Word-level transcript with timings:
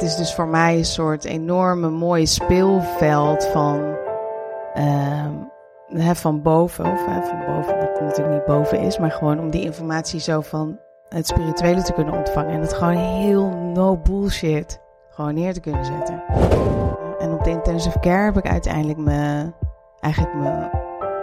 Het 0.00 0.08
is 0.08 0.16
dus 0.16 0.34
voor 0.34 0.48
mij 0.48 0.76
een 0.76 0.84
soort 0.84 1.24
enorme 1.24 1.90
mooie 1.90 2.26
speelveld 2.26 3.44
van, 3.44 3.96
ehm, 4.74 6.14
van 6.14 6.42
boven. 6.42 6.84
Of 6.84 7.04
van 7.04 7.44
boven, 7.46 7.78
wat 7.78 8.00
natuurlijk 8.00 8.36
niet 8.36 8.44
boven 8.44 8.80
is, 8.80 8.98
maar 8.98 9.10
gewoon 9.10 9.38
om 9.38 9.50
die 9.50 9.62
informatie 9.62 10.20
zo 10.20 10.40
van 10.40 10.78
het 11.08 11.26
spirituele 11.26 11.82
te 11.82 11.92
kunnen 11.92 12.14
ontvangen. 12.14 12.50
En 12.50 12.60
het 12.60 12.72
gewoon 12.72 12.96
heel 12.96 13.48
no 13.48 13.96
bullshit 13.96 14.80
gewoon 15.08 15.34
neer 15.34 15.52
te 15.52 15.60
kunnen 15.60 15.84
zetten. 15.84 16.22
En 17.18 17.32
op 17.32 17.44
de 17.44 17.50
intensive 17.50 17.98
care 17.98 18.24
heb 18.24 18.36
ik 18.36 18.48
uiteindelijk 18.48 18.98
mijn, 18.98 19.54
eigenlijk 20.00 20.34
mijn 20.34 20.70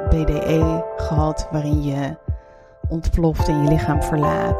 BDE 0.09 0.85
gehad, 0.97 1.47
waarin 1.51 1.83
je 1.83 2.17
ontploft 2.89 3.47
en 3.47 3.63
je 3.63 3.69
lichaam 3.69 4.03
verlaat 4.03 4.55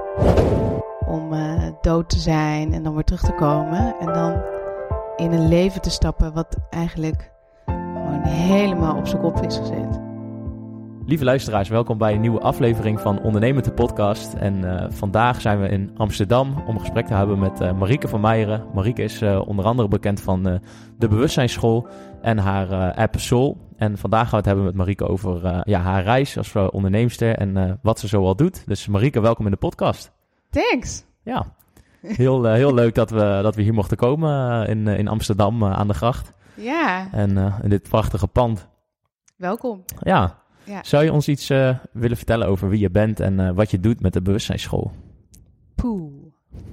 om 1.07 1.33
uh, 1.33 1.63
dood 1.81 2.09
te 2.09 2.19
zijn 2.19 2.73
en 2.73 2.83
dan 2.83 2.93
weer 2.93 3.03
terug 3.03 3.21
te 3.21 3.33
komen. 3.33 3.95
En 3.99 4.13
dan 4.13 4.41
in 5.15 5.31
een 5.31 5.47
leven 5.47 5.81
te 5.81 5.89
stappen 5.89 6.33
wat 6.33 6.57
eigenlijk 6.69 7.31
gewoon 7.65 8.21
helemaal 8.23 8.97
op 8.97 9.07
zijn 9.07 9.21
kop 9.21 9.45
is 9.45 9.57
gezet. 9.57 9.99
Lieve 11.05 11.23
luisteraars, 11.23 11.69
welkom 11.69 11.97
bij 11.97 12.13
een 12.13 12.21
nieuwe 12.21 12.39
aflevering 12.39 12.99
van 12.99 13.21
Ondernemend 13.21 13.65
de 13.65 13.71
podcast. 13.71 14.33
En 14.33 14.55
uh, 14.55 14.85
vandaag 14.89 15.41
zijn 15.41 15.61
we 15.61 15.67
in 15.67 15.91
Amsterdam 15.97 16.63
om 16.65 16.75
een 16.75 16.79
gesprek 16.79 17.05
te 17.05 17.13
hebben 17.13 17.39
met 17.39 17.61
uh, 17.61 17.73
Marieke 17.73 18.07
van 18.07 18.21
Meijeren. 18.21 18.65
Marieke 18.73 19.03
is 19.03 19.21
onder 19.21 19.65
andere 19.65 19.87
bekend 19.87 20.21
van 20.21 20.43
de 20.97 21.07
Bewustzijnsschool 21.07 21.87
en 22.21 22.37
haar 22.37 22.93
app 22.93 23.19
Soul. 23.19 23.57
En 23.77 23.97
vandaag 23.97 24.21
gaan 24.21 24.31
we 24.31 24.37
het 24.37 24.45
hebben 24.45 24.65
met 24.65 24.75
Marieke 24.75 25.07
over 25.07 25.61
ja, 25.63 25.79
haar 25.79 26.03
reis 26.03 26.37
als 26.37 26.55
onderneemster 26.55 27.35
en 27.35 27.79
wat 27.81 27.99
ze 27.99 28.07
zoal 28.07 28.35
doet. 28.35 28.67
Dus 28.67 28.87
Marieke, 28.87 29.19
welkom 29.19 29.45
in 29.45 29.51
de 29.51 29.57
podcast. 29.57 30.15
Thanks. 30.49 31.06
Ja, 31.27 31.45
heel, 32.01 32.45
uh, 32.45 32.53
heel 32.53 32.73
leuk 32.73 32.95
dat 32.95 33.09
we, 33.09 33.39
dat 33.41 33.55
we 33.55 33.61
hier 33.61 33.73
mochten 33.73 33.97
komen 33.97 34.61
uh, 34.63 34.69
in, 34.69 34.87
uh, 34.87 34.97
in 34.97 35.07
Amsterdam 35.07 35.63
aan 35.63 35.87
de 35.87 35.93
gracht. 35.93 36.31
Ja. 36.55 37.07
En 37.11 37.53
in 37.61 37.69
dit 37.69 37.89
prachtige 37.89 38.27
pand. 38.27 38.67
Welkom. 39.35 39.83
Ja. 39.99 40.37
ja. 40.63 40.83
Zou 40.83 41.03
je 41.03 41.11
ons 41.11 41.27
iets 41.27 41.47
willen 41.91 42.17
vertellen 42.17 42.47
over 42.47 42.69
wie 42.69 42.79
je 42.79 42.89
bent 42.89 43.19
en 43.19 43.55
wat 43.55 43.71
je 43.71 43.79
doet 43.79 44.01
met 44.01 44.13
de 44.13 44.21
bewustzijnsschool? 44.21 44.91
Poeh. 45.75 46.11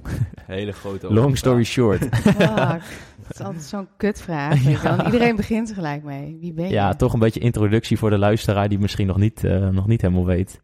Hele 0.45 0.71
grote 0.71 1.13
Long 1.13 1.37
story 1.37 1.63
short. 1.63 1.99
Fuck. 2.15 2.83
Dat 3.17 3.29
is 3.29 3.41
altijd 3.41 3.63
zo'n 3.63 3.87
kutvraag. 3.97 4.83
Ja. 4.83 5.05
Iedereen 5.05 5.35
begint 5.35 5.69
er 5.69 5.75
gelijk 5.75 6.03
mee. 6.03 6.37
Wie 6.39 6.53
ben 6.53 6.65
je? 6.65 6.71
Ja, 6.71 6.93
toch 6.93 7.13
een 7.13 7.19
beetje 7.19 7.39
introductie 7.39 7.97
voor 7.97 8.09
de 8.09 8.17
luisteraar 8.17 8.69
die 8.69 8.79
misschien 8.79 9.07
nog 9.07 9.17
niet, 9.17 9.41
nog 9.71 9.87
niet 9.87 10.01
helemaal 10.01 10.25
weet. 10.25 10.61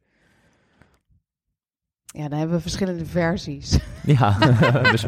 Ja, 2.11 2.27
dan 2.27 2.39
hebben 2.39 2.55
we 2.55 2.61
verschillende 2.61 3.05
versies. 3.05 3.79
Ja. 4.03 4.37
dus... 4.91 5.05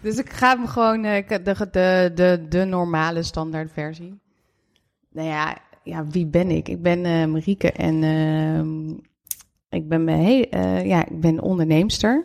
dus 0.00 0.18
ik 0.18 0.30
ga 0.30 0.56
hem 0.56 0.66
gewoon 0.66 1.04
uh, 1.04 1.28
de, 1.28 1.42
de, 1.70 2.10
de, 2.14 2.46
de 2.48 2.64
normale 2.64 3.22
standaard 3.22 3.72
versie. 3.72 4.20
Nou 5.10 5.28
ja, 5.28 5.58
ja, 5.82 6.06
wie 6.06 6.26
ben 6.26 6.50
ik? 6.50 6.68
Ik 6.68 6.82
ben 6.82 7.04
uh, 7.04 7.24
Marieke 7.24 7.72
en 7.72 8.02
uh, 8.02 8.96
ik 9.68 9.88
ben, 9.88 10.06
hey, 10.06 10.48
ja, 10.86 11.06
ik 11.06 11.20
ben 11.20 11.40
onderneemster. 11.40 12.24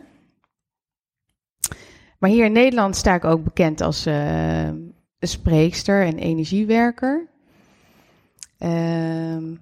Maar 2.18 2.30
hier 2.30 2.44
in 2.44 2.52
Nederland 2.52 2.96
sta 2.96 3.14
ik 3.14 3.24
ook 3.24 3.44
bekend 3.44 3.80
als 3.80 4.04
een 4.04 4.94
spreekster 5.20 6.02
en 6.02 6.18
energiewerker. 6.18 7.28
Ehm, 8.58 9.54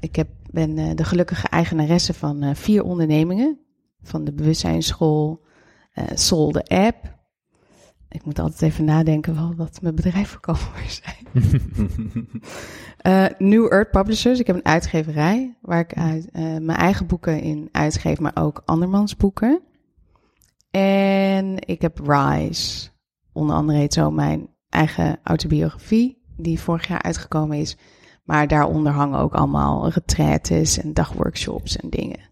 ik 0.00 0.16
heb, 0.16 0.28
ben 0.50 0.96
de 0.96 1.04
gelukkige 1.04 1.48
eigenaresse 1.48 2.14
van 2.14 2.56
vier 2.56 2.84
ondernemingen 2.84 3.58
van 4.08 4.24
de 4.24 4.32
bewustzijnsschool, 4.32 5.44
uh, 5.94 6.04
Soul 6.14 6.52
de 6.52 6.62
app. 6.62 7.16
Ik 8.08 8.24
moet 8.24 8.38
altijd 8.38 8.62
even 8.62 8.84
nadenken 8.84 9.56
wat 9.56 9.78
mijn 9.82 9.94
bedrijf 9.94 10.38
voor 10.40 10.82
zijn. 10.86 11.26
uh, 13.06 13.38
New 13.50 13.72
Earth 13.72 13.90
Publishers. 13.90 14.40
Ik 14.40 14.46
heb 14.46 14.56
een 14.56 14.64
uitgeverij 14.64 15.56
waar 15.60 15.80
ik 15.80 15.94
uit, 15.94 16.28
uh, 16.32 16.42
mijn 16.42 16.78
eigen 16.78 17.06
boeken 17.06 17.40
in 17.40 17.68
uitgeef, 17.72 18.20
maar 18.20 18.36
ook 18.36 18.62
andermans 18.64 19.16
boeken. 19.16 19.60
En 20.70 21.54
ik 21.66 21.82
heb 21.82 22.00
Rise. 22.06 22.88
Onder 23.32 23.56
andere 23.56 23.78
heet 23.78 23.92
zo 23.92 24.10
mijn 24.10 24.48
eigen 24.68 25.18
autobiografie, 25.22 26.22
die 26.36 26.60
vorig 26.60 26.88
jaar 26.88 27.02
uitgekomen 27.02 27.58
is. 27.58 27.76
Maar 28.24 28.48
daaronder 28.48 28.92
hangen 28.92 29.18
ook 29.18 29.34
allemaal 29.34 29.88
retraites 29.88 30.78
en 30.78 30.94
dagworkshops 30.94 31.76
en 31.76 31.90
dingen. 31.90 32.27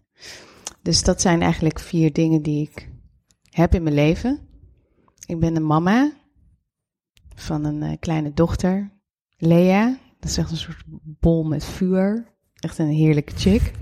Dus 0.87 1.03
dat 1.03 1.21
zijn 1.21 1.41
eigenlijk 1.41 1.79
vier 1.79 2.13
dingen 2.13 2.41
die 2.41 2.69
ik 2.69 2.89
heb 3.49 3.73
in 3.73 3.83
mijn 3.83 3.95
leven. 3.95 4.39
Ik 5.25 5.39
ben 5.39 5.55
een 5.55 5.65
mama 5.65 6.11
van 7.35 7.63
een 7.63 7.81
uh, 7.81 7.91
kleine 7.99 8.33
dochter, 8.33 8.91
Lea. 9.37 9.99
Dat 10.19 10.29
is 10.29 10.37
echt 10.37 10.51
een 10.51 10.57
soort 10.57 10.83
bol 11.03 11.43
met 11.43 11.65
vuur. 11.65 12.35
Echt 12.53 12.77
een 12.77 12.87
heerlijke 12.87 13.35
chick. 13.35 13.73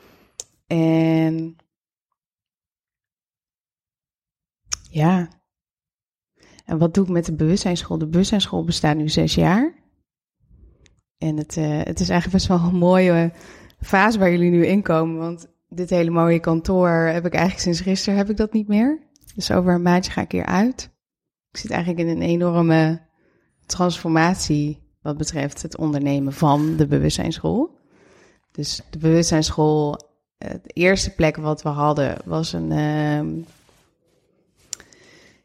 en 0.66 1.56
ja. 4.90 5.28
En 6.64 6.78
wat 6.78 6.94
doe 6.94 7.04
ik 7.04 7.10
met 7.10 7.24
de 7.24 7.34
bewustzijnsschool? 7.34 7.98
De 7.98 8.08
bewustzijnsschool 8.08 8.64
bestaat 8.64 8.96
nu 8.96 9.08
zes 9.08 9.34
jaar. 9.34 9.74
En 11.18 11.36
het, 11.36 11.56
uh, 11.56 11.78
het 11.78 12.00
is 12.00 12.08
eigenlijk 12.08 12.32
best 12.32 12.46
wel 12.46 12.68
een 12.68 12.78
mooie 12.78 13.32
fase 13.80 14.18
waar 14.18 14.30
jullie 14.30 14.50
nu 14.50 14.66
in 14.66 14.82
komen. 14.82 15.16
Want 15.16 15.58
dit 15.70 15.90
hele 15.90 16.10
mooie 16.10 16.40
kantoor 16.40 16.90
heb 16.90 17.26
ik 17.26 17.32
eigenlijk 17.32 17.62
sinds 17.62 17.80
gisteren 17.80 18.18
heb 18.18 18.30
ik 18.30 18.36
dat 18.36 18.52
niet 18.52 18.68
meer. 18.68 18.98
Dus 19.34 19.50
over 19.50 19.74
een 19.74 19.82
maandje 19.82 20.12
ga 20.12 20.20
ik 20.20 20.32
hier 20.32 20.46
uit. 20.46 20.90
Ik 21.50 21.56
zit 21.56 21.70
eigenlijk 21.70 22.08
in 22.08 22.16
een 22.16 22.22
enorme 22.22 23.00
transformatie 23.66 24.82
wat 25.02 25.16
betreft 25.16 25.62
het 25.62 25.76
ondernemen 25.76 26.32
van 26.32 26.76
de 26.76 26.86
bewustzijnsschool. 26.86 27.78
Dus 28.52 28.80
de 28.90 28.98
bewustzijnsschool, 28.98 29.98
de 30.38 30.60
eerste 30.72 31.10
plek 31.10 31.36
wat 31.36 31.62
we 31.62 31.68
hadden 31.68 32.16
was 32.24 32.52
een, 32.52 32.70
uh, 32.70 33.44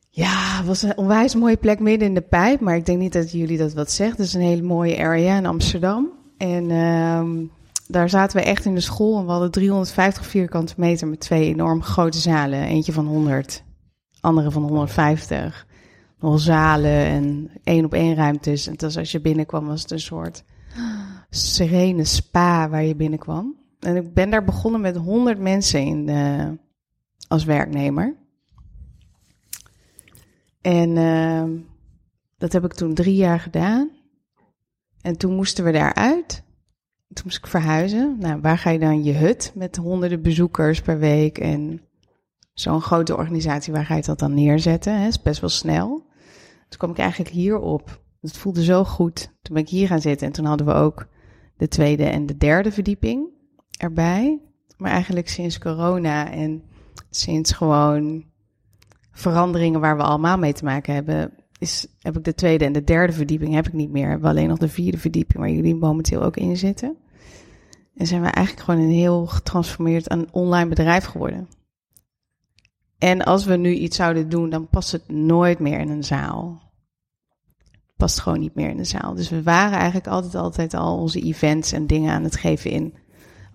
ja, 0.10 0.64
was 0.64 0.82
een 0.82 0.98
onwijs 0.98 1.36
mooie 1.36 1.58
plek 1.58 1.80
midden 1.80 2.08
in 2.08 2.14
de 2.14 2.22
pijp. 2.22 2.60
Maar 2.60 2.76
ik 2.76 2.86
denk 2.86 3.00
niet 3.00 3.14
dat 3.14 3.32
jullie 3.32 3.58
dat 3.58 3.74
wat 3.74 3.92
zegt. 3.92 4.18
Het 4.18 4.28
is 4.28 4.34
een 4.34 4.42
hele 4.42 4.62
mooie 4.62 4.98
area 4.98 5.38
in 5.38 5.46
Amsterdam. 5.46 6.12
En 6.38 6.70
uh, 6.70 7.50
daar 7.88 8.10
zaten 8.10 8.38
we 8.38 8.44
echt 8.44 8.66
in 8.66 8.76
de 8.76 8.82
school 8.82 9.20
en 9.20 9.26
we 9.26 9.32
hadden 9.32 9.52
350 9.52 10.26
vierkante 10.26 10.74
meter 10.78 11.08
met 11.08 11.20
twee 11.20 11.46
enorm 11.46 11.84
grote 11.84 12.18
zalen. 12.18 12.62
Eentje 12.62 12.94
van 12.94 13.06
100, 13.06 13.64
andere 14.20 14.52
van 14.52 14.64
150. 14.64 15.68
nog 16.20 16.40
zalen 16.40 17.06
en 17.06 17.52
één 17.64 17.86
op 17.86 17.94
één 17.94 18.16
ruimtes. 18.16 18.68
En 18.68 18.76
was, 18.78 18.98
als 18.98 19.12
je 19.12 19.22
binnenkwam 19.22 19.66
was 19.66 19.82
het 19.82 19.92
een 19.92 20.00
soort 20.00 20.44
serene 21.30 22.04
spa 22.04 22.70
waar 22.70 22.84
je 22.84 22.96
binnenkwam. 22.96 23.56
En 23.80 23.96
ik 23.96 24.14
ben 24.14 24.30
daar 24.30 24.44
begonnen 24.44 24.82
met 24.82 24.98
100 24.98 25.40
mensen 25.40 25.82
in 25.82 26.06
de, 26.06 26.58
als 27.28 27.44
werknemer. 27.44 28.16
En 30.62 30.98
ehm, 30.98 31.52
dat 32.38 32.52
heb 32.54 32.64
ik 32.66 32.74
toen 32.74 32.94
drie 32.94 33.16
jaar 33.16 33.40
gedaan. 33.40 33.90
En 35.02 35.18
toen 35.18 35.36
moesten 35.36 35.64
we 35.64 35.72
daaruit. 35.72 36.45
Toen 37.16 37.24
moest 37.24 37.38
ik 37.38 37.48
verhuizen. 37.48 38.16
Nou, 38.20 38.42
waar 38.42 38.58
ga 38.58 38.70
je 38.70 38.80
dan 38.80 39.04
je 39.04 39.14
hut 39.14 39.52
met 39.56 39.76
honderden 39.76 40.22
bezoekers 40.22 40.82
per 40.82 41.00
week 41.00 41.38
en 41.38 41.82
zo'n 42.54 42.82
grote 42.82 43.18
organisatie, 43.18 43.74
waar 43.74 43.86
ga 43.86 43.96
je 43.96 44.02
dat 44.02 44.20
dan 44.20 44.34
neerzetten? 44.34 45.02
Hè? 45.02 45.08
is 45.08 45.22
best 45.22 45.42
wel 45.42 45.50
snel. 45.50 45.88
Toen 46.70 46.78
kwam 46.78 46.92
ik 46.92 46.98
eigenlijk 46.98 47.32
hierop. 47.32 48.02
Het 48.22 48.38
voelde 48.38 48.64
zo 48.64 48.84
goed. 48.84 49.22
Toen 49.42 49.56
ben 49.56 49.64
ik 49.64 49.70
hier 49.70 49.88
gaan 49.88 50.02
zitten 50.02 50.28
en 50.28 50.34
toen 50.34 50.46
hadden 50.46 50.68
we 50.68 50.74
ook 50.74 51.08
de 51.58 51.68
tweede 51.68 52.04
en 52.04 52.26
de 52.26 52.38
derde 52.38 52.72
verdieping 52.72 53.28
erbij. 53.78 54.42
Maar 54.78 54.92
eigenlijk 54.92 55.30
sinds 55.30 55.58
corona 55.58 56.32
en 56.32 56.64
sinds 57.10 57.52
gewoon 57.52 58.26
veranderingen 59.12 59.80
waar 59.80 59.98
we 59.98 60.04
allemaal 60.04 60.38
mee 60.38 60.54
te 60.54 60.64
maken 60.64 60.94
hebben, 60.94 61.34
is, 61.60 61.88
heb 62.00 62.18
ik 62.18 62.24
de 62.24 62.36
tweede 62.36 62.66
en 62.66 62.74
de 62.74 62.84
derde 62.84 63.14
verdieping 63.14 63.54
heb 63.54 63.68
ik 63.68 63.74
niet 63.74 63.92
meer. 63.92 64.06
We 64.06 64.12
hebben 64.12 64.30
alleen 64.30 64.48
nog 64.48 64.58
de 64.58 64.70
vierde 64.70 64.98
verdieping 64.98 65.40
waar 65.40 65.52
jullie 65.52 65.76
momenteel 65.76 66.24
ook 66.24 66.38
in 66.38 66.58
zitten. 66.58 66.98
En 67.96 68.08
zijn 68.08 68.22
we 68.22 68.28
eigenlijk 68.28 68.66
gewoon 68.66 68.82
een 68.82 68.96
heel 68.96 69.26
getransformeerd 69.26 70.12
een 70.12 70.28
online 70.32 70.70
bedrijf 70.70 71.06
geworden. 71.06 71.48
En 72.98 73.24
als 73.24 73.46
we 73.46 73.56
nu 73.56 73.74
iets 73.74 73.96
zouden 73.96 74.30
doen, 74.30 74.50
dan 74.50 74.68
past 74.68 74.92
het 74.92 75.10
nooit 75.10 75.60
meer 75.60 75.80
in 75.80 75.90
een 75.90 76.04
zaal. 76.04 76.62
Past 77.98 78.20
gewoon 78.20 78.40
niet 78.40 78.56
meer 78.56 78.70
in 78.70 78.78
de 78.78 78.84
zaal. 78.84 79.14
Dus 79.14 79.30
we 79.30 79.44
waren 79.44 79.78
eigenlijk 79.78 80.08
altijd, 80.08 80.36
altijd 80.36 80.74
al 80.74 80.98
onze 80.98 81.22
events 81.22 81.72
en 81.72 81.88
dingen 81.88 82.14
aan 82.14 82.24
het 82.24 82.36
geven 82.36 82.72
in 82.72 82.94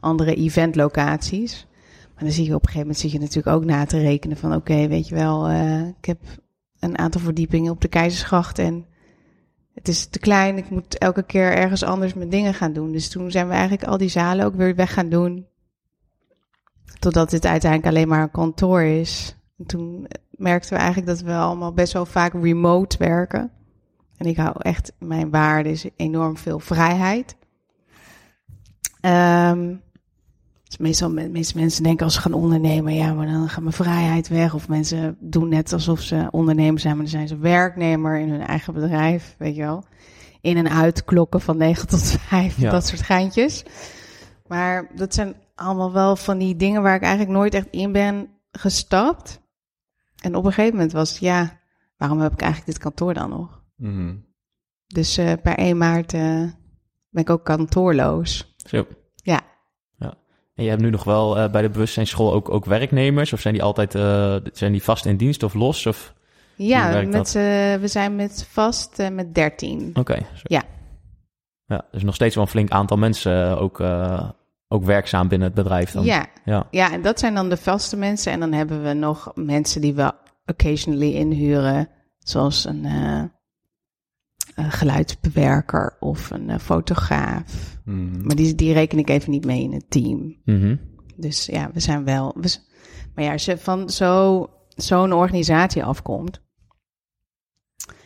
andere 0.01 0.35
eventlocaties. 0.35 1.67
Maar 2.15 2.25
dan 2.25 2.33
zie 2.33 2.45
je 2.45 2.55
op 2.55 2.63
een 2.63 2.69
gegeven 2.69 2.81
moment 2.81 2.99
zit 2.99 3.13
je 3.13 3.19
natuurlijk 3.19 3.57
ook 3.57 3.65
na 3.65 3.85
te 3.85 3.99
rekenen 3.99 4.37
van 4.37 4.55
oké, 4.55 4.89
weet 4.89 5.09
je 5.09 5.15
wel, 5.15 5.51
uh, 5.51 5.87
ik 5.87 6.05
heb 6.05 6.19
een 6.79 6.99
aantal 6.99 7.21
verdiepingen 7.21 7.73
op 7.73 7.81
de 7.81 7.89
Keizersgracht 7.89 8.59
en 8.59 8.87
het 9.75 9.89
is 9.89 10.07
te 10.07 10.19
klein. 10.19 10.57
Ik 10.57 10.71
moet 10.71 10.99
elke 10.99 11.23
keer 11.23 11.53
ergens 11.53 11.83
anders 11.83 12.15
mijn 12.15 12.29
dingen 12.29 12.55
gaan 12.55 12.73
doen. 12.73 12.93
Dus 12.93 13.09
toen 13.09 13.31
zijn 13.31 13.47
we 13.47 13.53
eigenlijk 13.53 13.85
al 13.85 13.99
die 13.99 14.09
zalen 14.09 14.45
ook 14.45 14.55
weer 14.55 14.75
weg 14.75 14.93
gaan 14.93 15.09
doen. 15.09 15.47
Totdat 16.99 17.31
het 17.31 17.47
uiteindelijk 17.47 17.93
alleen 17.93 18.09
maar 18.09 18.23
een 18.23 18.31
kantoor 18.31 18.83
is. 18.83 19.37
En 19.59 19.67
toen 19.67 20.07
merkten 20.31 20.73
we 20.73 20.79
eigenlijk 20.79 21.09
dat 21.09 21.21
we 21.21 21.35
allemaal 21.35 21.73
best 21.73 21.93
wel 21.93 22.07
vaak 22.07 22.33
remote 22.33 22.99
werken. 22.99 23.51
En 24.17 24.27
ik 24.27 24.37
hou 24.37 24.55
echt, 24.59 24.93
mijn 24.99 25.31
waarde 25.31 25.71
is 25.71 25.87
enorm 25.97 26.37
veel 26.37 26.59
vrijheid. 26.59 27.37
Um, 29.01 29.83
meestal, 30.79 31.11
meeste 31.11 31.59
mensen 31.59 31.83
denken 31.83 32.05
als 32.05 32.15
ze 32.15 32.21
gaan 32.21 32.33
ondernemen, 32.33 32.95
ja, 32.95 33.13
maar 33.13 33.27
dan 33.27 33.49
gaat 33.49 33.63
mijn 33.63 33.75
vrijheid 33.75 34.29
weg. 34.29 34.55
Of 34.55 34.69
mensen 34.69 35.17
doen 35.21 35.49
net 35.49 35.73
alsof 35.73 36.01
ze 36.01 36.29
ondernemer 36.31 36.81
zijn, 36.81 36.95
maar 36.95 37.03
dan 37.03 37.13
zijn 37.13 37.29
ze 37.29 37.39
werknemer 37.39 38.19
in 38.19 38.31
hun 38.31 38.41
eigen 38.41 38.75
bedrijf, 38.75 39.35
weet 39.39 39.57
je 39.57 39.63
wel. 39.63 39.85
In 40.41 40.57
en 40.57 40.71
uit 40.71 41.05
klokken 41.05 41.41
van 41.41 41.57
9 41.57 41.89
tot 41.89 42.01
5, 42.01 42.57
dat 42.57 42.87
soort 42.87 43.03
geintjes. 43.03 43.65
Maar 44.47 44.91
dat 44.95 45.15
zijn 45.15 45.35
allemaal 45.55 45.93
wel 45.93 46.17
van 46.17 46.39
die 46.39 46.57
dingen 46.57 46.83
waar 46.83 46.95
ik 46.95 47.03
eigenlijk 47.03 47.33
nooit 47.33 47.55
echt 47.55 47.69
in 47.71 47.93
ben 47.93 48.29
gestapt. 48.53 49.41
En 50.23 50.35
op 50.35 50.45
een 50.45 50.53
gegeven 50.53 50.75
moment 50.75 50.93
was 50.93 51.11
het, 51.11 51.19
ja, 51.19 51.61
waarom 51.97 52.21
heb 52.21 52.33
ik 52.33 52.41
eigenlijk 52.41 52.73
dit 52.73 52.83
kantoor 52.83 53.15
dan 53.15 53.31
nog? 53.31 53.63
Mm 53.77 54.25
Dus 54.87 55.19
uh, 55.19 55.33
per 55.43 55.55
1 55.57 55.79
maart 55.79 56.13
uh, 56.13 56.51
ben 57.09 57.23
ik 57.23 57.31
ook 57.31 57.45
kantoorloos. 57.45 58.55
Zo. 58.57 58.87
En 60.61 60.67
je 60.67 60.73
hebt 60.73 60.83
nu 60.83 60.91
nog 60.91 61.05
wel 61.05 61.39
uh, 61.39 61.51
bij 61.51 61.63
de 61.63 61.71
bewustzijnsschool 61.71 62.33
ook, 62.33 62.51
ook 62.51 62.65
werknemers? 62.65 63.33
Of 63.33 63.41
zijn 63.41 63.55
die 63.55 63.63
altijd 63.63 63.93
zijn 64.53 64.73
die 64.73 64.83
vast 64.83 65.07
in 65.07 65.17
dienst 65.17 65.43
of 65.43 65.55
los? 65.55 65.87
Of 65.87 66.15
ja, 66.57 67.03
met, 67.03 67.33
we 67.81 67.89
zijn 67.89 68.17
met 68.17 68.47
vast 68.51 69.03
met 69.13 69.35
13. 69.35 69.89
Oké. 69.89 70.01
Okay, 70.01 70.27
ja. 70.43 70.63
Ja, 71.67 71.85
dus 71.91 72.03
nog 72.03 72.15
steeds 72.15 72.35
wel 72.35 72.45
een 72.45 72.51
flink 72.51 72.71
aantal 72.71 72.97
mensen 72.97 73.59
ook 73.59 73.81
ook 74.69 74.85
werkzaam 74.85 75.29
binnen 75.29 75.47
het 75.47 75.57
bedrijf 75.57 75.91
dan. 75.91 76.05
Ja. 76.05 76.27
ja, 76.45 76.67
ja, 76.71 76.93
en 76.93 77.03
dat 77.03 77.19
zijn 77.19 77.35
dan 77.35 77.49
de 77.49 77.57
vaste 77.57 77.97
mensen. 77.97 78.33
En 78.33 78.41
dan 78.41 78.53
hebben 78.53 78.83
we 78.83 78.93
nog 78.93 79.33
mensen 79.35 79.81
die 79.81 79.95
we 79.95 80.13
occasionally 80.47 81.15
inhuren, 81.15 81.89
zoals 82.19 82.65
een, 82.65 82.87
een 84.55 84.71
geluidsbewerker 84.71 85.97
of 86.01 86.31
een 86.31 86.49
uh, 86.49 86.59
fotograaf. 86.59 87.79
Mm. 87.85 88.27
Maar 88.27 88.37
die, 88.37 88.55
die 88.55 88.73
reken 88.73 88.99
ik 88.99 89.11
even 89.11 89.31
niet 89.31 89.45
mee 89.45 89.63
in 89.63 89.73
het 89.73 89.91
team. 89.91 90.37
Mm 90.45 90.61
-hmm. 90.61 90.81
Dus 91.17 91.47
ja, 91.47 91.71
we 91.73 91.81
zijn 91.81 92.05
wel. 92.05 92.35
We, 92.41 92.57
maar 93.15 93.25
ja, 93.25 93.33
als 93.33 93.45
je 93.45 93.59
van 93.59 93.91
zo, 93.91 94.47
zo'n 94.69 95.13
organisatie 95.13 95.85
afkomt. 95.85 96.41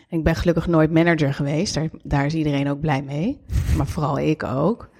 Ik 0.08 0.25
ben 0.25 0.35
gelukkig 0.35 0.67
nooit 0.67 0.93
manager 0.93 1.35
geweest. 1.35 1.75
Daar, 1.75 1.88
daar 2.02 2.26
is 2.26 2.35
iedereen 2.35 2.69
ook 2.69 2.81
blij 2.81 3.02
mee. 3.02 3.41
Maar 3.76 3.87
vooral 3.87 4.19
ik 4.19 4.43
ook 4.43 4.93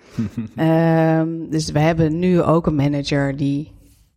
um, 0.57 1.49
dus 1.55 1.71
we 1.71 1.79
hebben 1.79 2.19
nu 2.19 2.43
ook 2.43 2.67
een 2.67 2.75
manager 2.75 3.37
die, 3.37 3.73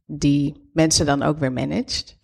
die 0.05 0.69
mensen 0.73 1.05
dan 1.05 1.23
ook 1.23 1.39
weer 1.39 1.51
managt. 1.51 2.16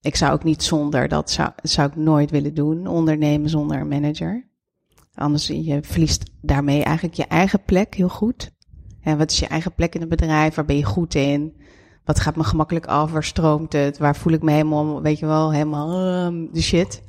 Ik 0.00 0.16
zou 0.16 0.32
ook 0.32 0.44
niet 0.44 0.62
zonder, 0.62 1.08
dat 1.08 1.30
zou, 1.30 1.50
zou 1.62 1.88
ik 1.88 1.96
nooit 1.96 2.30
willen 2.30 2.54
doen, 2.54 2.86
ondernemen 2.86 3.50
zonder 3.50 3.80
een 3.80 3.88
manager. 3.88 4.48
Anders 5.14 5.46
je 5.46 5.78
verliest 5.82 6.30
daarmee 6.40 6.82
eigenlijk 6.82 7.16
je 7.16 7.26
eigen 7.26 7.62
plek 7.64 7.94
heel 7.94 8.08
goed. 8.08 8.50
En 9.02 9.18
wat 9.18 9.30
is 9.30 9.38
je 9.38 9.46
eigen 9.46 9.74
plek 9.74 9.94
in 9.94 10.00
het 10.00 10.08
bedrijf? 10.08 10.54
Waar 10.54 10.64
ben 10.64 10.76
je 10.76 10.84
goed 10.84 11.14
in? 11.14 11.56
Wat 12.04 12.20
gaat 12.20 12.36
me 12.36 12.44
gemakkelijk 12.44 12.86
af? 12.86 13.10
Waar 13.10 13.24
stroomt 13.24 13.72
het? 13.72 13.98
Waar 13.98 14.16
voel 14.16 14.32
ik 14.32 14.42
me 14.42 14.50
helemaal, 14.50 15.02
weet 15.02 15.18
je 15.18 15.26
wel, 15.26 15.52
helemaal 15.52 16.24
um, 16.24 16.48
de 16.52 16.62
shit? 16.62 17.02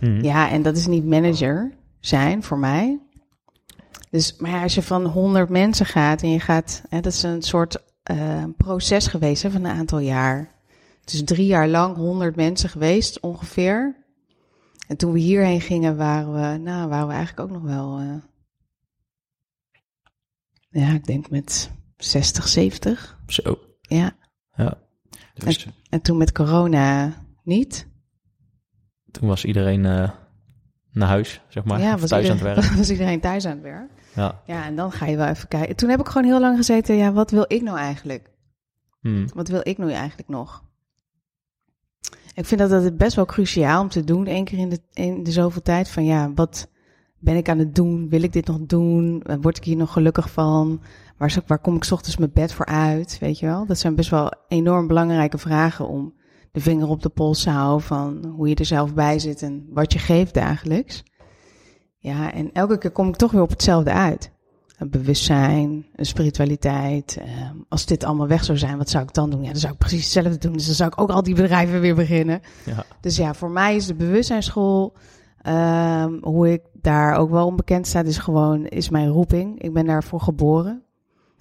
Mm. 0.00 0.22
Ja, 0.22 0.50
en 0.50 0.62
dat 0.62 0.76
is 0.76 0.86
niet 0.86 1.06
manager 1.06 1.72
zijn 2.00 2.42
voor 2.42 2.58
mij. 2.58 2.98
Dus, 4.10 4.36
maar 4.38 4.50
ja, 4.50 4.62
als 4.62 4.74
je 4.74 4.82
van 4.82 5.04
100 5.04 5.48
mensen 5.48 5.86
gaat 5.86 6.22
en 6.22 6.30
je 6.30 6.40
gaat, 6.40 6.82
hè, 6.88 7.00
dat 7.00 7.12
is 7.12 7.22
een 7.22 7.42
soort 7.42 7.82
uh, 8.10 8.44
proces 8.56 9.06
geweest 9.06 9.42
hè, 9.42 9.50
van 9.50 9.64
een 9.64 9.76
aantal 9.76 9.98
jaar. 9.98 10.59
Het 11.10 11.20
is 11.20 11.36
drie 11.36 11.46
jaar 11.46 11.68
lang 11.68 11.96
100 11.96 12.36
mensen 12.36 12.68
geweest 12.68 13.20
ongeveer. 13.20 13.96
En 14.86 14.96
toen 14.96 15.12
we 15.12 15.18
hierheen 15.18 15.60
gingen, 15.60 15.96
waren 15.96 16.32
we, 16.32 16.58
nou, 16.58 16.88
waren 16.88 17.06
we 17.06 17.12
eigenlijk 17.12 17.48
ook 17.50 17.60
nog 17.60 17.62
wel, 17.62 18.00
uh, 18.00 18.14
ja, 20.68 20.92
ik 20.92 21.04
denk 21.04 21.30
met 21.30 21.70
60, 21.96 22.48
70. 22.48 23.18
Zo. 23.26 23.58
Ja. 23.80 24.16
Ja. 24.54 24.78
Dus... 25.34 25.64
En, 25.64 25.72
en, 25.88 26.02
toen 26.02 26.16
met 26.16 26.32
corona 26.32 27.14
niet. 27.42 27.86
Toen 29.10 29.28
was 29.28 29.44
iedereen 29.44 29.84
uh, 29.84 30.10
naar 30.92 31.08
huis, 31.08 31.40
zeg 31.48 31.64
maar. 31.64 31.80
Ja, 31.80 31.98
was 31.98 32.08
thuis 32.08 32.28
iedereen, 32.28 32.48
aan 32.48 32.56
het 32.56 32.64
werk. 32.64 32.76
was 32.78 32.90
iedereen 32.90 33.20
thuis 33.20 33.46
aan 33.46 33.52
het 33.52 33.62
werk. 33.62 33.90
Ja. 34.14 34.42
ja, 34.46 34.64
en 34.64 34.76
dan 34.76 34.92
ga 34.92 35.06
je 35.06 35.16
wel 35.16 35.26
even 35.26 35.48
kijken. 35.48 35.76
Toen 35.76 35.88
heb 35.88 36.00
ik 36.00 36.06
gewoon 36.06 36.28
heel 36.28 36.40
lang 36.40 36.56
gezeten, 36.56 36.96
ja, 36.96 37.12
wat 37.12 37.30
wil 37.30 37.44
ik 37.46 37.62
nou 37.62 37.78
eigenlijk? 37.78 38.30
Hmm. 39.00 39.28
Wat 39.34 39.48
wil 39.48 39.60
ik 39.62 39.78
nu 39.78 39.92
eigenlijk 39.92 40.28
nog? 40.28 40.68
Ik 42.34 42.46
vind 42.46 42.60
dat, 42.60 42.70
dat 42.70 42.96
best 42.96 43.16
wel 43.16 43.24
cruciaal 43.24 43.82
om 43.82 43.88
te 43.88 44.04
doen, 44.04 44.26
één 44.26 44.44
keer 44.44 44.58
in 44.58 44.68
de, 44.68 44.80
in 44.92 45.22
de 45.22 45.32
zoveel 45.32 45.62
tijd. 45.62 45.88
Van 45.88 46.04
ja, 46.04 46.32
wat 46.34 46.68
ben 47.18 47.36
ik 47.36 47.48
aan 47.48 47.58
het 47.58 47.74
doen? 47.74 48.08
Wil 48.08 48.22
ik 48.22 48.32
dit 48.32 48.46
nog 48.46 48.58
doen? 48.60 49.22
Word 49.40 49.56
ik 49.56 49.64
hier 49.64 49.76
nog 49.76 49.92
gelukkig 49.92 50.30
van? 50.30 50.80
Waar, 51.16 51.36
waar 51.46 51.58
kom 51.58 51.76
ik 51.76 51.90
ochtends 51.90 52.16
mijn 52.16 52.30
bed 52.34 52.52
voor 52.52 52.66
uit? 52.66 53.18
Weet 53.20 53.38
je 53.38 53.46
wel? 53.46 53.66
Dat 53.66 53.78
zijn 53.78 53.94
best 53.94 54.10
wel 54.10 54.32
enorm 54.48 54.86
belangrijke 54.86 55.38
vragen 55.38 55.88
om 55.88 56.14
de 56.52 56.60
vinger 56.60 56.88
op 56.88 57.02
de 57.02 57.08
pols 57.08 57.42
te 57.42 57.50
houden 57.50 57.86
van 57.86 58.32
hoe 58.36 58.48
je 58.48 58.54
er 58.54 58.64
zelf 58.64 58.94
bij 58.94 59.18
zit 59.18 59.42
en 59.42 59.66
wat 59.70 59.92
je 59.92 59.98
geeft 59.98 60.34
dagelijks. 60.34 61.02
Ja, 61.98 62.32
en 62.32 62.52
elke 62.52 62.78
keer 62.78 62.90
kom 62.90 63.08
ik 63.08 63.16
toch 63.16 63.30
weer 63.30 63.42
op 63.42 63.50
hetzelfde 63.50 63.92
uit. 63.92 64.32
Een 64.80 64.90
bewustzijn, 64.90 65.86
een 65.94 66.06
spiritualiteit. 66.06 67.18
Uh, 67.18 67.50
als 67.68 67.86
dit 67.86 68.04
allemaal 68.04 68.26
weg 68.26 68.44
zou 68.44 68.58
zijn, 68.58 68.78
wat 68.78 68.90
zou 68.90 69.04
ik 69.04 69.14
dan 69.14 69.30
doen? 69.30 69.42
Ja, 69.42 69.50
dan 69.50 69.60
zou 69.60 69.72
ik 69.72 69.78
precies 69.78 70.02
hetzelfde 70.02 70.38
doen. 70.38 70.52
Dus 70.52 70.66
dan 70.66 70.74
zou 70.74 70.90
ik 70.92 71.00
ook 71.00 71.10
al 71.10 71.22
die 71.22 71.34
bedrijven 71.34 71.80
weer 71.80 71.94
beginnen. 71.94 72.40
Ja. 72.64 72.84
Dus 73.00 73.16
ja, 73.16 73.34
voor 73.34 73.50
mij 73.50 73.76
is 73.76 73.86
de 73.86 73.94
bewustzijnsschool, 73.94 74.96
uh, 75.46 76.06
hoe 76.20 76.52
ik 76.52 76.62
daar 76.72 77.16
ook 77.16 77.30
wel 77.30 77.46
onbekend 77.46 77.86
sta, 77.86 78.02
is 78.02 78.18
gewoon, 78.18 78.66
is 78.66 78.88
mijn 78.88 79.08
roeping. 79.08 79.62
Ik 79.62 79.72
ben 79.72 79.86
daarvoor 79.86 80.20
geboren. 80.20 80.82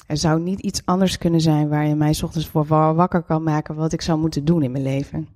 Er 0.07 0.17
zou 0.17 0.41
niet 0.41 0.59
iets 0.59 0.81
anders 0.85 1.17
kunnen 1.17 1.41
zijn 1.41 1.69
waar 1.69 1.87
je 1.87 1.95
mij 1.95 2.13
s 2.13 2.23
ochtends 2.23 2.47
voor 2.47 2.65
wakker 2.95 3.23
kan 3.23 3.43
maken 3.43 3.75
wat 3.75 3.93
ik 3.93 4.01
zou 4.01 4.19
moeten 4.19 4.45
doen 4.45 4.63
in 4.63 4.71
mijn 4.71 4.83
leven. 4.83 5.27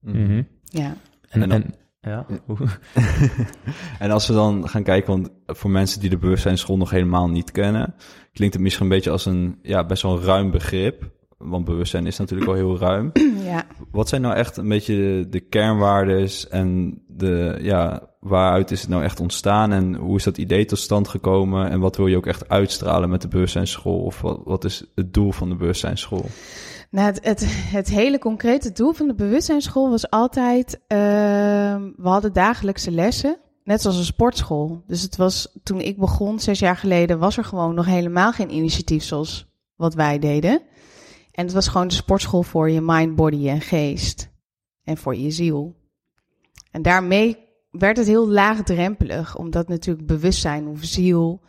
Mm 0.00 0.26
-hmm. 0.26 0.46
Ja. 0.64 0.96
En, 1.28 1.50
en, 1.50 1.74
ja. 2.00 2.26
en 3.98 4.10
als 4.10 4.26
we 4.26 4.32
dan 4.32 4.68
gaan 4.68 4.82
kijken, 4.82 5.12
want 5.12 5.30
voor 5.46 5.70
mensen 5.70 6.00
die 6.00 6.10
de 6.10 6.18
bewustzijnsschool 6.18 6.76
nog 6.76 6.90
helemaal 6.90 7.28
niet 7.28 7.50
kennen, 7.50 7.94
klinkt 8.32 8.54
het 8.54 8.62
misschien 8.62 8.84
een 8.84 8.92
beetje 8.92 9.10
als 9.10 9.26
een 9.26 9.58
ja, 9.62 9.86
best 9.86 10.02
wel 10.02 10.16
een 10.16 10.24
ruim 10.24 10.50
begrip. 10.50 11.10
want 11.38 11.64
bewustzijn 11.64 12.06
is 12.06 12.18
natuurlijk 12.18 12.50
al 12.50 12.56
heel 12.56 12.78
ruim. 12.78 13.12
ja. 13.44 13.66
Wat 13.90 14.08
zijn 14.08 14.22
nou 14.22 14.34
echt 14.34 14.56
een 14.56 14.68
beetje 14.68 14.94
de, 14.94 15.26
de 15.28 15.40
kernwaardes 15.40 16.48
en 16.48 17.02
de, 17.06 17.58
ja, 17.60 18.09
waaruit 18.20 18.70
is 18.70 18.80
het 18.80 18.90
nou 18.90 19.02
echt 19.02 19.20
ontstaan 19.20 19.72
en 19.72 19.94
hoe 19.94 20.16
is 20.16 20.24
dat 20.24 20.38
idee 20.38 20.64
tot 20.64 20.78
stand 20.78 21.08
gekomen 21.08 21.70
en 21.70 21.80
wat 21.80 21.96
wil 21.96 22.06
je 22.06 22.16
ook 22.16 22.26
echt 22.26 22.48
uitstralen 22.48 23.08
met 23.08 23.22
de 23.22 23.28
bewustzijnsschool 23.28 24.00
of 24.00 24.20
wat, 24.20 24.40
wat 24.44 24.64
is 24.64 24.84
het 24.94 25.14
doel 25.14 25.32
van 25.32 25.48
de 25.48 25.54
bewustzijnsschool? 25.54 26.24
Nou, 26.90 27.14
het, 27.22 27.46
het, 27.70 27.88
hele 27.88 28.18
concrete 28.18 28.72
doel 28.72 28.92
van 28.92 29.06
de 29.06 29.14
bewustzijnsschool 29.14 29.90
was 29.90 30.10
altijd, 30.10 30.80
ehm, 30.86 31.90
we 31.96 32.08
hadden 32.08 32.32
dagelijkse 32.32 32.90
lessen, 32.90 33.38
net 33.64 33.82
zoals 33.82 33.96
een 33.96 34.04
sportschool. 34.04 34.82
Dus 34.86 35.02
het 35.02 35.16
was, 35.16 35.58
toen 35.62 35.80
ik 35.80 35.98
begon, 35.98 36.40
zes 36.40 36.58
jaar 36.58 36.76
geleden, 36.76 37.18
was 37.18 37.36
er 37.36 37.44
gewoon 37.44 37.74
nog 37.74 37.86
helemaal 37.86 38.32
geen 38.32 38.54
initiatief 38.54 39.02
zoals 39.02 39.46
wat 39.76 39.94
wij 39.94 40.18
deden. 40.18 40.62
En 41.32 41.44
het 41.44 41.54
was 41.54 41.68
gewoon 41.68 41.88
de 41.88 41.94
sportschool 41.94 42.42
voor 42.42 42.70
je 42.70 42.80
mind, 42.80 43.16
body 43.16 43.48
en 43.48 43.60
geest. 43.60 44.30
En 44.84 44.96
voor 44.96 45.16
je 45.16 45.30
ziel. 45.30 45.76
En 46.70 46.82
daarmee 46.82 47.49
werd 47.70 47.96
het 47.96 48.06
heel 48.06 48.28
laagdrempelig, 48.28 49.36
omdat 49.36 49.68
natuurlijk 49.68 50.06
bewustzijn 50.06 50.66
of 50.66 50.78
ziel 50.80 51.40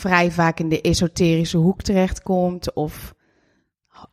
vrij 0.00 0.30
vaak 0.30 0.60
in 0.60 0.68
de 0.68 0.80
esoterische 0.80 1.56
hoek 1.56 1.82
terechtkomt. 1.82 2.72
Of 2.72 3.14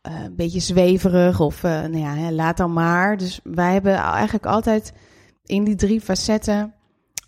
uh, 0.08 0.22
een 0.24 0.36
beetje 0.36 0.60
zweverig, 0.60 1.40
of 1.40 1.62
uh, 1.62 1.70
nou 1.70 1.98
ja, 1.98 2.32
laat 2.32 2.56
dan 2.56 2.72
maar. 2.72 3.16
Dus 3.16 3.40
wij 3.42 3.72
hebben 3.72 3.94
eigenlijk 3.94 4.46
altijd 4.46 4.92
in 5.44 5.64
die 5.64 5.74
drie 5.74 6.00
facetten 6.00 6.74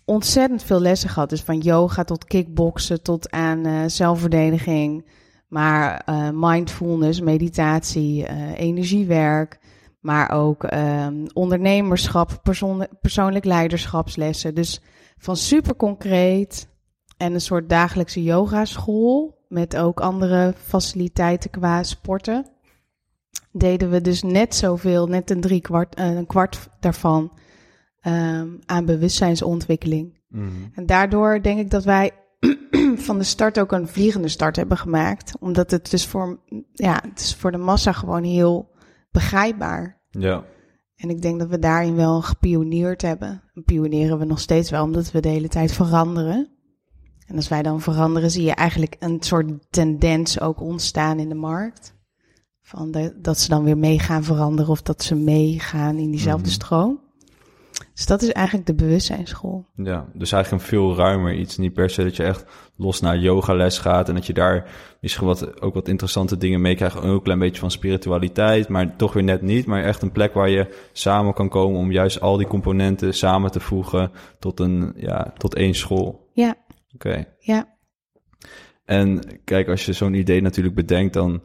ontzettend 0.05 0.63
veel 0.63 0.81
lessen 0.81 1.09
gehad. 1.09 1.29
Dus 1.29 1.41
van 1.41 1.59
yoga 1.59 2.03
tot 2.03 2.25
kickboksen 2.25 3.01
tot 3.03 3.31
aan 3.31 3.67
uh, 3.67 3.83
zelfverdediging. 3.87 5.05
Maar 5.47 6.05
mindfulness, 6.33 7.21
meditatie, 7.21 8.27
energiewerk. 8.55 9.59
Maar 10.01 10.31
ook 10.31 10.73
um, 10.73 11.25
ondernemerschap, 11.33 12.39
persoon, 12.43 12.87
persoonlijk 13.01 13.45
leiderschapslessen. 13.45 14.55
Dus 14.55 14.81
van 15.17 15.35
super 15.35 15.75
concreet 15.75 16.67
en 17.17 17.33
een 17.33 17.41
soort 17.41 17.69
dagelijkse 17.69 18.23
yogaschool. 18.23 19.39
Met 19.47 19.77
ook 19.77 19.99
andere 19.99 20.53
faciliteiten 20.57 21.49
qua 21.49 21.83
sporten. 21.83 22.45
Deden 23.51 23.89
we 23.89 24.01
dus 24.01 24.23
net 24.23 24.55
zoveel, 24.55 25.07
net 25.07 25.29
een 25.29 25.41
drie 25.41 25.61
kwart, 25.61 25.99
uh, 25.99 26.15
een 26.15 26.25
kwart 26.25 26.69
daarvan 26.79 27.31
um, 28.07 28.59
aan 28.65 28.85
bewustzijnsontwikkeling. 28.85 30.19
Mm. 30.27 30.71
En 30.73 30.85
daardoor 30.85 31.41
denk 31.41 31.59
ik 31.59 31.69
dat 31.69 31.83
wij 31.83 32.11
van 32.95 33.17
de 33.17 33.23
start 33.23 33.59
ook 33.59 33.71
een 33.71 33.87
vliegende 33.87 34.27
start 34.27 34.55
hebben 34.55 34.77
gemaakt. 34.77 35.33
Omdat 35.39 35.71
het 35.71 35.91
dus 35.91 36.07
voor, 36.07 36.39
ja, 36.71 37.03
het 37.09 37.19
is 37.19 37.35
voor 37.35 37.51
de 37.51 37.57
massa 37.57 37.91
gewoon 37.91 38.23
heel 38.23 38.70
begrijpbaar. 39.11 40.01
Ja. 40.09 40.43
En 40.95 41.09
ik 41.09 41.21
denk 41.21 41.39
dat 41.39 41.49
we 41.49 41.59
daarin 41.59 41.95
wel 41.95 42.21
gepioneerd 42.21 43.01
hebben. 43.01 43.43
En 43.53 43.63
pioneren 43.63 44.19
we 44.19 44.25
nog 44.25 44.39
steeds 44.39 44.69
wel, 44.69 44.83
omdat 44.83 45.11
we 45.11 45.19
de 45.19 45.29
hele 45.29 45.47
tijd 45.47 45.71
veranderen. 45.71 46.49
En 47.27 47.35
als 47.35 47.47
wij 47.47 47.61
dan 47.61 47.81
veranderen, 47.81 48.31
zie 48.31 48.43
je 48.43 48.53
eigenlijk 48.53 48.95
een 48.99 49.17
soort 49.19 49.51
tendens 49.69 50.39
ook 50.39 50.61
ontstaan 50.61 51.19
in 51.19 51.29
de 51.29 51.35
markt. 51.35 51.99
Van 52.61 52.91
de, 52.91 53.19
dat 53.21 53.39
ze 53.39 53.49
dan 53.49 53.63
weer 53.63 53.77
mee 53.77 53.99
gaan 53.99 54.23
veranderen 54.23 54.71
of 54.71 54.81
dat 54.81 55.03
ze 55.03 55.15
meegaan 55.15 55.97
in 55.97 56.11
diezelfde 56.11 56.47
mm. 56.47 56.51
stroom. 56.51 56.99
Dus 58.01 58.09
dat 58.09 58.21
is 58.21 58.31
eigenlijk 58.31 58.67
de 58.67 58.73
bewustzijnsschool. 58.73 59.65
Ja, 59.75 60.05
dus 60.13 60.31
eigenlijk 60.31 60.63
een 60.63 60.69
veel 60.69 60.95
ruimer 60.95 61.33
iets. 61.33 61.57
Niet 61.57 61.73
per 61.73 61.89
se 61.89 62.03
dat 62.03 62.15
je 62.15 62.23
echt 62.23 62.45
los 62.75 62.99
naar 62.99 63.17
yogales 63.17 63.77
gaat 63.77 64.09
en 64.09 64.15
dat 64.15 64.25
je 64.25 64.33
daar 64.33 64.69
misschien 65.01 65.25
wat, 65.27 65.61
ook 65.61 65.73
wat 65.73 65.87
interessante 65.87 66.37
dingen 66.37 66.61
mee 66.61 66.75
krijgt. 66.75 66.97
Ook 66.97 67.03
een 67.03 67.21
klein 67.21 67.39
beetje 67.39 67.59
van 67.59 67.71
spiritualiteit, 67.71 68.67
maar 68.67 68.95
toch 68.95 69.13
weer 69.13 69.23
net 69.23 69.41
niet. 69.41 69.65
Maar 69.65 69.83
echt 69.83 70.01
een 70.01 70.11
plek 70.11 70.33
waar 70.33 70.49
je 70.49 70.75
samen 70.91 71.33
kan 71.33 71.49
komen 71.49 71.79
om 71.79 71.91
juist 71.91 72.21
al 72.21 72.37
die 72.37 72.47
componenten 72.47 73.13
samen 73.13 73.51
te 73.51 73.59
voegen 73.59 74.11
tot, 74.39 74.59
een, 74.59 74.93
ja, 74.95 75.33
tot 75.37 75.55
één 75.55 75.73
school. 75.73 76.29
Ja. 76.33 76.55
Oké. 76.93 77.25
Ja. 77.39 77.75
En 78.85 79.19
kijk, 79.43 79.67
als 79.67 79.85
je 79.85 79.93
zo'n 79.93 80.13
idee 80.13 80.41
natuurlijk 80.41 80.75
bedenkt, 80.75 81.13
dan... 81.13 81.41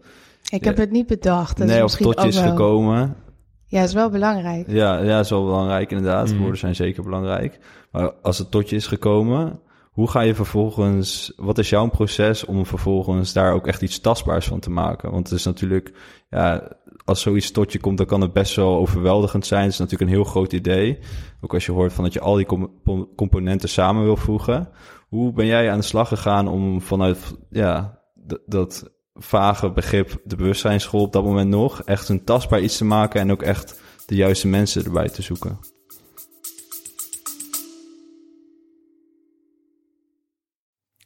Ik 0.49 0.65
heb 0.65 0.77
het 0.77 0.91
niet 0.91 1.07
bedacht. 1.07 1.57
Dat 1.57 1.67
nee, 1.67 1.77
is 1.77 1.83
of 1.83 1.97
tot 1.97 2.23
je 2.23 2.29
is 2.29 2.41
wel... 2.41 2.49
gekomen. 2.49 3.17
Ja, 3.67 3.83
is 3.83 3.93
wel 3.93 4.11
belangrijk. 4.11 4.71
Ja, 4.71 4.99
ja, 4.99 5.21
is 5.21 5.31
wel 5.31 5.45
belangrijk 5.45 5.91
inderdaad. 5.91 6.33
Mm. 6.33 6.39
Woorden 6.39 6.59
zijn 6.59 6.75
zeker 6.75 7.03
belangrijk. 7.03 7.59
Maar 7.91 8.13
als 8.23 8.39
het 8.39 8.51
tot 8.51 8.71
je 8.71 8.77
is 8.77 8.87
gekomen, 8.87 9.61
hoe 9.91 10.11
ga 10.11 10.21
je 10.21 10.35
vervolgens, 10.35 11.33
wat 11.37 11.59
is 11.59 11.69
jouw 11.69 11.89
proces 11.89 12.45
om 12.45 12.67
vervolgens 12.67 13.33
daar 13.33 13.53
ook 13.53 13.67
echt 13.67 13.83
iets 13.83 14.01
tastbaars 14.01 14.47
van 14.47 14.61
te 14.61 14.71
maken? 14.71 15.11
Want 15.11 15.29
het 15.29 15.39
is 15.39 15.45
natuurlijk, 15.45 15.93
ja, 16.31 16.77
als 17.05 17.21
zoiets 17.21 17.51
tot 17.51 17.73
je 17.73 17.81
komt, 17.81 17.99
dan 17.99 18.07
kan 18.07 18.21
het 18.21 18.33
best 18.33 18.57
wel 18.57 18.77
overweldigend 18.77 19.47
zijn. 19.47 19.63
Het 19.63 19.73
is 19.73 19.79
natuurlijk 19.79 20.11
een 20.11 20.17
heel 20.17 20.25
groot 20.25 20.53
idee. 20.53 20.99
Ook 21.41 21.55
als 21.55 21.67
je 21.67 21.73
hoort 21.73 21.93
van 21.93 22.05
dat 22.05 22.13
je 22.13 22.21
al 22.21 22.35
die 22.35 22.47
com 22.47 22.71
componenten 23.17 23.69
samen 23.69 24.03
wil 24.03 24.17
voegen. 24.17 24.69
Hoe 25.09 25.33
ben 25.33 25.47
jij 25.47 25.71
aan 25.71 25.79
de 25.79 25.85
slag 25.85 26.09
gegaan 26.09 26.49
om 26.49 26.81
vanuit, 26.81 27.37
ja, 27.51 28.01
dat 28.47 28.91
vage 29.19 29.71
begrip 29.71 30.21
de 30.25 30.37
bewustzijnsschool 30.37 31.01
op 31.01 31.13
dat 31.13 31.25
moment 31.25 31.49
nog 31.49 31.83
echt 31.83 32.09
een 32.09 32.25
tastbaar 32.25 32.61
iets 32.61 32.77
te 32.77 32.85
maken 32.85 33.21
en 33.21 33.31
ook 33.31 33.43
echt 33.43 33.81
de 34.07 34.15
juiste 34.15 34.49
mensen 34.49 34.85
erbij 34.85 35.09
te 35.09 35.23
zoeken. 35.23 35.59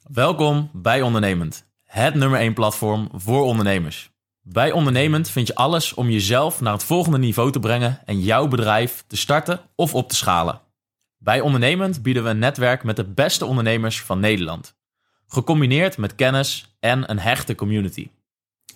Welkom 0.02 0.70
bij 0.72 1.02
Ondernemend, 1.02 1.70
het 1.84 2.14
nummer 2.14 2.38
1 2.38 2.54
platform 2.54 3.08
voor 3.14 3.42
ondernemers. 3.42 4.10
Bij 4.42 4.72
Ondernemend 4.72 5.30
vind 5.30 5.46
je 5.46 5.54
alles 5.54 5.94
om 5.94 6.10
jezelf 6.10 6.60
naar 6.60 6.72
het 6.72 6.84
volgende 6.84 7.18
niveau 7.18 7.52
te 7.52 7.60
brengen 7.60 8.00
en 8.04 8.20
jouw 8.20 8.48
bedrijf 8.48 9.04
te 9.06 9.16
starten 9.16 9.60
of 9.74 9.94
op 9.94 10.08
te 10.08 10.14
schalen. 10.14 10.60
Bij 11.18 11.40
Ondernemend 11.40 12.02
bieden 12.02 12.22
we 12.22 12.28
een 12.28 12.38
netwerk 12.38 12.84
met 12.84 12.96
de 12.96 13.04
beste 13.04 13.44
ondernemers 13.44 14.02
van 14.02 14.20
Nederland 14.20 14.78
gecombineerd 15.32 15.96
met 15.96 16.14
kennis 16.14 16.74
en 16.80 17.10
een 17.10 17.18
hechte 17.18 17.54
community. 17.54 18.10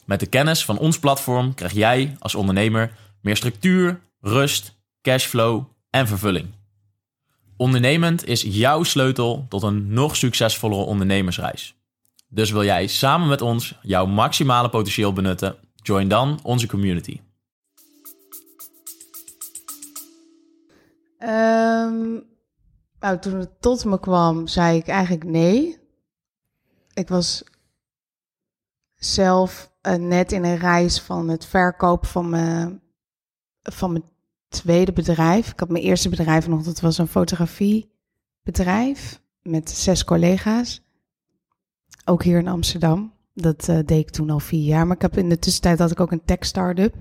Met 0.04 0.20
de 0.20 0.26
kennis 0.26 0.64
van 0.64 0.78
ons 0.78 0.98
platform 0.98 1.54
krijg 1.54 1.72
jij 1.72 2.16
als 2.18 2.34
ondernemer 2.34 2.92
meer 3.20 3.36
structuur, 3.36 4.00
rust, 4.20 4.74
cashflow 5.02 5.64
en 5.90 6.06
vervulling. 6.06 6.46
Ondernemend 7.56 8.26
is 8.26 8.42
jouw 8.42 8.82
sleutel 8.82 9.46
tot 9.48 9.62
een 9.62 9.92
nog 9.92 10.16
succesvollere 10.16 10.82
ondernemersreis. 10.82 11.74
Dus 12.28 12.50
wil 12.50 12.64
jij 12.64 12.86
samen 12.86 13.28
met 13.28 13.40
ons 13.40 13.78
jouw 13.82 14.06
maximale 14.06 14.68
potentieel 14.68 15.12
benutten? 15.12 15.56
Join 15.74 16.08
dan 16.08 16.38
onze 16.42 16.66
community. 16.66 17.20
Um, 21.18 22.24
nou, 23.00 23.18
toen 23.20 23.38
het 23.38 23.60
tot 23.60 23.84
me 23.84 24.00
kwam, 24.00 24.46
zei 24.46 24.78
ik 24.78 24.86
eigenlijk 24.86 25.24
nee 25.24 25.82
ik 26.94 27.08
was 27.08 27.44
zelf 28.94 29.72
uh, 29.82 29.94
net 29.94 30.32
in 30.32 30.44
een 30.44 30.58
reis 30.58 31.00
van 31.00 31.28
het 31.28 31.46
verkopen 31.46 32.08
van 32.08 32.28
mijn, 32.28 32.80
van 33.62 33.92
mijn 33.92 34.04
tweede 34.48 34.92
bedrijf. 34.92 35.50
Ik 35.50 35.60
had 35.60 35.68
mijn 35.68 35.84
eerste 35.84 36.08
bedrijf 36.08 36.48
nog, 36.48 36.62
dat 36.62 36.80
was 36.80 36.98
een 36.98 37.08
fotografiebedrijf 37.08 39.22
met 39.42 39.70
zes 39.70 40.04
collega's. 40.04 40.82
Ook 42.04 42.22
hier 42.22 42.38
in 42.38 42.48
Amsterdam. 42.48 43.12
Dat 43.34 43.68
uh, 43.68 43.78
deed 43.84 43.90
ik 43.90 44.10
toen 44.10 44.30
al 44.30 44.40
vier 44.40 44.64
jaar. 44.64 44.86
Maar 44.86 44.96
ik 44.96 45.02
heb 45.02 45.16
in 45.16 45.28
de 45.28 45.38
tussentijd 45.38 45.78
had 45.78 45.90
ik 45.90 46.00
ook 46.00 46.12
een 46.12 46.24
tech 46.24 46.44
startup. 46.44 46.92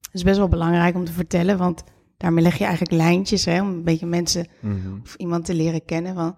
Dat 0.00 0.10
is 0.12 0.22
best 0.22 0.38
wel 0.38 0.48
belangrijk 0.48 0.94
om 0.94 1.04
te 1.04 1.12
vertellen, 1.12 1.58
want 1.58 1.84
daarmee 2.16 2.42
leg 2.42 2.58
je 2.58 2.64
eigenlijk 2.64 2.92
lijntjes 2.92 3.44
hè, 3.44 3.60
om 3.60 3.68
een 3.68 3.84
beetje 3.84 4.06
mensen 4.06 4.46
mm 4.60 4.82
-hmm. 4.82 5.00
of 5.02 5.14
iemand 5.14 5.44
te 5.44 5.54
leren 5.54 5.84
kennen. 5.84 6.14
Van, 6.14 6.36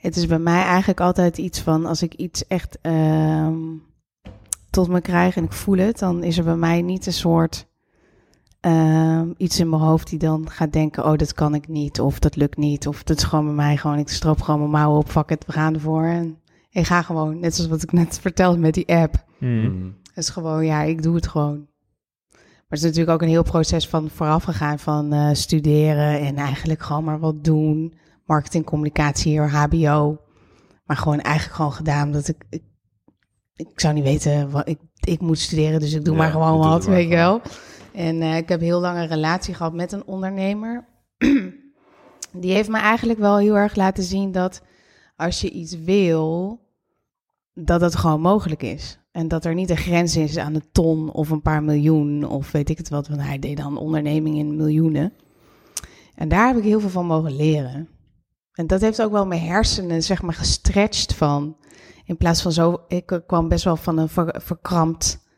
het 0.00 0.16
is 0.16 0.26
bij 0.26 0.38
mij 0.38 0.62
eigenlijk 0.62 1.00
altijd 1.00 1.38
iets 1.38 1.60
van 1.60 1.86
als 1.86 2.02
ik 2.02 2.14
iets 2.14 2.46
echt 2.46 2.78
uh, 2.82 3.48
tot 4.70 4.88
me 4.88 5.00
krijg 5.00 5.36
en 5.36 5.44
ik 5.44 5.52
voel 5.52 5.78
het, 5.78 5.98
dan 5.98 6.22
is 6.22 6.38
er 6.38 6.44
bij 6.44 6.56
mij 6.56 6.82
niet 6.82 7.06
een 7.06 7.12
soort 7.12 7.68
uh, 8.66 9.22
iets 9.36 9.60
in 9.60 9.68
mijn 9.68 9.82
hoofd 9.82 10.10
die 10.10 10.18
dan 10.18 10.50
gaat 10.50 10.72
denken: 10.72 11.04
oh, 11.04 11.16
dat 11.16 11.32
kan 11.32 11.54
ik 11.54 11.68
niet, 11.68 12.00
of 12.00 12.18
dat 12.18 12.36
lukt 12.36 12.56
niet, 12.56 12.86
of 12.86 13.02
dat 13.02 13.16
is 13.16 13.24
gewoon 13.24 13.44
bij 13.44 13.54
mij 13.54 13.76
gewoon, 13.76 13.98
ik 13.98 14.08
stroop 14.08 14.40
gewoon 14.40 14.60
mijn 14.60 14.72
mouwen 14.72 14.98
op, 14.98 15.08
fuck 15.08 15.28
het, 15.28 15.46
we 15.46 15.52
gaan 15.52 15.74
ervoor. 15.74 16.04
En 16.04 16.38
ik 16.70 16.86
ga 16.86 17.02
gewoon, 17.02 17.40
net 17.40 17.54
zoals 17.54 17.70
wat 17.70 17.82
ik 17.82 17.92
net 17.92 18.18
vertelde 18.22 18.58
met 18.58 18.74
die 18.74 18.88
app. 18.88 19.24
Mm. 19.38 19.96
Het 20.02 20.24
is 20.24 20.30
gewoon, 20.30 20.64
ja, 20.64 20.82
ik 20.82 21.02
doe 21.02 21.14
het 21.14 21.26
gewoon. 21.26 21.68
Maar 22.32 22.78
het 22.78 22.78
is 22.78 22.84
natuurlijk 22.84 23.10
ook 23.10 23.22
een 23.22 23.34
heel 23.34 23.42
proces 23.42 23.88
van 23.88 24.10
vooraf 24.10 24.44
gegaan 24.44 24.78
van 24.78 25.14
uh, 25.14 25.28
studeren 25.32 26.20
en 26.20 26.36
eigenlijk 26.36 26.82
gewoon 26.82 27.04
maar 27.04 27.18
wat 27.18 27.44
doen 27.44 27.94
marketing, 28.30 28.64
communicatie 28.64 29.30
hier, 29.30 29.50
HBO. 29.50 30.18
Maar 30.84 30.96
gewoon 30.96 31.20
eigenlijk 31.20 31.56
gewoon 31.56 31.72
gedaan 31.72 32.12
dat 32.12 32.28
ik, 32.28 32.44
ik, 32.50 32.62
ik 33.56 33.80
zou 33.80 33.94
niet 33.94 34.04
weten 34.04 34.50
wat 34.50 34.68
ik, 34.68 34.78
ik 35.00 35.20
moet 35.20 35.38
studeren, 35.38 35.80
dus 35.80 35.92
ik 35.92 36.04
doe 36.04 36.14
Ja, 36.14 36.20
maar 36.20 36.30
gewoon 36.30 36.58
wat, 36.58 36.84
weet 36.84 37.08
je 37.08 37.14
wel. 37.14 37.40
En 37.92 38.22
eh, 38.22 38.36
ik 38.36 38.48
heb 38.48 38.60
heel 38.60 38.80
lang 38.80 38.98
een 38.98 39.08
relatie 39.08 39.54
gehad 39.54 39.72
met 39.72 39.92
een 39.92 40.06
ondernemer. 40.06 40.84
Die 42.32 42.52
heeft 42.52 42.68
me 42.68 42.78
eigenlijk 42.78 43.18
wel 43.18 43.38
heel 43.38 43.56
erg 43.56 43.76
laten 43.76 44.02
zien 44.02 44.32
dat 44.32 44.62
als 45.16 45.40
je 45.40 45.50
iets 45.50 45.74
wil, 45.78 46.58
dat 47.54 47.80
het 47.80 47.96
gewoon 47.96 48.20
mogelijk 48.20 48.62
is. 48.62 48.98
En 49.12 49.28
dat 49.28 49.44
er 49.44 49.54
niet 49.54 49.70
een 49.70 49.76
grens 49.76 50.16
is 50.16 50.36
aan 50.36 50.54
een 50.54 50.70
ton 50.72 51.12
of 51.12 51.30
een 51.30 51.42
paar 51.42 51.62
miljoen 51.62 52.24
of 52.24 52.52
weet 52.52 52.68
ik 52.68 52.78
het 52.78 52.88
wat. 52.88 53.08
Want 53.08 53.20
hij 53.20 53.38
deed 53.38 53.56
dan 53.56 53.78
onderneming 53.78 54.36
in 54.36 54.56
miljoenen. 54.56 55.12
En 56.14 56.28
daar 56.28 56.46
heb 56.46 56.56
ik 56.56 56.64
heel 56.64 56.80
veel 56.80 56.88
van 56.88 57.06
mogen 57.06 57.36
leren. 57.36 57.88
En 58.52 58.66
dat 58.66 58.80
heeft 58.80 59.02
ook 59.02 59.12
wel 59.12 59.26
mijn 59.26 59.40
hersenen, 59.40 60.02
zeg 60.02 60.22
maar, 60.22 60.34
gestretched 60.34 61.14
van. 61.14 61.56
In 62.04 62.16
plaats 62.16 62.42
van 62.42 62.52
zo, 62.52 62.80
ik 62.88 63.20
kwam 63.26 63.48
best 63.48 63.64
wel 63.64 63.76
van 63.76 63.98
een 63.98 64.08
ver- 64.08 64.40
verkrampt 64.44 65.28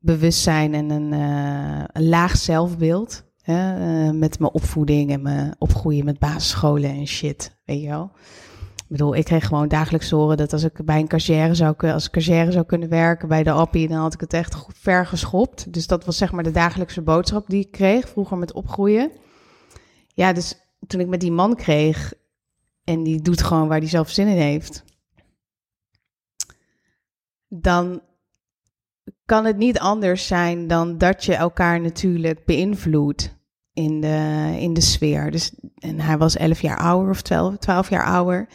bewustzijn 0.00 0.74
en 0.74 0.90
een, 0.90 1.12
eh, 1.12 1.84
een 1.92 2.08
laag 2.08 2.36
zelfbeeld. 2.36 3.24
Hè, 3.40 3.74
eh, 4.06 4.14
met 4.14 4.38
mijn 4.38 4.52
opvoeding 4.52 5.10
en 5.10 5.22
mijn 5.22 5.54
opgroeien 5.58 6.04
met 6.04 6.18
basisscholen 6.18 6.90
en 6.90 7.06
shit, 7.06 7.56
weet 7.64 7.82
je 7.82 7.88
wel. 7.88 8.10
Ik 8.76 8.96
bedoel, 8.96 9.14
ik 9.14 9.24
kreeg 9.24 9.46
gewoon 9.46 9.68
dagelijks 9.68 10.10
horen 10.10 10.36
dat 10.36 10.52
als 10.52 10.64
ik 10.64 10.84
bij 10.84 10.98
een 11.00 11.08
cashier 11.08 11.54
zou, 11.54 11.74
als 11.76 12.10
cashier 12.10 12.52
zou 12.52 12.64
kunnen 12.64 12.88
werken 12.88 13.28
bij 13.28 13.42
de 13.42 13.50
Appie, 13.50 13.88
dan 13.88 13.98
had 13.98 14.14
ik 14.14 14.20
het 14.20 14.32
echt 14.32 14.64
ver 14.68 15.06
geschopt. 15.06 15.72
Dus 15.72 15.86
dat 15.86 16.04
was 16.04 16.16
zeg 16.16 16.32
maar 16.32 16.42
de 16.42 16.50
dagelijkse 16.50 17.02
boodschap 17.02 17.48
die 17.48 17.64
ik 17.64 17.70
kreeg 17.70 18.08
vroeger 18.08 18.38
met 18.38 18.52
opgroeien. 18.52 19.10
Ja, 20.14 20.32
dus 20.32 20.60
toen 20.86 21.00
ik 21.00 21.08
met 21.08 21.20
die 21.20 21.32
man 21.32 21.56
kreeg 21.56 22.12
en 22.90 23.02
die 23.02 23.22
doet 23.22 23.42
gewoon 23.42 23.68
waar 23.68 23.78
hij 23.78 23.88
zelf 23.88 24.10
zin 24.10 24.28
in 24.28 24.36
heeft, 24.36 24.84
dan 27.48 28.02
kan 29.24 29.44
het 29.44 29.56
niet 29.56 29.78
anders 29.78 30.26
zijn 30.26 30.66
dan 30.66 30.98
dat 30.98 31.24
je 31.24 31.34
elkaar 31.34 31.80
natuurlijk 31.80 32.44
beïnvloedt 32.44 33.38
in 33.72 34.00
de, 34.00 34.56
in 34.58 34.74
de 34.74 34.80
sfeer. 34.80 35.30
Dus, 35.30 35.52
en 35.74 36.00
hij 36.00 36.18
was 36.18 36.36
11 36.36 36.60
jaar 36.60 36.78
ouder 36.78 37.10
of 37.10 37.22
12, 37.22 37.56
12 37.56 37.90
jaar 37.90 38.04
ouder. 38.04 38.48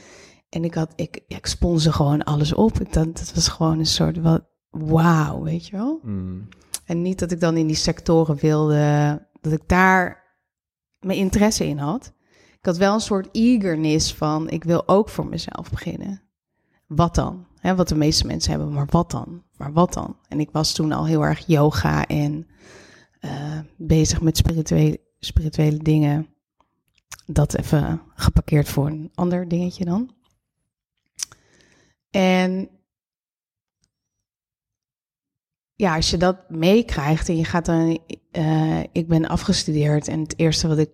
En 0.50 0.64
ik, 0.64 0.74
had, 0.74 0.94
ik, 0.96 1.24
ik 1.28 1.46
sponsde 1.46 1.92
gewoon 1.92 2.24
alles 2.24 2.54
op. 2.54 2.80
Ik 2.80 2.94
dacht, 2.94 3.18
dat 3.20 3.34
was 3.34 3.48
gewoon 3.48 3.80
een 3.80 3.86
soort 3.86 4.22
wat 4.22 4.46
wauw, 4.70 5.44
weet 5.44 5.68
je 5.68 5.76
wel? 5.76 6.00
Mm. 6.04 6.48
En 6.86 7.02
niet 7.02 7.20
dat 7.20 7.32
ik 7.32 7.40
dan 7.40 7.58
in 7.58 7.68
die 7.68 7.76
sectoren 7.76 8.36
wilde, 8.36 9.28
dat 9.42 9.52
ik 9.52 9.68
daar 9.68 10.24
mijn 11.00 11.18
interesse 11.18 11.68
in 11.68 11.78
had. 11.78 12.15
Ik 12.66 12.72
had 12.72 12.80
wel 12.80 12.94
een 12.94 13.00
soort 13.00 13.30
eagerness 13.32 14.14
van, 14.14 14.50
ik 14.50 14.64
wil 14.64 14.88
ook 14.88 15.10
voor 15.10 15.28
mezelf 15.28 15.70
beginnen. 15.70 16.22
Wat 16.88 17.16
dan? 17.16 17.48
Hè, 17.60 17.76
wat 17.76 17.88
de 17.88 17.96
meeste 17.96 18.26
mensen 18.26 18.52
hebben, 18.52 18.74
maar 18.74 18.88
wat 18.90 19.12
dan? 19.12 19.44
Maar 19.58 19.74
wat 19.74 19.94
dan? 19.94 20.18
En 20.28 20.40
ik 20.40 20.50
was 20.52 20.74
toen 20.74 20.92
al 20.92 21.06
heel 21.06 21.22
erg 21.26 21.46
yoga 21.48 22.08
en 22.08 22.48
eh, 23.20 23.60
bezig 23.78 24.22
met 24.22 24.38
spirituele, 24.38 25.00
spirituele 25.20 25.78
dingen. 25.78 26.28
Dat 27.26 27.56
even 27.56 28.02
geparkeerd 28.16 28.70
voor 28.70 28.88
een 28.88 29.12
ander 29.14 29.48
dingetje 29.48 29.86
dan. 29.86 30.16
En 32.10 32.70
ja, 35.76 35.96
als 35.96 36.10
je 36.10 36.18
dat 36.18 36.50
meekrijgt 36.50 37.30
en 37.30 37.38
je 37.38 37.46
gaat 37.46 37.66
dan. 37.66 38.00
eh, 38.32 38.84
ik 38.92 39.08
ben 39.08 39.28
afgestudeerd 39.28 40.08
en 40.08 40.20
het 40.20 40.40
eerste 40.40 40.68
wat 40.68 40.78
ik 40.78 40.90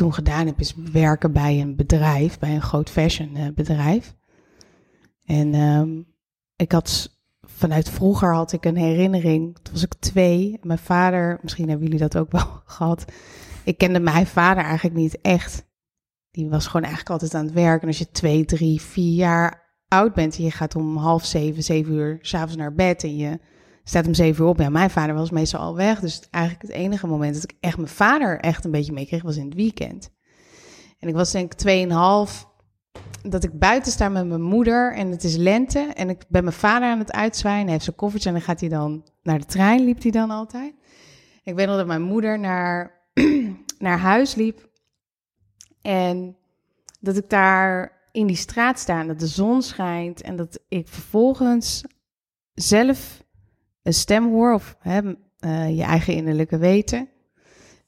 toen 0.00 0.14
gedaan 0.14 0.46
heb 0.46 0.60
is 0.60 0.74
werken 0.92 1.32
bij 1.32 1.60
een 1.60 1.76
bedrijf, 1.76 2.38
bij 2.38 2.54
een 2.54 2.62
groot 2.62 2.90
fashion 2.90 3.36
eh, 3.36 3.46
bedrijf. 3.54 4.14
En 5.24 5.54
ehm, 5.54 6.02
ik 6.56 6.72
had 6.72 7.18
vanuit 7.40 7.88
vroeger 7.88 8.34
had 8.34 8.52
ik 8.52 8.64
een 8.64 8.76
herinnering. 8.76 9.58
Toen 9.62 9.72
was 9.72 9.82
ik 9.82 9.94
twee. 9.94 10.58
Mijn 10.62 10.78
vader, 10.78 11.38
misschien 11.42 11.68
hebben 11.68 11.86
jullie 11.86 12.00
dat 12.00 12.16
ook 12.16 12.32
wel 12.32 12.62
gehad. 12.76 13.04
Ik 13.64 13.78
kende 13.78 14.00
mijn 14.00 14.26
vader 14.26 14.64
eigenlijk 14.64 14.96
niet 14.96 15.20
echt. 15.20 15.66
Die 16.30 16.48
was 16.48 16.66
gewoon 16.66 16.86
eigenlijk 16.86 17.12
altijd 17.12 17.34
aan 17.34 17.44
het 17.44 17.54
werk. 17.54 17.82
En 17.82 17.88
als 17.88 17.98
je 17.98 18.10
twee, 18.10 18.44
drie, 18.44 18.80
vier 18.80 19.14
jaar 19.14 19.76
oud 19.88 20.14
bent 20.14 20.36
en 20.36 20.44
je 20.44 20.50
gaat 20.50 20.76
om 20.76 20.96
half 20.96 21.24
zeven, 21.24 21.62
zeven 21.62 21.94
uur 21.94 22.18
s'avonds 22.20 22.56
naar 22.56 22.74
bed 22.74 23.02
en 23.02 23.16
je 23.16 23.38
staat 23.84 24.06
om 24.06 24.14
zeven 24.14 24.44
uur 24.44 24.50
op. 24.50 24.58
Ja, 24.58 24.68
mijn 24.68 24.90
vader 24.90 25.14
was 25.14 25.30
meestal 25.30 25.60
al 25.60 25.76
weg. 25.76 26.00
Dus 26.00 26.20
eigenlijk 26.30 26.64
het 26.64 26.72
enige 26.72 27.06
moment 27.06 27.34
dat 27.34 27.42
ik 27.42 27.56
echt 27.60 27.76
mijn 27.76 27.88
vader 27.88 28.40
echt 28.40 28.64
een 28.64 28.70
beetje 28.70 28.92
meekreeg 28.92 29.22
was 29.22 29.36
in 29.36 29.44
het 29.44 29.54
weekend. 29.54 30.10
En 30.98 31.08
ik 31.08 31.14
was 31.14 31.32
denk 31.32 31.52
ik 31.52 31.58
tweeënhalf 31.58 32.48
dat 33.22 33.44
ik 33.44 33.58
buiten 33.58 33.92
sta 33.92 34.08
met 34.08 34.26
mijn 34.26 34.42
moeder 34.42 34.94
en 34.94 35.10
het 35.10 35.24
is 35.24 35.36
lente 35.36 35.78
en 35.78 36.08
ik 36.08 36.24
ben 36.28 36.44
mijn 36.44 36.56
vader 36.56 36.88
aan 36.88 36.98
het 36.98 37.12
uitzwaaien. 37.12 37.62
Hij 37.62 37.72
heeft 37.72 37.84
zijn 37.84 37.96
koffertje 37.96 38.28
en 38.28 38.34
dan 38.34 38.44
gaat 38.44 38.60
hij 38.60 38.68
dan 38.68 39.04
naar 39.22 39.38
de 39.38 39.44
trein, 39.44 39.84
liep 39.84 40.02
hij 40.02 40.10
dan 40.10 40.30
altijd. 40.30 40.74
Ik 41.42 41.54
weet 41.54 41.66
nog 41.66 41.76
dat 41.76 41.86
mijn 41.86 42.02
moeder 42.02 42.38
naar, 42.38 43.00
naar 43.78 43.98
huis 43.98 44.34
liep 44.34 44.70
en 45.82 46.36
dat 47.00 47.16
ik 47.16 47.30
daar 47.30 47.98
in 48.12 48.26
die 48.26 48.36
straat 48.36 48.78
sta 48.78 49.00
en 49.00 49.06
dat 49.06 49.20
de 49.20 49.26
zon 49.26 49.62
schijnt 49.62 50.22
en 50.22 50.36
dat 50.36 50.60
ik 50.68 50.88
vervolgens 50.88 51.84
zelf 52.54 53.24
een 53.82 53.94
stem 53.94 54.28
hoor 54.28 54.54
of 54.54 54.76
hè, 54.78 55.00
eh, 55.38 55.76
je 55.76 55.82
eigen 55.82 56.14
innerlijke 56.14 56.58
weten. 56.58 57.08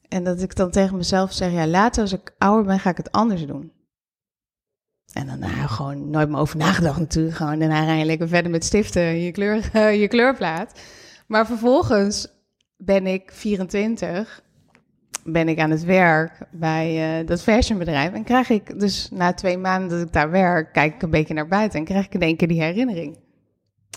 En 0.07 0.23
dat 0.23 0.41
ik 0.41 0.55
dan 0.55 0.71
tegen 0.71 0.97
mezelf 0.97 1.33
zeg, 1.33 1.51
ja, 1.51 1.67
later 1.67 2.01
als 2.01 2.13
ik 2.13 2.35
ouder 2.37 2.65
ben, 2.65 2.79
ga 2.79 2.89
ik 2.89 2.97
het 2.97 3.11
anders 3.11 3.45
doen. 3.45 3.71
En 5.13 5.27
dan 5.27 5.39
nou, 5.39 5.67
gewoon 5.67 6.09
nooit 6.09 6.29
meer 6.29 6.39
over 6.39 6.57
nagedacht 6.57 6.99
natuurlijk. 6.99 7.35
Gewoon 7.35 7.59
daarna 7.59 7.83
rij 7.83 7.97
je 7.97 8.05
lekker 8.05 8.27
verder 8.27 8.51
met 8.51 8.65
stiften 8.65 9.19
je, 9.19 9.31
kleur, 9.31 9.77
je 10.01 10.07
kleurplaat. 10.07 10.79
Maar 11.27 11.45
vervolgens 11.45 12.27
ben 12.77 13.07
ik 13.07 13.31
24, 13.31 14.41
ben 15.23 15.47
ik 15.47 15.59
aan 15.59 15.71
het 15.71 15.83
werk 15.83 16.31
bij 16.51 17.19
uh, 17.19 17.27
dat 17.27 17.43
fashionbedrijf. 17.43 18.13
En 18.13 18.23
krijg 18.23 18.49
ik 18.49 18.79
dus 18.79 19.09
na 19.11 19.33
twee 19.33 19.57
maanden 19.57 19.89
dat 19.89 20.07
ik 20.07 20.13
daar 20.13 20.29
werk, 20.29 20.73
kijk 20.73 20.93
ik 20.93 21.01
een 21.01 21.09
beetje 21.09 21.33
naar 21.33 21.47
buiten 21.47 21.79
en 21.79 21.85
krijg 21.85 22.05
ik 22.05 22.13
in 22.13 22.21
één 22.21 22.35
keer 22.35 22.47
die 22.47 22.61
herinnering. 22.61 23.17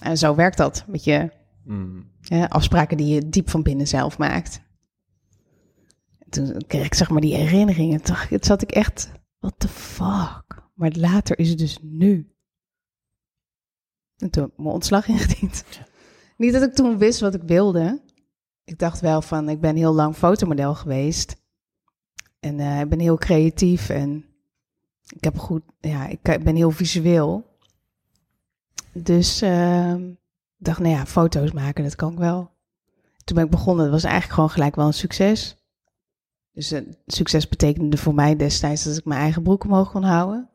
En 0.03 0.19
zo 0.19 0.35
werkt 0.35 0.57
dat 0.57 0.85
met 0.87 1.05
je 1.05 1.31
Mm. 1.67 2.11
ja, 2.21 2.45
afspraken 2.45 2.97
die 2.97 3.15
je 3.15 3.29
diep 3.29 3.51
van 3.51 3.63
binnen 3.63 3.89
zelf 3.89 4.19
maakt. 4.19 4.61
Toen 6.29 6.65
kreeg 6.67 6.85
ik 6.85 6.95
zeg 6.95 7.11
maar 7.11 7.21
die 7.21 7.35
herinneringen. 7.35 8.03
Toen 8.03 8.17
zat 8.41 8.63
ik 8.63 8.71
echt, 8.71 9.13
what 9.39 9.55
the 9.59 9.69
fuck? 9.69 10.69
Maar 10.75 10.93
later 10.93 11.39
is 11.39 11.49
het 11.49 11.59
dus 11.59 11.79
nu. 11.83 12.35
En 14.17 14.31
toen 14.31 14.43
heb 14.43 14.53
ik 14.53 14.59
mijn 14.59 14.75
ontslag 14.75 15.09
ingediend. 15.17 15.65
Niet 16.37 16.53
dat 16.53 16.63
ik 16.63 16.75
toen 16.75 16.99
wist 16.99 17.21
wat 17.21 17.35
ik 17.35 17.43
wilde. 17.43 18.03
Ik 18.65 18.79
dacht 18.79 19.01
wel 19.01 19.23
van, 19.23 19.49
ik 19.49 19.61
ben 19.61 19.77
heel 19.77 19.95
lang 19.95 20.17
fotomodel 20.17 20.75
geweest. 20.75 21.37
En 22.41 22.61
eh, 22.61 22.81
ik 22.81 22.89
ben 22.89 22.99
heel 22.99 23.17
creatief 23.17 23.89
en 23.89 24.25
ik 25.15 25.25
heb 25.25 25.39
goed, 25.39 25.63
ja, 25.81 26.07
ik 26.07 26.23
ben 26.23 26.57
heel 26.57 26.71
visueel. 26.71 27.59
Dus 28.93 29.43
ehm, 29.43 30.13
ik 30.59 30.65
dacht, 30.65 30.79
nou 30.79 30.95
ja, 30.95 31.07
foto's 31.07 31.53
maken, 31.53 31.85
dat 31.85 31.97
kan 31.97 32.13
ik 32.13 32.19
wel. 32.19 32.51
Toen 33.25 33.37
ben 33.37 33.45
ik 33.45 33.51
begonnen, 33.51 33.85
dat 33.85 33.93
was 33.93 34.05
eigenlijk 34.05 34.35
gewoon 34.35 34.51
gelijk 34.51 34.77
wel 34.77 34.87
een 34.87 34.93
succes. 34.93 35.57
Dus 36.53 36.73
eh, 36.73 36.81
succes 37.07 37.49
betekende 37.49 37.97
voor 37.97 38.15
mij 38.15 38.37
destijds 38.37 38.85
dat 38.85 38.97
ik 38.97 39.05
mijn 39.05 39.21
eigen 39.21 39.43
broek 39.43 39.65
omhoog 39.65 39.91
kon 39.91 40.03
houden. 40.03 40.51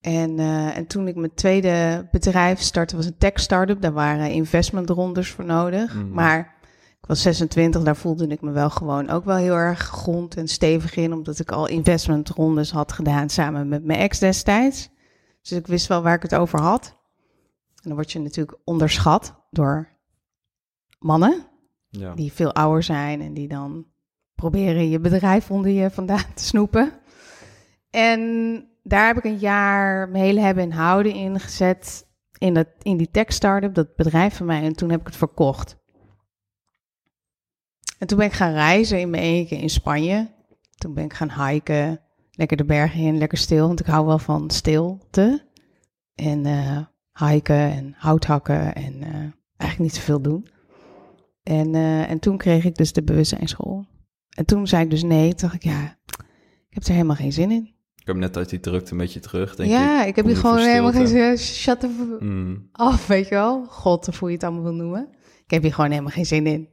En, 0.00 0.38
eh, 0.38 0.76
en 0.76 0.86
toen 0.86 1.08
ik 1.08 1.16
mijn 1.16 1.34
tweede 1.34 2.08
bedrijf 2.10 2.60
startte, 2.60 2.96
was 2.96 3.06
een 3.06 3.18
tech 3.18 3.40
startup. 3.40 3.80
Daar 3.80 3.92
waren 3.92 4.30
investmentrondes 4.30 5.30
voor 5.30 5.44
nodig. 5.44 5.94
Mhm. 5.94 6.10
Maar 6.10 6.54
ik 7.00 7.06
was 7.06 7.22
26, 7.22 7.82
daar 7.82 7.96
voelde 7.96 8.26
ik 8.26 8.40
me 8.40 8.50
wel 8.50 8.70
gewoon 8.70 9.10
ook 9.10 9.24
wel 9.24 9.36
heel 9.36 9.54
erg 9.54 9.78
grond 9.78 10.36
en 10.36 10.48
stevig 10.48 10.96
in. 10.96 11.12
Omdat 11.12 11.38
ik 11.38 11.52
al 11.52 11.66
investmentrondes 11.66 12.70
had 12.70 12.92
gedaan 12.92 13.28
samen 13.28 13.68
met 13.68 13.84
mijn 13.84 13.98
ex 13.98 14.18
destijds. 14.18 14.88
Dus 15.42 15.52
ik 15.52 15.66
wist 15.66 15.86
wel 15.86 16.02
waar 16.02 16.14
ik 16.14 16.22
het 16.22 16.34
over 16.34 16.60
had. 16.60 16.98
En 17.82 17.88
dan 17.88 17.94
word 17.94 18.12
je 18.12 18.18
natuurlijk 18.18 18.58
onderschat 18.64 19.34
door 19.50 19.88
mannen 20.98 21.46
Ja. 21.88 22.14
die 22.14 22.32
veel 22.32 22.52
ouder 22.54 22.82
zijn 22.82 23.20
en 23.20 23.34
die 23.34 23.48
dan 23.48 23.86
proberen 24.34 24.88
je 24.88 25.00
bedrijf 25.00 25.50
onder 25.50 25.70
je 25.70 25.90
vandaan 25.90 26.34
te 26.34 26.44
snoepen. 26.44 26.92
En 27.90 28.20
daar 28.82 29.06
heb 29.06 29.16
ik 29.16 29.24
een 29.24 29.38
jaar 29.38 30.08
mijn 30.08 30.24
hele 30.24 30.40
hebben 30.40 30.64
en 30.64 30.72
houden 30.72 31.14
in 31.14 31.40
gezet 31.40 32.08
in, 32.38 32.54
dat, 32.54 32.66
in 32.82 32.96
die 32.96 33.10
tech 33.10 33.32
startup, 33.32 33.74
dat 33.74 33.96
bedrijf 33.96 34.36
van 34.36 34.46
mij. 34.46 34.62
En 34.62 34.72
toen 34.72 34.90
heb 34.90 35.00
ik 35.00 35.06
het 35.06 35.16
verkocht. 35.16 35.76
En 37.98 38.06
toen 38.06 38.18
ben 38.18 38.26
ik 38.26 38.32
gaan 38.32 38.52
reizen 38.52 39.00
in 39.00 39.10
mijn 39.10 39.22
eentje 39.22 39.56
in 39.56 39.70
Spanje. 39.70 40.30
Toen 40.74 40.94
ben 40.94 41.04
ik 41.04 41.12
gaan 41.12 41.46
hiken, 41.46 42.00
lekker 42.30 42.56
de 42.56 42.64
bergen 42.64 43.00
in, 43.00 43.18
lekker 43.18 43.38
stil, 43.38 43.66
want 43.66 43.80
ik 43.80 43.86
hou 43.86 44.06
wel 44.06 44.18
van 44.18 44.50
stilte. 44.50 45.46
En 46.14 46.46
eh, 46.46 46.80
hiken 47.28 47.70
en 47.70 47.94
hout 47.96 48.24
hakken 48.24 48.74
en 48.74 49.02
eh, 49.02 49.08
eigenlijk 49.56 49.78
niet 49.78 49.94
zoveel 49.94 50.20
doen. 50.20 50.46
En, 51.42 51.74
eh, 51.74 52.10
en 52.10 52.18
toen 52.18 52.36
kreeg 52.36 52.64
ik 52.64 52.76
dus 52.76 52.92
de 52.92 53.02
bewustzijnsschool. 53.02 53.84
En 54.30 54.44
toen 54.44 54.66
zei 54.66 54.84
ik 54.84 54.90
dus 54.90 55.02
nee. 55.02 55.28
Toen 55.34 55.48
dacht 55.48 55.54
ik, 55.54 55.62
ja, 55.70 55.96
ik 56.68 56.74
heb 56.74 56.82
er 56.84 56.92
helemaal 56.92 57.16
geen 57.16 57.32
zin 57.32 57.50
in. 57.50 57.74
Ik 57.96 58.06
heb 58.06 58.16
net 58.16 58.36
uit 58.36 58.48
die 58.48 58.60
drukte 58.60 58.92
een 58.92 58.98
beetje 58.98 59.20
terug, 59.20 59.56
denk 59.56 59.70
ja, 59.70 60.02
ik. 60.02 60.08
ik, 60.08 60.16
heb 60.16 60.24
hier 60.24 60.36
gewoon 60.36 60.58
helemaal 60.58 60.92
geen 60.92 61.06
zin 61.06 61.38
Shut 61.38 61.80
the 61.80 61.88
f- 61.88 62.20
Mm. 62.22 62.68
af, 62.72 63.06
weet 63.06 63.28
je 63.28 63.34
wel. 63.34 63.64
God, 63.68 64.08
of 64.08 64.18
hoe 64.18 64.28
je 64.28 64.34
het 64.34 64.44
allemaal 64.44 64.62
wil 64.62 64.74
noemen. 64.74 65.08
Ik 65.44 65.50
heb 65.50 65.62
hier 65.62 65.74
gewoon 65.74 65.90
helemaal 65.90 66.10
geen 66.12 66.26
zin 66.26 66.46
in. 66.46 66.68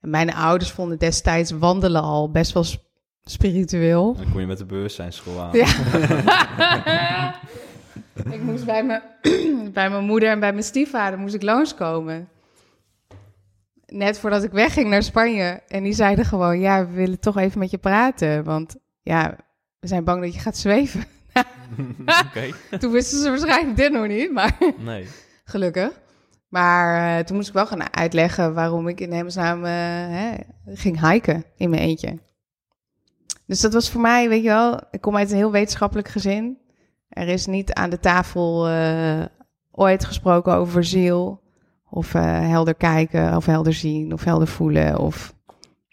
En 0.00 0.10
mijn 0.10 0.34
ouders 0.34 0.70
vonden 0.70 0.98
destijds 0.98 1.50
wandelen 1.50 2.02
al 2.02 2.30
best 2.30 2.52
wel 2.52 2.64
sp- 2.64 2.84
spiritueel. 3.24 4.14
Dan 4.14 4.30
kom 4.30 4.40
je 4.40 4.46
met 4.46 4.58
de 4.58 4.64
bewustzijnsschool 4.64 5.40
aan. 5.40 5.50
Ja. 5.52 5.66
ik 8.30 8.42
moest 8.42 8.64
bij, 8.64 8.84
me, 8.84 9.00
bij 9.72 9.90
mijn 9.90 10.04
moeder 10.04 10.28
en 10.28 10.40
bij 10.40 10.52
mijn 10.52 10.64
stiefvader 10.64 11.18
moest 11.18 11.34
ik 11.34 11.42
langskomen. 11.42 12.28
Net 13.86 14.18
voordat 14.18 14.42
ik 14.42 14.50
wegging 14.50 14.88
naar 14.88 15.02
Spanje. 15.02 15.62
En 15.68 15.82
die 15.82 15.92
zeiden 15.92 16.24
gewoon, 16.24 16.60
ja, 16.60 16.86
we 16.86 16.92
willen 16.92 17.20
toch 17.20 17.36
even 17.38 17.58
met 17.58 17.70
je 17.70 17.78
praten. 17.78 18.44
Want 18.44 18.76
ja, 19.02 19.36
we 19.78 19.86
zijn 19.88 20.04
bang 20.04 20.22
dat 20.22 20.34
je 20.34 20.40
gaat 20.40 20.56
zweven. 20.56 21.04
Toen 22.78 22.92
wisten 22.92 23.18
ze 23.18 23.28
waarschijnlijk 23.28 23.76
dit 23.76 23.92
nog 23.92 24.06
niet, 24.06 24.32
maar 24.32 24.58
Nee. 24.78 25.08
gelukkig. 25.44 25.90
Maar 26.48 27.18
eh, 27.18 27.24
toen 27.24 27.36
moest 27.36 27.48
ik 27.48 27.54
wel 27.54 27.66
gaan 27.66 27.94
uitleggen 27.94 28.54
waarom 28.54 28.88
ik 28.88 29.00
in 29.00 29.12
hemelsnaam 29.12 29.64
eh, 29.64 29.70
hè, 30.08 30.34
ging 30.66 31.10
hiken 31.10 31.44
in 31.56 31.70
mijn 31.70 31.82
eentje. 31.82 32.18
Dus 33.46 33.60
dat 33.60 33.72
was 33.72 33.90
voor 33.90 34.00
mij, 34.00 34.28
weet 34.28 34.42
je 34.42 34.48
wel, 34.48 34.80
ik 34.90 35.00
kom 35.00 35.16
uit 35.16 35.30
een 35.30 35.36
heel 35.36 35.50
wetenschappelijk 35.50 36.08
gezin. 36.08 36.58
Er 37.08 37.28
is 37.28 37.46
niet 37.46 37.72
aan 37.72 37.90
de 37.90 38.00
tafel 38.00 38.68
eh, 38.68 39.24
ooit 39.70 40.04
gesproken 40.04 40.54
over 40.54 40.84
ziel 40.84 41.42
of 41.90 42.14
eh, 42.14 42.22
helder 42.22 42.74
kijken 42.74 43.36
of 43.36 43.46
helder 43.46 43.74
zien 43.74 44.12
of 44.12 44.24
helder 44.24 44.48
voelen 44.48 44.98
of 44.98 45.34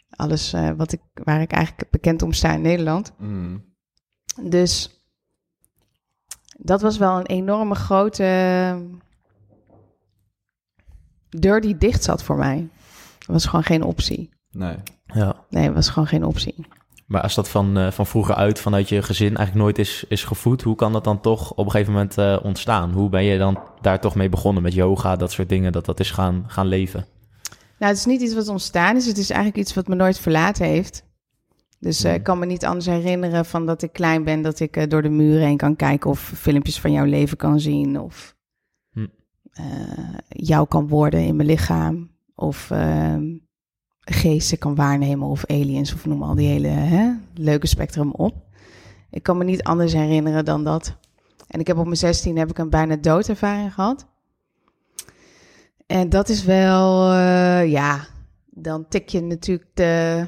alles 0.10 0.54
eh, 0.54 0.70
wat 0.78 0.92
ik, 0.92 1.02
waar 1.14 1.42
ik 1.42 1.52
eigenlijk 1.52 1.92
bekend 1.92 2.22
om 2.22 2.34
sta 2.34 2.54
in 2.54 2.62
Nederland. 2.62 3.14
Mm. 3.18 3.64
Dus 4.42 5.04
dat 6.58 6.82
was 6.82 6.98
wel 6.98 7.18
een 7.18 7.26
enorme 7.26 7.76
grote 7.76 8.26
deur 11.30 11.62
die 11.62 11.78
dicht 11.78 12.04
zat 12.04 12.24
voor 12.24 12.38
mij. 12.38 12.70
Dat 13.20 13.28
was 13.28 13.46
gewoon 13.46 13.64
geen 13.64 13.84
optie. 13.84 14.30
Nee. 14.52 14.78
Ja. 15.06 15.36
Nee, 15.50 15.66
dat 15.66 15.76
was 15.76 15.90
gewoon 15.90 16.08
geen 16.08 16.26
optie. 16.26 16.66
Maar 17.14 17.22
als 17.22 17.36
dat 17.36 17.50
van, 17.50 17.78
eh, 17.78 17.92
van 17.92 18.08
vroeger 18.08 18.36
uit, 18.36 18.60
vanuit 18.60 18.90
je 18.90 19.02
gezin, 19.02 19.36
eigenlijk 19.36 19.56
nooit 19.56 19.80
is, 19.80 20.06
is 20.08 20.24
gevoed, 20.24 20.62
hoe 20.62 20.76
kan 20.76 20.94
dat 20.94 21.04
dan 21.04 21.22
toch 21.22 21.52
op 21.52 21.66
een 21.66 21.72
gegeven 21.72 21.94
moment 21.94 22.18
eh, 22.18 22.40
ontstaan? 22.44 22.92
Hoe 22.92 23.10
ben 23.10 23.24
je 23.24 23.38
dan 23.38 23.60
daar 23.82 24.02
toch 24.02 24.16
mee 24.16 24.30
begonnen 24.30 24.64
met 24.64 24.74
yoga, 24.74 25.16
dat 25.16 25.32
soort 25.32 25.50
dingen, 25.50 25.72
dat 25.72 25.86
dat 25.86 26.00
is 26.00 26.12
gaan, 26.12 26.44
gaan 26.48 26.68
leven? 26.68 27.06
Nou, 27.80 27.92
het 27.92 27.98
is 27.98 28.06
niet 28.06 28.22
iets 28.22 28.34
wat 28.34 28.48
ontstaan 28.48 28.96
is. 28.96 29.06
Het 29.06 29.18
is 29.18 29.30
eigenlijk 29.30 29.60
iets 29.62 29.74
wat 29.74 29.88
me 29.88 29.96
nooit 29.96 30.20
verlaten 30.20 30.66
heeft. 30.66 31.04
Dus 31.80 32.04
eh, 32.04 32.14
ik 32.14 32.24
kan 32.24 32.40
me 32.40 32.46
niet 32.46 32.66
anders 32.66 32.86
herinneren 32.86 33.46
van 33.46 33.66
dat 33.66 33.82
ik 33.82 33.94
klein 33.94 34.24
ben, 34.24 34.42
dat 34.42 34.60
ik 34.60 34.90
door 34.90 35.02
de 35.02 35.10
muren 35.10 35.48
heen 35.48 35.58
kan 35.58 35.76
kijken 35.76 36.10
of 36.10 36.20
filmpjes 36.36 36.80
van 36.80 36.92
jouw 36.92 37.06
leven 37.06 37.38
kan 37.38 37.60
zien 37.60 38.00
of 38.00 38.36
Hm. 38.92 39.08
eh, 39.52 40.18
jou 40.28 40.68
kan 40.68 40.88
worden 40.88 41.20
in 41.20 41.36
mijn 41.36 41.48
lichaam 41.48 42.12
of 42.36 42.72
ehm, 42.72 43.24
geesten 44.06 44.58
kan 44.58 44.76
waarnemen 44.76 45.28
of 45.28 45.46
aliens 45.46 45.94
of 45.94 46.06
noem 46.06 46.24
al 46.24 46.36
die 46.36 46.48
hele 46.48 46.68
hè, 46.68 47.12
leuke 47.34 47.68
spectrum 47.68 48.12
op. 48.12 48.36
Ik 49.10 49.24
kan 49.24 49.38
me 49.38 49.44
niet 49.44 49.64
anders 49.64 49.94
herinneren 49.94 50.46
dan 50.46 50.64
dat. 50.64 50.96
En 51.48 51.60
ik 51.60 51.68
heb 51.68 51.78
op 51.78 51.86
mijn 51.86 51.98
16 51.98 52.38
heb 52.38 52.50
ik 52.50 52.58
een 52.58 52.70
bijna 52.70 52.96
doodervaring 52.96 53.74
gehad. 53.74 54.06
En 55.88 56.10
dat 56.10 56.30
is 56.30 56.44
wel, 56.44 57.12
eh, 57.12 57.72
ja, 57.72 58.06
dan 58.50 58.88
tik 58.88 59.10
je 59.10 59.22
natuurlijk 59.22 59.70
de 59.74 60.26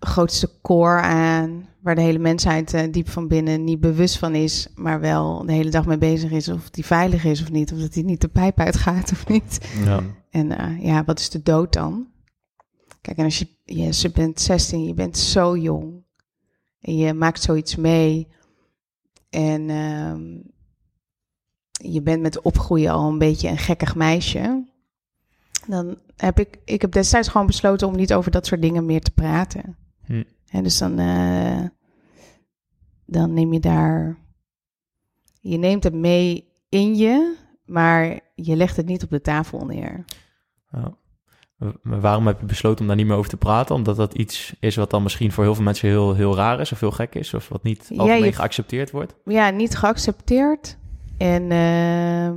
grootste 0.00 0.50
core 0.62 1.00
aan, 1.00 1.68
waar 1.80 1.94
de 1.94 2.00
hele 2.00 2.18
mensheid 2.18 2.74
eh, 2.74 2.92
diep 2.92 3.08
van 3.08 3.28
binnen 3.28 3.64
niet 3.64 3.80
bewust 3.80 4.18
van 4.18 4.34
is, 4.34 4.68
maar 4.74 5.00
wel 5.00 5.46
de 5.46 5.52
hele 5.52 5.70
dag 5.70 5.86
mee 5.86 5.98
bezig 5.98 6.30
is 6.30 6.48
of 6.48 6.70
die 6.70 6.84
veilig 6.86 7.24
is 7.24 7.42
of 7.42 7.50
niet, 7.50 7.72
of 7.72 7.78
dat 7.78 7.94
hij 7.94 8.02
niet 8.02 8.20
de 8.20 8.28
pijp 8.28 8.60
uitgaat 8.60 9.12
of 9.12 9.28
niet. 9.28 9.68
Ja. 9.84 10.00
En 10.30 10.58
eh, 10.58 10.84
ja, 10.84 11.04
wat 11.04 11.18
is 11.18 11.30
de 11.30 11.42
dood 11.42 11.72
dan? 11.72 12.06
Kijk, 13.00 13.16
en 13.16 13.24
als 13.24 13.38
je, 13.38 13.48
yes, 13.64 14.02
je 14.02 14.10
bent 14.10 14.40
16, 14.40 14.84
je 14.84 14.94
bent 14.94 15.18
zo 15.18 15.56
jong 15.56 16.04
en 16.80 16.96
je 16.96 17.12
maakt 17.12 17.42
zoiets 17.42 17.76
mee 17.76 18.28
en 19.30 19.70
ehm, 19.70 20.36
je 21.92 22.02
bent 22.02 22.22
met 22.22 22.40
opgroeien 22.40 22.92
al 22.92 23.08
een 23.08 23.18
beetje 23.18 23.48
een 23.48 23.58
gekkig 23.58 23.94
meisje, 23.94 24.66
dan 25.66 25.98
heb 26.16 26.38
ik, 26.38 26.58
ik 26.64 26.80
heb 26.80 26.92
destijds 26.92 27.28
gewoon 27.28 27.46
besloten 27.46 27.86
om 27.86 27.96
niet 27.96 28.14
over 28.14 28.30
dat 28.30 28.46
soort 28.46 28.62
dingen 28.62 28.86
meer 28.86 29.00
te 29.00 29.10
praten. 29.10 29.76
Hm. 30.04 30.24
En 30.48 30.62
dus 30.62 30.78
dan, 30.78 30.98
eh, 30.98 31.64
dan 33.06 33.32
neem 33.32 33.52
je 33.52 33.60
daar, 33.60 34.18
je 35.40 35.56
neemt 35.56 35.84
het 35.84 35.94
mee 35.94 36.48
in 36.68 36.96
je, 36.96 37.36
maar 37.64 38.20
je 38.34 38.56
legt 38.56 38.76
het 38.76 38.86
niet 38.86 39.02
op 39.02 39.10
de 39.10 39.20
tafel 39.20 39.66
neer. 39.66 40.04
Waarom 41.82 42.26
heb 42.26 42.40
je 42.40 42.46
besloten 42.46 42.80
om 42.80 42.86
daar 42.86 42.96
niet 42.96 43.06
meer 43.06 43.16
over 43.16 43.30
te 43.30 43.36
praten? 43.36 43.74
Omdat 43.74 43.96
dat 43.96 44.14
iets 44.14 44.54
is 44.60 44.76
wat 44.76 44.90
dan 44.90 45.02
misschien 45.02 45.32
voor 45.32 45.44
heel 45.44 45.54
veel 45.54 45.64
mensen 45.64 45.88
heel, 45.88 46.14
heel 46.14 46.36
raar 46.36 46.60
is 46.60 46.72
of 46.72 46.80
heel 46.80 46.90
gek 46.90 47.14
is, 47.14 47.34
of 47.34 47.48
wat 47.48 47.62
niet 47.62 47.86
Ja, 47.88 47.96
algemeen 47.96 48.24
je- 48.24 48.32
geaccepteerd 48.32 48.90
wordt? 48.90 49.14
ja, 49.24 49.50
niet 49.50 49.76
geaccepteerd. 49.76 50.78
En 51.18 51.42
ehm, 51.50 52.34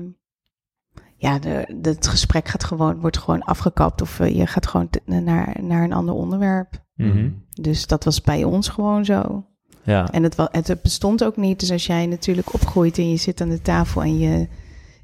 ja, 1.17 1.39
de, 1.39 1.75
de- 1.81 1.89
het 1.89 2.07
gesprek 2.07 2.47
gaat 2.47 2.63
gewoon, 2.63 2.99
wordt 2.99 3.17
gewoon 3.17 3.41
afgekapt 3.43 4.01
of 4.01 4.19
eh, 4.19 4.35
je 4.35 4.47
gaat 4.47 4.67
gewoon 4.67 4.89
te- 4.89 5.01
naar, 5.05 5.57
naar 5.61 5.83
een 5.83 5.93
ander 5.93 6.13
onderwerp. 6.15 6.83
Mhm. 6.95 7.29
Dus 7.61 7.87
dat 7.87 8.03
was 8.03 8.21
bij 8.21 8.43
ons 8.43 8.67
gewoon 8.69 9.05
zo. 9.05 9.45
Ja. 9.83 10.11
En 10.11 10.23
het, 10.23 10.35
het 10.51 10.81
bestond 10.81 11.23
ook 11.23 11.37
niet. 11.37 11.59
Dus 11.59 11.71
als 11.71 11.85
jij 11.85 12.05
natuurlijk 12.05 12.53
opgroeit 12.53 12.97
en 12.97 13.09
je 13.09 13.17
zit 13.17 13.41
aan 13.41 13.49
de 13.49 13.61
tafel 13.61 14.01
en 14.01 14.19
je 14.19 14.47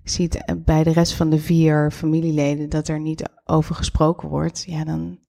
ziet 0.09 0.35
eh, 0.45 0.55
bij 0.65 0.83
de 0.83 0.91
rest 0.91 1.13
van 1.13 1.29
de 1.29 1.39
vier 1.39 1.91
familieleden 1.91 2.69
dat 2.69 2.87
er 2.87 2.99
niet 2.99 3.29
over 3.45 3.75
gesproken 3.75 4.29
wordt, 4.29 4.63
ja, 4.67 4.83
dan 4.83 5.19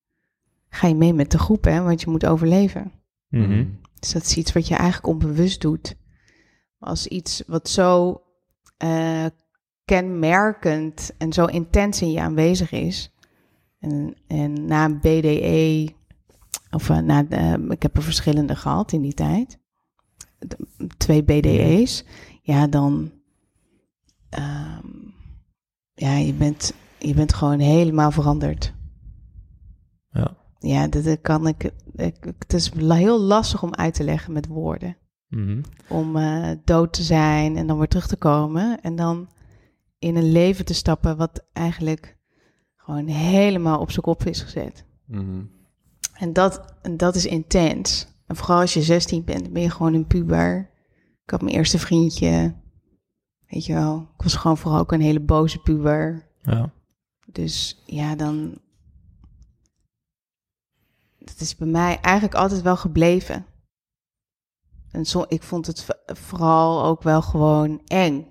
ga 0.69 0.87
je 0.89 0.95
mee 0.95 1.13
met 1.15 1.31
de 1.31 1.39
groep, 1.39 1.65
hè, 1.65 1.83
want 1.83 2.01
je 2.01 2.11
moet 2.11 2.27
overleven. 2.27 2.93
Mhm. 3.29 3.65
Dus 4.01 4.13
dat 4.13 4.23
is 4.23 4.37
iets 4.37 4.53
wat 4.53 4.69
je 4.69 4.75
eigenlijk 4.75 5.07
onbewust 5.07 5.61
doet. 5.61 5.97
Als 6.79 7.07
iets 7.07 7.43
wat 7.47 7.69
zo 7.69 8.21
eh, 8.77 9.25
kenmerkend 9.85 11.11
en 11.19 11.33
zo 11.33 11.45
intens 11.45 12.03
in 12.03 12.11
je 12.11 12.21
aanwezig 12.21 12.73
is. 12.73 13.13
En, 13.79 14.15
en 14.27 14.65
na 14.65 14.85
een 14.85 14.99
BDE, 14.99 15.89
of 16.71 16.91
eh, 16.91 16.99
na, 16.99 17.23
de- 17.23 17.67
ik 17.69 17.83
heb 17.83 17.97
er 17.97 18.03
verschillende 18.03 18.57
gehad 18.57 18.93
in 18.93 19.03
die 19.03 19.15
tijd. 19.15 19.59
De- 20.39 20.87
twee 20.97 21.23
BDE's. 21.25 22.05
Ja, 22.43 22.67
dan. 22.67 23.13
Ehm, 24.29 24.87
ja, 25.95 26.17
je 26.17 26.35
bent, 26.35 26.75
je 26.99 27.15
bent 27.15 27.35
gewoon 27.35 27.59
helemaal 27.59 28.11
veranderd. 28.11 28.75
Ja. 30.11 30.37
Ja, 30.59 30.89
dat, 30.89 31.05
dat 31.05 31.21
kan 31.21 31.47
ik, 31.47 31.73
ik. 31.95 32.33
Het 32.39 32.53
is 32.53 32.73
heel 32.75 33.21
lastig 33.21 33.63
om 33.63 33.75
uit 33.75 33.95
te 33.95 34.05
leggen 34.05 34.33
met 34.33 34.47
woorden. 34.47 34.97
Mhm. 35.29 35.63
Om 35.89 36.17
eh, 36.17 36.51
dood 36.65 36.93
te 36.93 37.03
zijn 37.03 37.57
en 37.57 37.67
dan 37.67 37.79
weer 37.79 37.89
terug 37.89 38.07
te 38.07 38.17
komen. 38.17 38.81
En 38.81 38.97
dan 38.97 39.29
in 39.99 40.17
een 40.17 40.33
leven 40.33 40.65
te 40.65 40.75
stappen 40.75 41.17
wat 41.17 41.45
eigenlijk 41.53 42.17
gewoon 42.77 43.07
helemaal 43.07 43.81
op 43.81 43.91
zijn 43.91 44.03
kop 44.03 44.25
is 44.25 44.41
gezet. 44.41 44.85
Mhm. 45.05 45.43
En 46.13 46.33
dat, 46.33 46.75
en 46.83 46.97
dat 46.97 47.15
is 47.15 47.27
intens. 47.27 48.07
En 48.27 48.37
vooral 48.37 48.61
als 48.61 48.75
je 48.75 48.83
16 48.83 49.25
bent, 49.25 49.53
ben 49.53 49.63
je 49.63 49.71
gewoon 49.71 49.95
een 49.95 50.07
puber. 50.07 50.71
Ik 51.25 51.31
had 51.31 51.43
mijn 51.43 51.55
eerste 51.55 51.79
vriendje. 51.79 52.55
Weet 53.49 53.67
je 53.67 53.73
wel, 53.73 54.09
ik 54.17 54.23
was 54.23 54.35
gewoon 54.35 54.59
vooral 54.59 54.81
ook 54.81 54.93
een 54.93 55.01
hele 55.01 55.21
boze 55.21 55.59
puber. 55.59 56.27
Ja. 56.43 56.73
Dus 57.27 57.83
ja, 57.87 58.15
dan. 58.15 58.59
Dat 61.19 61.41
is 61.41 61.57
bij 61.57 61.69
mij 61.69 62.01
eigenlijk 62.01 62.35
altijd 62.35 62.63
wel 62.63 62.77
gebleven. 62.77 63.47
En 64.91 65.05
zo, 65.05 65.25
ik 65.29 65.43
vond 65.43 65.67
het 65.67 65.87
vooral 66.07 66.85
ook 66.85 67.03
wel 67.03 67.23
gewoon 67.23 67.81
eng. 67.87 68.27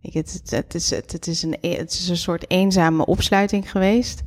Ik, 0.00 0.12
het, 0.12 0.32
het, 0.32 0.50
het, 0.50 0.74
is, 0.74 0.90
het, 0.90 1.12
het, 1.12 1.26
is 1.26 1.42
een, 1.42 1.56
e- 1.60 1.76
het 1.76 1.92
is 1.92 2.08
een 2.08 2.16
soort 2.16 2.50
eenzame 2.50 3.06
opsluiting 3.06 3.70
geweest. 3.70 4.22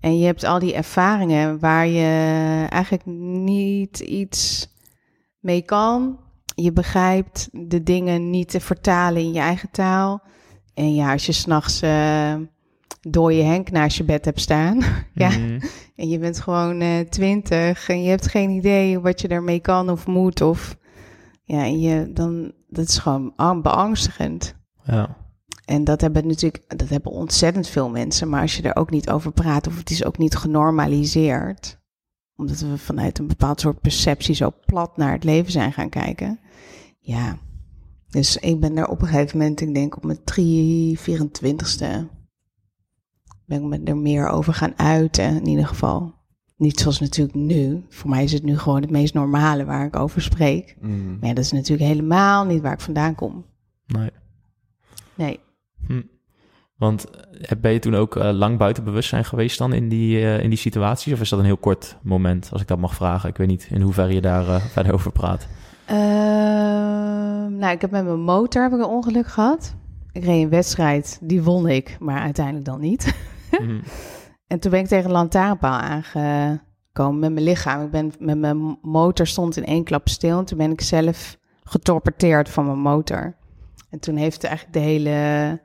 En 0.00 0.18
je 0.18 0.24
hebt 0.24 0.44
al 0.44 0.58
die 0.58 0.74
ervaringen 0.74 1.58
waar 1.58 1.86
je 1.86 2.66
eigenlijk 2.68 3.06
niet 3.06 3.98
iets 3.98 4.68
mee 5.38 5.62
kan. 5.62 6.18
Je 6.62 6.72
begrijpt 6.72 7.48
de 7.52 7.82
dingen 7.82 8.30
niet 8.30 8.48
te 8.48 8.60
vertalen 8.60 9.22
in 9.22 9.32
je 9.32 9.38
eigen 9.40 9.70
taal. 9.70 10.22
En 10.74 10.94
ja, 10.94 11.12
als 11.12 11.26
je 11.26 11.32
s'nachts 11.32 11.82
eh 11.82 12.34
door 13.00 13.32
je 13.32 13.42
Henk 13.42 13.70
naast 13.70 13.96
je 13.96 14.04
bed 14.04 14.24
hebt 14.24 14.40
staan. 14.40 14.78
ja, 15.14 15.28
Mhm. 15.28 15.60
en 15.96 16.08
je 16.08 16.18
bent 16.18 16.40
gewoon 16.40 16.80
eh, 16.80 16.98
twintig 17.00 17.88
en 17.88 18.02
je 18.02 18.08
hebt 18.08 18.26
geen 18.28 18.50
idee 18.50 18.98
wat 19.00 19.20
je 19.20 19.28
daarmee 19.28 19.60
kan 19.60 19.90
of 19.90 20.06
moet. 20.06 20.40
Of 20.40 20.76
ja, 21.44 21.62
en 21.64 21.80
je, 21.80 22.12
dan, 22.12 22.52
dat 22.68 22.88
is 22.88 22.98
gewoon 22.98 23.32
ang- 23.36 23.62
beangstigend. 23.62 24.54
ja. 24.84 25.16
En 25.64 25.84
dat 25.84 26.00
hebben 26.00 26.26
natuurlijk, 26.26 26.64
dat 26.78 26.88
hebben 26.88 27.12
ontzettend 27.12 27.68
veel 27.68 27.88
mensen. 27.90 28.28
Maar 28.28 28.40
als 28.40 28.56
je 28.56 28.62
er 28.62 28.76
ook 28.76 28.90
niet 28.90 29.10
over 29.10 29.32
praat, 29.32 29.66
of 29.66 29.78
het 29.78 29.90
is 29.90 30.04
ook 30.04 30.18
niet 30.18 30.36
genormaliseerd, 30.36 31.77
omdat 32.38 32.60
we 32.60 32.78
vanuit 32.78 33.18
een 33.18 33.26
bepaald 33.26 33.60
soort 33.60 33.80
perceptie 33.80 34.34
zo 34.34 34.50
plat 34.66 34.96
naar 34.96 35.12
het 35.12 35.24
leven 35.24 35.52
zijn 35.52 35.72
gaan 35.72 35.88
kijken. 35.88 36.40
Ja, 36.98 37.38
dus 38.08 38.36
ik 38.36 38.60
ben 38.60 38.76
er 38.76 38.88
op 38.88 39.02
een 39.02 39.08
gegeven 39.08 39.38
moment, 39.38 39.60
ik 39.60 39.74
denk 39.74 39.96
op 39.96 40.04
mijn 40.04 40.24
3, 40.24 40.98
24ste, 40.98 42.06
ben 43.46 43.62
ik 43.62 43.62
me 43.62 43.80
er 43.84 43.96
meer 43.96 44.28
over 44.28 44.54
gaan 44.54 44.78
uiten, 44.78 45.36
in 45.36 45.46
ieder 45.46 45.66
geval. 45.66 46.14
Niet 46.56 46.80
zoals 46.80 47.00
natuurlijk 47.00 47.38
nu. 47.38 47.84
Voor 47.88 48.10
mij 48.10 48.24
is 48.24 48.32
het 48.32 48.42
nu 48.42 48.58
gewoon 48.58 48.80
het 48.80 48.90
meest 48.90 49.14
normale 49.14 49.64
waar 49.64 49.86
ik 49.86 49.96
over 49.96 50.22
spreek. 50.22 50.76
Mhm. 50.80 51.18
Maar 51.18 51.28
ja, 51.28 51.34
dat 51.34 51.44
is 51.44 51.52
natuurlijk 51.52 51.88
helemaal 51.88 52.44
niet 52.44 52.62
waar 52.62 52.72
ik 52.72 52.80
vandaan 52.80 53.14
kom. 53.14 53.44
Nee. 53.86 54.10
Nee. 55.14 55.40
Want 56.78 57.10
eh, 57.10 57.58
ben 57.60 57.72
je 57.72 57.78
toen 57.78 57.94
ook 57.94 58.16
eh, 58.16 58.30
lang 58.32 58.58
buiten 58.58 58.84
bewustzijn 58.84 59.24
geweest 59.24 59.58
dan 59.58 59.72
in 59.72 59.88
die, 59.88 60.20
eh, 60.20 60.42
in 60.42 60.48
die 60.48 60.58
situaties? 60.58 61.12
Of 61.12 61.20
is 61.20 61.28
dat 61.28 61.38
een 61.38 61.44
heel 61.44 61.56
kort 61.56 61.96
moment, 62.02 62.48
als 62.52 62.60
ik 62.60 62.66
dat 62.66 62.78
mag 62.78 62.94
vragen? 62.94 63.28
Ik 63.28 63.36
weet 63.36 63.46
niet 63.46 63.68
in 63.70 63.80
hoeverre 63.80 64.14
je 64.14 64.20
daar 64.20 64.60
verder 64.60 64.92
over 64.92 65.12
praat. 65.12 65.46
Ehm, 65.86 65.98
nou, 67.56 67.72
ik 67.72 67.80
heb 67.80 67.90
met 67.90 68.04
mijn 68.04 68.20
motor 68.20 68.62
heb 68.62 68.72
ik 68.72 68.78
een 68.78 68.84
ongeluk 68.84 69.26
gehad. 69.26 69.74
Ik 70.12 70.24
reed 70.24 70.42
een 70.42 70.48
wedstrijd, 70.48 71.18
die 71.22 71.42
won 71.42 71.68
ik, 71.68 71.96
maar 72.00 72.20
uiteindelijk 72.20 72.64
dan 72.64 72.80
niet. 72.80 73.06
Mhm. 73.50 73.80
En 74.46 74.58
toen 74.58 74.70
ben 74.70 74.80
ik 74.80 74.86
tegen 74.86 75.04
een 75.04 75.10
lantaarnpaal 75.10 75.78
aangekomen 75.80 77.18
met 77.18 77.32
mijn 77.32 77.44
lichaam. 77.44 77.84
Ik 77.84 77.90
ben 77.90 78.12
met 78.18 78.38
mijn 78.38 78.78
motor 78.82 79.26
stond 79.26 79.56
in 79.56 79.64
één 79.64 79.84
klap 79.84 80.08
stil. 80.08 80.38
En 80.38 80.44
toen 80.44 80.58
ben 80.58 80.70
ik 80.70 80.80
zelf 80.80 81.38
getorpeteerd 81.64 82.48
van 82.48 82.66
mijn 82.66 82.78
motor. 82.78 83.36
En 83.90 83.98
toen 83.98 84.16
heeft 84.16 84.44
eigenlijk 84.44 84.74
de 84.74 84.80
hele... 84.80 85.60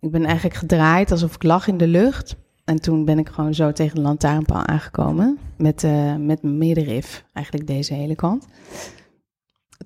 Ik 0.00 0.10
ben 0.10 0.24
eigenlijk 0.24 0.56
gedraaid 0.56 1.10
alsof 1.10 1.34
ik 1.34 1.42
lag 1.42 1.66
in 1.66 1.76
de 1.76 1.86
lucht. 1.86 2.36
En 2.64 2.80
toen 2.80 3.04
ben 3.04 3.18
ik 3.18 3.28
gewoon 3.28 3.54
zo 3.54 3.72
tegen 3.72 3.94
de 3.94 4.00
lantaarnpaal 4.00 4.66
aangekomen. 4.66 5.38
Met, 5.56 5.84
eh, 5.84 6.16
met 6.16 6.42
mijn 6.42 6.58
middenrif, 6.58 7.24
eigenlijk 7.32 7.66
deze 7.66 7.94
hele 7.94 8.14
kant. 8.14 8.46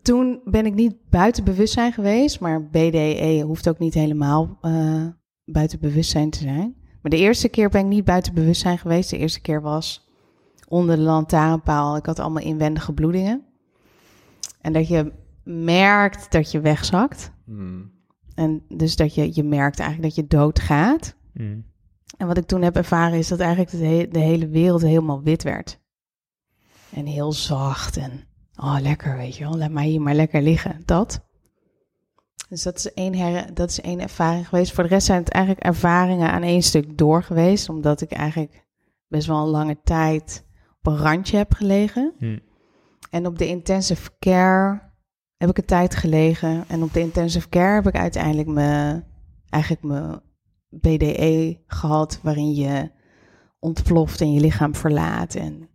Toen 0.03 0.40
ben 0.44 0.66
ik 0.66 0.75
niet 0.75 0.94
buiten 1.11 1.44
bewustzijn 1.44 1.92
geweest. 1.92 2.40
Maar 2.40 2.66
BDE 2.66 3.42
hoeft 3.46 3.68
ook 3.68 3.79
niet 3.79 3.94
helemaal 3.94 4.59
eh, 4.61 5.07
buiten 5.44 5.81
bewustzijn 5.81 6.31
te 6.31 6.38
zijn. 6.38 6.75
Maar 7.03 7.11
de 7.11 7.16
eerste 7.16 7.48
keer 7.48 7.68
ben 7.68 7.81
ik 7.81 7.87
niet 7.87 8.05
buiten 8.05 8.35
bewustzijn 8.35 8.79
geweest. 8.79 9.11
De 9.11 9.18
eerste 9.18 9.40
keer 9.40 9.62
was 9.62 10.09
onder 10.68 10.96
de 10.96 11.03
lantaarnpaal. 11.03 11.96
Ik 11.96 12.07
had 12.07 12.18
allemaal 12.18 12.42
inwendige 12.42 12.92
bloedingen. 12.92 13.44
En 14.61 14.72
dat 14.72 14.88
je 14.88 15.12
merkt 15.44 16.33
dat 16.33 16.51
je 16.51 16.61
wegzakt. 16.61 17.33
Hmm. 17.44 17.90
En 18.34 18.64
dus 18.68 18.96
dat 18.96 19.14
je, 19.14 19.30
je 19.34 19.42
merkt 19.42 19.78
eigenlijk 19.78 20.14
dat 20.14 20.24
je 20.24 20.36
doodgaat. 20.36 21.16
Mhm. 21.32 21.58
En 22.16 22.26
wat 22.26 22.36
ik 22.36 22.46
toen 22.46 22.62
heb 22.62 22.76
ervaren 22.76 23.18
is 23.18 23.28
dat 23.28 23.40
eigenlijk 23.40 23.70
de, 23.70 23.84
he- 23.86 24.08
de 24.08 24.18
hele 24.18 24.48
wereld 24.48 24.82
helemaal 24.82 25.22
wit 25.22 25.42
werd. 25.42 25.80
En 26.94 27.06
heel 27.06 27.32
zacht 27.32 27.96
en 27.96 28.24
oh 28.56 28.76
lekker 28.80 29.16
weet 29.16 29.36
je 29.36 29.44
wel, 29.44 29.56
laat 29.56 29.70
mij 29.70 29.86
hier 29.86 30.00
maar 30.00 30.14
lekker 30.14 30.42
liggen. 30.42 30.82
Dat. 30.84 31.24
Dus 32.48 32.62
dat 32.62 32.76
is 32.76 32.92
één, 32.92 33.14
her, 33.14 33.54
dat 33.54 33.70
is 33.70 33.80
één 33.80 34.00
ervaring 34.00 34.48
geweest. 34.48 34.72
Voor 34.72 34.84
de 34.84 34.90
rest 34.90 35.06
zijn 35.06 35.18
het 35.18 35.28
eigenlijk 35.28 35.64
ervaringen 35.64 36.30
aan 36.30 36.42
één 36.42 36.62
stuk 36.62 36.98
door 36.98 37.22
geweest. 37.22 37.68
Omdat 37.68 38.00
ik 38.00 38.12
eigenlijk 38.12 38.66
best 39.08 39.26
wel 39.26 39.42
een 39.42 39.48
lange 39.48 39.80
tijd 39.84 40.44
op 40.78 40.86
een 40.86 40.98
randje 40.98 41.36
heb 41.36 41.54
gelegen. 41.54 42.12
Mhm. 42.18 42.38
En 43.10 43.26
op 43.26 43.38
de 43.38 43.46
intensive 43.46 44.10
care 44.18 44.91
heb 45.42 45.50
ik 45.50 45.59
een 45.59 45.64
tijd 45.64 45.94
gelegen. 45.96 46.64
En 46.68 46.83
op 46.83 46.92
de 46.92 47.00
intensive 47.00 47.48
care 47.48 47.74
heb 47.74 47.87
ik 47.87 47.96
uiteindelijk 47.96 48.48
mijn, 48.48 49.05
eigenlijk 49.48 49.83
mijn 49.83 50.20
BDE 50.68 51.61
gehad, 51.66 52.20
waarin 52.22 52.55
je 52.55 52.90
ontploft 53.59 54.20
en 54.20 54.33
je 54.33 54.40
lichaam 54.40 54.74
verlaat. 54.74 55.35
En, 55.35 55.68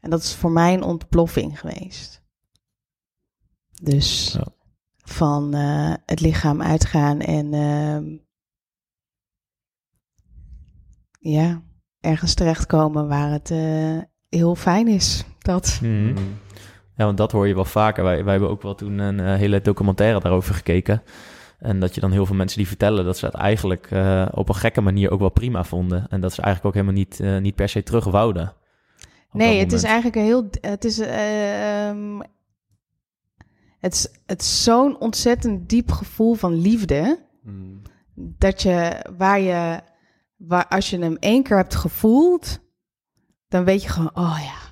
en 0.00 0.10
dat 0.10 0.22
is 0.22 0.34
voor 0.34 0.50
mij 0.50 0.74
een 0.74 0.82
ontploffing 0.82 1.60
geweest. 1.60 2.22
Dus 3.82 4.32
Ja. 4.32 4.46
van 4.96 5.54
eh, 5.54 5.94
het 6.06 6.20
lichaam 6.20 6.62
uitgaan 6.62 7.20
en 7.20 7.54
ehm, 7.54 8.16
ja, 11.18 11.62
ergens 12.00 12.34
terechtkomen 12.34 13.08
waar 13.08 13.30
het 13.30 13.50
eh, 13.50 13.98
heel 14.28 14.54
fijn 14.54 14.88
is. 14.88 15.24
Dat. 15.38 15.78
Mhm. 15.82 16.16
Hmm. 16.16 16.42
Ja, 16.96 17.04
want 17.04 17.16
dat 17.16 17.32
hoor 17.32 17.48
je 17.48 17.54
wel 17.54 17.64
vaker. 17.64 18.04
Wij, 18.04 18.22
wij 18.24 18.32
hebben 18.32 18.50
ook 18.50 18.62
wel 18.62 18.74
toen 18.74 18.98
een 18.98 19.20
eh, 19.20 19.34
hele 19.34 19.60
documentaire 19.60 20.20
daarover 20.20 20.54
gekeken. 20.54 21.02
En 21.58 21.80
dat 21.80 21.94
je 21.94 22.00
dan 22.00 22.10
heel 22.12 22.26
veel 22.26 22.34
mensen 22.36 22.58
die 22.58 22.66
vertellen 22.66 23.04
dat 23.04 23.18
ze 23.18 23.26
het 23.26 23.34
eigenlijk 23.34 23.86
eh, 23.90 24.26
op 24.30 24.48
een 24.48 24.54
gekke 24.54 24.80
manier 24.80 25.10
ook 25.10 25.20
wel 25.20 25.28
prima 25.30 25.64
vonden. 25.64 26.06
En 26.08 26.20
dat 26.20 26.32
ze 26.32 26.42
eigenlijk 26.42 26.76
ook 26.76 26.82
helemaal 26.82 27.04
niet, 27.04 27.20
eh, 27.20 27.38
niet 27.38 27.54
per 27.54 27.68
se 27.68 27.82
terug 27.82 28.04
wouden. 28.04 28.52
Nee, 29.32 29.52
dat 29.52 29.62
het 29.62 29.72
is 29.72 29.82
eigenlijk 29.82 30.16
een 30.16 30.22
heel. 30.22 30.48
Het 30.60 30.84
is. 30.84 30.98
eh, 30.98 31.88
ehm, 31.88 32.20
het 33.80 33.92
is, 33.94 34.08
het 34.26 34.40
is 34.40 34.62
zo'n 34.62 35.00
ontzettend 35.00 35.68
diep 35.68 35.90
gevoel 35.90 36.34
van 36.34 36.54
liefde. 36.54 37.18
Hmm. 37.42 37.82
Dat 38.14 38.62
je, 38.62 39.04
waar 39.16 39.40
je, 39.40 39.80
waar, 40.36 40.66
als 40.68 40.90
je 40.90 40.98
hem 40.98 41.16
één 41.16 41.42
keer 41.42 41.56
hebt 41.56 41.74
gevoeld, 41.74 42.58
dan 43.48 43.64
weet 43.64 43.82
je 43.82 43.88
gewoon, 43.88 44.10
oh 44.14 44.38
ja, 44.42 44.63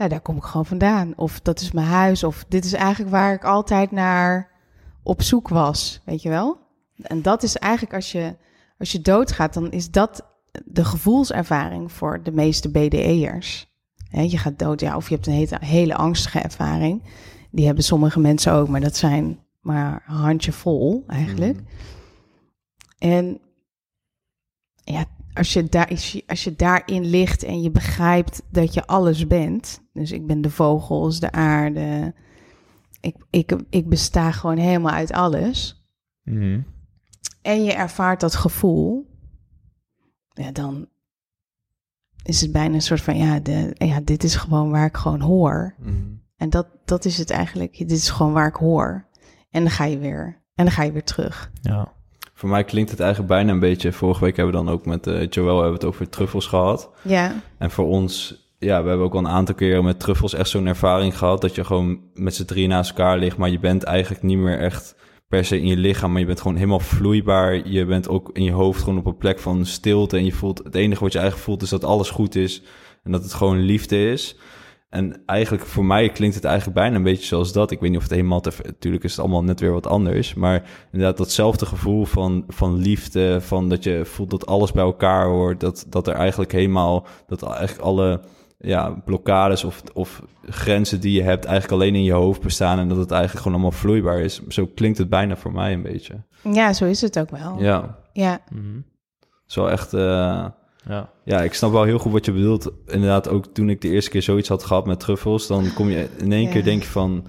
ja, 0.00 0.08
daar 0.08 0.20
kom 0.20 0.36
ik 0.36 0.42
gewoon 0.42 0.66
vandaan. 0.66 1.12
Of 1.16 1.40
dat 1.40 1.60
is 1.60 1.72
mijn 1.72 1.86
huis, 1.86 2.24
of 2.24 2.44
dit 2.48 2.64
is 2.64 2.72
eigenlijk 2.72 3.10
waar 3.10 3.34
ik 3.34 3.44
altijd 3.44 3.90
naar 3.90 4.50
op 5.02 5.22
zoek 5.22 5.48
was, 5.48 6.00
weet 6.04 6.22
je 6.22 6.28
wel? 6.28 6.58
En 7.02 7.22
dat 7.22 7.42
is 7.42 7.56
eigenlijk 7.56 7.94
als 7.94 8.12
je, 8.12 8.36
als 8.78 8.92
je 8.92 9.00
doodgaat, 9.00 9.54
dan 9.54 9.70
is 9.70 9.90
dat 9.90 10.26
de 10.64 10.84
gevoelservaring 10.84 11.92
voor 11.92 12.22
de 12.22 12.32
meeste 12.32 12.70
BDE'ers. 12.70 13.68
Hè, 14.08 14.20
je 14.20 14.38
gaat 14.38 14.58
dood, 14.58 14.80
ja, 14.80 14.96
of 14.96 15.08
je 15.08 15.14
hebt 15.14 15.26
een 15.26 15.32
hele, 15.32 15.58
hele 15.60 15.94
angstige 15.94 16.38
ervaring. 16.38 17.02
Die 17.50 17.66
hebben 17.66 17.84
sommige 17.84 18.20
mensen 18.20 18.52
ook, 18.52 18.68
maar 18.68 18.80
dat 18.80 18.96
zijn 18.96 19.38
maar 19.60 20.04
een 20.08 20.14
handje 20.14 20.52
vol 20.52 21.04
eigenlijk. 21.06 21.56
Mhm. 21.56 21.64
En 22.98 23.40
ja, 24.84 25.04
als 25.34 25.52
je, 25.52 25.64
daar, 25.64 25.88
als 25.88 26.12
je- 26.12 26.24
als 26.26 26.44
je 26.44 26.56
daarin 26.56 27.04
ligt 27.04 27.42
en 27.42 27.62
je 27.62 27.70
begrijpt 27.70 28.42
dat 28.50 28.74
je 28.74 28.86
alles 28.86 29.26
bent. 29.26 29.80
Dus 29.92 30.12
ik 30.12 30.26
ben 30.26 30.40
de 30.40 30.50
vogels, 30.50 31.20
de 31.20 31.32
aarde. 31.32 32.14
Ik, 33.00 33.16
ik, 33.30 33.56
ik 33.70 33.88
besta 33.88 34.30
gewoon 34.32 34.56
helemaal 34.58 34.92
uit 34.92 35.12
alles. 35.12 35.84
Mhm. 36.22 36.60
En 37.42 37.64
je 37.64 37.72
ervaart 37.72 38.20
dat 38.20 38.34
gevoel. 38.34 39.08
Ja, 40.32 40.52
dan 40.52 40.88
is 42.22 42.40
het 42.40 42.52
bijna 42.52 42.74
een 42.74 42.82
soort 42.82 43.00
van, 43.00 43.16
ja, 43.16 43.40
de, 43.40 43.70
ja 43.74 44.00
dit 44.00 44.24
is 44.24 44.36
gewoon 44.36 44.70
waar 44.70 44.86
ik 44.86 44.96
gewoon 44.96 45.20
hoor. 45.20 45.74
Hmm. 45.82 46.22
En 46.36 46.50
dat, 46.50 46.66
dat 46.84 47.04
is 47.04 47.18
het 47.18 47.30
eigenlijk. 47.30 47.78
Dit 47.78 47.90
is 47.90 48.10
gewoon 48.10 48.32
waar 48.32 48.48
ik 48.48 48.54
hoor. 48.54 49.06
En 49.50 49.62
dan 49.62 49.70
ga 49.70 49.84
je 49.84 49.98
weer, 49.98 50.24
en 50.54 50.64
dan 50.64 50.70
ga 50.74 50.82
je 50.82 50.92
weer 50.92 51.04
terug. 51.04 51.50
Ja. 51.62 51.92
Voor 52.40 52.48
mij 52.48 52.64
klinkt 52.64 52.90
het 52.90 53.00
eigenlijk 53.00 53.30
bijna 53.32 53.52
een 53.52 53.60
beetje... 53.60 53.92
Vorige 53.92 54.24
week 54.24 54.36
hebben 54.36 54.54
we 54.54 54.64
dan 54.64 54.74
ook 54.74 54.86
met 54.86 55.06
eh 55.06 55.28
Joël 55.28 55.54
hebben 55.54 55.66
we 55.68 55.74
het 55.78 55.84
over 55.84 56.08
truffels 56.08 56.46
gehad. 56.46 56.90
Ja, 57.02 57.34
En 57.58 57.70
voor 57.70 57.86
ons, 57.86 58.44
ja, 58.58 58.82
we 58.82 58.88
hebben 58.88 59.06
ook 59.06 59.12
al 59.12 59.18
een 59.18 59.28
aantal 59.28 59.54
keren 59.54 59.84
met 59.84 60.00
truffels 60.00 60.34
echt 60.34 60.48
zo'n 60.48 60.66
ervaring 60.66 61.18
gehad... 61.18 61.40
dat 61.40 61.54
je 61.54 61.64
gewoon 61.64 62.00
met 62.14 62.34
z'n 62.34 62.44
drie 62.44 62.68
naast 62.68 62.90
elkaar 62.90 63.18
ligt... 63.18 63.36
maar 63.36 63.50
je 63.50 63.58
bent 63.58 63.82
eigenlijk 63.82 64.22
niet 64.22 64.38
meer 64.38 64.58
echt 64.58 64.96
per 65.28 65.44
se 65.44 65.60
in 65.60 65.66
je 65.66 65.76
lichaam... 65.76 66.10
maar 66.10 66.20
je 66.20 66.26
bent 66.26 66.40
gewoon 66.40 66.56
helemaal 66.56 66.80
vloeibaar. 66.80 67.68
Je 67.68 67.84
bent 67.84 68.08
ook 68.08 68.30
in 68.32 68.44
je 68.44 68.52
hoofd 68.52 68.82
gewoon 68.82 68.98
op 68.98 69.06
een 69.06 69.16
plek 69.16 69.38
van 69.38 69.66
stilte... 69.66 70.16
en 70.16 70.24
je 70.24 70.32
voelt, 70.32 70.60
het 70.64 70.74
enige 70.74 71.02
wat 71.02 71.12
je 71.12 71.18
eigenlijk 71.18 71.48
voelt 71.48 71.62
is 71.62 71.70
dat 71.70 71.84
alles 71.84 72.10
goed 72.10 72.34
is... 72.34 72.62
en 73.02 73.12
dat 73.12 73.22
het 73.22 73.34
gewoon 73.34 73.58
liefde 73.58 74.10
is... 74.10 74.38
En 74.90 75.22
eigenlijk 75.26 75.66
voor 75.66 75.84
mij 75.84 76.08
klinkt 76.08 76.34
het 76.34 76.44
eigenlijk 76.44 76.76
bijna 76.76 76.96
een 76.96 77.02
beetje 77.02 77.26
zoals 77.26 77.52
dat. 77.52 77.70
Ik 77.70 77.80
weet 77.80 77.88
niet 77.88 77.98
of 77.98 78.04
het 78.04 78.12
helemaal... 78.12 78.40
Te, 78.40 78.50
natuurlijk 78.64 79.04
is 79.04 79.10
het 79.10 79.20
allemaal 79.20 79.44
net 79.44 79.60
weer 79.60 79.72
wat 79.72 79.86
anders. 79.86 80.34
Maar 80.34 80.70
inderdaad 80.92 81.16
datzelfde 81.16 81.66
gevoel 81.66 82.04
van, 82.04 82.44
van 82.48 82.76
liefde... 82.76 83.40
van 83.40 83.68
dat 83.68 83.84
je 83.84 84.04
voelt 84.04 84.30
dat 84.30 84.46
alles 84.46 84.72
bij 84.72 84.84
elkaar 84.84 85.26
hoort. 85.26 85.60
Dat, 85.60 85.86
dat 85.88 86.06
er 86.06 86.14
eigenlijk 86.14 86.52
helemaal... 86.52 87.06
dat 87.26 87.42
eigenlijk 87.42 87.80
alle 87.80 88.20
ja, 88.58 88.90
blokkades 89.04 89.64
of, 89.64 89.82
of 89.92 90.22
grenzen 90.48 91.00
die 91.00 91.12
je 91.12 91.22
hebt... 91.22 91.44
eigenlijk 91.44 91.82
alleen 91.82 91.94
in 91.94 92.04
je 92.04 92.12
hoofd 92.12 92.40
bestaan... 92.40 92.78
en 92.78 92.88
dat 92.88 92.98
het 92.98 93.10
eigenlijk 93.10 93.42
gewoon 93.42 93.58
allemaal 93.58 93.78
vloeibaar 93.78 94.20
is. 94.20 94.46
Zo 94.48 94.66
klinkt 94.74 94.98
het 94.98 95.08
bijna 95.08 95.36
voor 95.36 95.52
mij 95.52 95.72
een 95.72 95.82
beetje. 95.82 96.22
ja 96.52 96.72
zo 96.72 96.84
is 96.84 97.00
het 97.00 97.18
ook 97.18 97.30
wel. 97.30 97.56
Ja, 97.58 97.98
ja. 98.12 98.40
Mhm. 98.48 98.80
zo 99.46 99.66
echt... 99.66 99.94
eh, 99.94 100.46
ja. 100.88 101.10
Ja, 101.24 101.42
ik 101.42 101.54
snap 101.54 101.72
wel 101.72 101.82
heel 101.84 101.98
goed 101.98 102.12
wat 102.12 102.24
je 102.24 102.32
bedoelt. 102.32 102.70
Inderdaad, 102.86 103.28
ook 103.28 103.46
toen 103.46 103.68
ik 103.70 103.80
de 103.80 103.88
eerste 103.88 104.10
keer 104.10 104.22
zoiets 104.22 104.48
had 104.48 104.64
gehad 104.64 104.86
met 104.86 105.00
truffels, 105.00 105.46
dan 105.46 105.72
kom 105.74 105.88
je 105.88 106.08
in 106.18 106.32
één 106.32 106.42
Ja. 106.42 106.50
keer 106.50 106.64
denk 106.64 106.82
je 106.82 106.88
van, 106.88 107.26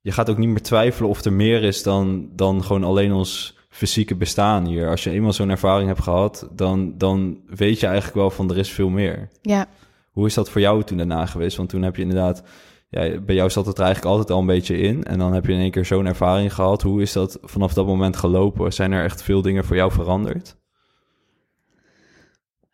je 0.00 0.12
gaat 0.12 0.30
ook 0.30 0.38
niet 0.38 0.48
meer 0.48 0.62
twijfelen 0.62 1.10
of 1.10 1.24
er 1.24 1.32
meer 1.32 1.62
is 1.62 1.82
dan, 1.82 2.28
dan 2.36 2.64
gewoon 2.64 2.84
alleen 2.84 3.12
ons 3.12 3.58
fysieke 3.68 4.16
bestaan 4.16 4.66
hier. 4.66 4.88
Als 4.88 5.04
je 5.04 5.10
eenmaal 5.10 5.32
zo'n 5.32 5.50
ervaring 5.50 5.88
hebt 5.88 6.02
gehad, 6.02 6.48
dan, 6.52 6.94
dan 6.98 7.38
weet 7.46 7.80
je 7.80 7.86
eigenlijk 7.86 8.16
wel 8.16 8.30
van 8.30 8.50
er 8.50 8.58
is 8.58 8.70
veel 8.70 8.88
meer. 8.88 9.28
ja. 9.42 9.66
Hoe 10.10 10.26
is 10.26 10.34
dat 10.34 10.50
voor 10.50 10.60
jou 10.60 10.82
toen 10.84 10.96
daarna 10.96 11.26
geweest? 11.26 11.56
Want 11.56 11.68
toen 11.68 11.82
heb 11.82 11.96
je 11.96 12.02
inderdaad, 12.02 12.42
ja, 12.88 13.20
bij 13.20 13.34
jou 13.34 13.50
zat 13.50 13.66
het 13.66 13.78
er 13.78 13.84
eigenlijk 13.84 14.14
altijd 14.14 14.30
al 14.30 14.40
een 14.40 14.46
beetje 14.46 14.78
in. 14.78 15.04
En 15.04 15.18
dan 15.18 15.32
heb 15.32 15.46
je 15.46 15.52
in 15.52 15.58
één 15.58 15.70
keer 15.70 15.84
zo'n 15.84 16.06
ervaring 16.06 16.54
gehad. 16.54 16.82
Hoe 16.82 17.02
is 17.02 17.12
dat 17.12 17.38
vanaf 17.42 17.72
dat 17.74 17.86
moment 17.86 18.16
gelopen? 18.16 18.72
Zijn 18.72 18.92
er 18.92 19.04
echt 19.04 19.22
veel 19.22 19.42
dingen 19.42 19.64
voor 19.64 19.76
jou 19.76 19.92
veranderd? 19.92 20.56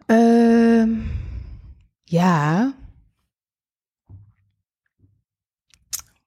Ehm, 0.06 0.90
ja. 2.02 2.74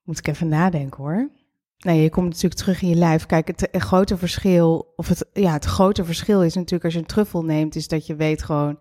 Moet 0.04 0.18
ik 0.18 0.28
even 0.28 0.48
nadenken 0.48 1.04
hoor. 1.04 1.30
Nee, 1.78 2.02
je 2.02 2.10
komt 2.10 2.28
natuurlijk 2.28 2.62
terug 2.62 2.82
in 2.82 2.90
je 2.90 2.96
lijf. 2.96 3.26
Kijk, 3.26 3.48
het, 3.48 3.68
het 3.72 3.82
grote 3.82 4.18
verschil, 4.18 4.94
of 4.96 5.08
het, 5.08 5.26
ja, 5.34 5.54
het 5.54 5.66
grote 5.66 6.06
verschil 6.06 6.44
is 6.44 6.56
natuurlijk 6.56 6.84
als 6.84 6.94
je 6.94 7.00
een 7.00 7.06
truffel 7.06 7.44
neemt, 7.44 7.76
is 7.76 7.88
dat 7.88 8.06
je 8.06 8.16
weet 8.16 8.44
gewoon, 8.44 8.72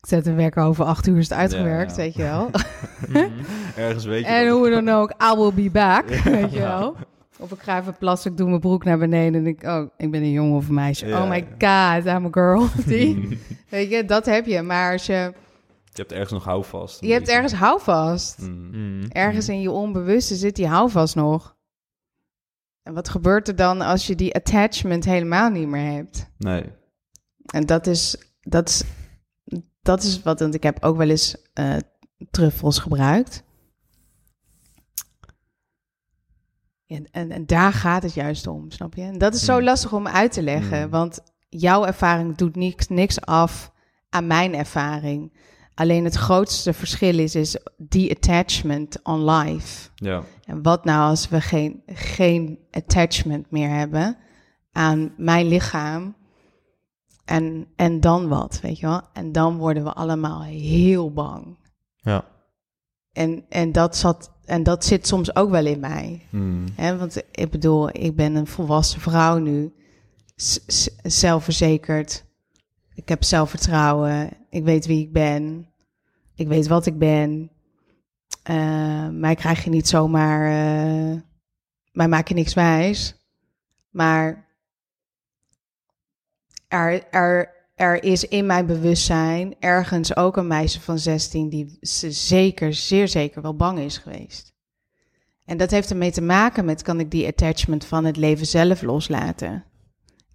ik 0.00 0.08
zet 0.08 0.26
een 0.26 0.36
werk 0.36 0.56
over 0.56 0.84
acht 0.84 1.06
uur 1.06 1.18
is 1.18 1.28
het 1.28 1.38
uitgewerkt, 1.38 1.90
ja. 1.90 1.96
weet 1.96 2.14
je 2.14 2.22
wel. 2.22 2.50
Mhm. 3.08 3.28
Ergens 3.76 4.04
weet 4.04 4.20
je 4.20 4.26
en 4.26 4.48
hoe 4.48 4.70
dan 4.70 4.88
ook, 4.88 5.10
I 5.10 5.36
will 5.36 5.52
be 5.52 5.70
back, 5.70 6.08
weet 6.24 6.52
je 6.52 6.58
wel. 6.58 6.96
Of 7.38 7.52
ik 7.52 7.60
ga 7.60 7.80
even 7.80 7.96
plassen, 7.98 8.30
ik 8.30 8.36
doe 8.36 8.48
mijn 8.48 8.60
broek 8.60 8.84
naar 8.84 8.98
beneden 8.98 9.40
en 9.40 9.46
ik, 9.46 9.62
oh, 9.62 9.86
ik 9.96 10.10
ben 10.10 10.22
een 10.22 10.30
jongen 10.30 10.56
of 10.56 10.68
een 10.68 10.74
meisje. 10.74 11.06
Ja. 11.06 11.22
Oh 11.22 11.28
my 11.28 11.40
god, 11.40 12.06
I'm 12.06 12.26
a 12.26 12.28
girl. 12.30 12.68
Die, 12.86 13.38
weet 13.68 13.90
je, 13.90 14.04
dat 14.04 14.26
heb 14.26 14.46
je. 14.46 14.62
Maar 14.62 14.92
als 14.92 15.06
je, 15.06 15.32
Je 15.84 16.00
hebt 16.00 16.12
ergens 16.12 16.32
nog 16.32 16.44
houvast. 16.44 17.00
je 17.00 17.12
hebt 17.12 17.28
ergens 17.28 17.52
houvast. 17.52 18.38
Mm. 18.38 18.70
Mm. 18.72 19.02
Ergens 19.08 19.48
in 19.48 19.60
je 19.60 19.70
onbewuste 19.70 20.34
zit 20.34 20.56
die 20.56 20.66
houvast 20.66 21.14
nog. 21.14 21.56
En 22.82 22.94
wat 22.94 23.08
gebeurt 23.08 23.48
er 23.48 23.56
dan 23.56 23.80
als 23.80 24.06
je 24.06 24.14
die 24.14 24.34
attachment 24.34 25.04
helemaal 25.04 25.50
niet 25.50 25.68
meer 25.68 25.92
hebt? 25.92 26.30
Nee. 26.38 26.64
En 27.52 27.66
dat 27.66 27.86
is, 27.86 28.16
dat 28.40 28.68
is, 28.68 28.82
dat 29.82 30.02
is 30.02 30.22
wat, 30.22 30.40
want 30.40 30.54
ik 30.54 30.62
heb 30.62 30.84
ook 30.84 30.96
wel 30.96 31.08
eens 31.08 31.36
eh, 31.52 31.76
truffels 32.30 32.78
gebruikt. 32.78 33.42
Ja, 36.92 37.00
en, 37.10 37.30
en 37.30 37.46
daar 37.46 37.72
gaat 37.72 38.02
het 38.02 38.14
juist 38.14 38.46
om, 38.46 38.70
snap 38.70 38.94
je? 38.94 39.02
En 39.02 39.18
dat 39.18 39.34
is 39.34 39.44
zo 39.44 39.54
Hmm. 39.54 39.64
lastig 39.64 39.92
om 39.92 40.08
uit 40.08 40.32
te 40.32 40.42
leggen, 40.42 40.80
Hmm. 40.80 40.90
want 40.90 41.20
jouw 41.48 41.84
ervaring 41.84 42.36
doet 42.36 42.56
niks, 42.56 42.88
niks 42.88 43.20
af 43.20 43.72
aan 44.10 44.26
mijn 44.26 44.54
ervaring. 44.54 45.32
Alleen 45.74 46.04
het 46.04 46.14
grootste 46.14 46.72
verschil 46.72 47.18
is, 47.18 47.34
is 47.34 47.56
die 47.76 48.10
attachment 48.10 49.02
on 49.02 49.24
life. 49.30 49.88
Ja. 49.94 50.22
En 50.44 50.62
wat 50.62 50.84
nou 50.84 51.08
als 51.08 51.28
we 51.28 51.40
geen, 51.40 51.82
geen 51.86 52.58
attachment 52.70 53.50
meer 53.50 53.68
hebben 53.68 54.16
aan 54.72 55.12
mijn 55.16 55.46
lichaam? 55.48 56.14
En, 57.24 57.66
en 57.76 58.00
dan 58.00 58.28
wat, 58.28 58.60
weet 58.62 58.78
je 58.78 58.86
wel? 58.86 59.00
En 59.12 59.32
dan 59.32 59.56
worden 59.56 59.84
we 59.84 59.92
allemaal 59.92 60.42
heel 60.42 61.12
bang. 61.12 61.56
Ja. 61.96 62.24
En, 63.12 63.44
en, 63.48 63.72
dat, 63.72 63.96
zat, 63.96 64.32
en 64.44 64.62
dat 64.62 64.84
zit 64.84 65.06
soms 65.06 65.36
ook 65.36 65.50
wel 65.50 65.66
in 65.66 65.80
mij. 65.80 66.26
Mm. 66.30 66.64
Hè? 66.74 66.96
Want 66.98 67.22
ik 67.30 67.50
bedoel, 67.50 67.88
ik 67.88 68.16
ben 68.16 68.34
een 68.34 68.46
volwassen 68.46 69.00
vrouw 69.00 69.38
nu, 69.38 69.72
zelfverzekerd. 71.02 72.24
Ik 72.94 73.08
heb 73.08 73.24
zelfvertrouwen. 73.24 74.30
Ik 74.50 74.64
weet 74.64 74.86
wie 74.86 75.00
ik 75.00 75.12
ben. 75.12 75.68
Ik 76.34 76.48
weet 76.48 76.66
wat 76.66 76.86
ik 76.86 76.98
ben. 76.98 77.50
Eh, 78.42 79.08
mij 79.08 79.34
krijg 79.34 79.64
je 79.64 79.70
niet 79.70 79.88
zomaar. 79.88 80.46
eh 80.50 81.20
mij 81.92 82.08
maak 82.08 82.28
je 82.28 82.34
niks 82.34 82.54
wijs. 82.54 83.16
Maar 83.90 84.48
er, 86.68 87.08
er, 87.10 87.50
er 87.82 88.02
is 88.02 88.28
in 88.28 88.46
mijn 88.46 88.66
bewustzijn 88.66 89.54
ergens 89.60 90.16
ook 90.16 90.36
een 90.36 90.46
meisje 90.46 90.80
van 90.80 90.98
16 90.98 91.48
die 91.48 91.78
ze 91.80 92.10
zeker, 92.10 92.74
zeer 92.74 93.08
zeker 93.08 93.42
wel 93.42 93.56
bang 93.56 93.78
is 93.78 93.98
geweest. 93.98 94.52
En 95.44 95.56
dat 95.56 95.70
heeft 95.70 95.90
ermee 95.90 96.10
te 96.12 96.22
maken 96.22 96.64
met 96.64 96.82
kan 96.82 97.00
ik 97.00 97.10
die 97.10 97.26
attachment 97.26 97.84
van 97.84 98.04
het 98.04 98.16
leven 98.16 98.46
zelf 98.46 98.82
loslaten. 98.82 99.64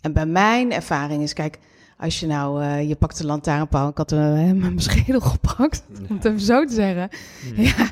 En 0.02 0.14
bij 0.14 0.26
mijn 0.26 0.72
ervaring 0.72 1.24
is, 1.24 1.34
kijk, 1.34 1.60
als 1.98 2.20
je 2.20 2.28
nou, 2.28 2.64
eh, 2.64 2.88
je 2.88 2.96
pakt 2.96 3.18
de 3.18 3.26
lantaarnpaal, 3.26 3.90
ik 3.90 3.98
had 3.98 4.12
uh, 4.12 4.20
mijn 4.52 4.80
schedel 4.80 5.20
gepakt, 5.20 5.84
om 6.10 6.16
het 6.16 6.26
even 6.26 6.40
zo 6.40 6.66
te 6.66 6.74
zeggen. 6.74 7.10
Ja, 7.56 7.90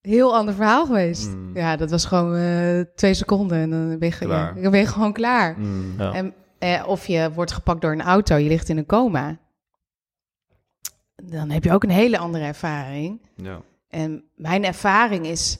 heel 0.00 0.36
ander 0.36 0.54
verhaal 0.54 0.86
geweest. 0.86 1.28
Mm. 1.28 1.56
Ja, 1.56 1.76
dat 1.76 1.90
was 1.90 2.04
gewoon 2.04 2.34
eh, 2.36 2.80
twee 2.94 3.14
seconden 3.14 3.58
en 3.58 3.70
dan 3.70 3.98
ben 3.98 4.08
je, 4.08 4.14
ge- 4.14 4.24
Klaar. 4.24 4.56
ja, 4.56 4.62
dan 4.62 4.70
ben 4.70 4.80
je 4.80 4.86
gewoon 4.86 5.12
klaar. 5.12 5.58
Mm. 5.58 5.94
Ja. 5.98 6.12
En, 6.12 6.34
eh, 6.58 6.84
of 6.86 7.06
je 7.06 7.30
wordt 7.32 7.52
gepakt 7.52 7.80
door 7.80 7.92
een 7.92 8.02
auto, 8.02 8.36
je 8.36 8.48
ligt 8.48 8.68
in 8.68 8.78
een 8.78 8.86
coma. 8.86 9.38
Dan 11.14 11.50
heb 11.50 11.64
je 11.64 11.72
ook 11.72 11.82
een 11.82 11.90
hele 11.90 12.18
andere 12.18 12.44
ervaring. 12.44 13.20
Ja. 13.36 13.62
En 13.88 14.24
mijn 14.34 14.64
ervaring 14.64 15.26
is, 15.26 15.58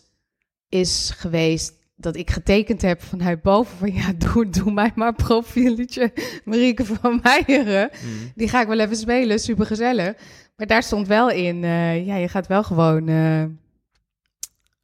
is 0.69 1.13
geweest 1.17 1.75
dat 1.97 2.17
ik 2.17 2.31
getekend 2.31 2.83
heb 2.83 3.03
vanuit 3.03 3.43
boven 3.43 3.77
van 3.77 3.93
ja, 3.93 4.13
doe, 4.13 4.49
doe 4.49 4.73
mij 4.73 4.93
maar 4.95 5.15
profieletje 5.15 6.13
Marieke 6.45 6.85
van 6.85 7.21
Meijeren. 7.23 7.91
Mm. 8.05 8.33
Die 8.35 8.49
ga 8.49 8.61
ik 8.61 8.67
wel 8.67 8.79
even 8.79 8.97
spelen, 8.97 9.39
super 9.39 9.67
gezellig. 9.67 10.15
Maar 10.57 10.67
daar 10.67 10.83
stond 10.83 11.07
wel 11.07 11.31
in, 11.31 11.65
eh, 11.65 12.07
ja, 12.07 12.17
je 12.17 12.29
gaat 12.29 12.47
wel 12.47 12.63
gewoon 12.63 13.09
eh, 13.09 13.45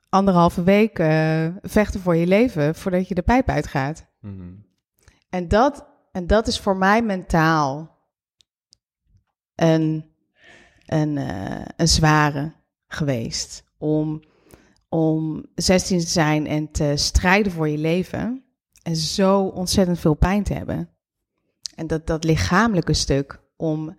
anderhalve 0.09 0.63
week 0.63 0.99
eh, 0.99 1.47
vechten 1.63 2.01
voor 2.01 2.17
je 2.17 2.27
leven 2.27 2.75
voordat 2.75 3.09
je 3.09 3.15
de 3.15 3.23
pijp 3.23 3.49
uitgaat. 3.49 4.07
Mm. 4.21 4.65
En 5.29 5.49
dat, 5.49 5.87
en 6.11 6.27
dat 6.27 6.47
is 6.47 6.61
voor 6.61 6.77
mij 6.77 7.03
mentaal 7.03 7.99
een, 9.55 10.05
een, 10.87 11.19
eh, 11.19 11.65
een 11.77 11.89
zware 11.89 12.53
geweest. 12.87 13.65
Om, 13.79 14.23
om 14.89 15.47
16 15.55 15.99
te 15.99 16.07
zijn 16.07 16.47
en 16.47 16.71
te 16.71 16.93
strijden 16.97 17.53
voor 17.53 17.69
je 17.69 17.79
leven. 17.79 18.45
En 18.83 18.97
zo 18.97 19.43
ontzettend 19.43 19.99
veel 19.99 20.15
pijn 20.15 20.43
te 20.43 20.55
hebben. 20.55 20.91
En 21.75 21.87
dat, 21.87 22.07
dat 22.07 22.25
lichamelijke 22.25 22.95
stuk 22.95 23.41
om, 23.57 23.97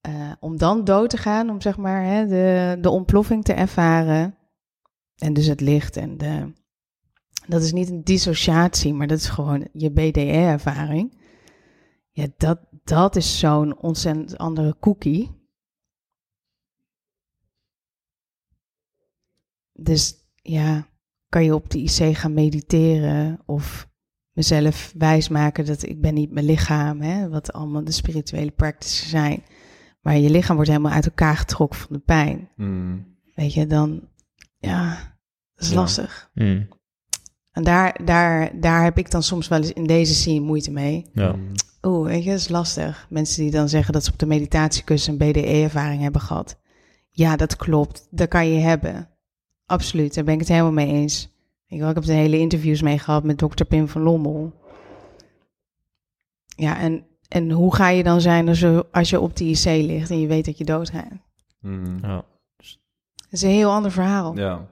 eh, 0.00 0.32
om 0.40 0.58
dan 0.58 0.84
dood 0.84 1.10
te 1.10 1.16
gaan, 1.16 1.50
om 1.50 1.60
zeg 1.60 1.76
maar 1.76 2.04
hè, 2.04 2.26
de, 2.26 2.76
de 2.80 2.90
ontploffing 2.90 3.44
te 3.44 3.52
ervaren. 3.52 4.36
En 5.16 5.32
dus 5.32 5.46
het 5.46 5.60
licht 5.60 5.96
en 5.96 6.18
de, 6.18 6.52
dat 7.46 7.62
is 7.62 7.72
niet 7.72 7.90
een 7.90 8.04
dissociatie, 8.04 8.94
maar 8.94 9.06
dat 9.06 9.18
is 9.18 9.28
gewoon 9.28 9.68
je 9.72 9.90
BDE-ervaring. 9.90 11.22
Ja, 12.16 12.26
dat, 12.36 12.60
dat 12.84 13.16
is 13.16 13.38
zo'n 13.38 13.78
ontzettend 13.78 14.38
andere 14.38 14.76
cookie. 14.80 15.42
Dus 19.72 20.14
ja, 20.42 20.88
kan 21.28 21.44
je 21.44 21.54
op 21.54 21.70
de 21.70 21.78
IC 21.78 22.16
gaan 22.16 22.34
mediteren 22.34 23.40
of 23.46 23.88
mezelf 24.32 24.92
wijsmaken 24.98 25.66
dat 25.66 25.82
ik 25.82 26.00
ben 26.00 26.14
niet 26.14 26.30
mijn 26.30 26.46
lichaam, 26.46 27.00
hè, 27.00 27.28
wat 27.28 27.52
allemaal 27.52 27.84
de 27.84 27.90
spirituele 27.92 28.50
practices 28.50 29.08
zijn. 29.08 29.42
Maar 30.00 30.16
je 30.16 30.30
lichaam 30.30 30.54
wordt 30.56 30.70
helemaal 30.70 30.92
uit 30.92 31.04
elkaar 31.06 31.36
getrokken 31.36 31.78
van 31.78 31.96
de 31.96 32.02
pijn. 32.02 32.50
Mm. 32.56 33.16
Weet 33.34 33.54
je, 33.54 33.66
dan, 33.66 34.08
ja, 34.58 35.16
dat 35.54 35.64
is 35.64 35.70
Ja. 35.70 35.74
lastig. 35.74 36.30
Mm. 36.34 36.68
En 37.50 37.64
daar, 37.64 38.04
daar, 38.04 38.60
daar 38.60 38.82
heb 38.82 38.98
ik 38.98 39.10
dan 39.10 39.22
soms 39.22 39.48
wel 39.48 39.58
eens 39.58 39.72
in 39.72 39.86
deze 39.86 40.14
scene 40.14 40.40
moeite 40.44 40.70
mee. 40.70 41.10
Ja. 41.12 41.36
Oeh, 41.86 42.06
weet 42.06 42.24
je, 42.24 42.30
dat 42.30 42.38
is 42.38 42.48
lastig. 42.48 43.06
Mensen 43.10 43.42
die 43.42 43.50
dan 43.52 43.68
zeggen 43.68 43.92
dat 43.92 44.04
ze 44.04 44.12
op 44.12 44.18
de 44.18 44.26
meditatiekussen 44.26 45.12
een 45.12 45.30
BDE-ervaring 45.30 46.02
hebben 46.02 46.20
gehad. 46.20 46.58
Ja, 47.10 47.36
dat 47.36 47.56
klopt. 47.56 48.06
Dat 48.10 48.28
kan 48.28 48.48
je 48.48 48.60
hebben. 48.60 49.08
Absoluut, 49.66 50.14
daar 50.14 50.24
ben 50.24 50.34
ik 50.34 50.40
het 50.40 50.48
helemaal 50.48 50.72
mee 50.72 50.86
eens. 50.88 51.32
Ik, 51.66 51.78
ik 51.80 51.94
heb 51.94 52.04
er 52.04 52.12
hele 52.14 52.38
interviews 52.38 52.82
mee 52.82 52.98
gehad 52.98 53.24
met 53.24 53.38
dokter 53.38 53.66
Pim 53.66 53.88
van 53.88 54.02
Lommel. 54.02 54.52
Ja, 56.56 56.78
en, 56.78 57.06
en 57.28 57.50
hoe 57.50 57.74
ga 57.74 57.88
je 57.88 58.02
dan 58.02 58.20
zijn 58.20 58.48
als 58.48 58.60
je, 58.60 58.86
als 58.92 59.10
je 59.10 59.20
op 59.20 59.36
de 59.36 59.44
IC 59.44 59.64
ligt 59.64 60.10
en 60.10 60.20
je 60.20 60.26
weet 60.26 60.44
dat 60.44 60.58
je 60.58 60.64
doodgaat? 60.64 61.12
Mm. 61.60 61.98
Ja. 62.02 62.24
Dat 63.14 63.30
is 63.30 63.42
een 63.42 63.48
heel 63.50 63.70
ander 63.70 63.90
verhaal. 63.92 64.36
Ja. 64.38 64.66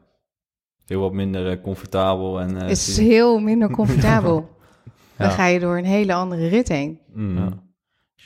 Heel 0.87 1.01
wat 1.01 1.13
minder 1.13 1.51
eh, 1.51 1.63
comfortabel 1.63 2.41
en... 2.41 2.57
eh, 2.57 2.63
Het 2.63 2.71
is 2.71 2.97
heel 2.97 3.39
minder 3.39 3.71
comfortabel. 3.71 4.49
Dan 5.23 5.31
Ja. 5.31 5.37
ga 5.37 5.47
je 5.47 5.61
door 5.61 5.79
een 5.79 5.85
hele 5.85 6.15
andere 6.15 6.49
rit 6.49 6.69
heen. 6.69 6.99
Mm. 7.15 7.37
Ja. 7.37 7.49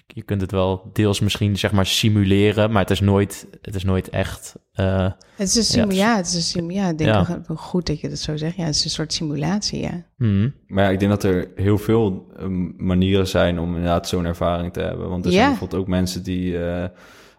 Je 0.07 0.23
kunt 0.23 0.41
het 0.41 0.51
wel 0.51 0.91
deels 0.93 1.21
misschien 1.21 1.57
zeg 1.59 1.73
maar 1.73 1.87
simuleren, 1.87 2.71
maar 2.71 2.83
het 2.83 2.91
is 2.91 3.01
nooit, 3.01 3.47
het 3.63 3.75
is 3.75 3.85
nooit 3.85 4.09
echt. 4.09 4.55
eh, 4.73 5.11
Het 5.37 5.49
is 5.49 5.57
een 5.57 5.63
simulatie. 5.63 5.99
Ja, 5.99 6.11
Ja, 6.11 6.17
het 6.17 6.27
is 6.27 6.35
een 6.35 6.41
simulatie. 6.43 6.91
Ik 6.93 6.99
denk 6.99 7.11
Ja. 7.11 7.43
wel 7.47 7.57
goed 7.57 7.87
dat 7.87 8.01
je 8.01 8.09
dat 8.09 8.19
zo 8.19 8.37
zegt. 8.37 8.57
Ja, 8.57 8.65
het 8.65 8.75
is 8.75 8.85
een 8.85 8.91
soort 8.91 9.13
simulatie, 9.13 9.81
ja. 9.81 10.05
mm. 10.17 10.55
Maar 10.67 10.85
ja, 10.85 10.91
ik 10.91 10.99
denk 10.99 11.11
dat 11.11 11.23
er 11.25 11.49
heel 11.55 11.79
veel 11.79 12.27
eh, 12.37 12.47
manieren 12.77 13.29
zijn 13.29 13.59
om 13.59 13.69
inderdaad 13.69 14.09
zo'n 14.09 14.25
ervaring 14.25 14.73
te 14.73 14.81
hebben. 14.81 15.09
Want 15.09 15.25
er 15.25 15.31
Ja. 15.31 15.37
zijn 15.37 15.49
bijvoorbeeld 15.51 15.81
ook 15.81 15.89
mensen 15.89 16.23
die 16.23 16.59
eh, 16.65 16.89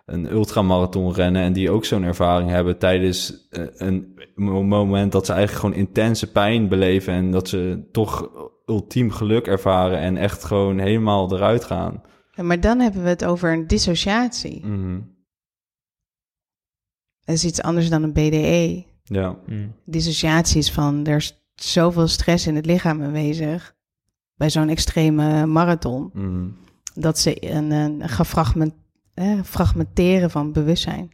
een 0.05 0.31
ultramarathon 0.31 1.13
rennen 1.13 1.41
en 1.41 1.53
die 1.53 1.71
ook 1.71 1.85
zo'n 1.85 2.03
ervaring 2.03 2.49
hebben 2.49 2.77
tijdens 2.77 3.47
eh, 3.49 3.63
een 3.77 4.19
mo- 4.35 4.63
moment 4.63 5.11
dat 5.11 5.25
ze 5.25 5.31
eigenlijk 5.33 5.65
gewoon 5.65 5.79
intense 5.87 6.31
pijn 6.31 6.67
beleven 6.67 7.13
en 7.13 7.31
dat 7.31 7.49
ze 7.49 7.87
toch 7.91 8.29
ultiem 8.67 9.11
geluk 9.11 9.47
ervaren 9.47 9.99
en 9.99 10.17
echt 10.17 10.43
gewoon 10.43 10.79
helemaal 10.79 11.33
eruit 11.33 11.63
gaan. 11.63 12.01
Ja, 12.31 12.43
Maar 12.43 12.59
dan 12.59 12.79
hebben 12.79 13.03
we 13.03 13.09
het 13.09 13.25
over 13.25 13.53
een 13.53 13.67
dissociatie. 13.67 14.65
Mhm. 14.65 14.99
Dat 17.23 17.35
is 17.35 17.45
iets 17.45 17.61
anders 17.61 17.89
dan 17.89 18.03
een 18.03 18.13
BDE. 18.13 18.85
Ja. 19.03 19.35
Mm. 19.45 19.73
Dissociatie 19.85 20.57
is 20.57 20.71
van, 20.71 21.05
er 21.05 21.15
is 21.15 21.43
zoveel 21.55 22.07
stress 22.07 22.47
in 22.47 22.55
het 22.55 22.65
lichaam 22.65 23.03
aanwezig. 23.03 23.75
Bij 24.35 24.49
zo'n 24.49 24.69
extreme 24.69 25.45
marathon. 25.45 26.09
Mhm. 26.13 26.47
Dat 26.93 27.19
ze 27.19 27.51
een, 27.53 27.71
een 27.71 28.09
gefragment, 28.09 28.73
eh, 29.13 29.43
fragmenteren 29.43 30.31
van 30.31 30.51
bewustzijn. 30.51 31.11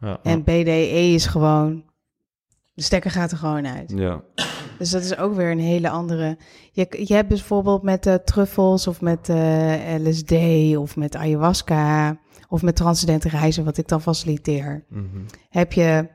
Ja. 0.00 0.20
En 0.22 0.42
BDE 0.42 1.12
is 1.14 1.26
gewoon, 1.26 1.84
de 2.72 2.82
stekker 2.82 3.10
gaat 3.10 3.30
er 3.30 3.38
gewoon 3.38 3.66
uit. 3.66 3.92
Ja. 3.96 4.22
Dus 4.82 4.90
dat 4.90 5.02
is 5.02 5.16
ook 5.16 5.34
weer 5.34 5.50
een 5.50 5.58
hele 5.58 5.90
andere. 5.90 6.38
Je, 6.72 7.04
je 7.06 7.14
hebt 7.14 7.28
bijvoorbeeld 7.28 7.82
met 7.82 8.06
eh, 8.06 8.14
truffels 8.14 8.86
of 8.86 9.00
met 9.00 9.28
eh, 9.28 9.94
LSD 9.98 10.32
of 10.76 10.96
met 10.96 11.16
ayahuasca 11.16 12.18
of 12.48 12.62
met 12.62 12.76
transcendente 12.76 13.28
reizen, 13.28 13.64
wat 13.64 13.78
ik 13.78 13.88
dan 13.88 14.02
faciliteer. 14.02 14.84
Mhm. 14.88 15.04
Heb 15.48 15.72
je 15.72 16.08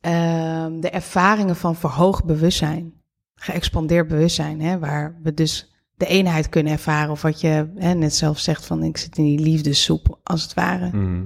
ehm, 0.00 0.80
de 0.80 0.90
ervaringen 0.90 1.56
van 1.56 1.76
verhoogd 1.76 2.24
bewustzijn, 2.24 2.92
geëxpandeerd 3.34 4.08
bewustzijn, 4.08 4.60
hè, 4.60 4.78
waar 4.78 5.18
we 5.22 5.34
dus 5.34 5.74
de 5.94 6.06
eenheid 6.06 6.48
kunnen 6.48 6.72
ervaren. 6.72 7.10
Of 7.10 7.22
wat 7.22 7.40
je 7.40 7.72
hè, 7.74 7.94
net 7.94 8.14
zelf 8.14 8.38
zegt 8.38 8.66
van 8.66 8.82
ik 8.82 8.96
zit 8.96 9.18
in 9.18 9.24
die 9.24 9.40
liefdessoep, 9.40 10.18
als 10.22 10.42
het 10.42 10.54
ware. 10.54 10.86
Mhm. 10.86 11.24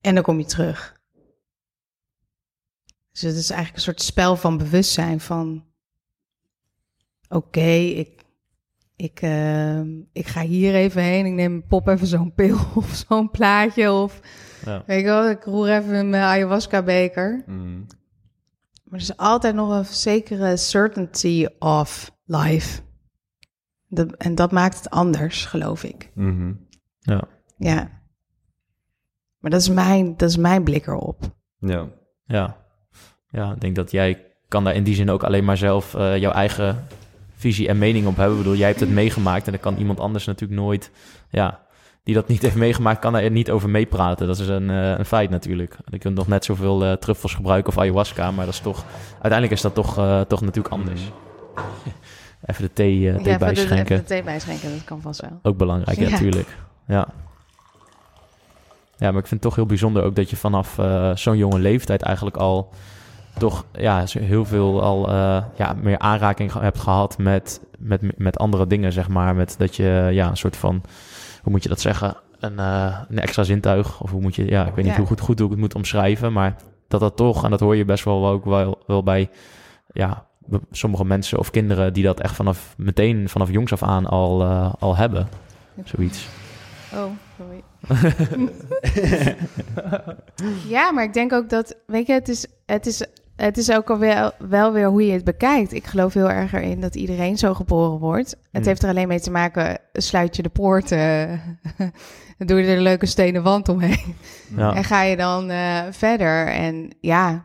En 0.00 0.14
dan 0.14 0.22
kom 0.22 0.38
je 0.38 0.44
terug. 0.46 0.99
Dus 3.12 3.20
het 3.20 3.34
is 3.36 3.50
eigenlijk 3.50 3.76
een 3.76 3.82
soort 3.92 4.02
spel 4.02 4.36
van 4.36 4.58
bewustzijn 4.58 5.20
van... 5.20 5.64
Oké, 7.28 7.70
ik, 7.70 8.24
ik, 8.96 9.20
ehm, 9.22 9.88
ik 10.12 10.26
ga 10.26 10.40
hier 10.42 10.74
even 10.74 11.02
heen. 11.02 11.26
Ik 11.26 11.32
neem 11.32 11.66
pop 11.66 11.88
even 11.88 12.06
zo'n 12.06 12.34
pil 12.34 12.58
of 12.74 13.04
zo'n 13.08 13.30
plaatje. 13.30 13.92
Of 13.92 14.20
Ja. 14.64 14.82
weet 14.86 15.00
je 15.00 15.04
wel, 15.06 15.28
ik 15.30 15.44
roer 15.44 15.68
even 15.68 15.94
in 15.94 16.10
mijn 16.10 16.22
ayahuasca 16.22 16.82
beker. 16.82 17.42
Mhm. 17.46 17.78
Maar 18.84 18.98
er 18.98 19.04
is 19.04 19.16
altijd 19.16 19.54
nog 19.54 19.70
een 19.70 19.84
zekere 19.84 20.56
certainty 20.56 21.46
of 21.58 22.16
life. 22.24 22.82
En 24.18 24.34
dat 24.34 24.52
maakt 24.52 24.76
het 24.76 24.90
anders, 24.90 25.44
geloof 25.46 25.84
ik. 25.84 26.10
Mhm. 26.14 26.54
Ja. 26.98 27.28
Ja. 27.56 28.02
Maar 29.38 29.50
dat 29.50 29.60
is 29.60 29.68
mijn, 29.68 30.16
dat 30.16 30.28
is 30.28 30.36
mijn 30.36 30.64
blik 30.64 30.86
erop. 30.86 31.36
Ja. 31.58 31.88
Ja. 32.24 32.59
Ja, 33.30 33.52
ik 33.52 33.60
denk 33.60 33.74
dat 33.74 33.90
jij 33.90 34.24
kan 34.50 34.64
daar 34.64 34.74
in 34.74 34.82
die 34.82 34.94
zin 34.94 35.10
ook 35.10 35.22
alleen 35.22 35.44
maar 35.44 35.56
zelf 35.56 35.94
eh, 35.94 36.16
jouw 36.16 36.32
eigen 36.32 36.86
visie 37.36 37.68
en 37.68 37.78
mening 37.78 38.06
op 38.06 38.16
hebben. 38.16 38.36
Ik 38.36 38.42
bedoel, 38.42 38.58
jij 38.58 38.68
hebt 38.68 38.80
het 38.80 38.90
meegemaakt 38.90 39.46
en 39.46 39.52
dan 39.52 39.60
kan 39.60 39.76
iemand 39.76 40.00
anders 40.00 40.24
natuurlijk 40.26 40.60
nooit, 40.60 40.90
ja, 41.30 41.60
die 42.02 42.14
dat 42.14 42.28
niet 42.28 42.42
heeft 42.46 42.54
meegemaakt, 42.54 43.00
kan 43.00 43.12
daar 43.12 43.30
niet 43.30 43.50
over 43.50 43.68
meepraten. 43.68 44.26
Dat 44.26 44.38
is 44.38 44.48
een, 44.48 44.70
eh, 44.70 44.98
een 44.98 45.04
feit 45.04 45.30
natuurlijk. 45.30 45.76
Je 45.84 45.98
kunt 45.98 46.16
nog 46.16 46.28
net 46.28 46.44
zoveel 46.44 46.84
eh, 46.84 46.92
truffels 46.92 47.34
gebruiken 47.34 47.72
of 47.72 47.78
ayahuasca, 47.78 48.30
maar 48.30 48.44
dat 48.44 48.54
is 48.54 48.60
toch, 48.60 48.84
uiteindelijk 49.12 49.52
is 49.52 49.60
dat 49.60 49.74
toch, 49.74 49.94
toch 50.28 50.40
natuurlijk 50.40 50.74
anders. 50.74 51.00
Even 52.46 52.62
de 52.62 52.72
thee, 52.72 53.10
eh, 53.10 53.14
thee 53.14 53.24
ja, 53.24 53.28
even 53.28 53.32
de, 53.32 53.38
bijschenken. 53.38 53.76
even 53.78 53.96
de 53.96 54.04
thee 54.04 54.22
bijschenken, 54.22 54.70
dat 54.70 54.84
kan 54.84 55.00
vast 55.00 55.20
wel. 55.20 55.38
Ook 55.42 55.56
belangrijk, 55.56 55.98
ja, 55.98 56.04
Ja. 56.04 56.10
natuurlijk. 56.10 56.56
Ja. 56.86 57.08
ja, 58.96 59.10
maar 59.10 59.20
ik 59.20 59.26
vind 59.26 59.30
het 59.30 59.40
toch 59.40 59.54
heel 59.54 59.66
bijzonder 59.66 60.02
ook 60.02 60.16
dat 60.16 60.30
je 60.30 60.36
vanaf 60.36 60.78
zo'n 61.14 61.36
jonge 61.36 61.58
leeftijd 61.58 62.02
eigenlijk 62.02 62.36
al 62.36 62.72
toch 63.38 63.64
ja, 63.72 64.04
heel 64.18 64.44
veel 64.44 64.82
al 64.82 65.08
eh, 65.08 65.42
ja, 65.54 65.74
meer 65.82 65.98
aanraking 65.98 66.52
hebt 66.52 66.78
gehad 66.78 67.18
met, 67.18 67.60
met, 67.78 68.18
met 68.18 68.38
andere 68.38 68.66
dingen, 68.66 68.92
zeg 68.92 69.08
maar. 69.08 69.34
Met 69.34 69.54
dat 69.58 69.76
je 69.76 70.08
ja, 70.12 70.28
een 70.28 70.36
soort 70.36 70.56
van, 70.56 70.82
hoe 71.42 71.52
moet 71.52 71.62
je 71.62 71.68
dat 71.68 71.80
zeggen? 71.80 72.16
Een, 72.38 72.58
eh, 72.58 72.98
een 73.08 73.18
extra 73.18 73.42
zintuig. 73.42 74.00
Of 74.00 74.10
hoe 74.10 74.20
moet 74.20 74.34
je, 74.34 74.46
ja, 74.46 74.66
ik 74.66 74.74
weet 74.74 74.84
niet 74.84 74.92
Ja. 74.92 74.98
hoe 74.98 75.06
goed, 75.06 75.20
goed 75.20 75.36
hoe 75.38 75.46
ik 75.46 75.52
het 75.52 75.60
moet 75.60 75.74
omschrijven. 75.74 76.32
Maar 76.32 76.56
dat 76.88 77.00
dat 77.00 77.16
toch, 77.16 77.44
en 77.44 77.50
dat 77.50 77.60
hoor 77.60 77.76
je 77.76 77.84
best 77.84 78.04
wel 78.04 78.26
ook 78.26 78.44
wel, 78.44 78.78
wel 78.86 79.02
bij 79.02 79.30
ja, 79.92 80.24
sommige 80.70 81.04
mensen 81.04 81.38
of 81.38 81.50
kinderen 81.50 81.92
die 81.92 82.04
dat 82.04 82.20
echt 82.20 82.34
vanaf 82.34 82.74
meteen 82.76 83.28
vanaf 83.28 83.50
jongs 83.50 83.72
af 83.72 83.82
aan 83.82 84.06
al, 84.06 84.42
eh, 84.42 84.72
al 84.78 84.96
hebben. 84.96 85.28
Zoiets. 85.84 86.28
Oh, 86.94 87.10
sorry. 87.38 87.62
ja, 90.74 90.92
maar 90.92 91.04
ik 91.04 91.12
denk 91.12 91.32
ook 91.32 91.50
dat, 91.50 91.76
weet 91.86 92.06
je, 92.06 92.12
het 92.12 92.28
is, 92.28 92.46
het 92.66 92.86
is, 92.86 93.06
het 93.40 93.58
is 93.58 93.72
ook 93.72 93.90
al 93.90 93.98
wel, 93.98 94.32
wel 94.48 94.72
weer 94.72 94.88
hoe 94.88 95.06
je 95.06 95.12
het 95.12 95.24
bekijkt. 95.24 95.72
Ik 95.72 95.86
geloof 95.86 96.14
heel 96.14 96.30
erg 96.30 96.52
erin 96.52 96.80
dat 96.80 96.94
iedereen 96.94 97.38
zo 97.38 97.54
geboren 97.54 97.98
wordt. 97.98 98.30
Het 98.30 98.38
Hmm. 98.52 98.64
heeft 98.64 98.82
er 98.82 98.88
alleen 98.88 99.08
mee 99.08 99.20
te 99.20 99.30
maken, 99.30 99.78
sluit 99.92 100.36
je 100.36 100.42
de 100.42 100.48
poort, 100.48 100.88
dan 100.88 101.38
doe 102.46 102.60
je 102.60 102.66
er 102.66 102.76
een 102.76 102.82
leuke 102.82 103.06
stenen 103.06 103.42
wand 103.42 103.68
omheen. 103.68 104.14
Ja. 104.56 104.74
En 104.74 104.84
ga 104.84 105.02
je 105.02 105.16
dan 105.16 105.50
eh, 105.50 105.78
verder. 105.90 106.46
En 106.46 106.96
ja, 107.00 107.44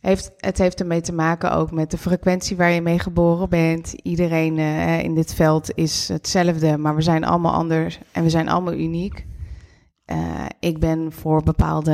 heeft, 0.00 0.32
het 0.36 0.58
heeft 0.58 0.80
ermee 0.80 1.00
te 1.00 1.12
maken 1.12 1.52
ook 1.52 1.70
met 1.70 1.90
de 1.90 1.98
frequentie 1.98 2.56
waar 2.56 2.70
je 2.70 2.80
mee 2.80 2.98
geboren 2.98 3.48
bent. 3.48 3.92
Iedereen 3.92 4.58
eh, 4.58 5.02
in 5.02 5.14
dit 5.14 5.34
veld 5.34 5.70
is 5.74 6.08
hetzelfde, 6.08 6.76
maar 6.76 6.94
we 6.94 7.02
zijn 7.02 7.24
allemaal 7.24 7.52
anders 7.52 7.98
en 8.12 8.22
we 8.22 8.30
zijn 8.30 8.48
allemaal 8.48 8.74
uniek. 8.74 9.26
Eh, 10.04 10.18
ik 10.60 10.78
ben 10.78 11.12
voor 11.12 11.42
bepaalde 11.42 11.92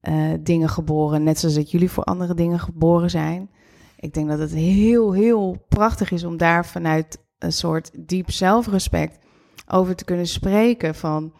eh, 0.00 0.32
dingen 0.40 0.68
geboren, 0.68 1.22
net 1.22 1.38
zoals 1.38 1.54
dat 1.54 1.70
jullie 1.70 1.90
voor 1.90 2.04
andere 2.04 2.34
dingen 2.34 2.58
geboren 2.60 3.10
zijn. 3.10 3.50
Ik 3.96 4.14
denk 4.14 4.28
dat 4.28 4.38
het 4.38 4.54
heel, 4.54 5.12
heel 5.12 5.64
prachtig 5.68 6.10
is 6.10 6.24
om 6.24 6.36
daar 6.36 6.66
vanuit 6.66 7.24
een 7.38 7.52
soort 7.52 7.90
diep 8.08 8.30
zelfrespect 8.30 9.18
over 9.66 9.94
te 9.96 10.04
kunnen 10.04 10.26
spreken 10.26 10.94
van 10.94 11.32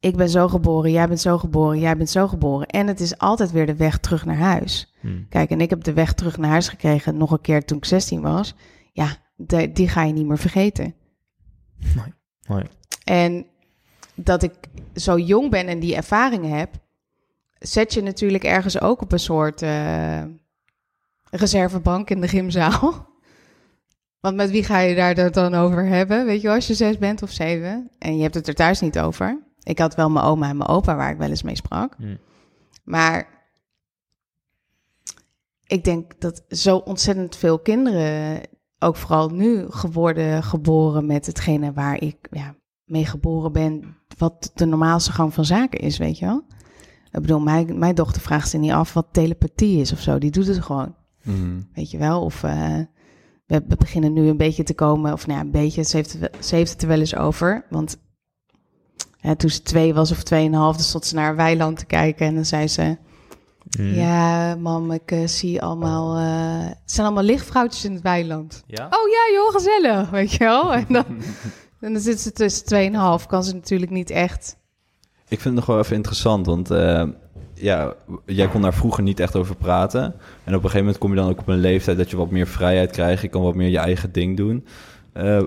ik 0.00 0.16
ben 0.16 0.28
zo 0.28 0.48
geboren, 0.48 0.90
jij 0.90 1.08
bent 1.08 1.20
zo 1.20 1.38
geboren, 1.38 1.78
jij 1.78 1.96
bent 1.96 2.10
zo 2.10 2.28
geboren. 2.28 2.66
En 2.66 2.86
het 2.86 3.00
is 3.00 3.18
altijd 3.18 3.50
weer 3.50 3.66
de 3.66 3.76
weg 3.76 3.98
terug 3.98 4.24
naar 4.24 4.36
huis. 4.36 4.94
Hm. 5.00 5.22
Kijk, 5.28 5.50
en 5.50 5.60
ik 5.60 5.70
heb 5.70 5.84
de 5.84 5.92
weg 5.92 6.12
terug 6.12 6.36
naar 6.36 6.50
huis 6.50 6.68
gekregen 6.68 7.16
nog 7.16 7.30
een 7.30 7.40
keer 7.40 7.64
toen 7.64 7.76
ik 7.76 7.84
16 7.84 8.20
was. 8.20 8.54
Ja, 8.92 9.16
de- 9.36 9.72
die 9.72 9.88
ga 9.88 10.02
je 10.02 10.12
niet 10.12 10.26
meer 10.26 10.38
vergeten. 10.38 10.94
Mooi. 12.48 12.64
En 13.04 13.46
dat 14.14 14.42
ik 14.42 14.52
zo 14.94 15.18
jong 15.18 15.50
ben 15.50 15.66
en 15.66 15.78
die 15.80 15.94
ervaringen 15.96 16.58
heb, 16.58 16.70
zet 17.58 17.94
je 17.94 18.02
natuurlijk 18.02 18.44
ergens 18.44 18.80
ook 18.80 19.00
op 19.00 19.12
een 19.12 19.18
soort 19.18 19.62
eh, 19.62 20.22
reservebank 21.30 22.10
in 22.10 22.20
de 22.20 22.28
gymzaal. 22.28 23.06
Want 24.20 24.36
met 24.36 24.50
wie 24.50 24.64
ga 24.64 24.78
je 24.78 24.94
daar 24.94 25.14
dat 25.14 25.34
dan 25.34 25.54
over 25.54 25.86
hebben? 25.86 26.26
Weet 26.26 26.40
je 26.40 26.50
als 26.50 26.66
je 26.66 26.74
zes 26.74 26.98
bent 26.98 27.22
of 27.22 27.30
zeven 27.30 27.90
en 27.98 28.16
je 28.16 28.22
hebt 28.22 28.34
het 28.34 28.48
er 28.48 28.54
thuis 28.54 28.80
niet 28.80 28.98
over. 28.98 29.42
Ik 29.62 29.78
had 29.78 29.94
wel 29.94 30.10
mijn 30.10 30.24
oma 30.24 30.48
en 30.48 30.56
mijn 30.56 30.70
opa 30.70 30.96
waar 30.96 31.10
ik 31.10 31.18
wel 31.18 31.28
eens 31.28 31.42
mee 31.42 31.56
sprak. 31.56 31.94
Hm. 31.96 32.16
Maar 32.84 33.36
ik 35.66 35.84
denk 35.84 36.20
dat 36.20 36.44
zo 36.48 36.76
ontzettend 36.76 37.36
veel 37.36 37.58
kinderen, 37.58 38.40
ook 38.78 38.96
vooral 38.96 39.28
nu, 39.28 39.70
geworden 39.70 40.42
geboren 40.42 41.06
met 41.06 41.26
hetgene 41.26 41.72
waar 41.72 42.00
ik 42.00 42.16
ja, 42.30 42.54
mee 42.84 43.06
geboren 43.06 43.52
ben, 43.52 43.96
wat 44.18 44.50
de 44.54 44.66
normaalste 44.66 45.12
gang 45.12 45.34
van 45.34 45.44
zaken 45.44 45.78
is, 45.78 45.98
weet 45.98 46.18
je 46.18 46.26
wel. 46.26 46.44
Ik 47.16 47.22
bedoel, 47.22 47.40
mijn, 47.40 47.78
mijn 47.78 47.94
dochter 47.94 48.22
vraagt 48.22 48.48
zich 48.48 48.60
niet 48.60 48.70
af 48.72 48.92
wat 48.92 49.06
telepathie 49.12 49.80
is 49.80 49.92
of 49.92 50.00
zo. 50.00 50.18
Die 50.18 50.30
doet 50.30 50.46
het 50.46 50.62
gewoon, 50.62 50.94
Mhm. 51.22 51.60
weet 51.74 51.90
je 51.90 51.98
wel. 51.98 52.22
Of 52.22 52.42
eh, 52.42 52.78
we, 53.46 53.62
beginnen 53.78 54.12
nu 54.12 54.28
een 54.28 54.36
beetje 54.36 54.62
te 54.62 54.74
komen, 54.74 55.12
of 55.12 55.26
nou 55.26 55.38
ja, 55.38 55.44
een 55.44 55.50
beetje, 55.50 55.82
ze 55.82 55.96
heeft, 55.96 56.18
ze 56.40 56.54
heeft 56.54 56.72
het 56.72 56.82
er 56.82 56.88
wel 56.88 56.98
eens 56.98 57.16
over. 57.16 57.66
Want 57.70 57.96
hè, 59.20 59.36
toen 59.36 59.50
ze 59.50 59.62
twee 59.62 59.94
was 59.94 60.10
of 60.10 60.22
tweeënhalf, 60.22 60.74
dan 60.76 60.84
stond 60.84 61.04
ze 61.04 61.14
naar 61.14 61.30
een 61.30 61.36
weiland 61.36 61.78
te 61.78 61.86
kijken 61.86 62.26
en 62.26 62.34
dan 62.34 62.44
zei 62.44 62.68
ze... 62.68 62.96
Hm. 63.76 63.82
Ja, 63.94 64.54
mam, 64.54 64.90
ik 64.92 65.10
eh, 65.10 65.26
zie 65.26 65.62
allemaal. 65.62 66.16
eh, 66.16 66.68
het 66.68 66.92
zijn 66.92 67.06
allemaal 67.06 67.24
lichtvrouwtjes 67.24 67.84
in 67.84 67.92
het 67.92 68.02
weiland. 68.02 68.62
Ja? 68.66 68.84
Oh 68.84 69.08
ja, 69.08 69.34
joh, 69.34 69.50
gezellig, 69.52 70.10
weet 70.20 70.32
je 70.32 70.38
wel. 70.38 70.74
En 70.74 70.84
dan, 70.88 71.04
en 71.80 71.92
dan 71.92 72.02
zit 72.02 72.20
ze 72.20 72.32
tussen 72.32 72.90
2,5, 73.20 73.26
kan 73.26 73.44
ze 73.44 73.54
natuurlijk 73.54 73.90
niet 73.90 74.10
echt. 74.10 74.56
Ik 75.28 75.40
vind 75.40 75.44
het 75.44 75.54
nog 75.54 75.66
wel 75.66 75.78
even 75.78 75.96
interessant, 75.96 76.46
want 76.46 76.70
eh, 76.70 77.02
ja, 77.54 77.94
jij 78.26 78.48
kon 78.48 78.62
daar 78.62 78.74
vroeger 78.74 79.02
niet 79.02 79.20
echt 79.20 79.36
over 79.36 79.56
praten. 79.56 80.02
En 80.02 80.12
op 80.44 80.52
een 80.54 80.54
gegeven 80.60 80.78
moment 80.78 80.98
kom 80.98 81.10
je 81.10 81.16
dan 81.16 81.28
ook 81.28 81.40
op 81.40 81.48
een 81.48 81.58
leeftijd 81.58 81.96
dat 81.96 82.10
je 82.10 82.16
wat 82.16 82.30
meer 82.30 82.46
vrijheid 82.46 82.90
krijgt. 82.90 83.22
Je 83.22 83.28
kan 83.28 83.42
wat 83.42 83.54
meer 83.54 83.68
je 83.68 83.78
eigen 83.78 84.12
ding 84.12 84.36
doen. 84.36 84.66
Eh, 85.12 85.42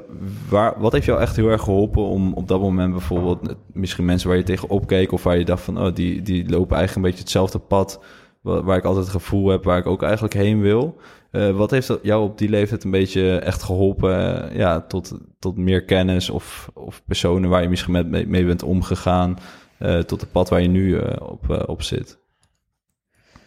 waar, 0.50 0.74
wat 0.78 0.92
heeft 0.92 1.06
jou 1.06 1.20
echt 1.22 1.36
heel 1.36 1.48
erg 1.50 1.62
geholpen 1.62 2.04
om 2.04 2.34
op 2.34 2.48
dat 2.48 2.60
moment 2.62 2.92
bijvoorbeeld... 2.92 3.56
misschien 3.74 4.06
mensen 4.06 4.28
waar 4.30 4.38
je 4.38 4.44
tegen 4.44 4.70
opkeek 4.70 5.12
of 5.12 5.24
waar 5.24 5.38
je 5.38 5.46
dacht 5.46 5.64
van... 5.64 5.80
oh, 5.82 5.94
die, 5.96 6.22
die 6.22 6.50
lopen 6.50 6.78
eigenlijk 6.78 6.96
een 6.96 7.02
beetje 7.02 7.20
hetzelfde 7.20 7.60
pad... 7.60 8.00
wa- 8.42 8.64
waar 8.64 8.78
ik 8.78 8.84
altijd 8.86 9.06
het 9.06 9.16
gevoel 9.16 9.50
heb 9.50 9.64
waar 9.64 9.78
ik 9.78 9.86
ook 9.88 10.04
eigenlijk 10.04 10.34
heen 10.34 10.62
wil. 10.62 10.96
Eh, 11.32 11.50
wat 11.50 11.72
heeft 11.72 11.98
jou 12.02 12.24
op 12.24 12.38
die 12.38 12.50
leeftijd 12.50 12.84
een 12.84 12.92
beetje 12.92 13.38
echt 13.38 13.64
geholpen... 13.64 14.50
eh, 14.50 14.56
ja, 14.58 14.82
tot, 14.82 15.18
tot 15.40 15.58
meer 15.58 15.84
kennis 15.84 16.30
of, 16.30 16.70
of 16.74 17.02
personen 17.06 17.50
waar 17.50 17.62
je 17.62 17.70
misschien 17.70 18.10
mee 18.28 18.46
bent 18.46 18.64
omgegaan... 18.64 19.38
eh, 19.80 20.00
tot 20.00 20.22
het 20.22 20.32
pad 20.32 20.50
waar 20.50 20.62
je 20.62 20.68
nu 20.68 20.98
eh, 20.98 21.30
op, 21.30 21.50
eh, 21.50 21.64
op 21.66 21.82
zit? 21.82 22.18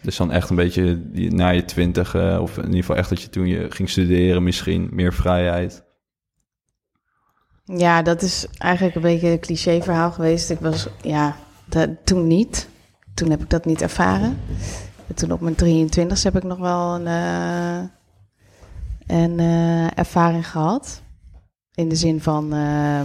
Dus 0.01 0.17
dan 0.17 0.33
echt 0.33 0.51
een 0.51 0.57
beetje 0.57 1.01
na 1.15 1.49
je 1.49 1.65
twintig, 1.65 2.15
of 2.41 2.57
in 2.57 2.65
ieder 2.65 2.81
geval 2.81 2.97
echt 2.97 3.09
dat 3.09 3.23
je 3.23 3.29
toen 3.29 3.47
je 3.47 3.71
ging 3.71 3.91
studeren 3.91 4.43
misschien, 4.43 4.89
meer 4.93 5.13
vrijheid. 5.13 5.85
Ja, 7.65 8.03
dat 8.03 8.23
is 8.23 8.47
eigenlijk 8.59 8.97
een 8.97 9.03
beetje 9.03 9.29
een 9.29 9.41
cliché-verhaal 9.41 10.13
geweest. 10.13 10.51
Ik 10.51 10.59
was, 10.59 10.89
ja, 11.03 11.37
dat, 11.65 11.89
toen 12.05 12.27
niet. 12.27 12.69
Toen 13.15 13.31
heb 13.31 13.41
ik 13.41 13.51
dat 13.51 13.65
niet 13.65 13.83
ervaren. 13.83 14.39
En 15.09 15.15
toen 15.15 15.33
op 15.33 15.41
mijn 15.41 15.55
23 15.55 16.23
heb 16.23 16.37
ik 16.37 16.43
nog 16.43 16.59
wel 16.59 16.95
een, 16.95 17.07
een 19.07 19.39
ervaring 19.95 20.49
gehad. 20.49 21.03
In 21.75 21.89
de 21.89 21.97
zin 21.97 22.21
van 22.21 22.53
eh, 22.53 23.01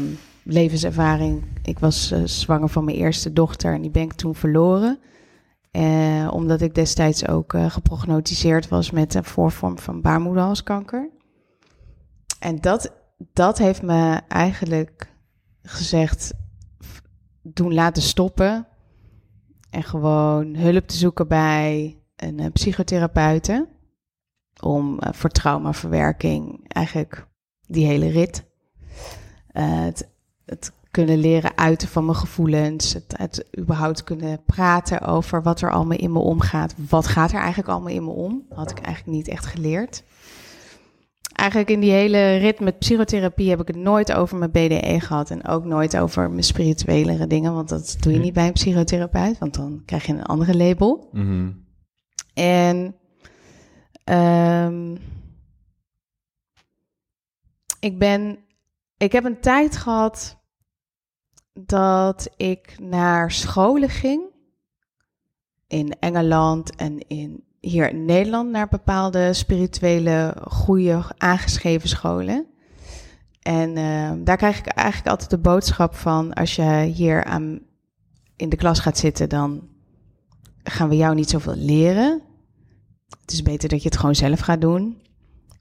levenservaring. 0.47 1.43
Ik 1.63 1.79
was 1.79 2.11
eh, 2.11 2.21
zwanger 2.23 2.69
van 2.69 2.85
mijn 2.85 2.97
eerste 2.97 3.33
dochter 3.33 3.73
en 3.73 3.81
die 3.81 3.91
ben 3.91 4.03
ik 4.03 4.13
toen 4.13 4.35
verloren. 4.35 4.99
Eh, 5.71 6.29
omdat 6.31 6.61
ik 6.61 6.75
destijds 6.75 7.27
ook 7.27 7.53
eh, 7.53 7.69
geprognotiseerd 7.69 8.67
was 8.67 8.91
met 8.91 9.13
een 9.13 9.23
voorvorm 9.23 9.79
van 9.79 10.01
baarmoederhalskanker. 10.01 11.09
En 12.39 12.61
dat, 12.61 12.93
dat 13.33 13.57
heeft 13.57 13.81
me 13.81 14.21
eigenlijk 14.27 15.13
gezegd, 15.61 16.33
doen 17.41 17.73
laten 17.73 18.01
stoppen. 18.01 18.67
En 19.69 19.83
gewoon 19.83 20.55
hulp 20.55 20.87
te 20.87 20.95
zoeken 20.95 21.27
bij 21.27 21.99
een 22.15 22.41
uh, 22.41 22.45
psychotherapeute. 22.53 23.67
Om 24.61 24.93
uh, 24.93 25.13
voor 25.13 25.29
traumaverwerking 25.29 26.65
eigenlijk 26.67 27.27
die 27.61 27.85
hele 27.85 28.09
rit. 28.09 28.45
Uh, 29.53 29.87
het, 30.47 30.71
kunnen 30.91 31.17
leren 31.17 31.57
uiten 31.57 31.87
van 31.87 32.05
mijn 32.05 32.17
gevoelens. 32.17 32.93
Het, 32.93 33.13
het, 33.17 33.45
überhaupt 33.59 34.03
kunnen 34.03 34.43
praten 34.45 35.01
over 35.01 35.43
wat 35.43 35.61
er 35.61 35.71
allemaal 35.71 35.97
in 35.97 36.11
me 36.11 36.19
omgaat. 36.19 36.73
Wat 36.89 37.07
gaat 37.07 37.31
er 37.31 37.39
eigenlijk 37.39 37.69
allemaal 37.69 37.93
in 37.93 38.03
me 38.03 38.11
om? 38.11 38.45
Dat 38.49 38.57
had 38.57 38.71
ik 38.71 38.79
eigenlijk 38.79 39.17
niet 39.17 39.27
echt 39.27 39.45
geleerd. 39.45 40.03
Eigenlijk 41.33 41.69
in 41.69 41.79
die 41.79 41.91
hele 41.91 42.37
rit 42.37 42.59
met 42.59 42.79
psychotherapie 42.79 43.49
heb 43.49 43.61
ik 43.61 43.67
het 43.67 43.75
nooit 43.75 44.13
over 44.13 44.37
mijn 44.37 44.51
BDE 44.51 44.99
gehad. 44.99 45.31
En 45.31 45.47
ook 45.47 45.65
nooit 45.65 45.97
over 45.97 46.29
mijn 46.29 46.43
spirituelere 46.43 47.27
dingen. 47.27 47.53
Want 47.53 47.69
dat 47.69 47.97
doe 47.99 48.13
je 48.13 48.19
niet 48.19 48.33
bij 48.33 48.47
een 48.47 48.53
psychotherapeut. 48.53 49.37
Want 49.37 49.53
dan 49.53 49.81
krijg 49.85 50.05
je 50.05 50.13
een 50.13 50.23
andere 50.23 50.57
label. 50.57 51.09
Mm 51.11 51.25
-hmm. 51.25 51.65
En 52.33 52.95
um, 54.09 54.97
ik 57.79 57.99
ben. 57.99 58.37
Ik 58.97 59.11
heb 59.11 59.25
een 59.25 59.39
tijd 59.39 59.77
gehad 59.77 60.36
dat 61.65 62.29
ik 62.37 62.75
naar 62.79 63.31
scholen 63.31 63.89
ging. 63.89 64.21
In 65.67 65.99
Engeland 65.99 66.75
en 66.75 67.07
in, 67.07 67.43
hier 67.59 67.89
in 67.89 68.05
Nederland 68.05 68.51
naar 68.51 68.67
bepaalde 68.67 69.33
spirituele, 69.33 70.35
goede, 70.47 71.03
aangeschreven 71.17 71.89
scholen. 71.89 72.45
En 73.41 73.77
uh, 73.77 74.11
daar 74.23 74.37
krijg 74.37 74.59
ik 74.59 74.67
eigenlijk 74.67 75.09
altijd 75.09 75.29
de 75.29 75.37
boodschap 75.37 75.95
van: 75.95 76.33
als 76.33 76.55
je 76.55 76.91
hier 76.95 77.23
aan, 77.23 77.59
in 78.35 78.49
de 78.49 78.55
klas 78.55 78.79
gaat 78.79 78.97
zitten, 78.97 79.29
dan 79.29 79.67
gaan 80.63 80.89
we 80.89 80.95
jou 80.95 81.15
niet 81.15 81.29
zoveel 81.29 81.55
leren. 81.55 82.21
Het 83.21 83.31
is 83.31 83.41
beter 83.41 83.69
dat 83.69 83.81
je 83.81 83.89
het 83.89 83.97
gewoon 83.97 84.15
zelf 84.15 84.39
gaat 84.39 84.61
doen. 84.61 85.01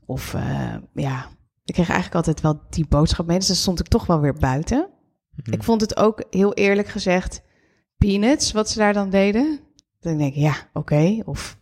Of 0.06 0.34
uh, 0.34 0.74
ja, 0.92 1.26
ik 1.64 1.74
kreeg 1.74 1.88
eigenlijk 1.88 2.14
altijd 2.14 2.40
wel 2.40 2.60
die 2.70 2.86
boodschap 2.88 3.26
mee. 3.26 3.38
Dus 3.38 3.46
dan 3.46 3.56
stond 3.56 3.80
ik 3.80 3.88
toch 3.88 4.06
wel 4.06 4.20
weer 4.20 4.34
buiten. 4.34 4.88
Mhm. 5.36 5.52
Ik 5.52 5.62
vond 5.62 5.80
het 5.80 5.96
ook 5.96 6.24
heel 6.30 6.54
eerlijk 6.54 6.88
gezegd 6.88 7.42
peanuts 7.98 8.52
wat 8.52 8.70
ze 8.70 8.78
daar 8.78 8.92
dan 8.92 9.10
deden. 9.10 9.60
Dan 10.00 10.18
denk 10.18 10.34
ik, 10.34 10.40
ja, 10.40 10.54
oké. 10.72 10.78
Okay. 10.78 11.22
Of 11.24 11.58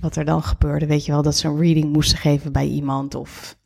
wat 0.00 0.16
er 0.16 0.24
dan 0.24 0.42
gebeurde, 0.42 0.86
weet 0.86 1.04
je 1.04 1.12
wel, 1.12 1.22
dat 1.22 1.36
ze 1.36 1.48
een 1.48 1.58
reading 1.60 1.92
moesten 1.92 2.18
geven 2.18 2.52
bij 2.52 2.66
iemand. 2.66 3.14
Of 3.14 3.56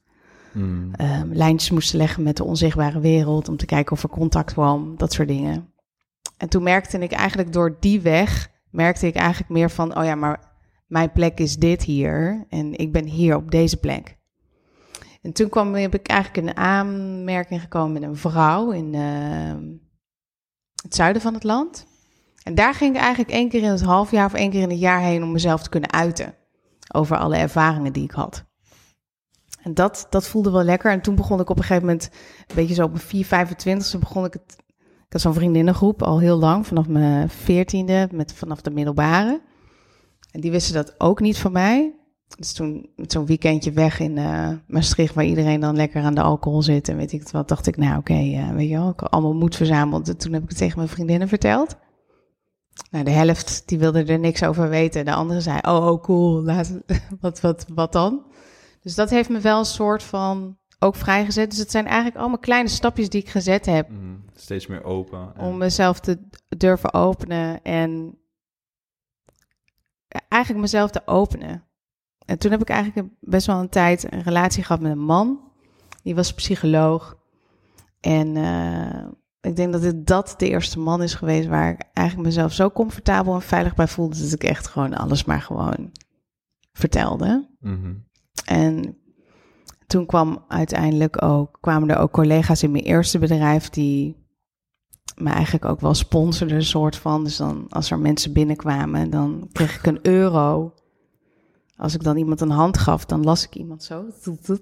Mm. 0.52 0.90
um, 1.00 1.32
lijntjes 1.32 1.70
moesten 1.70 1.98
leggen 1.98 2.22
met 2.22 2.36
de 2.36 2.44
onzichtbare 2.44 3.00
wereld. 3.00 3.48
Om 3.48 3.56
te 3.56 3.66
kijken 3.66 3.92
of 3.92 4.02
er 4.02 4.08
contact 4.08 4.52
kwam, 4.52 4.94
dat 4.96 5.12
soort 5.12 5.28
dingen. 5.28 5.72
En 6.36 6.48
toen 6.48 6.62
merkte 6.62 6.98
ik 6.98 7.12
eigenlijk 7.12 7.52
door 7.52 7.76
die 7.80 8.00
weg, 8.00 8.50
merkte 8.70 9.06
ik 9.06 9.14
eigenlijk 9.14 9.50
meer 9.50 9.70
van, 9.70 9.98
oh 9.98 10.04
ja, 10.04 10.14
maar 10.14 10.52
mijn 10.86 11.12
plek 11.12 11.40
is 11.40 11.56
dit 11.56 11.82
hier. 11.82 12.46
En 12.48 12.78
ik 12.78 12.92
ben 12.92 13.04
hier 13.04 13.36
op 13.36 13.50
deze 13.50 13.76
plek. 13.76 14.16
En 15.22 15.32
toen 15.32 15.48
kwam, 15.48 15.74
heb 15.74 15.94
ik 15.94 16.08
eigenlijk 16.08 16.46
een 16.46 16.56
aanmerking 16.56 17.60
gekomen 17.60 17.92
met 17.92 18.02
een 18.02 18.16
vrouw 18.16 18.70
in 18.70 18.94
uh, 18.94 19.80
het 20.82 20.94
zuiden 20.94 21.22
van 21.22 21.34
het 21.34 21.44
land. 21.44 21.86
En 22.42 22.54
daar 22.54 22.74
ging 22.74 22.94
ik 22.94 23.00
eigenlijk 23.00 23.30
één 23.30 23.48
keer 23.48 23.62
in 23.62 23.70
het 23.70 23.82
half 23.82 24.10
jaar 24.10 24.26
of 24.26 24.34
één 24.34 24.50
keer 24.50 24.62
in 24.62 24.70
het 24.70 24.78
jaar 24.78 25.00
heen 25.00 25.22
om 25.22 25.32
mezelf 25.32 25.62
te 25.62 25.68
kunnen 25.68 25.92
uiten. 25.92 26.34
Over 26.94 27.16
alle 27.16 27.36
ervaringen 27.36 27.92
die 27.92 28.04
ik 28.04 28.10
had. 28.10 28.44
En 29.62 29.74
dat, 29.74 30.06
dat 30.10 30.28
voelde 30.28 30.50
wel 30.50 30.62
lekker. 30.62 30.90
En 30.90 31.00
toen 31.00 31.14
begon 31.14 31.40
ik 31.40 31.50
op 31.50 31.56
een 31.56 31.62
gegeven 31.62 31.86
moment, 31.86 32.10
een 32.46 32.54
beetje 32.54 32.74
zo 32.74 32.84
op 32.84 32.90
mijn 32.90 33.02
4, 33.02 33.24
25 33.24 33.98
begon 33.98 34.24
ik 34.24 34.32
het. 34.32 34.56
Ik 34.78 35.16
had 35.16 35.20
zo'n 35.20 35.34
vriendinnengroep 35.34 36.02
al 36.02 36.18
heel 36.18 36.38
lang, 36.38 36.66
vanaf 36.66 36.88
mijn 36.88 37.30
veertiende, 37.30 38.08
met 38.12 38.32
vanaf 38.32 38.60
de 38.60 38.70
middelbare. 38.70 39.40
En 40.30 40.40
die 40.40 40.50
wisten 40.50 40.74
dat 40.74 41.00
ook 41.00 41.20
niet 41.20 41.38
van 41.38 41.52
mij. 41.52 41.99
Dus 42.36 42.52
toen 42.52 42.90
met 42.96 43.12
zo'n 43.12 43.26
weekendje 43.26 43.72
weg 43.72 44.00
in 44.00 44.16
uh, 44.16 44.50
Maastricht, 44.66 45.14
waar 45.14 45.24
iedereen 45.24 45.60
dan 45.60 45.76
lekker 45.76 46.02
aan 46.02 46.14
de 46.14 46.22
alcohol 46.22 46.62
zit 46.62 46.88
en 46.88 46.96
weet 46.96 47.12
ik 47.12 47.20
het 47.20 47.30
wat, 47.30 47.48
dacht 47.48 47.66
ik, 47.66 47.76
nou 47.76 47.98
oké, 47.98 48.12
okay, 48.12 48.34
uh, 48.34 48.50
weet 48.50 48.68
je 48.68 48.76
wel, 48.76 48.90
ik 48.90 49.00
had 49.00 49.10
allemaal 49.10 49.34
moed 49.34 49.56
verzameld. 49.56 50.08
En 50.08 50.16
toen 50.16 50.32
heb 50.32 50.42
ik 50.42 50.48
het 50.48 50.58
tegen 50.58 50.76
mijn 50.76 50.88
vriendinnen 50.88 51.28
verteld. 51.28 51.76
Nou, 52.90 53.04
de 53.04 53.10
helft 53.10 53.62
die 53.68 53.78
wilde 53.78 54.04
er 54.04 54.18
niks 54.18 54.44
over 54.44 54.68
weten. 54.68 55.04
De 55.04 55.14
andere 55.14 55.40
zei, 55.40 55.58
oh, 55.62 55.86
oh 55.86 56.02
cool, 56.02 56.42
laat, 56.42 56.80
wat, 57.20 57.40
wat, 57.40 57.66
wat 57.74 57.92
dan? 57.92 58.24
Dus 58.80 58.94
dat 58.94 59.10
heeft 59.10 59.28
me 59.28 59.38
wel 59.38 59.58
een 59.58 59.64
soort 59.64 60.02
van 60.02 60.58
ook 60.78 60.94
vrijgezet. 60.94 61.50
Dus 61.50 61.58
het 61.58 61.70
zijn 61.70 61.86
eigenlijk 61.86 62.16
allemaal 62.16 62.38
kleine 62.38 62.68
stapjes 62.68 63.08
die 63.08 63.20
ik 63.20 63.28
gezet 63.28 63.66
heb. 63.66 63.88
Mm, 63.88 64.24
steeds 64.34 64.66
meer 64.66 64.84
open. 64.84 65.32
En... 65.34 65.44
Om 65.44 65.58
mezelf 65.58 66.00
te 66.00 66.28
durven 66.48 66.94
openen 66.94 67.62
en 67.62 68.18
eigenlijk 70.28 70.62
mezelf 70.62 70.90
te 70.90 71.06
openen. 71.06 71.64
En 72.30 72.38
toen 72.38 72.50
heb 72.50 72.60
ik 72.60 72.68
eigenlijk 72.68 73.08
best 73.20 73.46
wel 73.46 73.60
een 73.60 73.68
tijd 73.68 74.12
een 74.12 74.22
relatie 74.22 74.62
gehad 74.62 74.82
met 74.82 74.92
een 74.92 75.04
man. 75.04 75.40
Die 76.02 76.14
was 76.14 76.34
psycholoog. 76.34 77.16
En 78.00 78.36
uh, 78.36 79.06
ik 79.40 79.56
denk 79.56 79.72
dat 79.72 79.82
dit 79.82 80.06
dat 80.06 80.34
de 80.36 80.48
eerste 80.48 80.78
man 80.78 81.02
is 81.02 81.14
geweest 81.14 81.48
waar 81.48 81.70
ik 81.70 81.82
eigenlijk 81.92 82.28
mezelf 82.28 82.52
zo 82.52 82.70
comfortabel 82.70 83.34
en 83.34 83.42
veilig 83.42 83.74
bij 83.74 83.88
voelde. 83.88 84.20
Dat 84.20 84.32
ik 84.32 84.44
echt 84.44 84.66
gewoon 84.66 84.94
alles 84.94 85.24
maar 85.24 85.42
gewoon 85.42 85.90
vertelde. 86.72 87.48
Mm 87.60 87.82
-hmm. 87.82 88.04
En 88.44 88.98
toen 89.86 90.06
kwam 90.06 90.44
uiteindelijk 90.48 91.22
ook, 91.22 91.58
kwamen 91.60 91.90
er 91.90 91.98
ook 91.98 92.12
collega's 92.12 92.62
in 92.62 92.70
mijn 92.70 92.84
eerste 92.84 93.18
bedrijf 93.18 93.70
die 93.70 94.16
me 95.16 95.30
eigenlijk 95.30 95.64
ook 95.64 95.80
wel 95.80 95.94
sponsorden, 95.94 96.56
een 96.56 96.62
soort 96.62 96.96
van. 96.96 97.24
Dus 97.24 97.36
dan 97.36 97.66
als 97.68 97.90
er 97.90 97.98
mensen 97.98 98.32
binnenkwamen, 98.32 99.10
dan 99.10 99.48
kreeg 99.52 99.78
ik 99.78 99.86
een 99.86 99.98
euro. 100.02 100.74
Als 101.80 101.94
ik 101.94 102.02
dan 102.02 102.16
iemand 102.16 102.40
een 102.40 102.50
hand 102.50 102.78
gaf, 102.78 103.04
dan 103.04 103.24
las 103.24 103.44
ik 103.44 103.54
iemand 103.54 103.82
zo. 103.82 104.04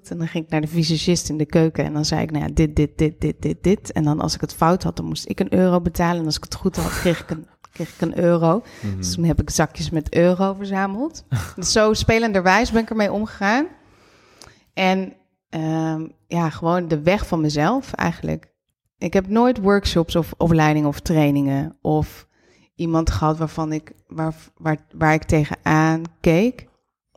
En 0.09 0.17
dan 0.17 0.27
ging 0.27 0.45
ik 0.45 0.49
naar 0.49 0.61
de 0.61 0.67
visagist 0.67 1.29
in 1.29 1.37
de 1.37 1.45
keuken. 1.45 1.85
En 1.85 1.93
dan 1.93 2.05
zei 2.05 2.21
ik, 2.21 2.31
nou 2.31 2.43
ja, 2.43 2.51
dit, 2.53 2.75
dit, 2.75 2.97
dit, 2.97 3.21
dit, 3.21 3.41
dit, 3.41 3.63
dit. 3.63 3.91
En 3.91 4.03
dan 4.03 4.19
als 4.19 4.35
ik 4.35 4.41
het 4.41 4.53
fout 4.53 4.83
had, 4.83 4.95
dan 4.95 5.05
moest 5.05 5.29
ik 5.29 5.39
een 5.39 5.53
euro 5.53 5.81
betalen. 5.81 6.19
En 6.19 6.25
als 6.25 6.37
ik 6.37 6.43
het 6.43 6.55
goed 6.55 6.75
had, 6.75 6.99
kreeg 6.99 7.21
ik 7.21 7.29
een, 7.29 7.47
kreeg 7.71 7.93
ik 7.93 8.01
een 8.01 8.19
euro. 8.19 8.55
Mm 8.55 8.89
-hmm. 8.89 8.97
Dus 8.97 9.13
toen 9.13 9.23
heb 9.23 9.41
ik 9.41 9.49
zakjes 9.49 9.89
met 9.89 10.13
euro 10.15 10.53
verzameld. 10.53 11.23
dus 11.55 11.71
zo 11.71 11.93
spelenderwijs 11.93 12.71
ben 12.71 12.81
ik 12.81 12.89
ermee 12.89 13.11
omgegaan. 13.11 13.67
En 14.73 15.13
um, 15.49 16.11
ja, 16.27 16.49
gewoon 16.49 16.87
de 16.87 17.01
weg 17.01 17.27
van 17.27 17.41
mezelf 17.41 17.93
eigenlijk. 17.93 18.53
Ik 18.97 19.13
heb 19.13 19.27
nooit 19.27 19.57
workshops 19.57 20.15
of 20.15 20.33
opleidingen 20.37 20.87
of 20.87 20.99
trainingen 20.99 21.77
of 21.81 22.27
iemand 22.75 23.09
gehad 23.09 23.37
waarvan 23.37 23.73
ik, 23.73 23.91
waar, 24.07 24.35
waar, 24.57 24.77
waar 24.91 25.13
ik 25.13 25.23
tegenaan 25.23 26.01
keek 26.19 26.67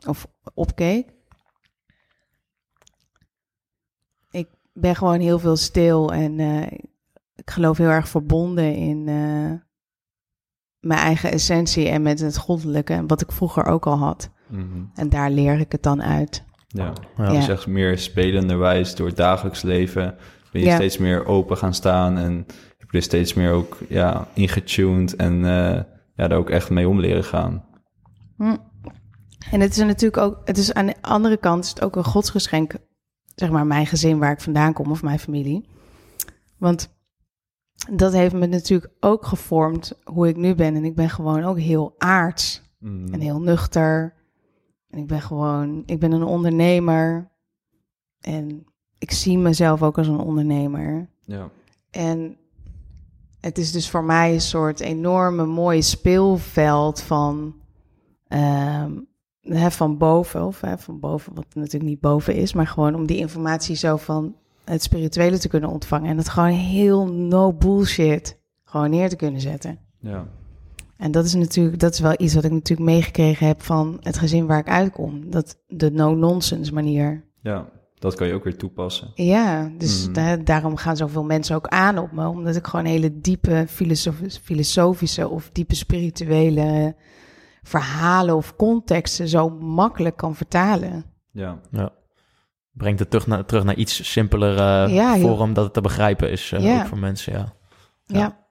of 0.05 0.27
opkeek. 0.53 1.13
Ik 4.31 4.47
ben 4.73 4.95
gewoon 4.95 5.19
heel 5.19 5.39
veel 5.39 5.55
stil 5.55 6.13
en 6.13 6.39
uh, 6.39 6.61
ik 7.35 7.51
geloof 7.51 7.77
heel 7.77 7.89
erg 7.89 8.07
verbonden 8.07 8.75
in 8.75 9.07
uh, 9.07 9.51
mijn 10.79 10.99
eigen 10.99 11.31
essentie 11.31 11.87
en 11.87 12.01
met 12.01 12.19
het 12.19 12.37
goddelijke, 12.37 13.03
wat 13.07 13.21
ik 13.21 13.31
vroeger 13.31 13.65
ook 13.65 13.85
al 13.85 13.97
had. 13.97 14.29
Mm 14.47 14.59
-hmm. 14.71 14.91
En 14.95 15.09
daar 15.09 15.31
leer 15.31 15.59
ik 15.59 15.71
het 15.71 15.83
dan 15.83 16.03
uit. 16.03 16.43
Ja, 16.67 16.93
Ja. 17.17 17.29
dus 17.29 17.47
echt 17.47 17.67
meer 17.67 17.97
spelenderwijs 17.97 18.95
door 18.95 19.07
het 19.07 19.15
dagelijks 19.17 19.61
leven 19.61 20.15
ben 20.51 20.61
je 20.61 20.67
Ja. 20.67 20.75
steeds 20.75 20.97
meer 20.97 21.25
open 21.25 21.57
gaan 21.57 21.73
staan 21.73 22.17
en 22.17 22.45
heb 22.77 22.91
je 22.91 22.97
er 22.97 23.03
steeds 23.03 23.33
meer 23.33 23.51
ook 23.51 23.77
ja, 23.89 24.27
ingetuned 24.33 25.15
en 25.15 25.45
eh, 25.45 25.81
ja, 26.15 26.27
daar 26.27 26.37
ook 26.37 26.49
echt 26.49 26.69
mee 26.69 26.87
om 26.87 26.99
leren 26.99 27.23
gaan. 27.23 27.65
Hm. 28.37 28.55
En 29.51 29.59
het 29.59 29.71
is 29.71 29.77
natuurlijk 29.77 30.17
ook, 30.17 30.41
het 30.45 30.57
is 30.57 30.73
aan 30.73 30.85
de 30.85 31.01
andere 31.01 31.37
kant 31.37 31.63
is 31.63 31.69
het 31.69 31.81
ook 31.81 31.95
een 31.95 32.03
godsgeschenk, 32.03 32.75
zeg 33.35 33.49
maar, 33.49 33.65
mijn 33.65 33.85
gezin 33.85 34.19
waar 34.19 34.31
ik 34.31 34.41
vandaan 34.41 34.73
kom 34.73 34.91
of 34.91 35.03
mijn 35.03 35.19
familie. 35.19 35.65
Want 36.57 36.89
dat 37.91 38.13
heeft 38.13 38.33
me 38.33 38.45
natuurlijk 38.45 38.93
ook 38.99 39.25
gevormd 39.25 39.93
hoe 40.03 40.27
ik 40.27 40.35
nu 40.35 40.55
ben. 40.55 40.75
En 40.75 40.85
ik 40.85 40.95
ben 40.95 41.09
gewoon 41.09 41.43
ook 41.43 41.59
heel 41.59 41.95
aards 41.97 42.61
Mm. 42.83 43.13
en 43.13 43.19
heel 43.19 43.39
nuchter. 43.41 44.13
En 44.89 44.99
ik 44.99 45.07
ben 45.07 45.21
gewoon, 45.21 45.83
ik 45.85 45.99
ben 45.99 46.11
een 46.11 46.23
ondernemer. 46.23 47.31
En 48.19 48.65
ik 48.97 49.11
zie 49.11 49.37
mezelf 49.37 49.83
ook 49.83 49.97
als 49.97 50.07
een 50.07 50.19
ondernemer. 50.19 51.09
Ja. 51.21 51.49
En 51.91 52.37
het 53.39 53.57
is 53.57 53.71
dus 53.71 53.89
voor 53.89 54.03
mij 54.03 54.33
een 54.33 54.41
soort 54.41 54.79
enorme 54.79 55.45
mooie 55.45 55.81
speelveld 55.81 57.01
van, 57.01 57.55
ehm, 58.27 58.91
hè, 59.43 59.71
van 59.71 59.97
boven, 59.97 60.45
of 60.45 60.61
hè, 60.61 60.77
van 60.77 60.99
boven, 60.99 61.33
wat 61.35 61.45
natuurlijk 61.53 61.83
niet 61.91 61.99
boven 61.99 62.35
is, 62.35 62.53
maar 62.53 62.67
gewoon 62.67 62.95
om 62.95 63.05
die 63.05 63.17
informatie 63.17 63.75
zo 63.75 63.97
van 63.97 64.35
het 64.63 64.83
spirituele 64.83 65.37
te 65.37 65.47
kunnen 65.47 65.69
ontvangen. 65.69 66.09
En 66.09 66.17
het 66.17 66.29
gewoon 66.29 66.49
heel 66.49 67.07
no 67.07 67.53
bullshit 67.53 68.39
gewoon 68.63 68.89
neer 68.89 69.09
te 69.09 69.15
kunnen 69.15 69.41
zetten. 69.41 69.79
Ja. 69.99 70.27
En 70.97 71.11
dat 71.11 71.25
is 71.25 71.33
natuurlijk, 71.33 71.79
dat 71.79 71.93
is 71.93 71.99
wel 71.99 72.13
iets 72.17 72.33
wat 72.33 72.43
ik 72.43 72.51
natuurlijk 72.51 72.89
meegekregen 72.89 73.47
heb 73.47 73.61
van 73.61 73.97
het 74.01 74.17
gezin 74.17 74.45
waar 74.45 74.59
ik 74.59 74.69
uitkom. 74.69 75.29
Dat 75.29 75.59
de 75.67 75.91
no-nonsense 75.91 76.73
manier. 76.73 77.23
Ja. 77.41 77.69
dat 77.99 78.15
kan 78.15 78.27
je 78.27 78.33
ook 78.33 78.43
weer 78.43 78.57
toepassen. 78.57 79.11
Ja, 79.15 79.71
dus 79.77 80.11
da- 80.11 80.35
daarom 80.37 80.75
gaan 80.75 80.97
zoveel 80.97 81.23
mensen 81.23 81.55
ook 81.55 81.67
aan 81.67 81.97
op 81.97 82.11
me. 82.11 82.27
Omdat 82.27 82.55
ik 82.55 82.67
gewoon 82.67 82.85
hele 82.85 83.19
diepe 83.19 83.65
filosof- 83.69 84.39
filosofische 84.43 85.27
of 85.29 85.49
diepe 85.51 85.75
spirituele 85.75 86.95
verhalen 87.63 88.35
of 88.35 88.55
contexten 88.55 89.27
zo 89.27 89.49
makkelijk 89.49 90.17
kan 90.17 90.35
vertalen. 90.35 91.05
Ja, 91.31 91.59
Brengt 92.71 92.99
het 92.99 93.09
terug 93.09 93.27
naar, 93.27 93.45
terug 93.45 93.63
naar 93.63 93.75
iets 93.75 94.11
simpeler 94.11 94.51
eh, 94.57 94.93
Ja, 94.95 95.17
joh. 95.17 95.37
vorm 95.37 95.53
dat 95.53 95.63
het 95.63 95.73
te 95.73 95.81
begrijpen 95.81 96.31
is 96.31 96.51
eh, 96.51 96.63
Ja. 96.63 96.79
ook 96.79 96.85
voor 96.87 96.97
mensen, 96.97 97.33
ja. 97.33 97.53
Ja, 98.05 98.19
Ja. 98.19 98.41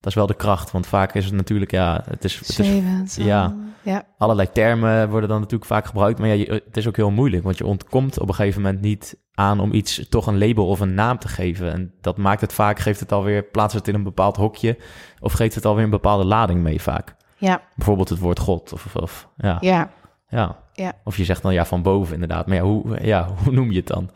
Dat 0.00 0.14
is 0.14 0.14
wel 0.14 0.26
de 0.26 0.34
kracht, 0.36 0.70
want 0.70 0.86
vaak 0.86 1.14
is 1.14 1.24
het 1.24 1.34
natuurlijk, 1.34 1.70
ja, 1.70 2.02
het 2.08 2.24
is, 2.24 2.56
het 2.56 3.14
ja. 3.14 3.54
ja. 3.82 4.02
allerlei 4.18 4.52
termen 4.52 5.08
worden 5.10 5.28
dan 5.28 5.38
natuurlijk 5.40 5.70
vaak 5.70 5.86
gebruikt, 5.86 6.18
maar 6.18 6.28
ja, 6.28 6.34
je- 6.34 6.62
het 6.66 6.76
is 6.76 6.88
ook 6.88 6.96
heel 6.96 7.10
moeilijk, 7.10 7.42
want 7.44 7.58
je 7.58 7.66
ontkomt 7.66 8.20
op 8.20 8.28
een 8.28 8.34
gegeven 8.34 8.62
moment 8.62 8.80
niet 8.80 9.18
aan 9.32 9.60
om 9.60 9.72
iets 9.72 10.08
toch 10.08 10.26
een 10.26 10.38
label 10.38 10.66
of 10.66 10.80
een 10.80 10.94
naam 10.94 11.18
te 11.18 11.28
geven. 11.28 11.72
En 11.72 11.94
dat 12.00 12.16
maakt 12.16 12.40
het 12.40 12.52
vaak, 12.52 12.78
geeft 12.78 13.00
het 13.00 13.12
alweer, 13.12 13.42
plaatst 13.44 13.76
het 13.76 13.88
in 13.88 13.94
een 13.94 14.02
bepaald 14.02 14.36
hokje, 14.36 14.78
of 15.20 15.32
geeft 15.32 15.54
het 15.54 15.64
alweer 15.64 15.84
een 15.84 15.90
bepaalde 15.90 16.24
lading 16.24 16.62
mee 16.62 16.82
vaak. 16.82 17.15
Ja, 17.38 17.62
Bijvoorbeeld 17.76 18.08
het 18.08 18.18
woord 18.18 18.38
God, 18.38 18.72
of, 18.72 18.96
of 18.96 19.28
ja, 19.36 19.56
ja, 19.60 19.90
ja. 20.28 20.64
Ja. 20.72 20.92
Of 21.04 21.16
je 21.16 21.24
zegt 21.24 21.42
dan 21.42 21.52
ja, 21.54 21.64
van 21.64 21.82
boven 21.82 22.14
inderdaad, 22.14 22.46
maar 22.46 22.56
ja, 22.56 22.62
hoe, 22.62 22.98
ja, 23.04 23.28
hoe 23.44 23.52
noem 23.52 23.70
je 23.70 23.78
het 23.78 23.86
dan? 23.86 24.10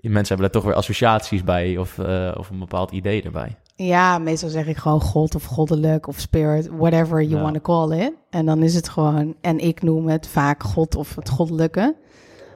Mensen 0.00 0.26
hebben 0.36 0.52
daar 0.52 0.62
toch 0.62 0.64
weer 0.70 0.74
associaties 0.80 1.44
bij, 1.44 1.76
of, 1.78 1.98
eh, 1.98 2.32
of 2.38 2.50
een 2.50 2.58
bepaald 2.58 2.90
idee 2.90 3.22
erbij. 3.22 3.56
ja, 3.76 4.18
meestal 4.18 4.48
zeg 4.48 4.66
ik 4.66 4.76
gewoon 4.76 5.00
God 5.00 5.34
of 5.34 5.44
goddelijk 5.44 6.06
of 6.08 6.18
spirit, 6.18 6.68
whatever 6.68 7.22
you 7.22 7.34
Ja. 7.36 7.40
want 7.42 7.54
to 7.54 7.60
call 7.60 7.98
it. 7.98 8.12
En 8.30 8.46
dan 8.46 8.62
is 8.62 8.74
het 8.74 8.88
gewoon, 8.88 9.34
en 9.40 9.58
ik 9.58 9.82
noem 9.82 10.08
het 10.08 10.28
vaak 10.28 10.62
God 10.62 10.94
of 10.96 11.14
het 11.16 11.28
goddelijke. 11.28 11.96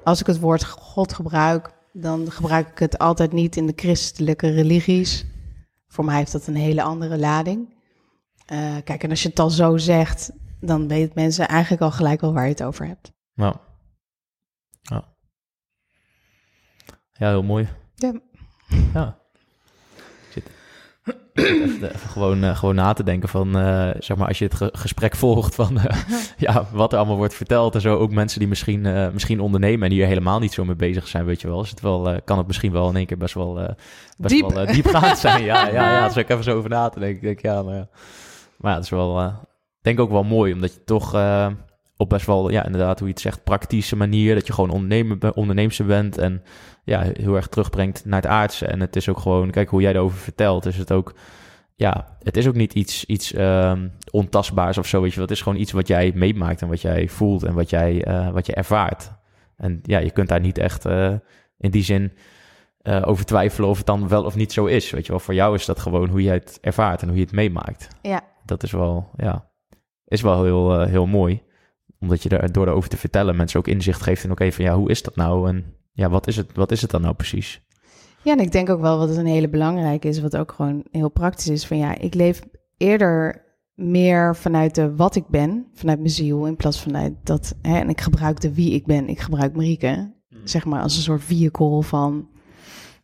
Als 0.04 0.20
ik 0.20 0.26
het 0.26 0.40
woord 0.40 0.64
God 0.64 1.12
gebruik, 1.12 1.70
dan 1.92 2.30
gebruik 2.30 2.68
ik 2.68 2.78
het 2.78 2.98
altijd 2.98 3.32
niet 3.32 3.56
in 3.56 3.66
de 3.66 3.72
christelijke 3.76 4.50
religies. 4.50 5.26
Voor 5.88 6.04
mij 6.04 6.16
heeft 6.16 6.32
dat 6.32 6.46
een 6.46 6.56
hele 6.56 6.82
andere 6.82 7.18
lading. 7.18 7.74
Eh, 8.50 8.76
kijk, 8.84 9.02
en 9.02 9.10
als 9.10 9.22
je 9.22 9.28
het 9.28 9.38
al 9.38 9.50
zo 9.50 9.76
zegt, 9.76 10.32
dan 10.60 10.88
weten 10.88 11.12
mensen 11.14 11.48
eigenlijk 11.48 11.82
al 11.82 11.90
gelijk 11.90 12.20
wel 12.20 12.32
waar 12.32 12.44
je 12.44 12.50
het 12.50 12.62
over 12.62 12.86
hebt. 12.86 13.12
Nou. 13.34 13.54
Ja. 14.82 15.04
Ja, 17.12 17.28
heel 17.28 17.42
mooi. 17.42 17.68
Ja. 17.94 18.12
Ja. 18.94 19.18
Ik 20.26 20.32
zit 20.32 20.50
even, 21.34 21.88
even 21.94 22.08
gewoon, 22.08 22.44
eh, 22.44 22.56
gewoon 22.56 22.74
na 22.74 22.92
te 22.92 23.02
denken 23.02 23.28
van, 23.28 23.58
eh, 23.58 23.90
zeg 23.98 24.16
maar, 24.16 24.28
als 24.28 24.38
je 24.38 24.44
het 24.44 24.54
ge- 24.54 24.72
gesprek 24.72 25.16
volgt 25.16 25.54
van, 25.54 25.78
ja, 26.36 26.66
wat 26.72 26.92
er 26.92 26.98
allemaal 26.98 27.16
wordt 27.16 27.34
verteld 27.34 27.74
en 27.74 27.80
zo. 27.80 27.96
Ook 27.96 28.10
mensen 28.10 28.38
die 28.38 28.48
misschien, 28.48 29.12
misschien 29.12 29.40
ondernemen 29.40 29.82
en 29.82 29.90
die 29.90 30.00
er 30.02 30.08
helemaal 30.08 30.38
niet 30.38 30.52
zo 30.52 30.64
mee 30.64 30.76
bezig 30.76 31.08
zijn, 31.08 31.24
weet 31.24 31.40
je 31.40 31.48
wel. 31.48 31.62
Is 31.62 31.70
het 31.70 31.80
wel, 31.80 32.20
kan 32.24 32.38
het 32.38 32.46
misschien 32.46 32.72
wel 32.72 32.88
in 32.88 32.96
één 32.96 33.06
keer 33.06 33.16
best 33.18 33.34
wel, 33.34 33.54
best 34.18 34.34
Diep. 34.34 34.50
wel 34.52 34.66
diepgaand 34.66 35.18
zijn. 35.18 35.42
Ja, 35.50 35.66
ja, 35.68 35.92
ja. 35.92 36.06
Dus 36.06 36.16
ik 36.16 36.28
even 36.28 36.44
zo 36.44 36.56
over 36.56 36.70
na 36.70 36.88
te 36.88 36.98
denken. 37.00 37.16
Ik 37.16 37.22
denk, 37.22 37.40
ja, 37.40 37.62
maar 37.62 37.74
ja. 37.74 37.88
Maar 38.60 38.70
ja, 38.70 38.76
het 38.76 38.84
is 38.84 38.90
wel, 38.90 39.20
eh, 39.20 39.34
denk 39.80 40.00
ook 40.00 40.10
wel 40.10 40.24
mooi, 40.24 40.52
omdat 40.52 40.74
je 40.74 40.84
toch 40.84 41.14
eh, 41.14 41.46
op 41.96 42.08
best 42.08 42.26
wel, 42.26 42.50
ja, 42.50 42.64
inderdaad, 42.64 42.98
hoe 42.98 43.08
je 43.08 43.14
het 43.14 43.22
zegt, 43.22 43.44
praktische 43.44 43.96
manier, 43.96 44.34
dat 44.34 44.46
je 44.46 44.52
gewoon 44.52 44.70
ondernemer, 44.70 45.34
onderneemster 45.34 45.86
bent 45.86 46.18
en 46.18 46.42
ja, 46.84 47.00
heel 47.12 47.36
erg 47.36 47.46
terugbrengt 47.46 48.04
naar 48.04 48.20
het 48.20 48.30
aardse. 48.30 48.66
En 48.66 48.80
het 48.80 48.96
is 48.96 49.08
ook 49.08 49.18
gewoon, 49.18 49.50
kijk 49.50 49.68
hoe 49.68 49.80
jij 49.80 49.94
erover 49.94 50.18
vertelt, 50.18 50.66
is 50.66 50.76
het 50.76 50.92
ook, 50.92 51.14
ja, 51.74 52.16
het 52.22 52.36
is 52.36 52.48
ook 52.48 52.54
niet 52.54 52.74
iets, 52.74 53.04
iets 53.04 53.32
ehm, 53.32 53.88
ontastbaars 54.10 54.78
of 54.78 54.86
zo, 54.86 55.00
weet 55.00 55.10
je 55.10 55.16
wel. 55.16 55.26
Het 55.26 55.36
is 55.36 55.42
gewoon 55.42 55.60
iets 55.60 55.72
wat 55.72 55.88
jij 55.88 56.12
meemaakt 56.14 56.62
en 56.62 56.68
wat 56.68 56.80
jij 56.80 57.08
voelt 57.08 57.42
en 57.42 57.54
wat 57.54 57.70
jij, 57.70 58.04
eh, 58.04 58.30
wat 58.30 58.46
je 58.46 58.54
ervaart. 58.54 59.12
En 59.56 59.80
ja, 59.82 59.98
je 59.98 60.10
kunt 60.10 60.28
daar 60.28 60.40
niet 60.40 60.58
echt 60.58 60.84
in 61.58 61.70
die 61.70 61.82
zin 61.82 62.12
over 62.82 63.24
twijfelen 63.24 63.68
of 63.68 63.76
het 63.76 63.86
dan 63.86 64.08
wel 64.08 64.24
of 64.24 64.36
niet 64.36 64.52
zo 64.52 64.66
is, 64.66 64.90
weet 64.90 65.06
je 65.06 65.12
wel. 65.12 65.20
Voor 65.20 65.34
jou 65.34 65.54
is 65.54 65.64
dat 65.64 65.80
gewoon 65.80 66.08
hoe 66.08 66.22
je 66.22 66.30
het 66.30 66.58
ervaart 66.60 67.02
en 67.02 67.08
hoe 67.08 67.16
je 67.16 67.22
het 67.22 67.32
meemaakt. 67.32 67.88
Ja, 68.02 68.22
Dat 68.50 68.62
is 68.62 68.70
wel, 68.70 69.08
ja, 69.16 69.50
is 70.04 70.20
wel 70.20 70.44
heel, 70.44 70.80
eh, 70.80 70.86
heel 70.86 71.06
mooi. 71.06 71.42
Omdat 72.00 72.22
je 72.22 72.28
er 72.28 72.52
door 72.52 72.66
erover 72.66 72.90
te 72.90 72.96
vertellen 72.96 73.36
mensen 73.36 73.58
ook 73.58 73.66
inzicht 73.66 74.02
geeft 74.02 74.24
in, 74.24 74.30
oké, 74.30 74.52
van 74.52 74.64
ja, 74.64 74.76
hoe 74.76 74.90
is 74.90 75.02
dat 75.02 75.16
nou? 75.16 75.48
En 75.48 75.74
ja, 75.92 76.08
wat 76.08 76.26
is 76.26 76.36
het, 76.36 76.54
wat 76.54 76.70
is 76.72 76.82
het 76.82 76.90
dan 76.90 77.00
nou 77.00 77.14
precies? 77.14 77.62
Ja, 78.22 78.32
en 78.32 78.40
ik 78.40 78.52
denk 78.52 78.68
ook 78.70 78.80
wel 78.80 78.98
wat 78.98 79.16
een 79.16 79.26
hele 79.26 79.48
belangrijke 79.48 80.08
is, 80.08 80.20
wat 80.20 80.36
ook 80.36 80.52
gewoon 80.52 80.84
heel 80.90 81.08
praktisch 81.08 81.48
is. 81.48 81.66
Van 81.66 81.76
ja, 81.76 81.98
ik 81.98 82.14
leef 82.14 82.42
eerder 82.76 83.44
meer 83.74 84.36
vanuit 84.36 84.74
de 84.74 84.96
wat 84.96 85.16
ik 85.16 85.26
ben, 85.28 85.66
vanuit 85.74 85.98
mijn 85.98 86.10
ziel, 86.10 86.46
in 86.46 86.56
plaats 86.56 86.82
vanuit 86.82 87.14
dat. 87.22 87.54
Hè, 87.62 87.78
en 87.78 87.88
ik 87.88 88.00
gebruik 88.00 88.40
de 88.40 88.54
wie 88.54 88.72
ik 88.72 88.86
ben. 88.86 89.08
Ik 89.08 89.20
gebruik 89.20 89.56
Marieke, 89.56 90.14
zeg 90.44 90.64
maar, 90.64 90.82
als 90.82 90.96
een 90.96 91.02
soort 91.02 91.24
vehicle 91.24 91.82
van 91.82 92.28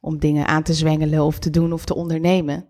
om 0.00 0.18
dingen 0.18 0.46
aan 0.46 0.62
te 0.62 0.74
zwengelen 0.74 1.24
of 1.24 1.38
te 1.38 1.50
doen 1.50 1.72
of 1.72 1.84
te 1.84 1.94
ondernemen. 1.94 2.68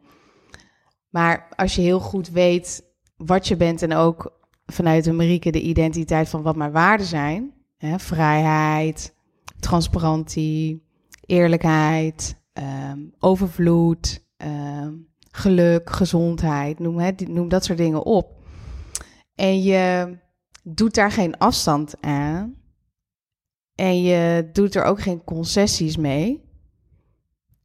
Maar 1.16 1.48
als 1.54 1.74
je 1.74 1.82
heel 1.82 2.00
goed 2.00 2.28
weet 2.28 2.84
wat 3.16 3.48
je 3.48 3.56
bent 3.56 3.82
en 3.82 3.94
ook 3.94 4.38
vanuit 4.66 5.04
de 5.04 5.12
Marieke 5.12 5.50
de 5.50 5.60
identiteit 5.60 6.28
van 6.28 6.42
wat 6.42 6.56
mijn 6.56 6.72
waarden 6.72 7.06
zijn, 7.06 7.54
hè, 7.76 7.98
vrijheid, 7.98 9.14
transparantie, 9.60 10.86
eerlijkheid, 11.20 12.40
ehm, 12.52 12.98
overvloed, 13.18 14.26
ehm, 14.36 14.94
geluk, 15.30 15.90
gezondheid, 15.90 16.78
noem, 16.78 16.98
hè, 16.98 17.10
noem 17.26 17.48
dat 17.48 17.64
soort 17.64 17.78
dingen 17.78 18.04
op. 18.04 18.42
En 19.34 19.62
je 19.62 20.16
doet 20.62 20.94
daar 20.94 21.12
geen 21.12 21.38
afstand 21.38 21.94
aan. 22.00 22.54
En 23.74 24.02
je 24.02 24.50
doet 24.52 24.74
er 24.74 24.84
ook 24.84 25.00
geen 25.00 25.24
concessies 25.24 25.96
mee. 25.96 26.44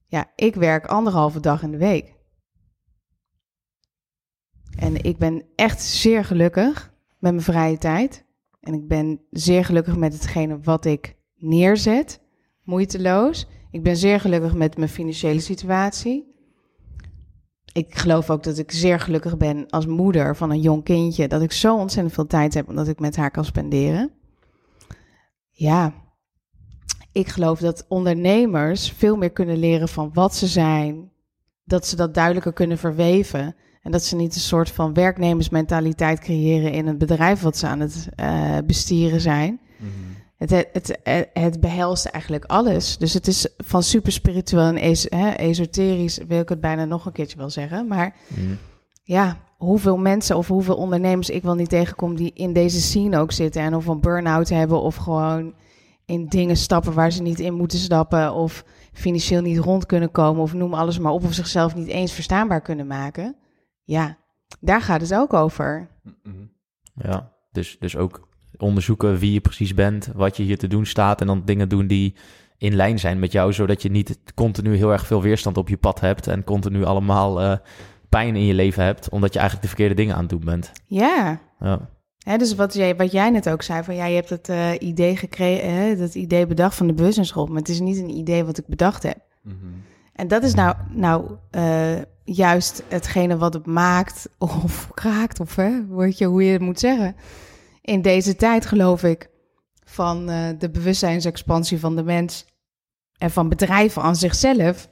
Ja, 0.08 0.32
ik 0.36 0.56
werk 0.56 0.86
anderhalve 0.86 1.40
dag 1.40 1.64
in 1.64 1.72
de 1.72 1.78
week. 1.78 2.20
En 4.78 5.04
ik 5.04 5.18
ben 5.18 5.44
echt 5.56 5.82
zeer 5.82 6.26
gelukkig 6.26 6.94
met 7.20 7.32
mijn 7.32 7.42
vrije 7.42 7.78
tijd. 7.78 8.26
En 8.62 8.74
ik 8.74 8.88
ben 8.88 9.22
zeer 9.30 9.66
gelukkig 9.66 9.98
met 9.98 10.14
hetgene 10.14 10.60
wat 10.60 10.86
ik 10.86 11.16
neerzet, 11.36 12.22
moeiteloos. 12.64 13.48
Ik 13.72 13.84
ben 13.84 13.98
zeer 13.98 14.20
gelukkig 14.20 14.54
met 14.54 14.78
mijn 14.78 14.90
financiële 14.90 15.40
situatie. 15.40 16.30
Ik 17.74 17.98
geloof 17.98 18.30
ook 18.30 18.44
dat 18.44 18.58
ik 18.58 18.72
zeer 18.72 19.00
gelukkig 19.00 19.38
ben 19.38 19.70
als 19.70 19.86
moeder 19.86 20.36
van 20.36 20.52
een 20.52 20.62
jong 20.62 20.84
kindje. 20.84 21.28
Dat 21.28 21.42
ik 21.42 21.52
zo 21.52 21.78
ontzettend 21.78 22.14
veel 22.14 22.28
tijd 22.28 22.54
heb 22.54 22.68
omdat 22.68 22.88
ik 22.88 23.00
met 23.00 23.16
haar 23.16 23.32
kan 23.32 23.46
spenderen. 23.46 24.12
Ja, 25.50 25.94
ik 27.12 27.28
geloof 27.28 27.60
dat 27.60 27.86
ondernemers 27.88 28.92
veel 28.92 29.16
meer 29.16 29.32
kunnen 29.32 29.58
leren 29.58 29.88
van 29.90 30.10
wat 30.14 30.36
ze 30.36 30.48
zijn. 30.48 31.12
Dat 31.64 31.88
ze 31.88 31.96
dat 31.96 32.14
duidelijker 32.14 32.54
kunnen 32.54 32.78
verweven. 32.78 33.56
En 33.82 33.92
dat 33.92 34.04
ze 34.04 34.16
niet 34.16 34.36
een 34.36 34.42
soort 34.42 34.70
van 34.70 34.94
werknemersmentaliteit 34.94 36.20
creëren 36.20 36.72
in 36.72 36.88
het 36.88 36.98
bedrijf 36.98 37.42
wat 37.42 37.58
ze 37.58 37.68
aan 37.68 37.80
het 37.80 38.10
eh, 38.16 38.58
bestieren 38.66 39.22
zijn. 39.22 39.60
Het, 40.38 40.50
het, 40.50 41.00
het, 41.04 41.30
het 41.34 41.60
behelst 41.60 42.06
eigenlijk 42.06 42.46
alles. 42.46 42.98
Dus 42.98 43.14
het 43.14 43.28
is 43.28 43.48
van 43.58 43.84
super 43.84 44.12
spiritueel 44.12 44.68
en 44.68 44.78
es, 44.78 45.06
hè, 45.10 45.30
esoterisch, 45.30 46.20
wil 46.28 46.40
ik 46.40 46.50
het 46.50 46.62
bijna 46.62 46.86
nog 46.86 47.06
een 47.06 47.12
keertje 47.12 47.38
wel 47.38 47.50
zeggen. 47.50 47.88
Maar 47.88 48.16
ja, 49.04 49.38
hoeveel 49.58 49.98
mensen 49.98 50.38
of 50.38 50.48
hoeveel 50.48 50.76
ondernemers 50.76 51.30
ik 51.30 51.44
wel 51.44 51.56
niet 51.56 51.70
tegenkom 51.70 52.16
die 52.16 52.32
in 52.34 52.54
deze 52.54 52.82
scene 52.82 53.18
ook 53.18 53.32
zitten 53.32 53.62
en 53.62 53.76
of 53.76 53.86
een 53.86 54.02
burn-out 54.02 54.50
hebben 54.50 54.82
of 54.82 54.96
gewoon 54.96 55.54
in 56.06 56.28
dingen 56.28 56.58
stappen 56.58 56.94
waar 56.94 57.12
ze 57.12 57.22
niet 57.22 57.40
in 57.40 57.54
moeten 57.54 57.80
stappen 57.80 58.34
of 58.34 58.66
financieel 58.94 59.42
niet 59.42 59.60
rond 59.60 59.86
kunnen 59.86 60.12
komen 60.12 60.42
of 60.42 60.54
noem 60.54 60.74
alles 60.74 61.00
maar 61.00 61.12
op 61.12 61.24
of 61.24 61.34
zichzelf 61.34 61.76
niet 61.76 61.88
eens 61.88 62.12
verstaanbaar 62.12 62.62
kunnen 62.62 62.88
maken. 62.88 63.36
Ja, 63.84 64.18
daar 64.60 64.82
gaat 64.82 65.02
het 65.02 65.14
ook 65.14 65.34
over. 65.34 65.90
Ja, 66.96 67.32
dus, 67.52 67.78
dus 67.80 67.98
ook 67.98 68.28
onderzoeken 68.58 69.18
wie 69.18 69.34
je 69.34 69.42
precies 69.42 69.74
bent, 69.74 70.10
wat 70.16 70.38
je 70.38 70.44
hier 70.44 70.58
te 70.58 70.68
doen 70.68 70.86
staat 70.86 71.22
en 71.22 71.28
dan 71.28 71.42
dingen 71.46 71.70
doen 71.70 71.88
die 71.88 72.16
in 72.58 72.76
lijn 72.76 73.00
zijn 73.00 73.20
met 73.20 73.32
jou, 73.32 73.54
zodat 73.54 73.82
je 73.82 73.90
niet 73.90 74.20
continu 74.36 74.76
heel 74.76 74.92
erg 74.92 75.08
veel 75.08 75.22
weerstand 75.22 75.58
op 75.58 75.70
je 75.70 75.78
pad 75.78 76.00
hebt 76.00 76.28
en 76.28 76.44
continu 76.44 76.84
allemaal 76.84 77.42
eh, 77.42 77.58
pijn 78.10 78.36
in 78.36 78.46
je 78.46 78.54
leven 78.54 78.84
hebt, 78.84 79.10
omdat 79.10 79.34
je 79.34 79.40
eigenlijk 79.40 79.70
de 79.70 79.76
verkeerde 79.76 80.02
dingen 80.02 80.16
aan 80.16 80.22
het 80.22 80.30
doen 80.30 80.46
bent. 80.46 80.72
Ja, 80.86 81.40
Ja, 81.60 81.90
Hè, 82.24 82.38
dus 82.38 82.56
wat 82.56 82.74
jij, 82.74 82.96
wat 82.96 83.12
jij 83.12 83.30
net 83.30 83.50
ook 83.50 83.62
zei, 83.62 83.84
van 83.84 83.96
ja, 83.96 84.06
je 84.06 84.16
hebt 84.16 84.30
het 84.30 84.50
eh, 84.50 84.70
idee 84.80 85.16
gekregen, 85.16 85.74
hè, 85.74 85.96
dat 85.96 86.16
idee 86.16 86.48
bedacht 86.48 86.76
van 86.76 86.88
de 86.88 86.94
bewustzijnsschool, 86.94 87.46
maar 87.46 87.58
het 87.58 87.70
is 87.70 87.80
niet 87.80 87.98
een 87.98 88.10
idee 88.10 88.44
wat 88.44 88.58
ik 88.58 88.68
bedacht 88.68 89.04
heb. 89.04 89.18
En 90.14 90.28
dat 90.28 90.44
is 90.44 90.54
nou, 90.54 90.76
nou 90.90 91.32
eh, 91.50 91.98
juist 92.34 92.84
hetgene 92.88 93.38
wat 93.38 93.54
het 93.54 93.66
maakt 93.66 94.30
of 94.38 94.90
kraakt, 94.94 95.40
of 95.40 95.56
hè, 95.56 95.86
weet 95.88 96.18
je, 96.18 96.26
hoe 96.26 96.44
je 96.44 96.52
het 96.52 96.62
moet 96.62 96.80
zeggen. 96.80 97.16
In 97.82 98.02
deze 98.02 98.36
tijd 98.36 98.66
geloof 98.66 99.04
ik 99.04 99.30
van 99.86 100.30
eh, 100.30 100.48
de 100.58 100.70
bewustzijnsexpansie 100.70 101.80
van 101.80 101.96
de 101.96 102.04
mens 102.04 102.46
en 103.18 103.32
van 103.32 103.50
bedrijven 103.50 104.02
aan 104.02 104.16
zichzelf. 104.16 104.90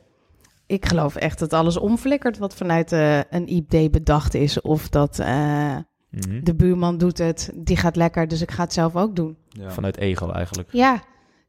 Ik 0.65 0.85
geloof 0.85 1.15
echt 1.15 1.39
dat 1.39 1.53
alles 1.53 1.77
omflikkert 1.77 2.37
wat 2.37 2.55
vanuit 2.55 2.91
eh, 2.91 3.19
een 3.29 3.53
idee 3.53 3.89
bedacht 3.89 4.33
is. 4.33 4.61
Of 4.61 4.89
dat 4.89 5.19
eh, 5.19 5.75
Mhm. 6.09 6.43
de 6.43 6.55
buurman 6.55 6.97
doet 6.97 7.17
het, 7.17 7.51
die 7.55 7.77
gaat 7.77 7.95
lekker, 7.95 8.27
dus 8.27 8.41
ik 8.41 8.51
ga 8.51 8.63
het 8.63 8.73
zelf 8.73 8.95
ook 8.95 9.15
doen. 9.15 9.37
Ja. 9.49 9.71
vanuit 9.71 9.97
ego 9.97 10.31
eigenlijk. 10.31 10.69
Ja, 10.71 11.01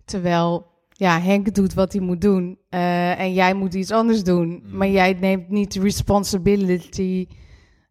terwijl 0.04 0.66
ja, 1.00 1.20
Henk 1.20 1.54
doet 1.54 1.74
wat 1.74 1.92
hij 1.92 2.02
moet 2.02 2.20
doen 2.20 2.58
eh, 2.68 3.20
en 3.20 3.32
jij 3.32 3.54
moet 3.54 3.74
iets 3.74 3.90
anders 3.90 4.22
doen. 4.24 4.48
Mm. 4.48 4.76
Maar 4.76 4.88
jij 4.88 5.12
neemt 5.20 5.48
niet 5.48 5.72
de 5.72 5.80
responsibility 5.80 7.26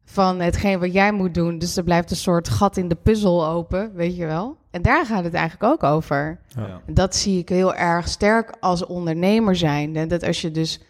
van 0.05 0.39
hetgeen 0.39 0.79
wat 0.79 0.93
jij 0.93 1.11
moet 1.11 1.33
doen. 1.33 1.57
Dus 1.57 1.77
er 1.77 1.83
blijft 1.83 2.11
een 2.11 2.17
soort 2.17 2.49
gat 2.49 2.77
in 2.77 2.87
de 2.87 2.95
puzzel 2.95 3.47
open, 3.47 3.93
weet 3.93 4.15
je 4.15 4.25
wel. 4.25 4.57
En 4.71 4.81
daar 4.81 5.05
gaat 5.05 5.23
het 5.23 5.33
eigenlijk 5.33 5.73
ook 5.73 5.83
over. 5.83 6.39
Ja. 6.47 6.81
Dat 6.87 7.15
zie 7.15 7.39
ik 7.39 7.49
heel 7.49 7.75
erg 7.75 8.07
sterk 8.07 8.55
als 8.59 8.85
ondernemer 8.85 9.55
zijn. 9.55 9.95
En 9.95 10.07
dat 10.07 10.23
als 10.23 10.41
je 10.41 10.51
dus, 10.51 10.81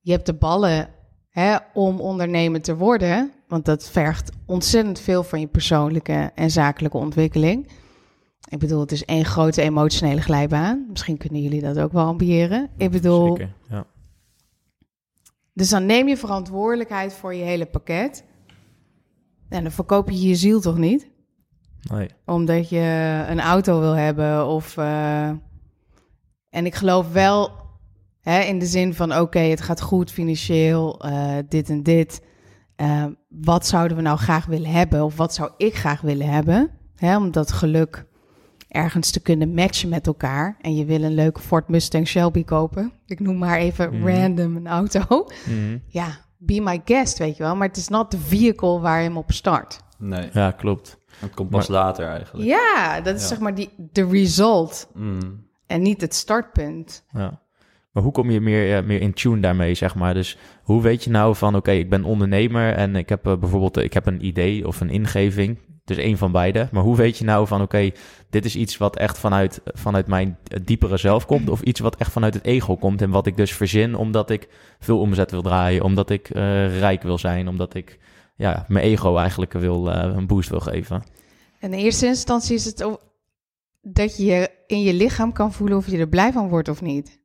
je 0.00 0.12
hebt 0.12 0.26
de 0.26 0.34
ballen 0.34 0.88
hè, 1.30 1.56
om 1.74 2.00
ondernemer 2.00 2.62
te 2.62 2.76
worden, 2.76 3.32
want 3.48 3.64
dat 3.64 3.88
vergt 3.88 4.32
ontzettend 4.46 5.00
veel 5.00 5.22
van 5.22 5.40
je 5.40 5.46
persoonlijke 5.46 6.30
en 6.34 6.50
zakelijke 6.50 6.96
ontwikkeling. 6.96 7.68
Ik 8.48 8.58
bedoel, 8.58 8.80
het 8.80 8.92
is 8.92 9.04
één 9.04 9.24
grote 9.24 9.62
emotionele 9.62 10.20
glijbaan. 10.20 10.86
Misschien 10.90 11.16
kunnen 11.16 11.42
jullie 11.42 11.60
dat 11.60 11.78
ook 11.78 11.92
wel 11.92 12.04
ambiëren. 12.06 12.68
Ik 12.76 12.90
bedoel, 12.90 13.28
Zeker, 13.36 13.52
ja. 13.68 13.84
dus 15.52 15.68
dan 15.68 15.86
neem 15.86 16.08
je 16.08 16.16
verantwoordelijkheid 16.16 17.12
voor 17.14 17.34
je 17.34 17.42
hele 17.44 17.66
pakket. 17.66 18.24
En 19.48 19.62
dan 19.62 19.72
verkoop 19.72 20.10
je 20.10 20.28
je 20.28 20.34
ziel 20.34 20.60
toch 20.60 20.78
niet? 20.78 21.10
Nee. 21.90 22.08
Omdat 22.26 22.68
je 22.68 23.24
een 23.28 23.40
auto 23.40 23.80
wil 23.80 23.92
hebben 23.96 24.46
of... 24.46 24.76
eh, 24.76 25.28
En 26.50 26.66
ik 26.66 26.74
geloof 26.74 27.12
wel 27.12 27.50
hè, 28.20 28.40
in 28.40 28.58
de 28.58 28.66
zin 28.66 28.94
van... 28.94 29.16
oké, 29.18 29.38
het 29.38 29.60
gaat 29.60 29.80
goed 29.80 30.10
financieel, 30.10 31.00
eh, 31.04 31.36
dit 31.48 31.68
en 31.70 31.82
dit. 31.82 32.22
Eh, 32.76 33.04
wat 33.28 33.66
zouden 33.66 33.96
we 33.96 34.02
nou 34.02 34.18
graag 34.18 34.46
willen 34.46 34.70
hebben? 34.70 35.04
Of 35.04 35.16
wat 35.16 35.34
zou 35.34 35.50
ik 35.56 35.74
graag 35.74 36.00
willen 36.00 36.28
hebben? 36.28 36.70
Hè, 36.96 37.16
om 37.16 37.30
dat 37.30 37.52
geluk 37.52 38.06
ergens 38.70 39.10
te 39.10 39.20
kunnen 39.20 39.54
matchen 39.54 39.88
met 39.88 40.06
elkaar. 40.06 40.56
En 40.60 40.74
je 40.76 40.84
wil 40.84 41.02
een 41.02 41.14
leuke 41.14 41.40
Ford 41.40 41.68
Mustang 41.68 42.08
Shelby 42.08 42.44
kopen. 42.44 42.92
Ik 43.06 43.20
noem 43.20 43.38
maar 43.38 43.58
even 43.58 43.98
Mhm. 43.98 44.06
random 44.08 44.56
een 44.56 44.66
auto. 44.68 45.00
Mhm. 45.46 45.78
Ja, 45.86 46.06
be 46.38 46.60
my 46.60 46.80
guest, 46.84 47.18
weet 47.18 47.36
je 47.36 47.42
wel. 47.42 47.56
Maar 47.56 47.68
het 47.68 47.76
is 47.76 47.88
not 47.88 48.10
de 48.10 48.18
vehicle 48.18 48.80
waar 48.80 48.98
je 48.98 49.04
hem 49.08 49.16
op 49.16 49.32
start. 49.32 49.80
Nee, 49.98 50.28
Ja, 50.32 50.50
klopt. 50.50 50.98
het 51.18 51.34
komt 51.34 51.50
pas 51.50 51.68
later 51.68 52.06
eigenlijk. 52.06 52.46
Ja, 52.48 53.00
dat 53.00 53.14
is 53.14 53.22
Ja. 53.22 53.28
zeg 53.28 53.38
maar 53.40 53.54
die, 53.54 53.70
de 53.76 54.06
result 54.06 54.88
Mm. 54.94 55.46
en 55.66 55.82
niet 55.82 56.00
het 56.00 56.14
startpunt. 56.14 57.04
Ja. 57.12 57.40
Maar 57.92 58.02
hoe 58.02 58.12
kom 58.12 58.30
je 58.30 58.40
meer, 58.40 58.84
meer 58.84 59.00
in 59.00 59.12
tune 59.12 59.40
daarmee, 59.40 59.74
zeg 59.74 59.94
maar? 59.94 60.14
Dus 60.14 60.38
hoe 60.62 60.82
weet 60.82 61.04
je 61.04 61.10
nou 61.10 61.36
van, 61.36 61.56
oké, 61.56 61.70
ik 61.70 61.90
ben 61.90 62.04
ondernemer 62.04 62.72
en 62.74 62.96
ik 62.96 63.08
heb 63.08 63.26
eh, 63.26 63.36
bijvoorbeeld 63.38 63.76
eh, 63.76 63.84
ik 63.84 63.92
heb 63.92 64.06
een 64.06 64.24
idee 64.26 64.66
of 64.66 64.80
een 64.80 64.90
ingeving. 64.90 65.58
Dus 65.96 65.98
één 65.98 66.18
van 66.18 66.32
beide. 66.32 66.68
Maar 66.72 66.82
hoe 66.82 66.96
weet 66.96 67.18
je 67.18 67.24
nou 67.24 67.46
van, 67.46 67.62
oké, 67.62 67.90
dit 68.30 68.44
is 68.44 68.56
iets 68.56 68.76
wat 68.76 68.96
echt 68.96 69.18
vanuit, 69.18 69.60
vanuit 69.64 70.06
mijn 70.06 70.38
diepere 70.62 70.96
zelf 70.96 71.26
komt... 71.26 71.48
of 71.48 71.60
iets 71.60 71.80
wat 71.80 71.96
echt 71.96 72.12
vanuit 72.12 72.34
het 72.34 72.44
ego 72.44 72.76
komt 72.76 73.02
en 73.02 73.10
wat 73.10 73.26
ik 73.26 73.36
dus 73.36 73.52
verzin... 73.54 73.94
omdat 73.94 74.30
ik 74.30 74.48
veel 74.78 75.00
omzet 75.00 75.30
wil 75.30 75.42
draaien, 75.42 75.82
omdat 75.82 76.10
ik 76.10 76.30
eh, 76.30 76.78
rijk 76.78 77.02
wil 77.02 77.18
zijn... 77.18 77.48
omdat 77.48 77.74
ik 77.74 77.98
ja, 78.36 78.64
mijn 78.68 78.84
ego 78.84 79.16
eigenlijk 79.16 79.52
wil, 79.52 79.92
eh, 79.92 80.14
een 80.16 80.26
boost 80.26 80.48
wil 80.48 80.60
geven. 80.60 81.02
En 81.60 81.72
in 81.72 81.78
eerste 81.78 82.06
instantie 82.06 82.54
is 82.54 82.64
het 82.64 82.82
ook 82.82 83.00
dat 83.82 84.16
je 84.16 84.50
in 84.66 84.82
je 84.82 84.94
lichaam 84.94 85.32
kan 85.32 85.52
voelen 85.52 85.76
of 85.76 85.86
je 85.86 85.98
er 85.98 86.08
blij 86.08 86.32
van 86.32 86.48
wordt 86.48 86.68
of 86.68 86.82
niet. 86.82 87.18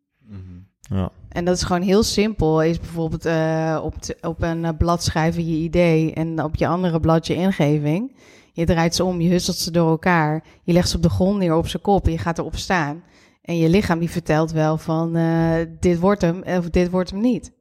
Ja, 0.89 1.11
En 1.29 1.45
dat 1.45 1.55
is 1.55 1.63
gewoon 1.63 1.81
heel 1.81 2.03
simpel. 2.03 2.63
Is 2.63 2.79
bijvoorbeeld 2.79 3.25
eh, 3.25 3.79
op, 3.83 3.95
op 4.21 4.41
een 4.41 4.77
blad 4.77 5.03
schrijven 5.03 5.45
je 5.45 5.57
idee 5.57 6.13
en 6.13 6.43
op 6.43 6.55
je 6.55 6.67
andere 6.67 6.99
blad 6.99 7.27
je 7.27 7.35
ingeving. 7.35 8.15
Je 8.55 8.65
draait 8.65 8.95
ze 8.95 9.03
om, 9.03 9.21
je 9.21 9.29
husselt 9.29 9.57
ze 9.57 9.71
door 9.71 9.89
elkaar. 9.89 10.43
Je 10.63 10.73
legt 10.73 10.89
ze 10.89 10.95
op 10.95 11.03
de 11.03 11.09
grond 11.09 11.37
neer 11.37 11.55
op 11.55 11.67
zijn 11.67 11.81
kop 11.81 12.05
en 12.05 12.11
je 12.11 12.17
gaat 12.17 12.37
erop 12.37 12.55
staan. 12.55 13.03
En 13.41 13.57
je 13.57 13.69
lichaam 13.69 13.99
die 13.99 14.09
vertelt 14.09 14.51
wel 14.51 14.77
van 14.77 15.15
eh, 15.15 15.53
dit 15.79 15.99
wordt 15.99 16.21
hem 16.21 16.43
of 16.43 16.69
dit 16.69 16.89
wordt 16.89 17.09
hem 17.09 17.21
niet. 17.21 17.51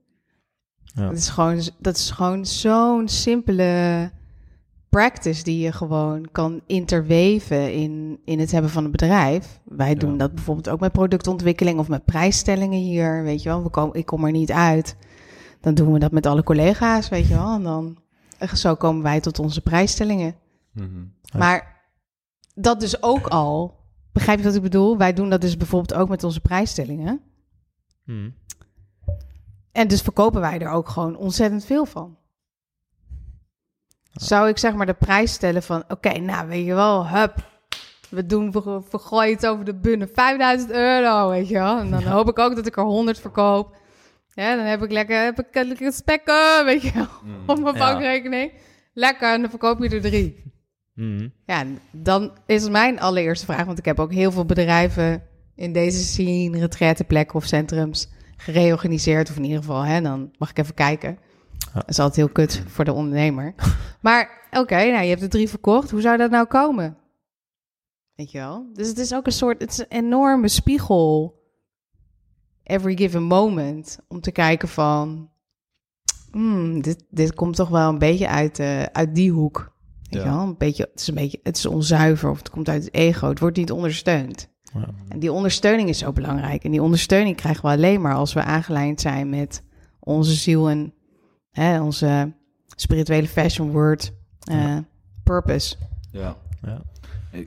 Ja. 0.84 1.06
Dat 1.08 1.16
is 1.16 1.28
gewoon, 1.28 1.60
dat 1.78 1.96
is 1.96 2.10
gewoon 2.10 2.46
zo'n 2.46 3.08
simpele 3.08 4.10
practice 4.88 5.42
die 5.42 5.58
je 5.58 5.72
gewoon 5.72 6.28
kan 6.32 6.60
interweven 6.66 7.72
in, 7.72 8.20
in 8.24 8.38
het 8.38 8.50
hebben 8.50 8.70
van 8.70 8.84
een 8.84 8.90
bedrijf. 8.90 9.60
Wij 9.64 9.94
doen 9.94 10.12
Ja. 10.12 10.16
dat 10.16 10.34
bijvoorbeeld 10.34 10.68
ook 10.68 10.80
met 10.80 10.92
productontwikkeling 10.92 11.78
of 11.78 11.88
met 11.88 12.04
prijsstellingen 12.04 12.80
hier, 12.80 13.22
weet 13.22 13.42
je 13.42 13.48
wel. 13.48 13.62
We 13.62 13.68
komen, 13.68 13.96
ik 13.96 14.06
kom 14.06 14.24
er 14.24 14.30
niet 14.32 14.52
uit. 14.52 14.96
Dan 15.60 15.74
doen 15.74 15.92
we 15.92 15.98
dat 15.98 16.12
met 16.12 16.26
alle 16.26 16.42
collega's, 16.42 17.08
weet 17.08 17.26
je 17.26 17.34
wel. 17.34 17.54
En 17.54 17.62
dan 17.62 17.96
zo 18.54 18.74
komen 18.74 19.02
wij 19.02 19.20
tot 19.20 19.38
onze 19.38 19.60
prijsstellingen. 19.60 20.34
Mhm. 20.74 21.04
Ja. 21.22 21.38
Maar 21.38 21.82
dat 22.54 22.80
dus 22.80 23.02
ook 23.02 23.26
al, 23.26 23.80
begrijp 24.12 24.38
je 24.38 24.44
wat 24.44 24.54
ik 24.54 24.62
bedoel? 24.62 24.96
Wij 24.98 25.12
doen 25.12 25.30
dat 25.30 25.40
dus 25.40 25.56
bijvoorbeeld 25.56 25.98
ook 26.00 26.08
met 26.08 26.24
onze 26.24 26.40
prijsstellingen. 26.40 27.20
Mhm. 28.04 28.30
En 29.72 29.88
dus 29.88 30.02
verkopen 30.02 30.40
wij 30.40 30.58
er 30.58 30.70
ook 30.70 30.88
gewoon 30.88 31.16
ontzettend 31.16 31.64
veel 31.64 31.86
van. 31.86 32.18
Zou 34.12 34.48
ik 34.48 34.58
zeg 34.58 34.74
maar 34.74 34.86
de 34.86 34.94
prijs 34.94 35.32
stellen 35.32 35.62
van... 35.62 35.84
Oké, 35.88 36.18
nou 36.18 36.48
weet 36.48 36.66
je 36.66 36.74
wel, 36.74 37.08
hup. 37.08 37.52
We 38.10 38.26
doen, 38.26 38.52
we 38.52 38.80
vergooien 38.88 39.34
het 39.34 39.46
over 39.46 39.64
de 39.64 39.74
bunnen. 39.74 40.08
5000 40.12 40.70
euro, 40.70 41.28
weet 41.28 41.48
je 41.48 41.54
wel. 41.54 41.78
En 41.78 41.90
dan 41.90 42.02
hoop 42.02 42.28
ik 42.28 42.38
ook 42.38 42.56
dat 42.56 42.66
ik 42.66 42.76
er 42.76 42.82
100 42.82 43.18
verkoop. 43.20 43.76
Ja, 44.34 44.56
dan 44.56 44.64
heb 44.64 44.82
ik 44.82 44.90
lekker, 44.90 45.22
heb 45.24 45.38
ik 45.40 45.54
lekker 45.66 45.92
spekken, 45.92 46.64
weet 46.64 46.82
je 46.82 46.92
wel. 46.92 47.06
Op 47.46 47.60
mijn 47.60 47.74
Ja. 47.76 47.90
bankrekening. 47.92 48.52
Lekker, 48.92 49.32
en 49.32 49.40
dan 49.40 49.50
verkoop 49.50 49.82
je 49.82 49.88
er 49.88 50.00
drie. 50.00 50.42
Mhm. 50.94 51.28
Ja, 51.46 51.64
dan 51.90 52.32
is 52.46 52.68
mijn 52.68 53.00
allereerste 53.00 53.44
vraag, 53.44 53.64
want 53.64 53.78
ik 53.78 53.84
heb 53.84 54.00
ook 54.00 54.12
heel 54.12 54.32
veel 54.32 54.44
bedrijven 54.44 55.22
in 55.54 55.72
deze 55.72 56.04
scene, 56.04 56.58
retraiteplekken 56.58 57.36
of 57.36 57.44
centrums 57.44 58.08
gereorganiseerd. 58.36 59.30
Of 59.30 59.36
in 59.36 59.44
ieder 59.44 59.58
geval, 59.58 59.82
hè, 59.82 60.00
dan 60.00 60.30
mag 60.38 60.50
ik 60.50 60.58
even 60.58 60.74
kijken. 60.74 61.18
Ja. 61.58 61.72
Dat 61.72 61.88
is 61.88 61.98
altijd 61.98 62.16
heel 62.16 62.28
kut 62.28 62.62
voor 62.66 62.84
de 62.84 62.92
ondernemer. 62.92 63.54
maar 64.00 64.48
oké, 64.50 64.74
nou, 64.76 65.02
je 65.02 65.08
hebt 65.08 65.22
er 65.22 65.28
drie 65.28 65.48
verkocht. 65.48 65.90
Hoe 65.90 66.00
zou 66.00 66.16
dat 66.16 66.30
nou 66.30 66.46
komen? 66.46 66.96
Weet 68.14 68.30
je 68.30 68.38
wel? 68.38 68.66
Dus 68.72 68.88
het 68.88 68.98
is 68.98 69.14
ook 69.14 69.26
een 69.26 69.32
soort, 69.32 69.60
het 69.60 69.70
is 69.70 69.78
een 69.78 69.86
enorme 69.88 70.48
spiegel. 70.48 71.42
Every 72.62 72.96
given 72.96 73.22
moment. 73.22 73.98
Om 74.08 74.20
te 74.20 74.32
kijken 74.32 74.68
van, 74.68 75.30
hmm, 76.30 76.82
dit, 76.82 77.04
dit 77.10 77.34
komt 77.34 77.56
toch 77.56 77.68
wel 77.68 77.88
een 77.88 77.98
beetje 77.98 78.28
uit, 78.28 78.58
eh, 78.58 78.82
uit 78.82 79.14
die 79.14 79.30
hoek. 79.30 79.73
Weet 80.14 80.22
Ja. 80.22 80.30
wel? 80.36 80.40
Een 80.40 80.56
beetje, 80.58 80.88
het 80.92 81.00
is 81.00 81.06
een 81.08 81.14
beetje, 81.14 81.40
het 81.42 81.56
is 81.56 81.66
onzuiver 81.66 82.30
of 82.30 82.38
het 82.38 82.50
komt 82.50 82.68
uit 82.68 82.84
het 82.84 82.94
ego. 82.94 83.28
Het 83.28 83.38
wordt 83.38 83.56
niet 83.56 83.70
ondersteund. 83.72 84.48
Ja. 84.74 84.88
En 85.08 85.18
die 85.18 85.32
ondersteuning 85.32 85.88
is 85.88 85.98
zo 85.98 86.12
belangrijk. 86.12 86.64
En 86.64 86.70
die 86.70 86.82
ondersteuning 86.82 87.36
krijgen 87.36 87.62
we 87.62 87.68
alleen 87.68 88.00
maar 88.00 88.14
als 88.14 88.32
we 88.32 88.42
aangelijnd 88.42 89.00
zijn 89.00 89.28
met 89.28 89.62
onze 90.00 90.32
ziel 90.34 90.70
en 90.70 90.92
hè, 91.50 91.80
onze 91.82 92.32
spirituele 92.76 93.26
fashion 93.28 93.70
word 93.70 94.12
eh, 94.40 94.76
purpose. 95.24 95.76
Ja. 96.12 96.36
Ja. 96.62 96.82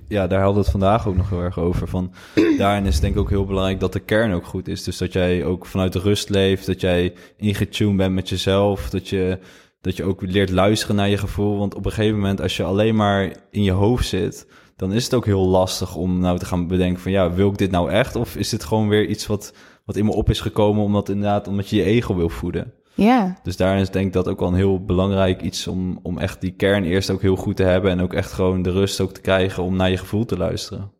Ja, 0.07 0.27
daar 0.27 0.37
hadden 0.41 0.55
we 0.57 0.61
het 0.61 0.71
vandaag 0.71 1.07
ook 1.07 1.15
nog 1.15 1.29
heel 1.29 1.41
erg 1.41 1.59
over. 1.59 1.87
Van, 1.87 2.11
daarin 2.57 2.85
is 2.85 2.93
het 2.93 3.01
denk 3.01 3.13
ik 3.13 3.19
ook 3.19 3.29
heel 3.29 3.45
belangrijk 3.45 3.79
dat 3.79 3.93
de 3.93 3.99
kern 3.99 4.33
ook 4.33 4.45
goed 4.45 4.67
is. 4.67 4.83
Dus 4.83 4.97
dat 4.97 5.13
jij 5.13 5.43
ook 5.45 5.65
vanuit 5.65 5.93
de 5.93 5.99
rust 5.99 6.29
leeft, 6.29 6.65
dat 6.65 6.81
jij 6.81 7.13
ingetuned 7.37 7.97
bent 7.97 8.13
met 8.13 8.29
jezelf, 8.29 8.89
dat 8.89 9.09
je, 9.09 9.39
dat 9.87 9.97
je 9.97 10.03
ook 10.03 10.21
leert 10.21 10.49
luisteren 10.49 10.95
naar 10.95 11.09
je 11.09 11.17
gevoel. 11.17 11.57
Want 11.57 11.75
op 11.75 11.85
een 11.85 11.91
gegeven 11.91 12.15
moment, 12.15 12.41
als 12.41 12.57
je 12.57 12.63
alleen 12.63 12.95
maar 12.95 13.35
in 13.51 13.63
je 13.63 13.71
hoofd 13.71 14.07
zit, 14.07 14.47
dan 14.75 14.93
is 14.93 15.03
het 15.03 15.13
ook 15.13 15.25
heel 15.25 15.47
lastig 15.47 15.95
om 15.95 16.19
nou 16.19 16.39
te 16.39 16.45
gaan 16.45 16.67
bedenken 16.67 17.01
van, 17.01 17.11
ja, 17.11 17.31
wil 17.31 17.49
ik 17.49 17.57
dit 17.57 17.71
nou 17.71 17.91
echt? 17.91 18.15
Of 18.15 18.35
is 18.35 18.49
dit 18.49 18.63
gewoon 18.63 18.87
weer 18.87 19.05
iets 19.05 19.27
wat, 19.27 19.53
wat 19.85 19.95
in 19.95 20.05
me 20.05 20.13
op 20.13 20.29
is 20.29 20.39
gekomen 20.39 20.83
omdat 20.83 21.09
inderdaad, 21.09 21.47
omdat 21.47 21.69
je 21.69 21.75
je 21.75 21.83
ego 21.83 22.15
wil 22.15 22.29
voeden? 22.29 22.73
Ja, 22.93 23.37
Dus 23.43 23.57
daarin 23.57 23.81
is 23.81 23.89
denk 23.89 24.05
ik 24.05 24.13
dat 24.13 24.27
ook 24.27 24.39
wel 24.39 24.47
een 24.47 24.53
heel 24.53 24.85
belangrijk 24.85 25.41
iets 25.41 25.67
om, 25.67 25.99
om 26.03 26.17
echt 26.17 26.41
die 26.41 26.51
kern 26.51 26.83
eerst 26.83 27.09
ook 27.09 27.21
heel 27.21 27.35
goed 27.35 27.55
te 27.55 27.63
hebben. 27.63 27.91
En 27.91 28.01
ook 28.01 28.13
echt 28.13 28.31
gewoon 28.31 28.61
de 28.61 28.71
rust 28.71 29.01
ook 29.01 29.13
te 29.13 29.21
krijgen 29.21 29.63
om 29.63 29.75
naar 29.75 29.89
je 29.89 29.97
gevoel 29.97 30.25
te 30.25 30.37
luisteren. 30.37 30.91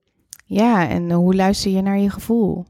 ja. 0.46 0.90
En 0.90 1.12
hoe 1.12 1.36
luister 1.36 1.72
je 1.72 1.82
naar 1.82 1.98
je 1.98 2.10
gevoel? 2.10 2.66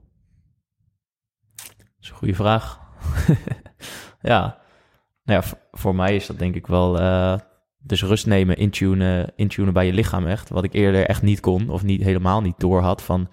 Dat 1.56 1.86
is 2.02 2.10
een 2.10 2.16
goede 2.16 2.36
vraag. 2.36 2.80
ja. 4.22 4.66
Nou 5.28 5.44
ja, 5.44 5.58
voor 5.72 5.96
mij 5.96 6.16
is 6.16 6.28
dat 6.28 6.40
denk 6.40 6.56
ik 6.56 6.68
wel... 6.68 7.00
eh, 7.00 7.36
dus 7.78 8.04
rust 8.04 8.26
nemen, 8.26 8.58
intunen, 8.58 9.32
intunen 9.36 9.74
bij 9.74 9.86
je 9.86 9.94
lichaam 9.94 10.28
echt. 10.28 10.50
Wat 10.50 10.64
ik 10.64 10.74
eerder 10.74 11.06
echt 11.06 11.22
niet 11.22 11.40
kon 11.40 11.70
of 11.70 11.84
niet, 11.84 12.04
helemaal 12.04 12.42
niet 12.42 12.60
door 12.60 12.82
had. 12.82 13.02
Van 13.02 13.30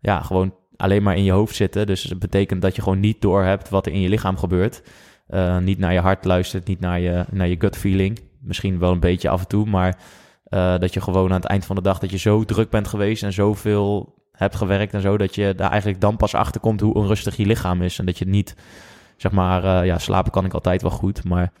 ja, 0.00 0.20
gewoon 0.20 0.54
alleen 0.76 1.02
maar 1.02 1.16
in 1.16 1.24
je 1.24 1.32
hoofd 1.32 1.54
zitten. 1.54 1.86
Dus 1.86 2.02
het 2.02 2.18
betekent 2.18 2.62
dat 2.62 2.76
je 2.76 2.82
gewoon 2.82 3.00
niet 3.00 3.20
door 3.20 3.42
hebt 3.42 3.68
wat 3.68 3.86
er 3.86 3.92
in 3.92 4.00
je 4.00 4.08
lichaam 4.08 4.36
gebeurt. 4.36 4.82
Eh, 5.26 5.58
niet 5.58 5.78
naar 5.78 5.92
je 5.92 6.00
hart 6.00 6.24
luistert, 6.24 6.66
niet 6.66 6.80
naar 6.80 7.00
je, 7.00 7.24
naar 7.30 7.48
je 7.48 7.56
gut 7.58 7.76
feeling. 7.76 8.20
Misschien 8.40 8.78
wel 8.78 8.92
een 8.92 9.00
beetje 9.00 9.28
af 9.28 9.40
en 9.40 9.48
toe, 9.48 9.66
maar 9.66 9.98
eh, 10.44 10.78
dat 10.78 10.94
je 10.94 11.00
gewoon 11.00 11.28
aan 11.30 11.40
het 11.40 11.44
eind 11.44 11.64
van 11.64 11.76
de 11.76 11.82
dag... 11.82 11.98
dat 11.98 12.10
je 12.10 12.18
zo 12.18 12.44
druk 12.44 12.70
bent 12.70 12.88
geweest 12.88 13.22
en 13.22 13.32
zoveel 13.32 14.14
hebt 14.32 14.56
gewerkt 14.56 14.94
en 14.94 15.00
zo... 15.00 15.16
dat 15.16 15.34
je 15.34 15.54
daar 15.54 15.70
eigenlijk 15.70 16.00
dan 16.00 16.16
pas 16.16 16.34
achter 16.34 16.60
komt 16.60 16.80
hoe 16.80 16.94
onrustig 16.94 17.36
je 17.36 17.46
lichaam 17.46 17.82
is. 17.82 17.98
En 17.98 18.06
dat 18.06 18.18
je 18.18 18.26
niet, 18.26 18.56
zeg 19.22 19.32
maar, 19.32 19.64
eh, 19.64 19.86
ja, 19.86 19.98
slapen 19.98 20.32
kan 20.32 20.44
ik 20.44 20.54
altijd 20.54 20.82
wel 20.82 20.90
goed, 20.90 21.24
maar... 21.24 21.52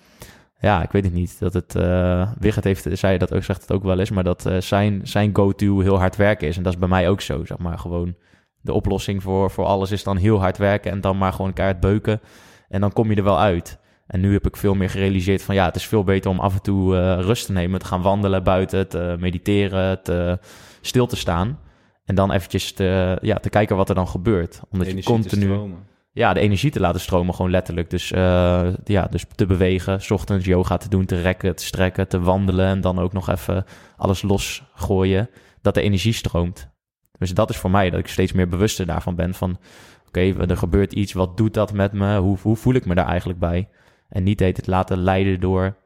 Ja, 0.60 0.82
ik 0.82 0.90
weet 0.90 1.04
het 1.04 1.12
niet. 1.12 1.38
Dat 1.38 1.54
het, 1.54 1.74
eh 1.74 2.30
Wigert 2.38 2.64
heeft, 2.64 2.86
zei 2.92 3.18
dat 3.18 3.34
ook, 3.34 3.42
zegt 3.42 3.60
het 3.60 3.72
ook 3.72 3.82
wel 3.82 3.98
eens, 3.98 4.10
maar 4.10 4.24
dat 4.24 4.46
eh, 4.46 4.60
zijn, 4.60 5.00
zijn 5.02 5.30
go-to 5.32 5.80
heel 5.80 5.98
hard 5.98 6.16
werken 6.16 6.48
is. 6.48 6.56
En 6.56 6.62
dat 6.62 6.72
is 6.72 6.78
bij 6.78 6.88
mij 6.88 7.08
ook 7.08 7.20
zo, 7.20 7.44
zeg 7.44 7.58
maar. 7.58 7.78
Gewoon 7.78 8.14
de 8.60 8.72
oplossing 8.72 9.22
voor, 9.22 9.50
voor 9.50 9.64
alles 9.64 9.90
is 9.90 10.02
dan 10.02 10.16
heel 10.16 10.40
hard 10.40 10.58
werken 10.58 10.90
en 10.90 11.00
dan 11.00 11.18
maar 11.18 11.32
gewoon 11.32 11.52
keihard 11.52 11.80
beuken. 11.80 12.20
En 12.68 12.80
dan 12.80 12.92
kom 12.92 13.10
je 13.10 13.16
er 13.16 13.22
wel 13.24 13.38
uit. 13.38 13.78
En 14.06 14.20
nu 14.20 14.32
heb 14.32 14.46
ik 14.46 14.56
veel 14.56 14.74
meer 14.74 14.90
gerealiseerd 14.90 15.42
van 15.42 15.54
ja, 15.54 15.64
het 15.64 15.76
is 15.76 15.86
veel 15.86 16.04
beter 16.04 16.30
om 16.30 16.40
af 16.40 16.54
en 16.54 16.62
toe 16.62 17.14
rust 17.20 17.46
te 17.46 17.52
nemen. 17.52 17.80
Te 17.80 17.86
gaan 17.86 18.02
wandelen 18.02 18.44
buiten, 18.44 18.88
te 18.88 19.16
mediteren, 19.18 20.02
te 20.02 20.38
stil 20.80 21.06
te 21.06 21.16
staan. 21.16 21.58
En 22.04 22.14
dan 22.14 22.32
eventjes 22.32 22.72
te, 22.72 23.18
ja, 23.20 23.36
te 23.36 23.50
kijken 23.50 23.76
wat 23.76 23.88
er 23.88 23.94
dan 23.94 24.08
gebeurt. 24.08 24.60
Omdat 24.70 24.86
je 24.86 24.92
Energie 24.92 25.12
continu. 25.12 25.74
Ja, 26.12 26.32
de 26.32 26.40
energie 26.40 26.70
te 26.70 26.80
laten 26.80 27.00
stromen, 27.00 27.34
gewoon 27.34 27.50
letterlijk. 27.50 27.90
Dus, 27.90 28.12
eh, 28.12 28.68
ja, 28.84 29.06
dus 29.06 29.24
te 29.34 29.46
bewegen, 29.46 30.00
's 30.00 30.10
ochtends 30.10 30.44
yoga 30.44 30.76
te 30.76 30.88
doen, 30.88 31.04
te 31.04 31.20
rekken, 31.20 31.56
te 31.56 31.64
strekken, 31.64 32.08
te 32.08 32.20
wandelen 32.20 32.66
en 32.66 32.80
dan 32.80 32.98
ook 32.98 33.12
nog 33.12 33.28
even 33.28 33.64
alles 33.96 34.22
losgooien, 34.22 35.30
dat 35.60 35.74
de 35.74 35.82
energie 35.82 36.12
stroomt. 36.12 36.70
Dus 37.18 37.34
dat 37.34 37.50
is 37.50 37.56
voor 37.56 37.70
mij 37.70 37.90
dat 37.90 38.00
ik 38.00 38.06
steeds 38.06 38.32
meer 38.32 38.48
bewuster 38.48 38.86
daarvan 38.86 39.14
ben 39.14 39.34
van, 39.34 39.58
oké, 40.06 40.20
er 40.46 40.56
gebeurt 40.56 40.92
iets, 40.92 41.12
wat 41.12 41.36
doet 41.36 41.54
dat 41.54 41.72
met 41.72 41.92
me? 41.92 42.18
Hoe, 42.18 42.38
hoe 42.42 42.56
voel 42.56 42.74
ik 42.74 42.86
me 42.86 42.94
daar 42.94 43.06
eigenlijk 43.06 43.38
bij? 43.38 43.68
En 44.08 44.22
niet 44.22 44.40
het 44.40 44.66
laten 44.66 44.98
leiden 44.98 45.40
door, 45.40 45.76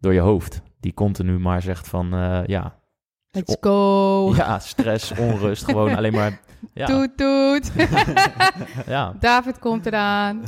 door 0.00 0.12
je 0.12 0.20
hoofd, 0.20 0.62
die 0.80 0.94
continu 0.94 1.38
maar 1.38 1.62
zegt 1.62 1.88
van, 1.88 2.14
eh, 2.14 2.40
ja, 2.46 2.79
Let's 3.32 3.56
go. 3.60 4.34
ja, 4.34 4.58
stress, 4.58 5.12
onrust, 5.18 5.64
gewoon 5.64 5.96
alleen 5.96 6.12
maar, 6.12 6.40
ja, 6.74 6.86
Toet, 6.86 7.16
toet. 7.16 7.72
ja, 8.86 9.14
David 9.20 9.58
komt 9.58 9.86
eraan. 9.86 10.42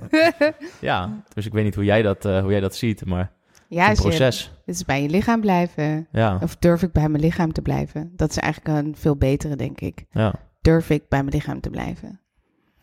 ja. 0.80 1.22
Dus 1.34 1.46
ik 1.46 1.52
weet 1.52 1.64
niet 1.64 1.74
hoe 1.74 1.84
jij 1.84 2.02
dat, 2.02 2.24
eh, 2.24 2.40
hoe 2.40 2.50
jij 2.50 2.60
dat 2.60 2.76
ziet, 2.76 3.04
maar 3.04 3.32
Ja, 3.68 3.88
je, 3.90 3.94
proces. 3.96 4.54
het 4.66 4.74
is 4.74 4.84
bij 4.84 5.02
je 5.02 5.08
lichaam 5.08 5.40
blijven. 5.40 6.08
Ja, 6.12 6.38
Of 6.42 6.56
durf 6.56 6.82
ik 6.82 6.92
bij 6.92 7.08
mijn 7.08 7.22
lichaam 7.22 7.52
te 7.52 7.62
blijven? 7.62 8.12
Dat 8.16 8.30
is 8.30 8.36
eigenlijk 8.38 8.78
een 8.78 8.96
veel 8.96 9.16
betere, 9.16 9.56
denk 9.56 9.80
ik. 9.80 10.04
ja, 10.10 10.34
Durf 10.60 10.90
ik 10.90 11.08
bij 11.08 11.22
mijn 11.22 11.34
lichaam 11.34 11.60
te 11.60 11.70
blijven? 11.70 12.20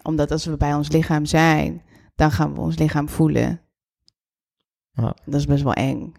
Omdat 0.04 0.32
als 0.32 0.46
we 0.46 0.58
bij 0.58 0.74
ons 0.74 0.90
lichaam 0.92 1.26
zijn, 1.26 1.82
dan 2.16 2.32
gaan 2.32 2.54
we 2.54 2.60
ons 2.62 2.78
lichaam 2.78 3.10
voelen. 3.10 3.62
Ja. 4.92 5.16
Dat 5.26 5.40
is 5.40 5.46
best 5.46 5.64
wel 5.64 5.74
eng. 5.74 6.14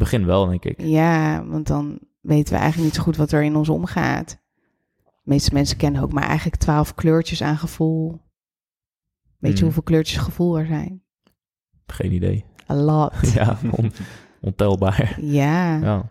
Begin 0.00 0.26
wel, 0.26 0.46
denk 0.46 0.64
ik. 0.64 0.80
Ja, 0.80 1.44
want 1.46 1.66
dan 1.66 1.98
weten 2.20 2.52
we 2.54 2.58
eigenlijk 2.58 2.84
niet 2.90 2.98
zo 2.98 3.02
goed 3.02 3.16
wat 3.16 3.32
er 3.32 3.42
in 3.42 3.56
ons 3.56 3.68
omgaat. 3.68 4.38
De 5.04 5.10
meeste 5.36 5.52
mensen 5.54 5.76
kennen 5.76 6.02
ook 6.02 6.12
maar 6.12 6.26
eigenlijk 6.26 6.56
twaalf 6.56 6.94
kleurtjes 6.94 7.42
aan 7.42 7.58
gevoel. 7.58 8.20
Weet 9.38 9.50
je 9.50 9.56
Hmm. 9.56 9.64
hoeveel 9.64 9.82
kleurtjes 9.82 10.18
gevoel 10.18 10.58
er 10.58 10.66
zijn? 10.66 11.02
Geen 11.86 12.12
idee. 12.12 12.44
A 12.70 12.74
lot. 12.74 13.12
Ja, 13.34 13.58
on- 13.70 13.92
ontelbaar. 14.40 15.18
Ja, 15.20 15.76
Ja. 15.78 16.10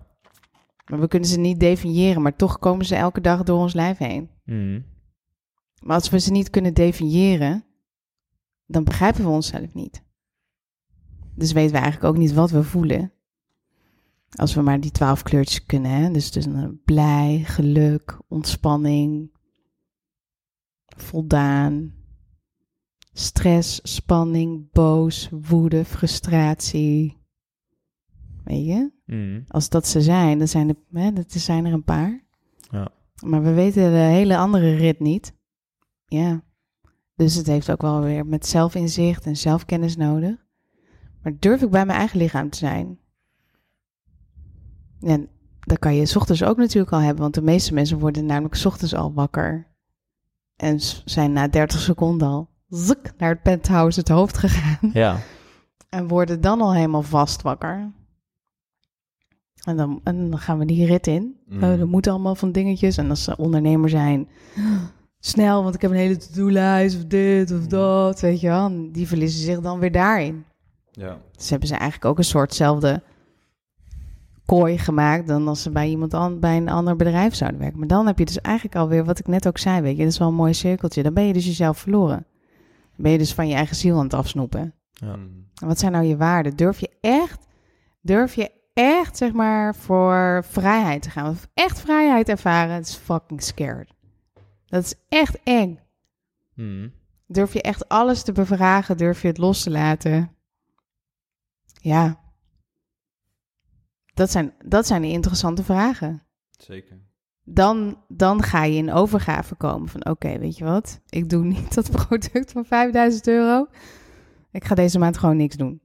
maar 0.85 0.99
we 0.99 1.07
kunnen 1.07 1.29
ze 1.29 1.39
niet 1.39 1.59
definiëren, 1.59 2.21
maar 2.21 2.35
toch 2.35 2.59
komen 2.59 2.85
ze 2.85 2.95
elke 2.95 3.21
dag 3.21 3.43
door 3.43 3.59
ons 3.59 3.73
lijf 3.73 3.97
heen. 3.97 4.29
Mm. 4.45 4.85
Maar 5.83 5.95
als 5.95 6.09
we 6.09 6.19
ze 6.19 6.31
niet 6.31 6.49
kunnen 6.49 6.73
definiëren, 6.73 7.63
dan 8.65 8.83
begrijpen 8.83 9.23
we 9.23 9.29
onszelf 9.29 9.73
niet. 9.73 10.03
Dus 11.35 11.51
weten 11.51 11.71
we 11.73 11.77
eigenlijk 11.81 12.13
ook 12.13 12.19
niet 12.21 12.33
wat 12.33 12.51
we 12.51 12.63
voelen. 12.63 13.11
Als 14.35 14.53
we 14.53 14.61
maar 14.61 14.79
die 14.79 14.91
twaalf 14.91 15.23
kleurtjes 15.23 15.65
kunnen, 15.65 15.91
hè? 15.91 16.11
Dus, 16.11 16.31
dus 16.31 16.45
een 16.45 16.81
blij, 16.85 17.41
geluk, 17.45 18.19
ontspanning, 18.27 19.31
voldaan, 20.85 21.93
stress, 23.13 23.79
spanning, 23.83 24.71
boos, 24.71 25.29
woede, 25.31 25.85
frustratie. 25.85 27.17
Weet 28.43 28.65
je? 28.65 28.91
Mm. 29.05 29.43
Als 29.47 29.69
dat 29.69 29.87
ze 29.87 30.01
zijn, 30.01 30.37
dan 30.37 30.47
zijn 30.47 30.69
er, 30.69 30.75
hè, 30.91 31.13
dat 31.13 31.31
zijn 31.31 31.65
er 31.65 31.73
een 31.73 31.83
paar. 31.83 32.23
Ja. 32.71 32.91
Maar 33.23 33.43
we 33.43 33.53
weten 33.53 33.91
de 33.91 33.97
hele 33.97 34.37
andere 34.37 34.75
rit 34.75 34.99
niet. 34.99 35.33
Ja. 36.05 36.43
Dus 37.15 37.35
het 37.35 37.47
heeft 37.47 37.71
ook 37.71 37.81
wel 37.81 38.01
weer 38.01 38.25
met 38.25 38.45
zelfinzicht 38.45 39.25
en 39.25 39.37
zelfkennis 39.37 39.95
nodig. 39.95 40.35
Maar 41.21 41.33
durf 41.39 41.61
ik 41.61 41.69
bij 41.69 41.85
mijn 41.85 41.97
eigen 41.97 42.17
lichaam 42.17 42.49
te 42.49 42.57
zijn? 42.57 42.98
En 45.01 45.29
dat 45.59 45.79
kan 45.79 45.95
je 45.95 46.05
's 46.05 46.15
ochtends 46.15 46.43
ook 46.43 46.57
natuurlijk 46.57 46.93
al 46.93 46.99
hebben, 46.99 47.21
want 47.21 47.33
de 47.33 47.41
meeste 47.41 47.73
mensen 47.73 47.99
worden 47.99 48.25
namelijk 48.25 48.55
's 48.55 48.65
ochtends 48.65 48.95
al 48.95 49.13
wakker. 49.13 49.67
En 50.55 50.79
zijn 51.05 51.33
na 51.33 51.47
30 51.47 51.79
seconden 51.79 52.27
al 52.27 52.49
zuk, 52.69 53.13
naar 53.17 53.29
het 53.29 53.41
penthouse 53.41 53.99
het 53.99 54.09
hoofd 54.09 54.37
gegaan. 54.37 54.89
Ja. 54.93 55.17
En 55.89 56.07
worden 56.07 56.41
dan 56.41 56.61
al 56.61 56.73
helemaal 56.73 57.01
vast 57.01 57.41
wakker. 57.41 57.91
En 59.63 59.77
dan, 59.77 60.01
en 60.03 60.29
dan 60.29 60.39
gaan 60.39 60.57
we 60.57 60.65
die 60.65 60.85
rit 60.85 61.07
in. 61.07 61.35
Mm. 61.45 61.63
Oh, 61.63 61.69
er 61.69 61.87
moeten 61.87 62.11
allemaal 62.11 62.35
van 62.35 62.51
dingetjes. 62.51 62.97
En 62.97 63.09
als 63.09 63.23
ze 63.23 63.37
ondernemer 63.37 63.89
zijn, 63.89 64.27
snel, 65.19 65.63
want 65.63 65.75
ik 65.75 65.81
heb 65.81 65.91
een 65.91 65.97
hele 65.97 66.17
to-do-lijst 66.17 66.95
of 66.95 67.05
dit 67.05 67.51
of 67.51 67.67
dat, 67.67 68.19
weet 68.19 68.39
je 68.39 68.47
wel. 68.47 68.65
En 68.65 68.91
die 68.91 69.07
verliezen 69.07 69.41
zich 69.41 69.59
dan 69.59 69.79
weer 69.79 69.91
daarin. 69.91 70.45
Ja. 70.91 71.17
Dus 71.35 71.49
hebben 71.49 71.67
ze 71.67 71.73
eigenlijk 71.73 72.05
ook 72.05 72.17
een 72.17 72.23
soortzelfde 72.23 73.01
kooi 74.49 74.77
gemaakt 74.77 75.27
dan 75.27 75.47
als 75.47 75.61
ze 75.61 75.69
bij 75.69 75.89
iemand 75.89 76.13
an, 76.13 76.39
bij 76.39 76.57
een 76.57 76.69
ander 76.69 76.95
bedrijf 76.95 77.35
zouden 77.35 77.59
werken. 77.59 77.79
Maar 77.79 77.87
dan 77.87 78.07
heb 78.07 78.19
je 78.19 78.25
dus 78.25 78.41
eigenlijk 78.41 78.75
alweer, 78.75 79.05
wat 79.05 79.19
ik 79.19 79.27
net 79.27 79.47
ook 79.47 79.57
zei, 79.57 79.81
weet 79.81 79.97
je, 79.97 80.03
dat 80.03 80.11
is 80.11 80.17
wel 80.17 80.27
een 80.27 80.33
mooi 80.33 80.53
cirkeltje. 80.53 81.03
Dan 81.03 81.13
ben 81.13 81.27
je 81.27 81.33
dus 81.33 81.45
jezelf 81.45 81.77
verloren. 81.77 82.25
Dan 82.81 82.97
ben 82.97 83.11
je 83.11 83.17
dus 83.17 83.33
van 83.33 83.47
je 83.47 83.55
eigen 83.55 83.75
ziel 83.75 83.97
aan 83.97 84.03
het 84.03 84.13
afsnoepen. 84.13 84.73
Ja. 84.91 85.15
Mm. 85.15 85.47
En 85.61 85.67
Wat 85.67 85.79
zijn 85.79 85.91
nou 85.91 86.05
je 86.05 86.17
waarden? 86.17 86.55
Durf 86.55 86.79
je 86.79 86.89
echt, 87.01 87.47
durf 88.01 88.35
je 88.35 88.51
echt, 88.73 89.17
zeg 89.17 89.31
maar, 89.31 89.75
voor 89.75 90.43
vrijheid 90.47 91.01
te 91.01 91.09
gaan? 91.09 91.29
Of 91.29 91.47
echt 91.53 91.79
vrijheid 91.79 92.29
ervaren, 92.29 92.75
het 92.75 92.87
is 92.87 92.95
fucking 92.95 93.43
scared. 93.43 93.93
Dat 94.65 94.83
is 94.83 94.93
echt 95.09 95.39
eng. 95.43 95.79
Mm. 96.55 96.91
Durf 97.27 97.53
je 97.53 97.61
echt 97.61 97.89
alles 97.89 98.23
te 98.23 98.31
bevragen? 98.31 98.97
Durf 98.97 99.21
je 99.21 99.27
het 99.27 99.37
los 99.37 99.63
te 99.63 99.69
laten? 99.69 100.31
Ja. 101.81 102.19
Dat 104.19 104.31
zijn, 104.31 104.53
dat 104.65 104.87
zijn 104.87 105.01
de 105.01 105.07
interessante 105.07 105.63
vragen. 105.63 106.21
Zeker. 106.57 106.97
Dan, 107.43 108.03
dan 108.07 108.43
ga 108.43 108.63
je 108.63 108.77
in 108.77 108.91
overgave 108.91 109.55
komen 109.55 109.89
van 109.89 110.05
oké, 110.05 110.37
weet 110.39 110.57
je 110.57 110.63
wat? 110.63 110.99
Ik 111.09 111.29
doe 111.29 111.43
niet 111.43 111.73
dat 111.75 111.91
product 111.91 112.51
van 112.51 112.65
5000 112.65 113.27
euro. 113.27 113.67
Ik 114.51 114.63
ga 114.63 114.75
deze 114.75 114.99
maand 114.99 115.17
gewoon 115.17 115.37
niks 115.37 115.55
doen. 115.55 115.81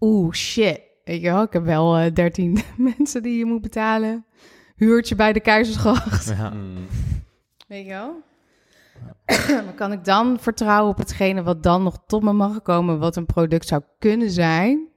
Oeh, 0.00 0.34
shit. 0.34 0.80
Weet 1.04 1.20
je 1.20 1.30
wel, 1.30 1.42
ik 1.42 1.52
heb 1.52 1.64
wel 1.64 1.96
eh 1.96 2.12
13 2.14 2.58
mensen 2.96 3.22
die 3.22 3.38
je 3.38 3.44
moet 3.44 3.62
betalen. 3.62 4.24
Huurtje 4.76 5.14
bij 5.14 5.32
de 5.32 5.40
Keizersgracht. 5.40 6.28
Ja. 6.28 6.50
Mm. 6.50 6.86
Weet 7.66 7.84
je 7.84 7.90
wel? 7.90 8.22
maar 9.64 9.74
kan 9.74 9.92
ik 9.92 10.04
dan 10.04 10.38
vertrouwen 10.40 10.90
op 10.90 10.98
hetgene 10.98 11.42
wat 11.42 11.62
dan 11.62 11.82
nog 11.82 12.02
tot 12.06 12.22
me 12.22 12.32
mag 12.32 12.62
komen, 12.62 12.98
wat 12.98 13.16
een 13.16 13.26
product 13.26 13.66
zou 13.66 13.82
kunnen 13.98 14.30
zijn, 14.30 14.88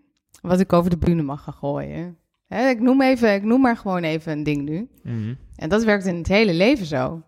wat 0.42 0.60
ik 0.60 0.74
over 0.74 0.90
de 0.90 0.98
bühne 0.98 1.22
mag 1.22 1.44
gaan 1.44 1.54
gooien? 1.54 2.18
Hè, 2.48 2.70
ik, 2.70 2.80
noem 2.80 3.02
even, 3.02 3.34
ik 3.34 3.44
noem 3.44 3.62
maar 3.62 3.78
gewoon 3.78 4.04
even 4.04 4.32
een 4.32 4.44
ding 4.44 4.62
nu. 4.62 4.90
Mm. 5.04 5.38
En 5.56 5.70
dat 5.70 5.84
werkt 5.84 6.06
in 6.06 6.16
het 6.16 6.28
hele 6.28 6.54
leven 6.54 6.86
zo. 6.86 7.22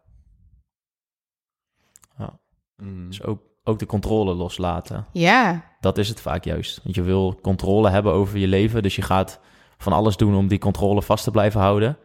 Mm. 2.84 3.07
Dus 3.07 3.24
ook, 3.24 3.41
ook 3.64 3.80
de 3.80 3.86
controle 3.86 4.34
loslaten. 4.34 5.05
Ja, 5.11 5.64
Dat 5.80 5.97
is 5.97 6.09
het 6.09 6.22
vaak 6.22 6.43
juist. 6.43 6.84
Want 6.84 6.95
je 6.95 7.01
wil 7.01 7.39
controle 7.41 7.89
hebben 7.89 8.14
over 8.14 8.38
je 8.38 8.47
leven. 8.47 8.84
Dus 8.84 8.95
je 8.95 9.01
gaat 9.01 9.39
van 9.78 9.93
alles 9.93 10.18
doen 10.18 10.36
om 10.36 10.47
die 10.47 10.59
controle 10.59 11.01
vast 11.01 11.24
te 11.24 11.32
blijven 11.32 11.61
houden. 11.61 11.97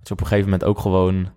Dus 0.00 0.10
op 0.10 0.20
een 0.20 0.26
gegeven 0.26 0.50
moment 0.50 0.68
ook 0.68 0.78
gewoon, 0.78 1.32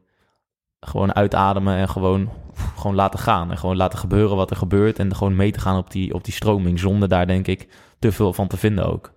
gewoon 0.80 1.14
uitademen 1.14 1.78
en 1.78 1.90
gewoon, 1.90 2.30
gewoon 2.76 2.96
laten 2.96 3.20
gaan. 3.20 3.52
En 3.52 3.58
gewoon 3.58 3.78
laten 3.78 4.00
gebeuren 4.00 4.36
wat 4.36 4.50
er 4.50 4.56
gebeurt. 4.56 5.00
En 5.00 5.16
gewoon 5.16 5.36
mee 5.36 5.52
te 5.52 5.60
gaan 5.60 5.78
op 5.78 5.92
die, 5.92 6.14
op 6.14 6.24
die 6.24 6.34
stroming. 6.34 6.80
Zonder 6.80 7.10
daar 7.10 7.28
denk 7.28 7.48
ik 7.48 7.68
te 8.02 8.12
veel 8.12 8.34
van 8.34 8.48
te 8.48 8.58
vinden 8.58 8.86
ook. 8.86 9.14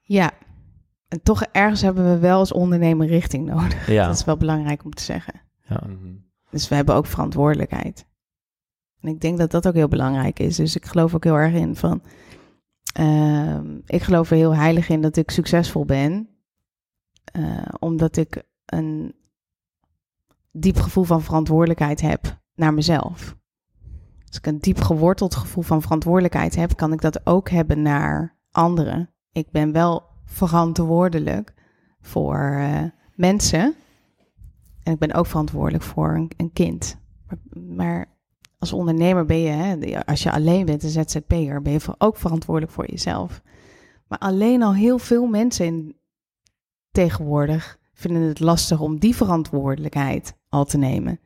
ja. 0.00 0.30
En 1.08 1.22
toch 1.22 1.42
ergens 1.42 1.80
hebben 1.80 2.04
we 2.12 2.18
wel 2.18 2.38
als 2.38 2.52
ondernemer 2.52 3.06
richting 3.06 3.46
nodig. 3.46 3.86
Ja, 3.90 4.06
Dat 4.06 4.14
is 4.16 4.24
wel 4.24 4.36
belangrijk 4.36 4.84
om 4.84 4.90
te 4.94 5.02
zeggen. 5.02 5.40
Mhm. 5.68 6.14
Dus 6.50 6.68
we 6.68 6.74
hebben 6.74 6.94
ook 6.94 7.06
verantwoordelijkheid. 7.06 8.06
En 9.00 9.08
ik 9.08 9.20
denk 9.20 9.38
dat 9.38 9.50
dat 9.50 9.66
ook 9.68 9.74
heel 9.74 9.88
belangrijk 9.88 10.38
is. 10.38 10.56
Dus 10.56 10.76
ik 10.76 10.84
geloof 10.84 11.14
ook 11.14 11.24
heel 11.24 11.34
erg 11.34 11.54
in 11.54 11.76
van. 11.76 12.02
ehm, 12.92 13.78
ik 13.86 14.02
geloof 14.02 14.30
er 14.30 14.36
heel 14.36 14.54
heilig 14.54 14.88
in 14.88 15.00
dat 15.00 15.16
ik 15.16 15.30
succesvol 15.30 15.84
ben. 15.84 16.28
eh, 17.24 17.64
omdat 17.78 18.16
ik 18.16 18.42
een 18.66 19.14
diep 20.50 20.76
gevoel 20.76 21.04
van 21.04 21.22
verantwoordelijkheid 21.22 22.00
heb 22.00 22.40
naar 22.54 22.74
mezelf. 22.74 23.36
Als 24.32 24.40
ik 24.40 24.46
een 24.46 24.58
diep 24.58 24.80
geworteld 24.80 25.34
gevoel 25.34 25.62
van 25.62 25.82
verantwoordelijkheid 25.82 26.54
heb, 26.54 26.76
kan 26.76 26.92
ik 26.92 27.00
dat 27.00 27.26
ook 27.26 27.50
hebben 27.50 27.82
naar 27.82 28.38
anderen. 28.50 29.10
Ik 29.32 29.50
ben 29.50 29.72
wel 29.72 30.02
verantwoordelijk 30.24 31.54
voor 32.00 32.38
eh, 32.38 32.82
mensen. 33.14 33.74
En 34.82 34.92
ik 34.92 34.98
ben 34.98 35.14
ook 35.14 35.26
verantwoordelijk 35.26 35.84
voor 35.84 36.14
een, 36.14 36.30
een 36.36 36.52
kind. 36.52 36.96
Maar, 37.52 38.16
als 38.58 38.72
ondernemer 38.72 39.24
ben 39.24 39.38
je, 39.38 39.50
hè, 39.50 40.04
als 40.04 40.22
je 40.22 40.32
alleen 40.32 40.66
bent, 40.66 40.82
een 40.82 40.90
ZZP'er, 40.90 41.62
ben 41.62 41.72
je 41.72 41.94
ook 41.98 42.16
verantwoordelijk 42.16 42.72
voor 42.72 42.90
jezelf. 42.90 43.42
Maar 44.08 44.18
alleen 44.18 44.62
al 44.62 44.74
heel 44.74 44.98
veel 44.98 45.26
mensen 45.26 45.66
in, 45.66 45.96
tegenwoordig 46.90 47.78
vinden 47.92 48.22
het 48.22 48.40
lastig 48.40 48.80
om 48.80 48.98
die 48.98 49.16
verantwoordelijkheid 49.16 50.36
al 50.48 50.64
te 50.64 50.78
nemen. 50.78 51.20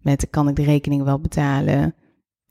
Met 0.00 0.30
kan 0.30 0.48
ik 0.48 0.56
de 0.56 0.62
rekening 0.62 1.02
wel 1.02 1.20
betalen? 1.20 1.94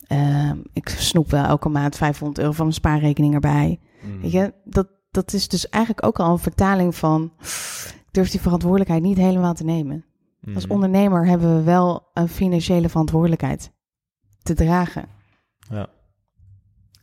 Ehm, 0.10 0.58
ik 0.74 0.90
snoep 0.90 1.30
wel 1.30 1.44
elke 1.44 1.70
maand 1.70 1.96
500 1.96 2.40
euro 2.40 2.52
van 2.52 2.64
mijn 2.66 2.76
spaarrekening 2.78 3.34
erbij. 3.34 3.80
Mhm. 4.02 4.20
Weet 4.22 4.32
je, 4.32 4.54
dat, 4.64 4.88
dat 5.12 5.34
is 5.34 5.48
dus 5.48 5.70
eigenlijk 5.70 6.06
ook 6.06 6.20
al 6.20 6.32
een 6.32 6.40
vertaling 6.40 6.96
van... 6.96 7.32
ik 7.40 8.08
durf 8.12 8.30
die 8.30 8.42
verantwoordelijkheid 8.42 9.02
niet 9.02 9.18
helemaal 9.18 9.54
te 9.54 9.64
nemen. 9.64 10.06
Als 10.54 10.64
Mhm. 10.66 10.74
ondernemer 10.74 11.26
hebben 11.28 11.56
we 11.56 11.64
wel 11.64 12.10
een 12.14 12.28
financiële 12.30 12.90
verantwoordelijkheid 12.90 13.72
te 14.42 14.54
dragen. 14.54 15.08
Ja. 15.70 15.88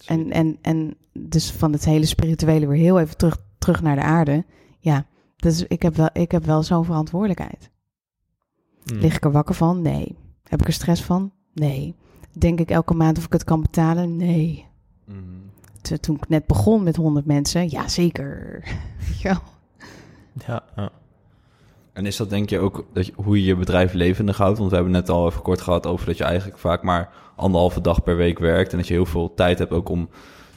En, 0.06 0.30
en, 0.30 0.58
en 0.62 0.96
dus 1.12 1.50
van 1.50 1.72
het 1.72 1.84
hele 1.84 2.06
spirituele 2.06 2.66
weer 2.66 2.78
heel 2.78 2.98
even 3.00 3.16
terug, 3.16 3.36
terug 3.58 3.82
naar 3.82 3.96
de 3.96 4.02
aarde. 4.02 4.44
Ja, 4.78 5.06
dus 5.36 5.62
ik 5.64 5.82
heb 5.82 5.94
wel, 5.94 6.08
ik 6.12 6.30
heb 6.30 6.44
wel 6.44 6.62
zo'n 6.62 6.84
verantwoordelijkheid. 6.84 7.70
Mhm. 8.84 8.98
Lig 8.98 9.16
ik 9.16 9.24
er 9.24 9.32
wakker 9.32 9.54
van? 9.54 9.82
Nee. 9.82 10.16
Heb 10.42 10.60
ik 10.60 10.66
er 10.66 10.72
stress 10.72 11.02
van? 11.02 11.32
Nee. 11.52 11.96
Denk 12.38 12.60
ik 12.60 12.70
elke 12.70 12.94
maand 12.94 13.18
of 13.18 13.24
ik 13.24 13.32
het 13.32 13.44
kan 13.44 13.62
betalen? 13.62 14.16
Nee. 14.16 14.66
Mhm. 15.04 15.20
Toen 16.00 16.16
ik 16.16 16.28
net 16.28 16.46
begon 16.46 16.82
met 16.82 16.96
100 16.96 17.26
mensen, 17.26 17.70
ja 17.70 17.88
zeker. 17.88 18.62
Ja. 19.22 19.42
En 21.92 22.06
is 22.06 22.16
dat 22.16 22.30
denk 22.30 22.50
je 22.50 22.58
ook 22.58 22.84
dat 22.92 23.06
je, 23.06 23.12
hoe 23.16 23.40
je 23.40 23.44
je 23.44 23.56
bedrijf 23.56 23.92
levendig 23.92 24.36
houdt? 24.36 24.58
Want 24.58 24.70
we 24.70 24.76
hebben 24.76 24.94
net 24.94 25.08
al 25.08 25.26
even 25.26 25.42
kort 25.42 25.60
gehad 25.60 25.86
over 25.86 26.06
dat 26.06 26.16
je 26.16 26.24
eigenlijk 26.24 26.58
vaak 26.58 26.82
maar 26.82 27.12
anderhalve 27.36 27.80
dag 27.80 28.02
per 28.02 28.16
week 28.16 28.38
werkt. 28.38 28.72
En 28.72 28.78
dat 28.78 28.86
je 28.86 28.94
heel 28.94 29.06
veel 29.06 29.34
tijd 29.34 29.58
hebt 29.58 29.72
ook 29.72 29.88
om 29.88 30.08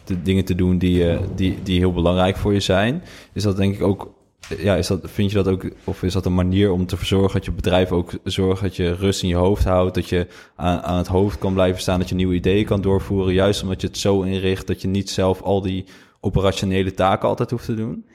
de 0.03 0.21
dingen 0.21 0.45
te 0.45 0.55
doen 0.55 0.77
die, 0.77 1.09
eh, 1.09 1.19
die, 1.35 1.63
die 1.63 1.79
heel 1.79 1.93
belangrijk 1.93 2.37
voor 2.37 2.53
je 2.53 2.59
zijn. 2.59 3.03
Is 3.33 3.43
dat 3.43 3.57
denk 3.57 3.75
ik 3.75 3.83
ook, 3.83 4.13
ja, 4.57 4.75
is 4.75 4.87
dat, 4.87 4.99
vind 5.03 5.31
je 5.31 5.37
dat 5.43 5.47
ook, 5.47 5.69
of 5.83 6.03
is 6.03 6.13
dat 6.13 6.25
een 6.25 6.35
manier 6.35 6.71
om 6.71 6.85
te 6.85 6.97
verzorgen 6.97 7.33
dat 7.33 7.45
je 7.45 7.51
bedrijf 7.51 7.91
ook 7.91 8.11
zorgt 8.23 8.61
dat 8.61 8.75
je 8.75 8.93
rust 8.93 9.23
in 9.23 9.29
je 9.29 9.35
hoofd 9.35 9.63
houdt, 9.63 9.95
dat 9.95 10.09
je 10.09 10.27
aan, 10.55 10.81
aan 10.81 10.97
het 10.97 11.07
hoofd 11.07 11.37
kan 11.37 11.53
blijven 11.53 11.81
staan, 11.81 11.99
dat 11.99 12.09
je 12.09 12.15
nieuwe 12.15 12.35
ideeën 12.35 12.65
kan 12.65 12.81
doorvoeren, 12.81 13.33
juist 13.33 13.63
omdat 13.63 13.81
je 13.81 13.87
het 13.87 13.97
zo 13.97 14.21
inricht 14.21 14.67
dat 14.67 14.81
je 14.81 14.87
niet 14.87 15.09
zelf 15.09 15.41
al 15.41 15.61
die 15.61 15.85
operationele 16.19 16.93
taken 16.93 17.29
altijd 17.29 17.51
hoeft 17.51 17.65
te 17.65 17.75
doen? 17.75 18.05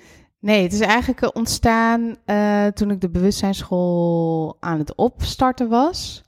Nee, 0.45 0.63
het 0.63 0.73
is 0.73 0.81
eigenlijk 0.81 1.21
eh, 1.21 1.29
ontstaan 1.33 2.17
eh, 2.25 2.67
toen 2.67 2.91
ik 2.91 3.01
de 3.01 3.11
bewustzijnsschool 3.11 4.57
aan 4.61 4.79
het 4.79 4.95
opstarten 4.95 5.69
was. 5.69 6.23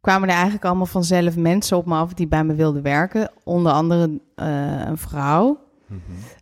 Kwamen 0.00 0.28
er 0.28 0.34
eigenlijk 0.34 0.64
allemaal 0.64 0.86
vanzelf 0.86 1.36
mensen 1.36 1.76
op 1.76 1.86
me 1.86 1.94
af 1.94 2.14
die 2.14 2.28
bij 2.28 2.44
me 2.44 2.54
wilden 2.54 2.82
werken. 2.82 3.30
Onder 3.44 3.72
andere 3.72 4.20
eh, 4.34 4.86
een 4.86 4.98
vrouw. 4.98 5.58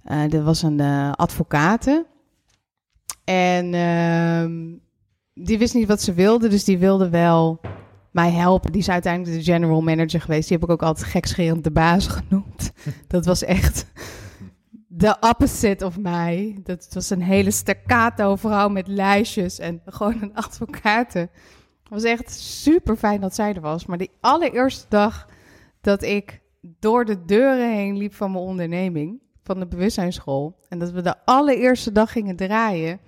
Eh 0.04 0.34
er 0.34 0.42
was 0.42 0.62
een 0.62 0.80
advocate. 1.16 2.06
En 3.24 3.74
ehm, 3.74 4.78
die 5.34 5.58
wist 5.58 5.74
niet 5.74 5.88
wat 5.88 6.02
ze 6.02 6.12
wilde, 6.12 6.48
dus 6.48 6.64
die 6.64 6.78
wilde 6.78 7.08
wel 7.08 7.60
mij 8.10 8.30
helpen. 8.30 8.72
Die 8.72 8.80
is 8.80 8.90
uiteindelijk 8.90 9.36
de 9.36 9.52
general 9.52 9.80
manager 9.80 10.20
geweest. 10.20 10.48
Die 10.48 10.56
heb 10.56 10.66
ik 10.66 10.72
ook 10.72 10.82
altijd 10.82 11.06
gekscherend 11.06 11.64
de 11.64 11.70
baas 11.70 12.06
genoemd. 12.16 12.72
Dat 13.06 13.24
was 13.26 13.44
echt 13.44 13.86
de 14.88 15.16
opposite 15.20 15.86
of 15.86 15.98
mij. 15.98 16.60
Dat 16.62 16.88
was 16.92 17.10
een 17.10 17.22
hele 17.22 17.50
staccato 17.50 18.36
vrouw 18.36 18.68
met 18.68 18.86
lijstjes 18.88 19.58
en 19.58 19.82
gewoon 19.86 20.22
een 20.22 20.34
advocate. 20.34 21.18
Het 21.18 21.88
was 21.88 22.02
echt 22.02 22.30
super 22.32 22.96
fijn 22.96 23.20
dat 23.20 23.34
zij 23.34 23.54
er 23.54 23.60
was. 23.60 23.86
Maar 23.86 23.98
die 23.98 24.10
allereerste 24.20 24.86
dag 24.88 25.28
dat 25.80 26.02
ik 26.02 26.40
door 26.60 27.04
de 27.04 27.24
deuren 27.24 27.72
heen 27.72 27.96
liep 27.96 28.14
van 28.14 28.32
mijn 28.32 28.44
onderneming, 28.44 29.20
van 29.42 29.58
de 29.58 29.66
bewustzijnsschool, 29.66 30.56
en 30.68 30.78
dat 30.78 30.90
we 30.90 31.02
de 31.02 31.24
allereerste 31.24 31.92
dag 31.92 32.12
gingen 32.12 32.36
draaien, 32.36 33.00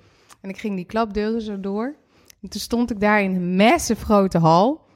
en 0.44 0.50
ik 0.50 0.58
ging 0.58 0.76
die 0.76 0.84
klapdeuren 0.84 1.42
zo 1.42 1.60
door, 1.60 1.96
en 2.40 2.48
toen 2.48 2.60
stond 2.60 2.90
ik 2.90 3.00
daar 3.00 3.22
in 3.22 3.34
een 3.34 3.56
massive 3.56 4.04
grote 4.04 4.38
hal, 4.38 4.86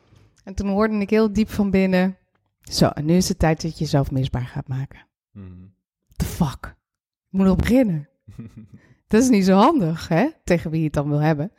en 0.44 0.54
toen 0.54 0.68
hoorde 0.68 0.98
ik 0.98 1.10
heel 1.10 1.32
diep 1.32 1.50
van 1.50 1.70
binnen, 1.70 2.16
zo, 2.60 2.88
en 2.88 3.04
nu 3.04 3.14
is 3.14 3.28
het 3.28 3.38
tijd 3.38 3.62
dat 3.62 3.72
je 3.78 3.84
jezelf 3.84 4.10
misbaar 4.10 4.46
gaat 4.46 4.68
maken 4.68 5.06
the 6.18 6.24
fuck? 6.24 6.76
Ik 7.30 7.38
moet 7.38 7.46
nog 7.46 7.56
beginnen. 7.56 8.08
Dat 9.08 9.22
is 9.22 9.28
niet 9.28 9.44
zo 9.44 9.56
handig, 9.56 10.08
hè? 10.08 10.28
Tegen 10.44 10.70
wie 10.70 10.78
je 10.78 10.84
het 10.84 10.94
dan 10.94 11.08
wil 11.08 11.20
hebben. 11.20 11.52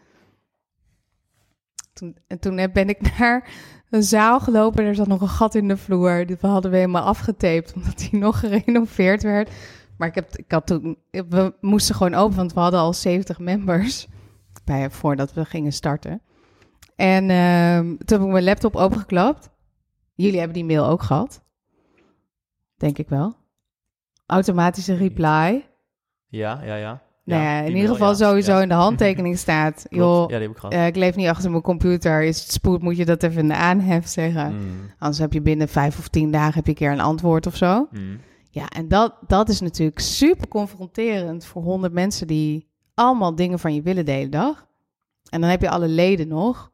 Toen, 1.93 2.17
en 2.27 2.39
toen 2.39 2.55
ben 2.73 2.89
ik 2.89 3.17
naar 3.17 3.49
een 3.89 4.03
zaal 4.03 4.39
gelopen. 4.39 4.85
Er 4.85 4.95
zat 4.95 5.07
nog 5.07 5.21
een 5.21 5.27
gat 5.27 5.55
in 5.55 5.67
de 5.67 5.77
vloer. 5.77 6.25
Die 6.25 6.37
hadden 6.41 6.71
we 6.71 6.77
helemaal 6.77 7.03
afgetaped, 7.03 7.73
omdat 7.75 7.97
die 7.97 8.19
nog 8.19 8.39
gerenoveerd 8.49 9.23
werd. 9.23 9.51
Maar 9.99 10.07
ik, 10.07 10.15
heb, 10.15 10.35
ik 10.37 10.51
had 10.51 10.67
toen... 10.67 10.97
We 11.11 11.53
moesten 11.61 11.95
gewoon 11.95 12.13
open, 12.13 12.35
want 12.35 12.53
we 12.53 12.59
hadden 12.59 12.79
al 12.79 12.93
70 12.93 13.39
members. 13.39 14.07
Bij, 14.65 14.89
voordat 14.89 15.33
we 15.33 15.45
gingen 15.45 15.73
starten. 15.73 16.21
En 16.95 17.29
ehm, 17.29 17.85
toen 17.85 18.17
heb 18.19 18.21
ik 18.27 18.31
mijn 18.33 18.43
laptop 18.43 18.75
opengeklapt. 18.75 19.49
Jullie 20.15 20.37
hebben 20.37 20.53
die 20.57 20.65
mail 20.65 20.85
ook 20.87 21.01
gehad. 21.03 21.41
Denk 22.77 22.97
ik 22.97 23.09
wel 23.09 23.35
automatische 24.25 24.93
reply. 24.95 25.65
Ja, 26.27 26.61
ja, 26.63 26.75
ja. 26.75 27.01
nou 27.23 27.41
ja, 27.43 27.57
in 27.59 27.65
ieder 27.65 27.81
mail, 27.81 27.91
geval 27.93 28.09
ja. 28.09 28.15
sowieso 28.15 28.51
Ja. 28.55 28.61
in 28.61 28.67
de 28.67 28.73
handtekening 28.73 29.37
staat. 29.47 29.85
Joh, 29.89 30.21
Ja, 30.29 30.37
die 30.37 30.47
heb 30.47 30.51
ik 30.51 30.57
gehad. 30.57 30.73
eh, 30.73 30.87
ik 30.87 30.95
leef 30.95 31.15
niet 31.15 31.27
achter 31.27 31.49
mijn 31.51 31.61
computer. 31.63 32.23
Is 32.23 32.41
het 32.41 32.51
spoed, 32.51 32.81
moet 32.81 32.97
je 32.97 33.05
dat 33.05 33.23
even 33.23 33.41
in 33.41 33.47
de 33.47 33.55
aanhef 33.55 34.07
zeggen. 34.07 34.55
Mhm. 34.55 34.65
Anders 34.99 35.19
heb 35.19 35.33
je 35.33 35.41
binnen 35.41 35.67
vijf 35.69 35.97
of 35.97 36.07
tien 36.07 36.31
dagen 36.31 36.53
heb 36.53 36.63
je 36.65 36.69
een 36.71 36.77
keer 36.77 36.91
een 36.91 36.99
antwoord 36.99 37.47
of 37.47 37.55
zo. 37.55 37.87
Mhm. 37.91 38.03
Ja, 38.49 38.69
en 38.69 38.87
dat, 38.87 39.15
dat 39.27 39.49
is 39.49 39.59
natuurlijk 39.59 39.99
super 39.99 40.47
confronterend 40.47 41.45
voor 41.45 41.63
honderd 41.63 41.93
mensen 41.93 42.27
die 42.27 42.67
allemaal 42.93 43.35
dingen 43.35 43.59
van 43.59 43.73
je 43.73 43.81
willen 43.81 44.05
de 44.05 44.11
hele 44.11 44.29
dag. 44.29 44.67
En 45.29 45.41
dan 45.41 45.49
heb 45.49 45.61
je 45.61 45.69
alle 45.69 45.87
leden 45.87 46.27
nog, 46.27 46.71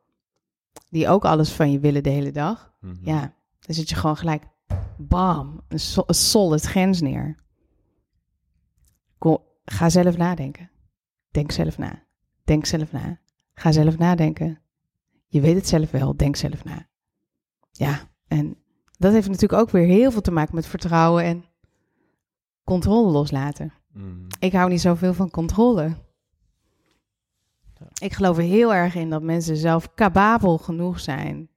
die 0.90 1.10
ook 1.10 1.26
alles 1.26 1.52
van 1.52 1.72
je 1.72 1.80
willen 1.80 2.04
de 2.04 2.10
hele 2.10 2.32
dag. 2.32 2.74
Mhm. 2.80 2.96
Ja, 3.02 3.20
dan 3.60 3.76
zit 3.76 3.90
je 3.90 3.96
gewoon 3.96 4.18
gelijk, 4.18 4.44
bam, 4.98 5.62
een, 5.68 5.80
so- 5.80 6.04
een 6.06 6.16
solid 6.16 6.62
grens 6.62 7.02
neer. 7.02 7.36
Kom, 9.18 9.38
ga 9.66 9.90
zelf 9.90 10.18
nadenken. 10.18 10.70
Denk 11.32 11.52
zelf 11.52 11.78
na. 11.78 12.04
Denk 12.44 12.66
zelf 12.66 12.92
na. 12.92 13.20
Ga 13.54 13.72
zelf 13.72 13.98
nadenken. 13.98 14.62
Je 15.28 15.42
weet 15.42 15.56
het 15.56 15.68
zelf 15.68 15.92
wel, 15.92 16.18
denk 16.18 16.36
zelf 16.36 16.64
na. 16.64 16.88
Ja, 17.72 18.00
en 18.28 18.58
dat 18.98 19.14
heeft 19.14 19.28
natuurlijk 19.28 19.62
ook 19.62 19.70
weer 19.70 19.86
heel 19.88 20.12
veel 20.12 20.22
te 20.22 20.32
maken 20.32 20.56
met 20.56 20.66
vertrouwen 20.68 21.24
en 21.24 21.46
controle 22.66 23.12
loslaten. 23.12 23.74
Mhm. 23.94 24.28
Ik 24.40 24.54
hou 24.54 24.70
niet 24.70 24.82
zoveel 24.82 25.14
van 25.14 25.30
controle. 25.30 25.96
Ik 28.02 28.14
geloof 28.14 28.38
er 28.38 28.44
heel 28.44 28.74
erg 28.74 28.96
in 28.96 29.10
dat 29.10 29.22
mensen 29.22 29.58
zelf 29.58 29.94
capabel 29.94 30.58
genoeg 30.58 31.00
zijn 31.00 31.50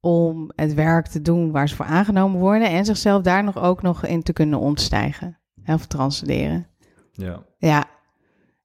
om 0.00 0.50
het 0.54 0.74
werk 0.74 1.06
te 1.06 1.22
doen 1.22 1.50
waar 1.50 1.68
ze 1.68 1.76
voor 1.76 1.86
aangenomen 1.86 2.40
worden 2.40 2.68
en 2.68 2.84
zichzelf 2.84 3.22
daar 3.22 3.44
nog 3.44 3.58
ook 3.58 3.82
nog 3.82 4.04
in 4.04 4.22
te 4.22 4.32
kunnen 4.32 4.58
ontstijgen 4.58 5.38
of 5.66 5.86
transcenderen. 5.86 6.66
Ja. 7.12 7.44
Ja, 7.58 7.90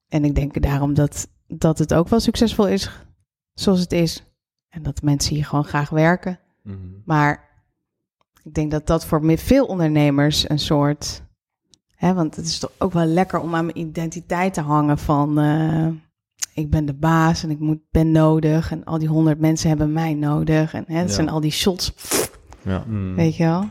en 0.08 0.24
ik 0.24 0.34
denk 0.34 0.62
daarom 0.62 0.94
dat, 0.94 1.28
dat 1.46 1.78
het 1.78 1.94
ook 1.94 2.08
wel 2.08 2.20
succesvol 2.20 2.68
is 2.68 2.90
zoals 3.54 3.80
het 3.80 3.92
is. 3.92 4.24
En 4.68 4.82
dat 4.82 5.02
mensen 5.02 5.34
hier 5.34 5.44
gewoon 5.44 5.64
graag 5.64 5.90
werken. 5.90 6.38
Mhm. 6.62 6.78
Maar 7.04 7.45
ik 8.46 8.54
denk 8.54 8.70
dat 8.70 8.86
dat 8.86 9.06
voor 9.06 9.38
veel 9.38 9.66
ondernemers 9.66 10.48
een 10.48 10.58
soort. 10.58 11.22
Hè, 11.96 12.14
want 12.14 12.36
het 12.36 12.46
is 12.46 12.58
toch 12.58 12.72
ook 12.78 12.92
wel 12.92 13.04
lekker 13.04 13.40
om 13.40 13.54
aan 13.54 13.64
mijn 13.64 13.78
identiteit 13.78 14.54
te 14.54 14.60
hangen 14.60 14.98
van. 14.98 15.38
eh, 15.38 15.86
ik 16.54 16.70
ben 16.70 16.86
de 16.86 16.94
baas 16.94 17.42
en 17.42 17.50
ik 17.50 17.58
moet, 17.58 17.78
ben 17.90 18.10
nodig. 18.12 18.70
En 18.70 18.84
al 18.84 18.98
die 18.98 19.08
honderd 19.08 19.38
mensen 19.40 19.68
hebben 19.68 19.92
mij 19.92 20.14
nodig. 20.14 20.74
En 20.74 20.84
hè, 20.86 21.00
dat 21.00 21.08
Ja. 21.08 21.14
zijn 21.14 21.28
al 21.28 21.40
die 21.40 21.50
shots, 21.50 21.92
Ja. 22.62 22.84
Mhm. 22.86 23.14
weet 23.14 23.36
je 23.36 23.44
wel. 23.44 23.64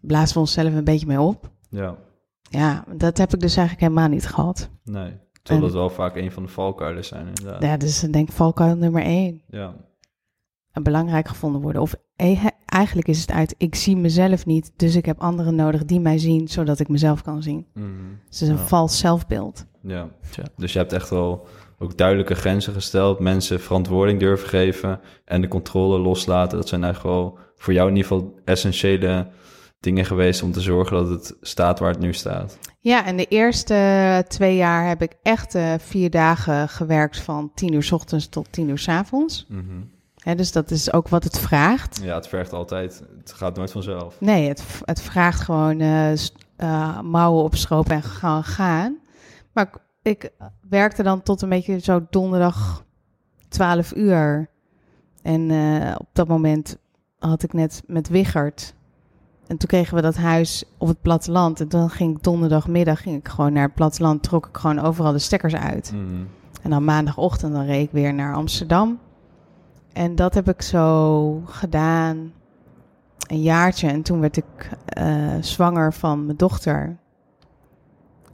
Blazen 0.00 0.34
we 0.34 0.40
onszelf 0.40 0.72
een 0.74 0.84
beetje 0.84 1.06
mee 1.06 1.20
op. 1.20 1.50
Ja. 1.70 1.96
Ja, 2.42 2.84
dat 2.96 3.18
heb 3.18 3.34
ik 3.34 3.40
dus 3.40 3.56
eigenlijk 3.56 3.86
helemaal 3.88 4.08
niet 4.10 4.26
gehad. 4.26 4.68
Nee. 4.84 5.12
Terwijl 5.42 5.66
En- 5.66 5.72
dat 5.72 5.80
wel 5.80 5.90
vaak 5.90 6.16
een 6.16 6.32
van 6.32 6.42
de 6.42 6.48
valkuilen 6.48 7.04
zijn, 7.04 7.26
inderdaad. 7.26 7.62
Ja, 7.62 7.76
dus 7.76 8.04
ik 8.04 8.12
denk 8.12 8.32
valkuil 8.32 8.76
nummer 8.76 9.02
één. 9.02 9.42
Ja. 9.48 9.74
En 10.72 10.82
belangrijk 10.82 11.28
gevonden 11.28 11.60
worden. 11.60 11.82
Of 11.82 11.94
eh, 12.16 12.46
eigenlijk 12.66 13.08
is 13.08 13.20
het 13.20 13.30
uit, 13.30 13.54
ik 13.58 13.74
zie 13.74 13.96
mezelf 13.96 14.46
niet, 14.46 14.72
dus 14.76 14.94
ik 14.94 15.04
heb 15.06 15.20
anderen 15.20 15.54
nodig 15.54 15.84
die 15.84 16.00
mij 16.00 16.18
zien, 16.18 16.48
zodat 16.48 16.80
ik 16.80 16.88
mezelf 16.88 17.22
kan 17.22 17.42
zien. 17.42 17.66
Mhm. 17.74 17.86
Dus 18.28 18.40
het 18.40 18.48
is 18.48 18.54
een 18.54 18.60
Ja. 18.60 18.66
vals 18.66 18.98
zelfbeeld. 18.98 19.66
Ja. 19.82 20.08
Tja. 20.30 20.42
Dus 20.56 20.72
je 20.72 20.78
hebt 20.78 20.92
echt 20.92 21.10
wel 21.10 21.46
ook 21.78 21.96
duidelijke 21.96 22.34
grenzen 22.34 22.72
gesteld, 22.72 23.18
mensen 23.18 23.60
verantwoording 23.60 24.20
durven 24.20 24.48
geven 24.48 25.00
en 25.24 25.40
de 25.40 25.48
controle 25.48 25.98
loslaten. 25.98 26.58
Dat 26.58 26.68
zijn 26.68 26.84
eigenlijk 26.84 27.14
wel 27.14 27.38
voor 27.56 27.72
jou 27.72 27.88
in 27.88 27.96
ieder 27.96 28.10
geval 28.10 28.34
essentiële 28.44 29.28
dingen 29.80 30.04
geweest 30.04 30.42
om 30.42 30.52
te 30.52 30.60
zorgen 30.60 30.96
dat 30.96 31.08
het 31.08 31.36
staat 31.40 31.78
waar 31.78 31.90
het 31.90 32.00
nu 32.00 32.12
staat. 32.12 32.58
Ja, 32.80 33.06
en 33.06 33.16
de 33.16 33.26
eerste 33.26 34.24
twee 34.28 34.56
jaar 34.56 34.88
heb 34.88 35.02
ik 35.02 35.12
echt 35.22 35.54
eh, 35.54 35.74
vier 35.78 36.10
dagen 36.10 36.68
gewerkt 36.68 37.18
van 37.18 37.50
tien 37.54 37.72
uur 37.72 37.82
's 37.82 37.92
ochtends 37.92 38.28
tot 38.28 38.52
tien 38.52 38.68
uur 38.68 38.78
's 38.78 38.88
avonds. 38.88 39.46
Mhm. 39.48 39.62
Dus 40.36 40.52
dat 40.52 40.70
is 40.70 40.92
ook 40.92 41.08
wat 41.08 41.24
het 41.24 41.38
vraagt. 41.38 42.00
Ja, 42.02 42.14
het 42.14 42.28
vergt 42.28 42.52
altijd, 42.52 43.02
het 43.18 43.32
gaat 43.32 43.56
nooit 43.56 43.70
vanzelf. 43.72 44.20
Nee, 44.20 44.48
het, 44.48 44.64
het 44.84 45.02
vraagt 45.02 45.40
gewoon 45.40 45.80
s- 46.18 46.32
eh, 46.56 47.00
mouwen 47.00 47.42
opstropen 47.44 47.94
en 47.94 48.02
gewoon 48.02 48.44
gaan. 48.44 48.98
Maar 49.52 49.64
ik, 49.66 49.78
ik 50.22 50.30
werkte 50.68 51.02
dan 51.02 51.22
tot 51.22 51.42
een 51.42 51.48
beetje 51.48 51.78
zo 51.78 52.06
donderdag 52.10 52.84
12 53.48 53.94
uur. 53.96 54.50
En 55.22 55.50
eh, 55.50 55.94
op 55.98 56.06
dat 56.12 56.28
moment 56.28 56.76
had 57.18 57.42
ik 57.42 57.52
net 57.52 57.82
met 57.86 58.08
Wichert. 58.08 58.74
En 59.46 59.56
toen 59.56 59.68
kregen 59.68 59.94
we 59.94 60.02
dat 60.02 60.16
huis 60.16 60.64
op 60.78 60.88
het 60.88 61.00
platteland. 61.00 61.60
En 61.60 61.68
dan 61.68 61.90
ging 61.90 62.16
ik 62.16 62.22
donderdagmiddag 62.22 63.02
ging 63.02 63.16
ik 63.16 63.28
gewoon 63.28 63.52
naar 63.52 63.64
het 63.66 63.74
platteland. 63.74 64.22
Trok 64.22 64.46
ik 64.46 64.56
gewoon 64.56 64.78
overal 64.78 65.12
de 65.12 65.18
stekkers 65.18 65.54
uit. 65.54 65.92
Mhm. 65.94 66.22
En 66.62 66.70
dan 66.70 66.84
maandagochtend 66.84 67.52
dan 67.54 67.64
reed 67.64 67.86
ik 67.86 67.92
weer 67.92 68.14
naar 68.14 68.34
Amsterdam. 68.34 68.98
En 69.92 70.14
dat 70.14 70.34
heb 70.34 70.48
ik 70.48 70.62
zo 70.62 71.42
gedaan. 71.46 72.32
Een 73.26 73.42
jaartje. 73.42 73.88
En 73.88 74.02
toen 74.02 74.20
werd 74.20 74.36
ik 74.36 74.70
eh, 74.86 75.36
zwanger 75.40 75.92
van 75.92 76.24
mijn 76.24 76.36
dochter. 76.36 76.98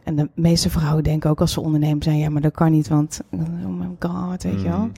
En 0.04 0.16
de 0.16 0.30
meeste 0.34 0.70
vrouwen 0.70 1.04
denken 1.04 1.30
ook 1.30 1.40
als 1.40 1.52
ze 1.52 1.60
ondernemen 1.60 2.02
zijn... 2.02 2.18
ja, 2.18 2.30
maar 2.30 2.42
dat 2.42 2.52
kan 2.52 2.72
niet, 2.72 2.88
want... 2.88 3.20
oh 3.30 3.78
my 3.78 3.96
god, 3.98 4.42
weet 4.42 4.60
je 4.60 4.68
wel. 4.68 4.90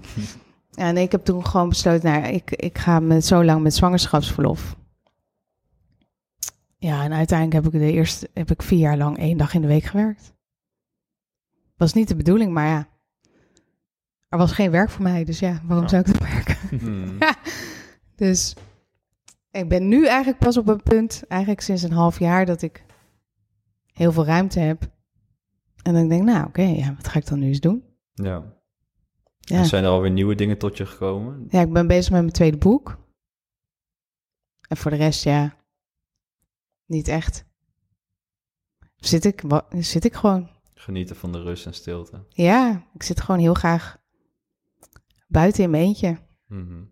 Ja, 0.71 0.87
en 0.87 0.97
ik 0.97 1.13
heb 1.13 1.25
toen 1.25 1.47
gewoon 1.47 1.69
besloten... 1.69 2.11
nou, 2.13 2.33
ik, 2.33 2.51
ik 2.51 2.79
ga 2.79 3.01
met, 3.01 3.25
zo 3.25 3.45
lang 3.45 3.63
met 3.63 3.75
zwangerschapsverlof. 3.75 4.77
Ja, 6.79 7.05
en 7.05 7.13
uiteindelijk 7.13 7.65
heb 7.65 7.75
ik 7.75 7.81
de 7.81 7.93
eerste... 7.93 8.31
heb 8.35 8.51
ik 8.51 8.63
vier 8.63 8.79
jaar 8.79 8.97
lang 8.97 9.19
één 9.19 9.37
dag 9.37 9.55
in 9.55 9.61
de 9.61 9.67
week 9.67 9.85
gewerkt. 9.85 10.35
Was 11.77 11.93
niet 11.93 12.09
de 12.09 12.17
bedoeling, 12.17 12.53
maar 12.53 12.67
ja... 12.67 12.89
Er 14.29 14.39
was 14.39 14.53
geen 14.53 14.71
werk 14.71 14.91
voor 14.91 15.03
mij, 15.03 15.25
dus 15.25 15.39
ja, 15.39 15.61
waarom 15.65 15.89
zou 15.89 16.03
ik 16.03 16.07
dat 16.07 16.29
werken? 16.29 16.57
Mhm. 16.71 17.19
Dus 18.15 18.55
ik 19.51 19.69
ben 19.69 19.89
nu 19.89 20.07
eigenlijk 20.07 20.39
pas 20.39 20.57
op 20.57 20.69
een 20.69 20.83
punt, 20.83 21.23
eigenlijk 21.29 21.61
sinds 21.61 21.83
een 21.83 21.93
half 21.93 22.19
jaar, 22.19 22.47
dat 22.47 22.63
ik 22.63 22.85
heel 23.93 24.13
veel 24.13 24.25
ruimte 24.25 24.61
heb. 24.61 24.83
En 25.83 25.95
dan 25.95 26.09
denk 26.09 26.21
ik, 26.21 26.27
nou 26.27 26.47
oké, 26.47 26.63
ja, 26.63 26.95
wat 26.95 27.09
ga 27.09 27.19
ik 27.19 27.27
dan 27.27 27.39
nu 27.39 27.47
eens 27.47 27.61
doen? 27.61 27.85
Ja. 28.13 28.57
Ja. 29.39 29.59
En 29.59 29.67
zijn 29.67 29.85
er 29.85 29.91
alweer 29.91 30.11
nieuwe 30.11 30.35
dingen 30.35 30.59
tot 30.59 30.77
je 30.77 30.87
gekomen? 30.87 31.47
ja, 31.51 31.61
ik 31.61 31.73
ben 31.73 31.87
bezig 31.87 32.13
met 32.13 32.21
mijn 32.21 32.33
tweede 32.33 32.57
boek. 32.57 32.99
En 34.69 34.77
voor 34.77 34.91
de 34.91 34.97
rest, 34.97 35.25
ja, 35.25 35.57
niet 36.87 37.09
echt. 37.09 37.45
Zit 38.97 39.25
ik, 39.25 39.43
zit 39.71 40.05
ik 40.05 40.15
gewoon. 40.15 40.49
Genieten 40.75 41.17
van 41.17 41.33
de 41.33 41.43
rust 41.43 41.67
en 41.67 41.75
stilte. 41.75 42.25
Ja, 42.29 42.87
ik 42.95 43.03
zit 43.03 43.21
gewoon 43.21 43.41
heel 43.41 43.55
graag 43.55 43.98
buiten 45.29 45.63
in 45.65 45.71
mijn 45.71 45.83
eentje. 45.83 46.17
Mhm. 46.47 46.83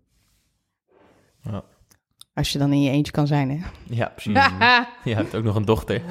Als 2.35 2.53
je 2.53 2.59
dan 2.59 2.73
in 2.73 2.83
je 2.83 2.91
eentje 2.91 3.13
kan 3.13 3.27
zijn, 3.27 3.51
hè? 3.51 3.59
Ja, 3.85 4.07
precies. 4.09 4.33
Mhm. 4.33 4.83
Je 5.11 5.15
hebt 5.15 5.35
ook 5.35 5.45
nog 5.45 5.55
een 5.57 5.65
dochter. 5.65 6.03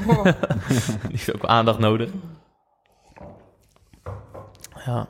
Die 1.02 1.12
heeft 1.12 1.36
ook 1.36 1.42
wel 1.42 1.52
aandacht 1.52 1.80
nodig. 1.80 2.10
Ja. 4.86 5.08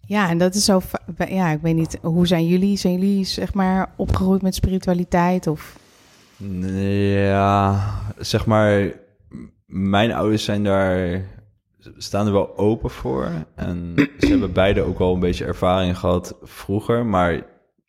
Ja, 0.00 0.28
en 0.28 0.38
dat 0.38 0.54
is 0.54 0.64
zo. 0.64 0.80
Ja, 1.28 1.48
ik 1.48 1.60
weet 1.60 1.74
niet. 1.74 1.98
Hoe 2.02 2.26
zijn 2.26 2.46
jullie? 2.46 2.76
Zijn 2.76 2.94
jullie 2.98 3.24
zeg 3.24 3.54
maar 3.54 3.92
opgegroeid 3.96 4.42
met 4.42 4.54
spiritualiteit? 4.54 5.46
Of 5.46 5.78
Ja, 6.36 7.80
zeg 8.18 8.46
maar, 8.46 8.92
mijn 9.66 10.12
ouders 10.12 10.44
zijn 10.44 10.64
daar, 10.64 11.22
staan 11.96 12.26
er 12.26 12.32
wel 12.32 12.56
open 12.56 12.90
voor. 12.90 13.30
En 13.54 13.94
ze 14.18 14.26
hebben 14.26 14.52
beide 14.52 14.82
ook 14.82 14.98
wel 14.98 15.14
een 15.14 15.20
beetje 15.20 15.44
ervaring 15.44 15.98
gehad 15.98 16.36
vroeger. 16.42 17.06
Maar 17.06 17.42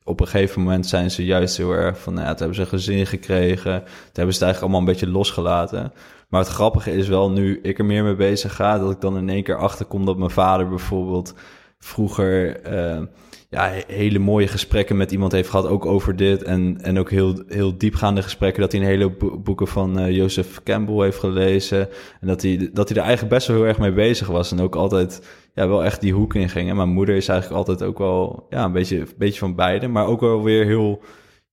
op 0.03 0.19
een 0.19 0.27
gegeven 0.27 0.61
moment 0.61 0.87
zijn 0.87 1.11
ze 1.11 1.25
juist 1.25 1.57
heel 1.57 1.71
erg 1.71 1.99
van, 1.99 2.13
nou 2.13 2.25
ja, 2.25 2.35
hebben 2.35 2.55
ze 2.55 2.61
een 2.61 2.67
gezin 2.67 3.05
gekregen. 3.05 3.79
Toen 3.83 4.13
hebben 4.13 4.35
ze 4.35 4.43
eigenlijk 4.43 4.61
allemaal 4.61 4.79
een 4.79 4.85
beetje 4.85 5.07
losgelaten. 5.17 5.93
Maar 6.29 6.39
het 6.39 6.49
grappige 6.49 6.91
is 6.91 7.07
wel, 7.07 7.31
nu 7.31 7.59
ik 7.61 7.79
er 7.79 7.85
meer 7.85 8.03
mee 8.03 8.15
bezig 8.15 8.55
ga, 8.55 8.79
dat 8.79 8.91
ik 8.91 9.01
dan 9.01 9.17
in 9.17 9.29
één 9.29 9.43
keer 9.43 9.57
achterkom 9.57 10.05
dat 10.05 10.17
mijn 10.17 10.29
vader 10.29 10.69
bijvoorbeeld 10.69 11.33
vroeger 11.79 12.61
eh, 12.61 13.01
ja, 13.49 13.69
he- 13.69 13.93
hele 13.95 14.19
mooie 14.19 14.47
gesprekken 14.47 14.97
met 14.97 15.11
iemand 15.11 15.31
heeft 15.31 15.49
gehad, 15.49 15.67
ook 15.67 15.85
over 15.85 16.15
dit. 16.15 16.43
En, 16.43 16.77
en 16.81 16.99
ook 16.99 17.09
heel, 17.11 17.43
heel 17.47 17.77
diepgaande 17.77 18.21
gesprekken, 18.21 18.61
dat 18.61 18.71
hij 18.71 18.81
een 18.81 18.87
hele 18.87 19.09
bo- 19.09 19.37
boeken 19.39 19.67
van 19.67 19.99
eh, 19.99 20.15
Joseph 20.15 20.63
Campbell 20.63 21.03
heeft 21.03 21.19
gelezen. 21.19 21.89
En 22.21 22.27
dat 22.27 22.41
hij, 22.41 22.69
dat 22.73 22.89
hij 22.89 22.97
er 22.97 23.03
eigenlijk 23.03 23.33
best 23.33 23.47
wel 23.47 23.55
heel 23.57 23.65
erg 23.65 23.79
mee 23.79 23.93
bezig 23.93 24.27
was. 24.27 24.51
En 24.51 24.59
ook 24.59 24.75
altijd 24.75 25.27
ja, 25.53 25.67
wel 25.67 25.83
echt 25.83 26.01
die 26.01 26.13
hoek 26.13 26.35
in 26.35 26.49
ging. 26.49 26.69
En 26.69 26.75
mijn 26.75 26.89
moeder 26.89 27.15
is 27.15 27.27
eigenlijk 27.27 27.59
altijd 27.59 27.89
ook 27.89 27.97
wel 27.97 28.45
ja, 28.49 28.63
een, 28.65 28.71
beetje, 28.71 28.99
een 28.99 29.07
beetje 29.17 29.39
van 29.39 29.55
beide, 29.55 29.87
maar 29.87 30.05
ook 30.05 30.19
wel 30.19 30.43
weer 30.43 30.65
heel, 30.65 31.01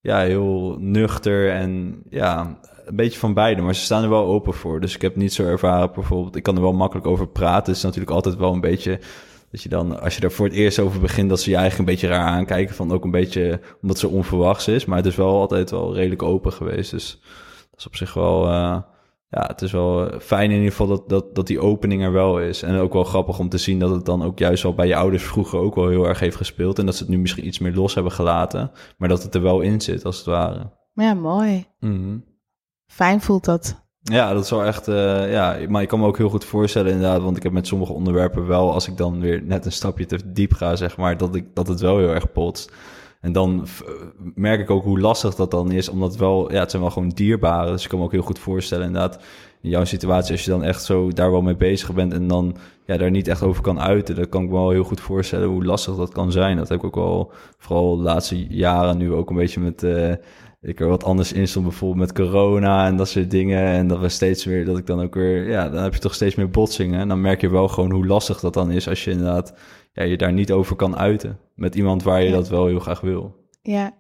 ja, 0.01 0.21
heel 0.21 0.77
nuchter 0.81 1.51
en 1.51 2.03
ja, 2.11 2.59
een 2.85 2.97
beetje 2.97 3.19
van 3.19 3.35
beide. 3.35 3.63
Maar 3.63 3.75
ze 3.75 3.83
staan 3.85 4.03
er 4.03 4.09
wel 4.09 4.27
open 4.27 4.55
voor. 4.55 4.81
Dus 4.81 4.95
ik 4.95 5.03
heb 5.03 5.17
niet 5.17 5.33
zo 5.33 5.43
ervaren 5.45 5.93
bijvoorbeeld, 5.95 6.37
ik 6.37 6.43
kan 6.43 6.57
er 6.57 6.63
wel 6.63 6.73
makkelijk 6.73 7.07
over 7.07 7.29
praten. 7.29 7.67
Het 7.67 7.77
is 7.77 7.83
natuurlijk 7.83 8.11
altijd 8.13 8.37
wel 8.37 8.53
een 8.53 8.61
beetje 8.61 8.99
dat 9.57 9.65
je 9.65 9.71
dan, 9.71 10.01
als 10.01 10.17
je 10.17 10.23
er 10.23 10.33
voor 10.33 10.47
het 10.47 10.55
eerst 10.55 10.79
over 10.79 11.01
begint, 11.01 11.29
dat 11.29 11.41
ze 11.41 11.51
je 11.51 11.57
eigenlijk 11.57 11.89
een 11.89 11.95
beetje 11.95 12.17
raar 12.17 12.27
aankijken. 12.27 12.75
Van 12.75 12.93
ook 12.93 13.05
een 13.05 13.11
beetje 13.11 13.61
omdat 13.83 13.99
ze 13.99 14.09
onverwachts 14.09 14.69
is. 14.69 14.85
Maar 14.85 14.97
het 14.97 15.07
is 15.07 15.17
wel 15.17 15.41
altijd 15.41 15.71
wel 15.71 15.95
redelijk 15.95 16.23
open 16.23 16.53
geweest. 16.53 16.91
Dus 16.91 17.21
dat 17.71 17.79
is 17.79 17.87
op 17.87 17.97
zich 17.97 18.15
wel. 18.15 18.47
eh, 18.47 18.79
ja, 19.29 19.47
het 19.47 19.63
is 19.63 19.73
wel 19.73 20.11
fijn 20.21 20.51
in 20.51 20.57
ieder 20.57 20.71
geval 20.71 20.87
dat, 20.87 21.09
dat, 21.09 21.35
dat 21.35 21.47
die 21.47 21.61
opening 21.61 22.03
er 22.03 22.13
wel 22.13 22.41
is. 22.41 22.63
En 22.63 22.79
ook 22.79 22.93
wel 22.93 23.05
grappig 23.05 23.39
om 23.39 23.49
te 23.49 23.59
zien 23.59 23.79
dat 23.79 23.91
het 23.91 24.05
dan 24.05 24.23
ook 24.23 24.39
juist 24.39 24.65
al 24.65 24.75
bij 24.75 24.87
je 24.87 24.97
ouders 24.97 25.23
vroeger 25.25 25.59
ook 25.59 25.75
wel 25.75 25.89
heel 25.89 26.07
erg 26.09 26.21
heeft 26.21 26.37
gespeeld. 26.37 26.79
En 26.79 26.87
dat 26.87 26.95
ze 26.97 27.03
het 27.03 27.13
nu 27.13 27.19
misschien 27.19 27.47
iets 27.47 27.59
meer 27.59 27.75
los 27.75 27.95
hebben 27.95 28.13
gelaten. 28.13 28.71
Maar 28.99 29.09
dat 29.09 29.23
het 29.23 29.35
er 29.35 29.43
wel 29.43 29.61
in 29.61 29.81
zit, 29.81 30.05
als 30.05 30.17
het 30.17 30.27
ware. 30.27 30.73
ja, 30.95 31.15
mooi. 31.15 31.67
Mhm. 31.81 32.19
Fijn 32.87 33.21
voelt 33.21 33.45
dat. 33.45 33.86
Ja, 34.13 34.33
dat 34.33 34.49
wel 34.51 34.65
echt. 34.65 34.89
eh, 34.89 35.31
ja, 35.33 35.57
maar 35.69 35.83
ik 35.83 35.89
kan 35.89 36.01
me 36.01 36.07
ook 36.07 36.17
heel 36.19 36.29
goed 36.29 36.45
voorstellen, 36.45 36.93
inderdaad. 36.93 37.23
Want 37.23 37.37
ik 37.37 37.43
heb 37.43 37.53
met 37.53 37.67
sommige 37.67 37.93
onderwerpen 37.93 38.47
wel, 38.47 38.73
als 38.73 38.89
ik 38.89 38.97
dan 38.97 39.21
weer 39.21 39.43
net 39.43 39.65
een 39.67 39.73
stapje 39.73 40.07
te 40.07 40.19
diep 40.33 40.53
ga, 40.53 40.77
zeg 40.77 40.97
maar, 40.97 41.17
dat, 41.17 41.35
ik, 41.35 41.45
dat 41.55 41.69
het 41.69 41.81
wel 41.81 41.99
heel 41.99 42.15
erg 42.15 42.33
potst. 42.33 42.73
En 43.21 43.33
dan 43.33 43.61
v- 43.65 43.81
merk 44.35 44.61
ik 44.61 44.71
ook 44.71 44.85
hoe 44.85 45.01
lastig 45.01 45.35
dat 45.35 45.51
dan 45.51 45.71
is, 45.71 45.89
omdat 45.89 46.17
wel, 46.17 46.53
ja, 46.53 46.61
het 46.61 46.71
zijn 46.71 46.83
wel 46.83 46.91
gewoon 46.91 47.09
dierbare. 47.09 47.71
Dus 47.71 47.83
ik 47.83 47.89
kan 47.89 47.99
me 47.99 48.05
ook 48.05 48.13
heel 48.13 48.23
goed 48.23 48.39
voorstellen, 48.39 48.87
inderdaad, 48.87 49.19
in 49.61 49.71
jouw 49.71 49.85
situatie, 49.85 50.33
als 50.33 50.45
je 50.45 50.51
dan 50.51 50.63
echt 50.65 50.85
zo 50.85 51.11
daar 51.13 51.31
wel 51.31 51.43
mee 51.43 51.57
bezig 51.57 51.93
bent 51.95 52.13
en 52.13 52.27
dan 52.29 52.57
ja, 52.85 52.97
daar 52.97 53.11
niet 53.11 53.29
echt 53.29 53.43
over 53.43 53.63
kan 53.63 53.81
uiten, 53.81 54.15
dan 54.15 54.29
kan 54.29 54.43
ik 54.43 54.49
me 54.49 54.55
wel 54.55 54.71
heel 54.71 54.85
goed 54.85 55.01
voorstellen 55.01 55.49
hoe 55.49 55.65
lastig 55.65 55.97
dat 55.97 56.13
kan 56.13 56.33
zijn. 56.33 56.57
Dat 56.57 56.69
heb 56.69 56.79
ik 56.79 56.85
ook 56.85 56.95
wel, 56.95 57.31
vooral 57.59 57.97
de 57.97 58.03
laatste 58.03 58.47
jaren 58.47 58.97
nu 58.99 59.13
ook 59.13 59.31
een 59.31 59.37
beetje 59.37 59.61
met. 59.61 59.83
eh, 59.83 60.13
ik 60.67 60.81
er 60.81 60.89
wat 60.89 61.05
anders 61.05 61.33
in 61.33 61.49
stond, 61.49 61.67
bijvoorbeeld 61.67 62.01
met 62.01 62.13
corona 62.27 62.87
en 62.87 62.97
dat 62.97 63.09
soort 63.09 63.31
dingen. 63.31 63.65
En 63.65 63.89
dat 63.89 64.01
we 64.01 64.09
steeds 64.09 64.45
weer, 64.45 64.65
dat 64.65 64.79
ik 64.79 64.87
dan 64.87 65.01
ook 65.01 65.15
weer, 65.15 65.49
ja, 65.49 65.69
dan 65.69 65.83
heb 65.83 65.95
je 65.95 66.01
toch 66.01 66.15
steeds 66.15 66.35
meer 66.35 66.51
botsingen. 66.51 67.01
En 67.01 67.09
dan 67.09 67.21
merk 67.21 67.41
je 67.41 67.49
wel 67.49 67.69
gewoon 67.69 67.93
hoe 67.93 68.07
lastig 68.07 68.41
dat 68.41 68.55
dan 68.55 68.71
is 68.71 68.89
als 68.89 69.05
je 69.05 69.11
inderdaad 69.11 69.55
ja, 69.93 70.03
je 70.03 70.17
daar 70.17 70.33
niet 70.33 70.53
over 70.53 70.77
kan 70.77 70.97
uiten. 70.97 71.39
Met 71.55 71.75
iemand 71.75 72.03
waar 72.03 72.23
je 72.23 72.29
Ja. 72.29 72.35
dat 72.35 72.49
wel 72.49 72.67
heel 72.67 72.79
graag 72.79 73.01
wil. 73.01 73.49
Ja. 73.63 73.95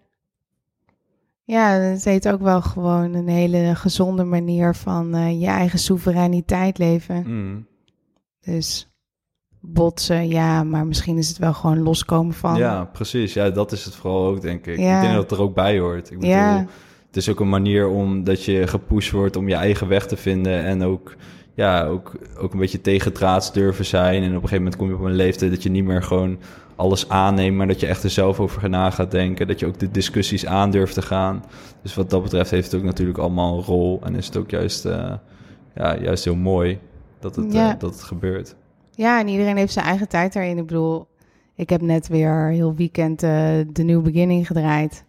Ja, 1.44 1.68
het 1.70 2.04
heet 2.04 2.28
ook 2.28 2.40
wel 2.40 2.62
gewoon 2.62 3.14
een 3.14 3.28
hele 3.28 3.74
gezonde 3.74 4.24
manier 4.24 4.74
van 4.74 5.14
eh, 5.14 5.40
je 5.40 5.46
eigen 5.46 5.78
soevereiniteit 5.78 6.78
leven. 6.78 7.24
Mm. 7.26 7.66
Dus 8.40 8.88
botsen, 9.72 10.28
ja, 10.28 10.64
maar 10.64 10.86
misschien 10.86 11.16
is 11.18 11.28
het 11.28 11.38
wel 11.38 11.52
gewoon 11.54 11.82
loskomen 11.82 12.34
van. 12.34 12.56
Ja, 12.56 12.84
precies. 12.92 13.32
Ja, 13.32 13.50
dat 13.50 13.72
is 13.72 13.84
het 13.84 13.94
vooral 13.94 14.26
ook, 14.26 14.40
denk 14.40 14.66
ik. 14.66 14.78
Ja. 14.78 14.94
Ik 14.96 15.00
denk 15.00 15.14
dat 15.14 15.22
het 15.30 15.38
er 15.38 15.44
ook 15.44 15.54
bij 15.54 15.78
hoort. 15.78 16.10
Ik 16.10 16.18
bedoel, 16.18 16.34
Ja. 16.34 16.66
Het 17.06 17.16
is 17.16 17.30
ook 17.30 17.40
een 17.40 17.48
manier 17.48 17.88
om 17.88 18.24
dat 18.24 18.44
je 18.44 18.66
gepusht 18.66 19.10
wordt 19.10 19.36
om 19.36 19.48
je 19.48 19.54
eigen 19.54 19.88
weg 19.88 20.06
te 20.06 20.16
vinden. 20.16 20.64
En 20.64 20.82
ook, 20.82 21.14
ja, 21.54 21.84
ook, 21.84 22.12
ook 22.38 22.52
een 22.52 22.58
beetje 22.58 22.80
tegendraads 22.80 23.52
durven 23.52 23.84
zijn. 23.84 24.22
En 24.22 24.28
op 24.28 24.34
een 24.34 24.48
gegeven 24.48 24.56
moment 24.56 24.76
kom 24.76 24.88
je 24.88 24.94
op 24.94 25.00
een 25.00 25.14
leeftijd 25.14 25.50
dat 25.50 25.62
je 25.62 25.68
niet 25.70 25.84
meer 25.84 26.02
gewoon 26.02 26.38
alles 26.76 27.08
aanneemt, 27.08 27.56
maar 27.56 27.66
dat 27.66 27.80
je 27.80 27.86
echt 27.86 28.02
er 28.02 28.10
zelf 28.10 28.40
over 28.40 28.68
na 28.70 28.90
gaat 28.90 29.10
denken. 29.10 29.46
Dat 29.46 29.60
je 29.60 29.66
ook 29.66 29.78
de 29.78 29.90
discussies 29.90 30.46
aan 30.46 30.70
durft 30.70 30.94
te 30.94 31.02
gaan. 31.02 31.44
Dus 31.82 31.94
wat 31.94 32.10
dat 32.10 32.22
betreft 32.22 32.50
heeft 32.50 32.70
het 32.72 32.80
ook 32.80 32.86
natuurlijk 32.86 33.18
allemaal 33.18 33.56
een 33.56 33.64
rol. 33.64 34.00
En 34.04 34.14
is 34.14 34.26
het 34.26 34.36
ook 34.36 34.50
juist, 34.50 34.84
eh, 34.84 35.12
ja, 35.74 35.96
juist 36.00 36.24
heel 36.24 36.34
mooi 36.36 36.78
dat 37.20 37.36
het, 37.36 37.52
Ja. 37.52 37.72
eh, 37.72 37.78
dat 37.78 37.90
het 37.92 38.02
gebeurt. 38.02 38.54
Ja, 38.96 39.20
en 39.20 39.28
iedereen 39.28 39.56
heeft 39.56 39.72
zijn 39.72 39.84
eigen 39.86 40.08
tijd 40.08 40.32
daarin. 40.32 40.58
Ik 40.58 40.66
bedoel, 40.66 41.06
ik 41.54 41.70
heb 41.70 41.80
net 41.80 42.08
weer 42.08 42.48
heel 42.48 42.74
weekend 42.74 43.22
eh, 43.22 43.30
de 43.72 43.82
New 43.82 44.02
Beginning 44.02 44.46
gedraaid. 44.46 45.04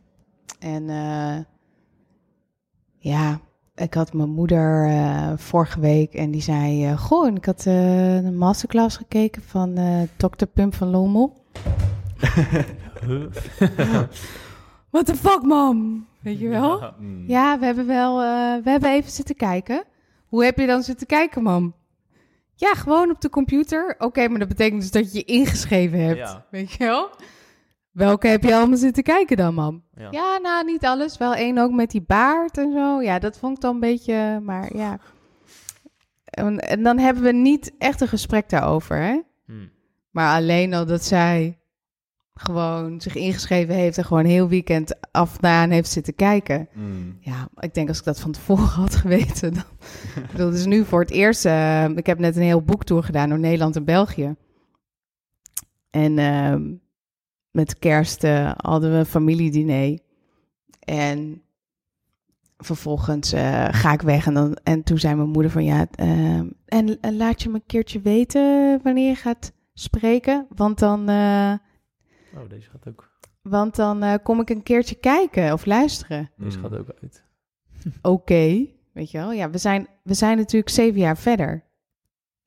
En 0.59 0.89
eh, 0.89 1.35
ja, 2.97 3.39
ik 3.75 3.93
had 3.93 4.13
mijn 4.13 4.29
moeder 4.29 4.85
eh, 4.89 5.31
vorige 5.35 5.79
week 5.79 6.13
en 6.13 6.31
die 6.31 6.41
zei... 6.41 6.85
eh, 6.85 6.97
Goh, 6.97 7.35
ik 7.35 7.45
had 7.45 7.65
eh, 7.65 8.15
een 8.15 8.37
masterclass 8.37 8.97
gekeken 8.97 9.41
van 9.41 9.77
eh 9.77 10.01
Dr. 10.17 10.45
Pim 10.45 10.73
van 10.73 10.87
Lommel. 10.89 11.33
What 14.91 15.05
the 15.05 15.15
fuck, 15.15 15.41
mam? 15.43 16.05
Weet 16.19 16.39
je 16.39 16.47
wel? 16.47 16.93
Mm. 16.99 17.23
Ja, 17.27 17.59
we 17.59 17.65
hebben 17.65 17.87
wel, 17.87 18.21
eh, 18.21 18.63
we 18.63 18.69
hebben 18.69 18.89
even 18.91 19.11
zitten 19.11 19.35
kijken. 19.35 19.83
Hoe 20.27 20.43
heb 20.43 20.57
je 20.57 20.65
dan 20.67 20.83
zitten 20.83 21.07
kijken, 21.07 21.43
mam? 21.43 21.73
Ja, 22.59 22.73
gewoon 22.73 23.09
op 23.09 23.21
de 23.21 23.29
computer. 23.29 23.95
Oké, 23.97 24.27
maar 24.27 24.39
dat 24.39 24.47
betekent 24.47 24.81
dus 24.81 24.91
dat 24.91 25.11
je 25.11 25.17
je 25.17 25.23
ingeschreven 25.25 25.99
hebt. 25.99 26.17
Ja. 26.17 26.45
Weet 26.51 26.71
je 26.71 26.77
wel? 26.77 27.09
Welke 27.91 28.27
heb 28.27 28.43
je 28.43 28.55
allemaal 28.55 28.77
zitten 28.77 29.03
kijken 29.03 29.37
dan, 29.37 29.53
mam? 29.53 29.83
Ja. 29.95 30.07
Ja, 30.11 30.37
nou, 30.37 30.65
niet 30.65 30.85
alles. 30.85 31.17
Wel 31.17 31.35
één 31.35 31.57
ook 31.57 31.71
met 31.71 31.91
die 31.91 32.01
baard 32.01 32.57
en 32.57 32.71
zo. 32.71 33.01
Ja, 33.01 33.19
dat 33.19 33.37
vond 33.37 33.55
ik 33.55 33.61
dan 33.61 33.73
een 33.73 33.79
beetje, 33.79 34.39
maar 34.43 34.75
ja. 34.75 34.99
En, 36.23 36.59
en 36.59 36.83
dan 36.83 36.97
hebben 36.97 37.23
we 37.23 37.31
niet 37.31 37.71
echt 37.77 38.01
een 38.01 38.07
gesprek 38.07 38.49
daarover, 38.49 38.97
hè? 38.97 39.21
Hmm. 39.45 39.71
Maar 40.11 40.35
alleen 40.35 40.73
al 40.73 40.85
dat 40.85 41.03
zij 41.03 41.59
gewoon 42.39 43.01
zich 43.01 43.15
ingeschreven 43.15 43.75
heeft 43.75 43.97
en 43.97 44.05
gewoon 44.05 44.25
heel 44.25 44.47
weekend 44.47 45.11
af 45.11 45.37
en 45.41 45.49
aan 45.49 45.69
heeft 45.69 45.89
zitten 45.89 46.15
kijken. 46.15 46.67
Mm. 46.73 47.17
Ja, 47.19 47.49
ik 47.59 47.73
denk 47.73 47.87
als 47.87 47.99
ik 47.99 48.03
dat 48.03 48.19
van 48.19 48.31
tevoren 48.31 48.65
had 48.83 48.95
geweten. 48.95 49.53
Dan, 49.53 49.63
ik 50.15 50.31
bedoel, 50.31 50.51
is 50.51 50.65
nu 50.65 50.85
voor 50.85 50.99
het 50.99 51.11
eerst. 51.11 51.45
eh, 51.45 51.89
ik 51.89 52.05
heb 52.05 52.19
net 52.19 52.35
een 52.35 52.41
heel 52.41 52.61
boektour 52.61 53.03
gedaan 53.03 53.29
door 53.29 53.39
Nederland 53.39 53.75
en 53.75 53.85
België. 53.85 54.35
En 55.89 56.17
ehm, 56.19 56.73
met 57.51 57.79
kerst 57.79 58.23
eh, 58.23 58.51
hadden 58.57 58.91
we 58.91 58.97
een 58.97 59.05
familiediner. 59.05 59.99
En 60.79 61.41
vervolgens 62.57 63.33
eh, 63.33 63.67
ga 63.71 63.93
ik 63.93 64.01
weg. 64.01 64.25
En, 64.27 64.33
dan, 64.33 64.57
en 64.63 64.83
toen 64.83 64.97
zei 64.97 65.15
mijn 65.15 65.29
moeder 65.29 65.51
van 65.51 65.63
ja. 65.63 65.87
ehm, 65.95 66.47
en, 66.65 66.97
en 67.01 67.17
laat 67.17 67.41
je 67.41 67.49
me 67.49 67.55
een 67.55 67.65
keertje 67.65 68.01
weten 68.01 68.79
wanneer 68.83 69.07
je 69.09 69.15
gaat 69.15 69.51
spreken. 69.73 70.45
Want 70.55 70.79
dan. 70.79 71.09
Oh, 72.37 72.49
deze 72.49 72.69
gaat 72.69 72.87
ook, 72.87 73.11
want 73.41 73.75
dan 73.75 74.03
eh, 74.03 74.13
kom 74.23 74.39
ik 74.39 74.49
een 74.49 74.63
keertje 74.63 74.95
kijken 74.95 75.53
of 75.53 75.65
luisteren. 75.65 76.31
deze 76.37 76.57
Mm. 76.57 76.63
gaat 76.63 76.79
ook 76.79 76.89
uit. 77.01 77.23
Oké, 78.01 78.65
weet 78.93 79.11
je 79.11 79.17
wel. 79.17 79.31
Ja, 79.31 79.49
we 79.49 79.57
zijn, 79.57 79.87
we 80.03 80.13
zijn 80.13 80.37
natuurlijk 80.37 80.71
zeven 80.71 80.99
jaar 80.99 81.17
verder. 81.17 81.65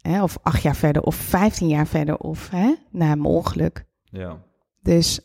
Hè? 0.01 0.23
Of 0.23 0.39
acht 0.43 0.63
jaar 0.63 0.77
verder, 0.77 1.03
of 1.03 1.15
vijftien 1.15 1.69
jaar 1.69 1.87
verder, 1.87 2.17
of 2.17 2.51
hè? 2.51 2.75
na 2.91 3.07
mijn 3.07 3.25
ongeluk. 3.25 3.85
Ja. 4.05 4.43
Dus 4.81 5.21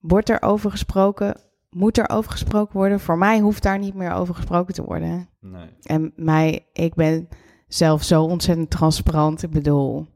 wordt 0.00 0.28
er 0.28 0.42
over 0.42 0.70
gesproken? 0.70 1.40
Moet 1.70 1.98
er 1.98 2.08
over 2.10 2.30
gesproken 2.30 2.76
worden? 2.76 3.00
Voor 3.00 3.18
mij 3.18 3.40
hoeft 3.40 3.62
daar 3.62 3.78
niet 3.78 3.94
meer 3.94 4.12
over 4.12 4.34
gesproken 4.34 4.74
te 4.74 4.84
worden. 4.84 5.28
Nee. 5.40 5.68
En 5.82 6.12
mij, 6.16 6.66
ik 6.72 6.94
ben 6.94 7.28
zelf 7.68 8.02
zo 8.02 8.22
ontzettend 8.22 8.70
transparant. 8.70 9.42
Ik 9.42 9.50
bedoel, 9.50 10.06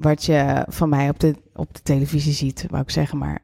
wat 0.00 0.24
je 0.24 0.64
van 0.68 0.88
mij 0.88 1.08
op 1.08 1.20
de, 1.20 1.34
op 1.54 1.74
de 1.74 1.82
televisie 1.82 2.32
ziet, 2.32 2.66
wou 2.70 2.82
ik 2.82 2.90
zeggen, 2.90 3.18
maar 3.18 3.42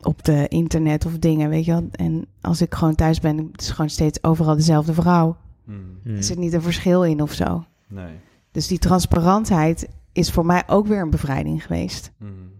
op 0.00 0.24
de 0.24 0.48
internet 0.48 1.06
of 1.06 1.18
dingen, 1.18 1.48
weet 1.48 1.64
je 1.64 1.72
wel. 1.72 1.88
En 1.90 2.26
als 2.40 2.60
ik 2.60 2.74
gewoon 2.74 2.94
thuis 2.94 3.20
ben, 3.20 3.48
het 3.52 3.60
is 3.60 3.70
gewoon 3.70 3.90
steeds 3.90 4.22
overal 4.22 4.56
dezelfde 4.56 4.94
vrouw. 4.94 5.36
Mm. 5.64 5.98
Hmm. 6.02 6.16
Er 6.16 6.22
zit 6.22 6.38
niet 6.38 6.52
een 6.52 6.62
verschil 6.62 7.04
in 7.04 7.22
of 7.22 7.32
zo. 7.32 7.64
Nee. 7.88 8.14
Dus 8.50 8.66
die 8.66 8.78
transparantheid 8.78 9.88
is 10.12 10.30
voor 10.30 10.46
mij 10.46 10.62
ook 10.66 10.86
weer 10.86 11.00
een 11.00 11.10
bevrijding 11.10 11.62
geweest. 11.62 12.12
Mm. 12.18 12.56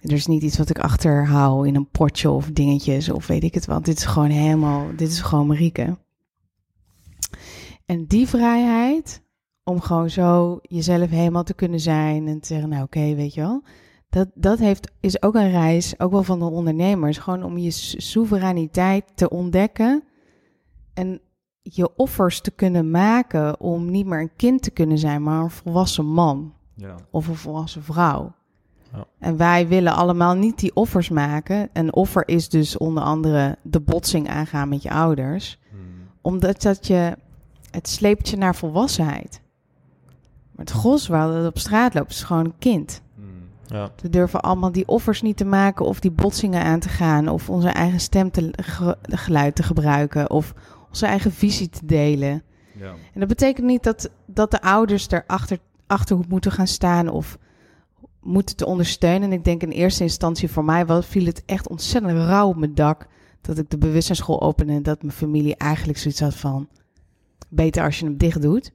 Er 0.00 0.12
is 0.12 0.26
niet 0.26 0.42
iets 0.42 0.58
wat 0.58 0.70
ik 0.70 0.78
achterhaal 0.78 1.64
in 1.64 1.74
een 1.74 1.90
potje 1.90 2.30
of 2.30 2.50
dingetjes 2.50 3.08
of 3.08 3.26
weet 3.26 3.44
ik 3.44 3.54
het 3.54 3.66
wat. 3.66 3.84
Dit 3.84 3.98
is 3.98 4.04
gewoon 4.04 4.30
helemaal, 4.30 4.86
dit 4.96 5.08
is 5.08 5.20
gewoon 5.20 5.46
Marieke. 5.46 5.98
En 7.86 8.06
die 8.06 8.28
vrijheid 8.28 9.22
om 9.64 9.80
gewoon 9.80 10.10
zo 10.10 10.58
jezelf 10.62 11.10
helemaal 11.10 11.44
te 11.44 11.54
kunnen 11.54 11.80
zijn 11.80 12.28
en 12.28 12.40
te 12.40 12.46
zeggen, 12.46 12.68
nou 12.68 12.82
oké, 12.82 13.14
weet 13.14 13.34
je 13.34 13.40
wel. 13.40 13.62
Dat, 14.08 14.28
dat 14.34 14.58
heeft, 14.58 14.90
is 15.00 15.22
ook 15.22 15.34
een 15.34 15.50
reis, 15.50 16.00
ook 16.00 16.10
wel 16.10 16.22
van 16.22 16.38
de 16.38 16.44
ondernemers. 16.44 17.18
Gewoon 17.18 17.42
om 17.42 17.58
je 17.58 17.70
soevereiniteit 17.96 19.04
te 19.14 19.30
ontdekken 19.30 20.04
en 20.94 21.20
je 21.62 21.96
offers 21.96 22.40
te 22.40 22.50
kunnen 22.50 22.90
maken 22.90 23.60
om 23.60 23.90
niet 23.90 24.06
meer 24.06 24.20
een 24.20 24.36
kind 24.36 24.62
te 24.62 24.70
kunnen 24.70 24.98
zijn, 24.98 25.22
maar 25.22 25.42
een 25.42 25.50
volwassen 25.50 26.06
man 26.06 26.54
Ja. 26.74 26.94
of 27.10 27.28
een 27.28 27.34
volwassen 27.34 27.82
vrouw. 27.82 28.32
Ja. 28.92 29.04
En 29.18 29.36
wij 29.36 29.68
willen 29.68 29.94
allemaal 29.94 30.34
niet 30.34 30.58
die 30.58 30.74
offers 30.76 31.08
maken. 31.08 31.68
Een 31.72 31.94
offer 31.94 32.28
is 32.28 32.48
dus 32.48 32.76
onder 32.76 33.02
andere 33.02 33.58
de 33.62 33.80
botsing 33.80 34.28
aangaan 34.28 34.68
met 34.68 34.82
je 34.82 34.90
ouders. 34.90 35.58
Mm. 35.72 35.78
Omdat 36.20 36.62
dat 36.62 36.86
je, 36.86 37.16
het 37.70 37.88
sleept 37.88 38.28
je 38.28 38.36
naar 38.36 38.54
volwassenheid. 38.54 39.42
Maar 40.56 40.64
het 40.66 40.74
gros 40.74 41.06
waar 41.06 41.32
dat 41.32 41.46
op 41.46 41.58
straat 41.58 41.94
loopt 41.94 42.10
is 42.10 42.22
gewoon 42.22 42.44
een 42.44 42.58
kind. 42.58 43.02
Mm. 43.14 43.26
Ja. 43.66 43.90
We 44.02 44.08
durven 44.08 44.40
allemaal 44.40 44.72
die 44.72 44.88
offers 44.88 45.22
niet 45.22 45.36
te 45.36 45.44
maken 45.44 45.86
of 45.86 46.00
die 46.00 46.10
botsingen 46.10 46.62
aan 46.62 46.80
te 46.80 46.88
gaan. 46.88 47.28
Of 47.28 47.50
onze 47.50 47.68
eigen 47.68 48.00
stem 48.00 48.30
te, 48.30 48.52
ge- 48.56 48.96
geluid 49.02 49.54
te 49.54 49.62
gebruiken. 49.62 50.30
Of 50.30 50.54
onze 50.88 51.06
eigen 51.06 51.32
visie 51.32 51.68
te 51.68 51.86
delen. 51.86 52.42
Ja. 52.78 52.90
En 53.12 53.20
dat 53.20 53.28
betekent 53.28 53.66
niet 53.66 53.82
dat, 53.82 54.10
dat 54.26 54.50
de 54.50 54.62
ouders 54.62 55.10
erachter 55.10 55.58
achter 55.86 56.18
moeten 56.28 56.52
gaan 56.52 56.66
staan 56.66 57.08
of 57.08 57.38
moeten 58.22 58.56
te 58.56 58.66
ondersteunen. 58.66 59.22
En 59.30 59.32
ik 59.38 59.44
denk 59.44 59.62
in 59.62 59.70
eerste 59.70 60.02
instantie 60.02 60.50
voor 60.50 60.64
mij 60.64 60.86
was, 60.86 61.06
viel 61.06 61.24
het 61.26 61.42
echt 61.46 61.68
ontzettend 61.68 62.16
rauw 62.18 62.48
op 62.48 62.56
mijn 62.56 62.74
dak 62.74 63.06
dat 63.40 63.58
ik 63.58 63.70
de 63.70 63.78
bewustzijnsschool 63.78 64.40
opende 64.42 64.72
en 64.72 64.82
dat 64.82 65.02
mijn 65.02 65.14
familie 65.14 65.56
eigenlijk 65.56 65.98
zoiets 65.98 66.20
had 66.20 66.34
van 66.34 66.68
beter 67.48 67.84
als 67.84 67.98
je 67.98 68.04
hem 68.04 68.16
dicht 68.16 68.42
doet. 68.42 68.72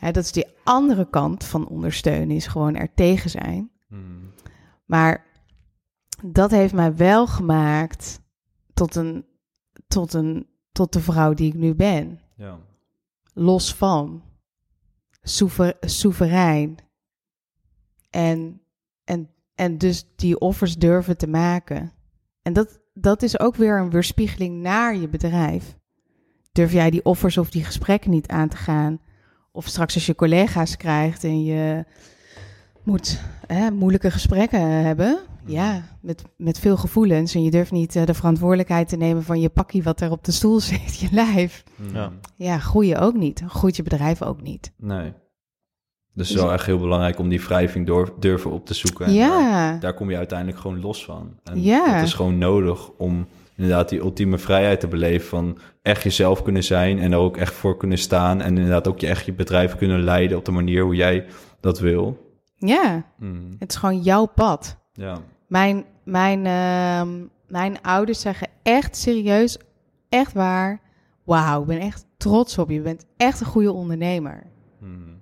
Dat 0.00 0.16
is 0.16 0.32
die 0.32 0.46
andere 0.64 1.10
kant 1.10 1.44
van 1.44 1.68
ondersteunen, 1.68 2.36
is 2.36 2.46
gewoon 2.46 2.74
er 2.76 2.94
tegen 2.94 3.30
zijn. 3.30 3.70
Mm. 3.88 4.32
Maar 4.84 5.26
dat 6.24 6.50
heeft 6.50 6.74
mij 6.74 6.96
wel 6.96 7.26
gemaakt 7.26 8.20
tot 8.74 8.94
een, 8.94 9.24
tot 9.88 10.12
een, 10.12 10.46
tot 10.72 10.92
de 10.92 11.00
vrouw 11.00 11.34
die 11.34 11.48
ik 11.48 11.54
nu 11.54 11.74
ben 11.74 12.20
Ja. 12.36 12.58
los 13.32 13.74
van, 13.74 14.22
soever, 15.22 15.76
soeverein. 15.80 16.76
En, 18.10 18.60
en, 19.04 19.30
en 19.54 19.78
dus 19.78 20.06
die 20.16 20.38
offers 20.38 20.76
durven 20.76 21.16
te 21.16 21.26
maken. 21.28 21.92
En 22.42 22.52
dat, 22.52 22.80
dat 22.94 23.22
is 23.22 23.38
ook 23.40 23.56
weer 23.56 23.78
een 23.78 23.90
weerspiegeling 23.90 24.62
naar 24.62 24.96
je 24.96 25.08
bedrijf. 25.08 25.76
Durf 26.52 26.72
jij 26.72 26.90
die 26.90 27.04
offers 27.04 27.38
of 27.38 27.50
die 27.50 27.64
gesprekken 27.64 28.10
niet 28.10 28.28
aan 28.28 28.48
te 28.48 28.56
gaan? 28.56 29.00
Of 29.56 29.66
straks 29.66 29.94
als 29.94 30.06
je 30.06 30.14
collega's 30.14 30.76
krijgt 30.76 31.24
en 31.24 31.44
je 31.44 31.84
moet 32.82 33.20
hè, 33.46 33.70
moeilijke 33.70 34.10
gesprekken 34.10 34.60
hebben. 34.60 35.18
Ja, 35.46 35.82
met, 36.00 36.22
met 36.36 36.58
veel 36.58 36.76
gevoelens. 36.76 37.34
En 37.34 37.42
je 37.42 37.50
durft 37.50 37.70
niet 37.72 37.96
eh, 37.96 38.06
de 38.06 38.14
verantwoordelijkheid 38.14 38.88
te 38.88 38.96
nemen 38.96 39.22
van 39.22 39.40
je 39.40 39.48
pakkie 39.48 39.82
wat 39.82 40.00
er 40.00 40.10
op 40.10 40.24
de 40.24 40.32
stoel 40.32 40.60
zit, 40.70 40.98
je 40.98 41.08
lijf. 41.12 41.64
Mm. 41.76 41.94
Ja. 41.94 42.12
Ja, 42.36 42.58
groeien 42.58 42.98
ook 42.98 43.14
niet. 43.14 43.42
Groeit 43.46 43.76
je 43.76 43.82
bedrijf 43.82 44.22
ook 44.22 44.42
niet. 44.42 44.72
Nee. 44.76 45.12
Dus 46.12 46.28
het 46.28 46.36
is 46.36 46.42
wel 46.42 46.52
echt 46.52 46.66
heel 46.66 46.78
belangrijk 46.78 47.18
om 47.18 47.28
die 47.28 47.40
wrijving 47.40 47.86
door, 47.86 48.14
durven 48.18 48.50
op 48.50 48.66
te 48.66 48.74
zoeken. 48.74 49.06
En 49.06 49.12
ja, 49.12 49.38
daar, 49.70 49.80
daar 49.80 49.94
kom 49.94 50.10
je 50.10 50.16
uiteindelijk 50.16 50.58
gewoon 50.58 50.80
los 50.80 51.04
van. 51.04 51.38
En 51.44 51.62
Ja. 51.62 51.94
dat 51.94 52.06
is 52.06 52.14
gewoon 52.14 52.38
nodig 52.38 52.90
om 52.90 53.26
inderdaad 53.56 53.88
die 53.88 54.00
ultieme 54.00 54.38
vrijheid 54.38 54.80
te 54.80 54.88
beleven 54.88 55.28
van 55.28 55.58
echt 55.82 56.02
jezelf 56.02 56.42
kunnen 56.42 56.64
zijn 56.64 56.98
en 56.98 57.12
er 57.12 57.18
ook 57.18 57.36
echt 57.36 57.54
voor 57.54 57.76
kunnen 57.76 57.98
staan 57.98 58.40
en 58.40 58.56
inderdaad 58.56 58.88
ook 58.88 58.98
je 59.00 59.06
echt 59.06 59.26
je 59.26 59.32
bedrijf 59.32 59.76
kunnen 59.76 60.02
leiden 60.02 60.36
op 60.38 60.44
de 60.44 60.50
manier 60.52 60.82
hoe 60.82 60.94
jij 60.94 61.26
dat 61.60 61.78
wil. 61.78 62.32
ja, 62.56 63.04
Mm. 63.18 63.56
het 63.58 63.70
is 63.70 63.76
gewoon 63.76 64.00
jouw 64.02 64.26
pad. 64.26 64.76
Ja. 64.92 65.18
Mijn, 65.48 65.84
mijn, 66.04 66.46
ehm, 66.46 67.24
mijn 67.48 67.82
ouders 67.82 68.20
zeggen 68.20 68.48
echt 68.62 68.96
serieus, 68.96 69.58
echt 70.08 70.32
waar. 70.32 70.80
Wauw, 71.24 71.60
ik 71.60 71.66
ben 71.66 71.78
echt 71.78 72.06
trots 72.16 72.58
op 72.58 72.68
je. 72.68 72.74
Je 72.74 72.80
bent 72.80 73.06
echt 73.16 73.40
een 73.40 73.46
goede 73.46 73.72
ondernemer. 73.72 74.42
Mm. 74.80 75.20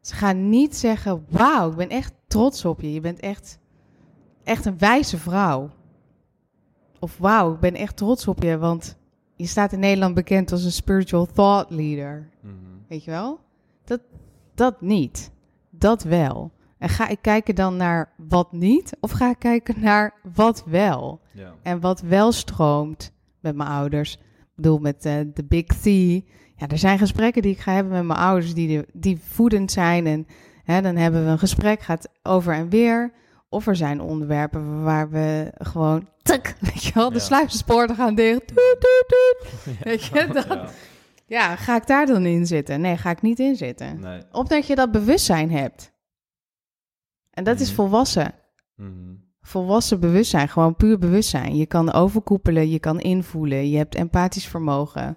Ze 0.00 0.14
gaan 0.14 0.48
niet 0.48 0.76
zeggen, 0.76 1.24
wauw, 1.28 1.70
ik 1.70 1.76
ben 1.76 1.88
echt 1.88 2.12
trots 2.26 2.64
op 2.64 2.80
je. 2.80 2.92
Je 2.92 3.00
bent 3.00 3.20
echt, 3.20 3.58
echt 4.44 4.64
een 4.64 4.78
wijze 4.78 5.18
vrouw. 5.18 5.70
Of 7.02 7.18
wauw, 7.18 7.52
ik 7.54 7.60
ben 7.60 7.74
echt 7.74 7.96
trots 7.96 8.28
op 8.28 8.42
je, 8.42 8.58
want 8.58 8.96
je 9.36 9.46
staat 9.46 9.72
in 9.72 9.78
Nederland 9.78 10.14
bekend 10.14 10.52
als 10.52 10.64
een 10.64 10.72
spiritual 10.72 11.26
thought 11.26 11.70
leader. 11.70 12.28
Mm. 12.40 12.52
Weet 12.88 13.04
je 13.04 13.10
wel? 13.10 13.40
Dat, 13.84 14.00
dat 14.54 14.80
niet. 14.80 15.30
Dat 15.70 16.02
wel. 16.02 16.50
En 16.78 16.88
ga 16.88 17.08
ik 17.08 17.18
kijken 17.20 17.54
dan 17.54 17.76
naar 17.76 18.12
wat 18.16 18.52
niet? 18.52 18.96
Of 19.00 19.10
ga 19.10 19.30
ik 19.30 19.38
kijken 19.38 19.80
naar 19.80 20.14
wat 20.34 20.64
wel? 20.66 21.20
Ja. 21.32 21.54
En 21.62 21.80
wat 21.80 22.00
wel 22.00 22.32
stroomt 22.32 23.12
met 23.40 23.56
mijn 23.56 23.68
ouders. 23.68 24.14
Ik 24.14 24.46
bedoel, 24.54 24.78
met 24.78 25.04
eh, 25.04 25.14
de 25.34 25.44
Big 25.44 25.66
C. 25.66 25.84
Ja, 26.56 26.68
er 26.68 26.78
zijn 26.78 26.98
gesprekken 26.98 27.42
die 27.42 27.52
ik 27.52 27.58
ga 27.60 27.72
hebben 27.72 27.92
met 27.92 28.04
mijn 28.04 28.18
ouders 28.18 28.54
die, 28.54 28.68
de- 28.68 28.88
die 28.92 29.18
voedend 29.22 29.72
zijn. 29.72 30.06
En 30.06 30.26
hè, 30.64 30.80
dan 30.82 30.96
hebben 30.96 31.24
we 31.24 31.30
een 31.30 31.38
gesprek, 31.38 31.80
gaat 31.80 32.08
over 32.22 32.54
en 32.54 32.68
weer. 32.68 33.12
Of 33.52 33.66
er 33.66 33.76
zijn 33.76 34.00
onderwerpen 34.00 34.82
waar 34.82 35.10
we 35.10 35.52
gewoon... 35.58 36.08
Tuk, 36.22 36.54
weet 36.60 36.82
je 36.84 36.92
wel, 36.94 37.08
de 37.08 37.14
Ja. 37.14 37.20
sluispoorten 37.20 37.96
gaan 37.96 38.14
dicht. 38.14 38.46
Toet, 38.46 38.56
toet, 38.80 39.04
toet. 39.08 39.74
Weet 39.84 40.04
je, 40.04 40.26
dat, 40.32 40.46
Ja. 40.46 40.68
ja, 41.26 41.56
ga 41.56 41.76
ik 41.76 41.86
daar 41.86 42.06
dan 42.06 42.26
in 42.26 42.46
zitten? 42.46 42.80
Nee, 42.80 42.96
ga 42.96 43.10
ik 43.10 43.22
niet 43.22 43.38
in 43.38 43.56
zitten. 43.56 44.00
Nee. 44.00 44.22
Omdat 44.32 44.66
je 44.66 44.74
dat 44.74 44.90
bewustzijn 44.90 45.50
hebt. 45.50 45.92
En 47.30 47.44
dat 47.44 47.60
is 47.60 47.66
Mhm. 47.66 47.74
volwassen. 47.76 48.34
Mm. 48.76 49.20
Volwassen 49.40 50.00
bewustzijn, 50.00 50.48
gewoon 50.48 50.76
puur 50.76 50.98
bewustzijn. 50.98 51.56
Je 51.56 51.66
kan 51.66 51.92
overkoepelen, 51.92 52.70
je 52.70 52.78
kan 52.78 53.00
invoelen, 53.00 53.70
je 53.70 53.76
hebt 53.76 53.94
empathisch 53.94 54.46
vermogen. 54.48 55.16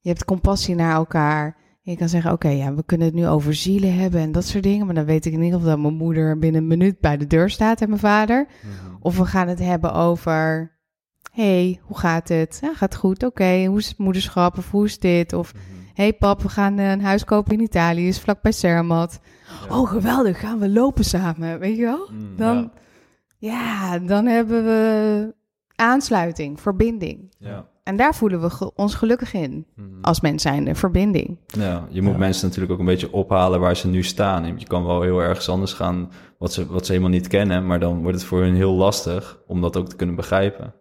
Je 0.00 0.08
hebt 0.08 0.24
compassie 0.24 0.74
naar 0.74 0.94
elkaar. 0.94 1.56
Je 1.90 1.96
kan 1.96 2.08
zeggen, 2.08 2.32
oké, 2.32 2.48
ja, 2.48 2.74
we 2.74 2.82
kunnen 2.84 3.06
het 3.06 3.16
nu 3.16 3.26
over 3.26 3.54
zielen 3.54 3.94
hebben 3.94 4.20
en 4.20 4.32
dat 4.32 4.44
soort 4.44 4.62
dingen. 4.62 4.86
Maar 4.86 4.94
dan 4.94 5.04
weet 5.04 5.26
ik 5.26 5.32
ieder 5.32 5.46
geval 5.58 5.68
dat 5.68 5.78
mijn 5.78 5.94
moeder 5.94 6.38
binnen 6.38 6.60
een 6.60 6.66
minuut 6.66 7.00
bij 7.00 7.16
de 7.16 7.26
deur 7.26 7.50
staat 7.50 7.80
en 7.80 7.88
mijn 7.88 8.00
vader. 8.00 8.46
Mhm. 8.62 8.94
Of 9.00 9.16
we 9.18 9.24
gaan 9.24 9.48
het 9.48 9.58
hebben 9.58 9.92
over, 9.92 10.70
hey, 11.32 11.80
hoe 11.82 11.98
gaat 11.98 12.28
het? 12.28 12.58
Ja, 12.62 12.74
gaat 12.74 12.94
goed, 12.96 13.22
oké. 13.24 13.64
Hoe 13.64 13.78
is 13.78 13.88
het 13.88 13.98
moederschap 13.98 14.58
of 14.58 14.70
hoe 14.70 14.84
is 14.84 14.98
dit? 14.98 15.32
Of 15.32 15.54
Mhm. 15.54 15.62
hey 15.94 16.12
pap, 16.12 16.42
we 16.42 16.48
gaan 16.48 16.78
eh, 16.78 16.90
een 16.90 17.02
huis 17.02 17.24
kopen 17.24 17.52
in 17.52 17.60
Italië, 17.60 18.08
is 18.08 18.20
vlakbij 18.20 18.52
Zermatt. 18.52 19.20
Oh, 19.70 19.88
geweldig, 19.90 20.40
gaan 20.40 20.58
we 20.58 20.68
lopen 20.68 21.04
samen, 21.04 21.58
weet 21.58 21.76
je 21.76 21.82
wel? 21.82 22.08
Mm, 22.12 22.36
Dan, 22.36 22.72
ja. 23.38 23.98
dan 23.98 24.26
hebben 24.26 24.64
we 24.64 25.34
aansluiting, 25.74 26.60
verbinding. 26.60 27.34
ja. 27.38 27.68
En 27.88 27.96
daar 27.96 28.14
voelen 28.14 28.40
we 28.40 28.50
ge- 28.50 28.70
ons 28.74 28.94
gelukkig 28.94 29.32
in, 29.34 29.66
Mm. 29.76 29.98
als 30.02 30.20
mens 30.20 30.42
zijnde, 30.42 30.74
verbinding. 30.74 31.36
Ja, 31.46 31.86
je 31.90 32.02
moet 32.02 32.12
Ja. 32.12 32.18
mensen 32.18 32.46
natuurlijk 32.46 32.72
ook 32.72 32.78
een 32.78 32.84
beetje 32.84 33.12
ophalen 33.12 33.60
waar 33.60 33.76
ze 33.76 33.88
nu 33.88 34.02
staan. 34.02 34.58
Je 34.58 34.66
kan 34.66 34.84
wel 34.86 35.02
heel 35.02 35.18
ergens 35.20 35.48
anders 35.48 35.72
gaan 35.72 36.10
wat 36.38 36.52
ze, 36.52 36.66
wat 36.66 36.86
ze 36.86 36.92
helemaal 36.92 37.12
niet 37.12 37.26
kennen, 37.28 37.66
maar 37.66 37.80
dan 37.80 38.02
wordt 38.02 38.16
het 38.18 38.26
voor 38.26 38.40
hun 38.40 38.54
heel 38.54 38.72
lastig 38.74 39.38
om 39.46 39.60
dat 39.60 39.76
ook 39.76 39.88
te 39.88 39.96
kunnen 39.96 40.14
begrijpen. 40.16 40.74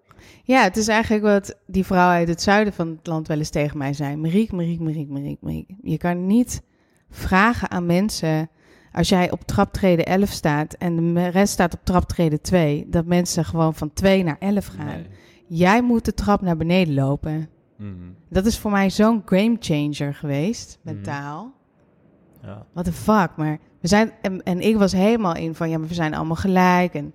Ja, 0.43 0.63
het 0.63 0.77
is 0.77 0.87
eigenlijk 0.87 1.23
wat 1.23 1.57
die 1.67 1.85
vrouw 1.85 2.09
uit 2.09 2.27
het 2.27 2.41
zuiden 2.41 2.73
van 2.73 2.87
het 2.87 3.07
land 3.07 3.27
wel 3.27 3.37
eens 3.37 3.49
tegen 3.49 3.77
mij 3.77 3.93
zei. 3.93 4.15
Mariek, 4.15 4.51
Mariek, 4.51 4.79
Mariek, 4.79 5.09
Mariek, 5.09 5.37
Mariek. 5.41 5.69
Je 5.81 5.97
kan 5.97 6.27
niet 6.27 6.61
vragen 7.09 7.71
aan 7.71 7.85
mensen, 7.85 8.49
als 8.91 9.09
jij 9.09 9.31
op 9.31 9.41
traptreden 9.45 10.05
11 10.05 10.29
staat 10.29 10.73
en 10.73 11.13
de 11.13 11.27
rest 11.27 11.53
staat 11.53 11.73
op 11.73 11.79
traptreden 11.83 12.41
2, 12.41 12.85
dat 12.89 13.05
mensen 13.05 13.45
gewoon 13.45 13.73
van 13.75 13.93
2 13.93 14.23
naar 14.23 14.37
11 14.39 14.65
gaan. 14.67 15.05
Jij 15.47 15.81
moet 15.81 16.05
de 16.05 16.13
trap 16.13 16.41
naar 16.41 16.57
beneden 16.57 16.93
lopen. 16.93 17.49
Mhm. 17.77 17.93
Dat 18.29 18.45
is 18.45 18.57
voor 18.59 18.71
mij 18.71 18.89
zo'n 18.89 19.21
game 19.25 19.55
changer 19.59 20.13
geweest, 20.15 20.79
Mhm. 20.83 20.93
mentaal. 20.95 21.53
Ja. 22.41 22.65
What 22.73 22.85
the 22.85 22.93
fuck, 22.93 23.29
maar 23.37 23.59
we 23.81 23.87
zijn, 23.87 24.11
en, 24.21 24.43
en 24.43 24.59
ik 24.61 24.77
was 24.77 24.91
helemaal 24.91 25.35
in 25.35 25.55
van, 25.55 25.69
ja, 25.69 25.77
maar 25.77 25.87
we 25.87 25.93
zijn 25.93 26.13
allemaal 26.13 26.35
gelijk 26.35 26.93
en, 26.93 27.13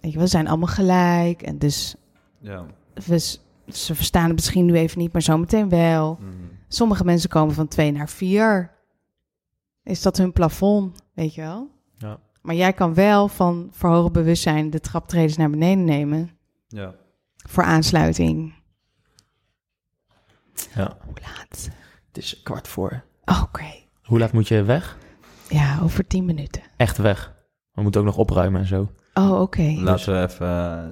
weet 0.00 0.12
je, 0.12 0.18
we 0.18 0.26
zijn 0.26 0.48
allemaal 0.48 0.68
gelijk 0.68 1.42
en 1.42 1.58
dus 1.58 1.94
Ja. 2.40 2.66
we, 3.06 3.18
ze 3.68 3.94
verstaan 3.94 4.24
het 4.24 4.34
misschien 4.34 4.64
nu 4.64 4.74
even 4.74 4.98
niet, 4.98 5.12
maar 5.12 5.22
zometeen 5.22 5.68
wel. 5.68 6.18
Mhm. 6.20 6.30
Sommige 6.68 7.04
mensen 7.04 7.30
komen 7.30 7.54
van 7.54 7.68
2 7.68 7.92
naar 7.92 8.08
4. 8.08 8.72
Is 9.82 10.02
dat 10.02 10.16
hun 10.16 10.32
plafond, 10.32 11.02
weet 11.14 11.34
je 11.34 11.40
wel? 11.40 11.70
Ja. 11.96 12.18
Maar 12.42 12.54
jij 12.54 12.72
kan 12.72 12.94
wel 12.94 13.28
van 13.28 13.68
verhogen 13.70 14.12
bewustzijn 14.12 14.70
de 14.70 14.80
traptredens 14.80 15.36
naar 15.36 15.50
beneden 15.50 15.84
nemen 15.84 16.30
Ja. 16.68 16.94
Voor 17.48 17.64
aansluiting. 17.64 18.54
ja. 20.74 20.96
Hoe 21.04 21.14
laat? 21.22 21.68
Het 22.08 22.16
is 22.22 22.40
kwart 22.42 22.68
voor. 22.68 23.04
Oh, 23.24 23.42
Oké. 23.42 23.64
Hoe 24.02 24.18
laat 24.18 24.32
moet 24.32 24.48
je 24.48 24.62
weg? 24.62 24.96
Ja, 25.48 25.78
over 25.82 26.06
10 26.06 26.24
minuten. 26.24 26.62
Echt 26.76 26.96
weg. 26.96 27.32
We 27.72 27.82
moeten 27.82 28.00
ook 28.00 28.06
nog 28.06 28.16
opruimen 28.16 28.60
en 28.60 28.66
zo. 28.66 28.92
Oh, 29.14 29.40
oké. 29.40 29.74
Laten 29.78 30.12
we 30.14 30.22
even 30.32 30.46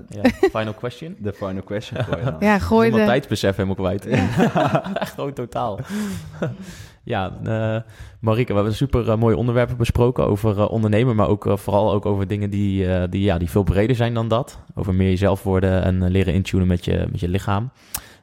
eh, 0.08 0.22
Ja. 0.22 0.30
Final 0.50 0.74
question. 0.74 1.16
de 1.20 1.32
final 1.32 1.62
question 1.62 2.04
gooien 2.04 2.24
dan. 2.24 2.36
Ja, 2.40 2.58
gooi 2.58 2.90
de... 2.90 2.96
tijdsbesef 2.96 3.56
helemaal 3.56 3.74
kwijt. 3.76 4.06
Echt 4.94 5.14
gewoon 5.14 5.32
totaal. 5.32 5.78
ja, 7.04 7.32
eh 7.44 7.80
Marieke, 8.20 8.52
we 8.52 8.58
hebben 8.58 8.74
super 8.74 9.10
eh, 9.10 9.16
mooie 9.16 9.36
onderwerpen 9.36 9.76
besproken 9.76 10.26
over 10.26 10.58
eh, 10.58 10.70
ondernemen, 10.70 11.16
maar 11.16 11.28
ook 11.28 11.46
vooral 11.54 11.92
ook 11.92 12.06
over 12.06 12.26
dingen 12.26 12.50
die, 12.50 13.08
die, 13.08 13.22
ja, 13.22 13.38
die 13.38 13.50
veel 13.50 13.62
breder 13.62 13.96
zijn 13.96 14.14
dan 14.14 14.28
dat. 14.28 14.58
Over 14.74 14.94
meer 14.94 15.08
jezelf 15.08 15.42
worden 15.42 15.82
en 15.82 16.10
leren 16.10 16.34
intunen 16.34 16.66
met 16.66 16.84
je, 16.84 17.06
met 17.10 17.20
je 17.20 17.28
lichaam. 17.28 17.70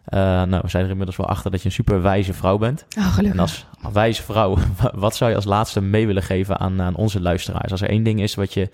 Nou, 0.06 0.60
we 0.62 0.70
zijn 0.70 0.84
er 0.84 0.90
inmiddels 0.90 1.18
wel 1.18 1.28
achter 1.28 1.52
dat 1.52 1.60
je 1.60 1.66
een 1.66 1.72
super 1.72 2.02
wijze 2.02 2.34
vrouw 2.34 2.58
bent. 2.58 2.86
Oh, 2.98 3.14
gelukkig. 3.14 3.34
En 3.34 3.40
als 3.40 3.66
wijze 3.94 4.24
vrouw, 4.24 4.58
wat 4.94 5.16
zou 5.16 5.30
je 5.30 5.36
als 5.36 5.46
laatste 5.46 5.82
mee 5.82 6.08
willen 6.08 6.24
geven 6.24 6.60
aan, 6.60 6.82
aan 6.82 6.96
onze 6.96 7.22
luisteraars? 7.22 7.72
Als 7.72 7.82
er 7.82 7.90
één 7.90 8.04
ding 8.04 8.22
is 8.22 8.36
wat 8.36 8.54
je 8.54 8.70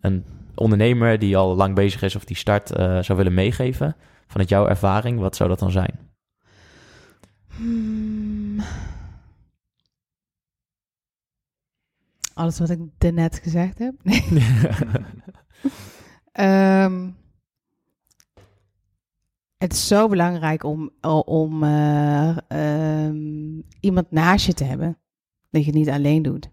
een 0.00 0.24
ondernemer 0.54 1.18
die 1.18 1.36
al 1.36 1.56
lang 1.56 1.74
bezig 1.74 2.02
is 2.02 2.16
of 2.16 2.24
die 2.24 2.36
start 2.36 2.68
zou 3.00 3.14
willen 3.14 3.34
meegeven, 3.34 3.96
vanuit 4.26 4.48
jouw 4.48 4.68
ervaring, 4.68 5.20
wat 5.20 5.36
zou 5.36 5.48
dat 5.48 5.58
dan 5.58 5.70
zijn? 5.70 5.98
Hmm. 7.56 8.60
Alles 12.34 12.58
wat 12.58 12.70
ik 12.70 12.80
daarnet 12.98 13.40
gezegd 13.42 13.78
heb. 13.78 13.94
Nee. 14.02 14.24
Ehm, 16.32 17.10
het 19.56 19.72
is 19.72 19.86
zo 19.86 20.08
belangrijk 20.08 20.64
om, 20.64 20.90
om 21.24 21.62
eh, 21.62 22.36
ehm, 22.48 23.60
iemand 23.80 24.10
naast 24.10 24.46
je 24.46 24.54
te 24.54 24.64
hebben. 24.64 24.98
Dat 25.50 25.64
je 25.64 25.70
het 25.70 25.78
niet 25.78 25.88
alleen 25.88 26.22
doet. 26.22 26.50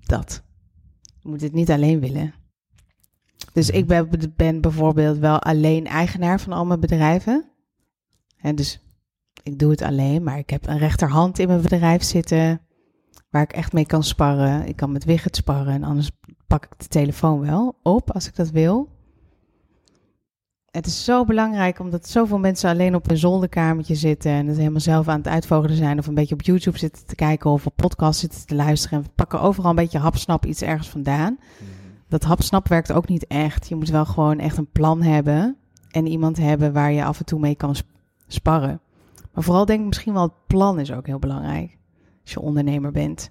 Dat. 0.00 0.42
Je 1.20 1.28
moet 1.28 1.40
het 1.40 1.52
niet 1.52 1.70
alleen 1.70 2.00
willen. 2.00 2.34
Dus 3.52 3.70
ik 3.70 3.86
ben, 3.86 4.08
ben 4.36 4.60
bijvoorbeeld 4.60 5.18
wel 5.18 5.38
alleen 5.38 5.86
eigenaar 5.86 6.40
van 6.40 6.52
al 6.52 6.66
mijn 6.66 6.80
bedrijven. 6.80 7.50
En 8.36 8.54
dus 8.54 8.82
ik 9.42 9.58
doe 9.58 9.70
het 9.70 9.82
alleen, 9.82 10.22
maar 10.22 10.38
ik 10.38 10.50
heb 10.50 10.66
een 10.66 10.78
rechterhand 10.78 11.38
in 11.38 11.48
mijn 11.48 11.62
bedrijf 11.62 12.02
zitten. 12.02 12.60
Waar 13.30 13.42
ik 13.42 13.52
echt 13.52 13.72
mee 13.72 13.86
kan 13.86 14.02
sparren. 14.04 14.66
Ik 14.66 14.76
kan 14.76 14.92
met 14.92 15.04
Wigget 15.04 15.36
sparren. 15.36 15.72
En 15.72 15.84
anders 15.84 16.10
pak 16.46 16.64
ik 16.64 16.70
de 16.76 16.86
telefoon 16.88 17.40
wel 17.40 17.78
op 17.82 18.12
als 18.12 18.26
ik 18.26 18.36
dat 18.36 18.50
wil. 18.50 18.88
Het 20.70 20.86
is 20.86 21.04
zo 21.04 21.24
belangrijk 21.24 21.78
omdat 21.78 22.08
zoveel 22.08 22.38
mensen 22.38 22.70
alleen 22.70 22.94
op 22.94 23.10
een 23.10 23.16
zolderkamertje 23.16 23.94
zitten. 23.94 24.30
En 24.30 24.46
het 24.46 24.56
helemaal 24.56 24.80
zelf 24.80 25.08
aan 25.08 25.18
het 25.18 25.28
uitvogelen 25.28 25.76
zijn. 25.76 25.98
Of 25.98 26.06
een 26.06 26.14
beetje 26.14 26.34
op 26.34 26.42
YouTube 26.42 26.78
zitten 26.78 27.06
te 27.06 27.14
kijken. 27.14 27.50
Of 27.50 27.66
op 27.66 27.76
podcast 27.76 28.20
zitten 28.20 28.46
te 28.46 28.54
luisteren. 28.54 28.98
En 28.98 29.04
we 29.04 29.10
pakken 29.14 29.40
overal 29.40 29.70
een 29.70 29.76
beetje 29.76 29.98
hapsnap 29.98 30.46
iets 30.46 30.62
ergens 30.62 30.88
vandaan. 30.88 31.38
Dat 32.08 32.24
hapsnap 32.24 32.68
werkt 32.68 32.92
ook 32.92 33.08
niet 33.08 33.26
echt. 33.26 33.68
Je 33.68 33.76
moet 33.76 33.88
wel 33.88 34.04
gewoon 34.04 34.38
echt 34.38 34.56
een 34.56 34.70
plan 34.72 35.02
hebben. 35.02 35.56
En 35.90 36.06
iemand 36.06 36.36
hebben 36.36 36.72
waar 36.72 36.92
je 36.92 37.04
af 37.04 37.18
en 37.18 37.24
toe 37.24 37.40
mee 37.40 37.54
kan 37.54 37.76
sp- 37.76 37.86
sparren. 38.26 38.80
Maar 39.32 39.44
vooral 39.44 39.64
denk 39.64 39.80
ik 39.80 39.86
misschien 39.86 40.12
wel 40.12 40.22
het 40.22 40.46
plan 40.46 40.80
is 40.80 40.92
ook 40.92 41.06
heel 41.06 41.18
belangrijk. 41.18 41.76
Als 42.28 42.36
je 42.36 42.48
ondernemer 42.48 42.92
bent. 42.92 43.30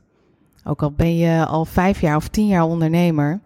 Ook 0.63 0.81
al 0.81 0.91
ben 0.91 1.15
je 1.15 1.45
al 1.45 1.65
vijf 1.65 2.01
jaar 2.01 2.15
of 2.15 2.27
tien 2.27 2.47
jaar 2.47 2.63
ondernemer. 2.63 3.39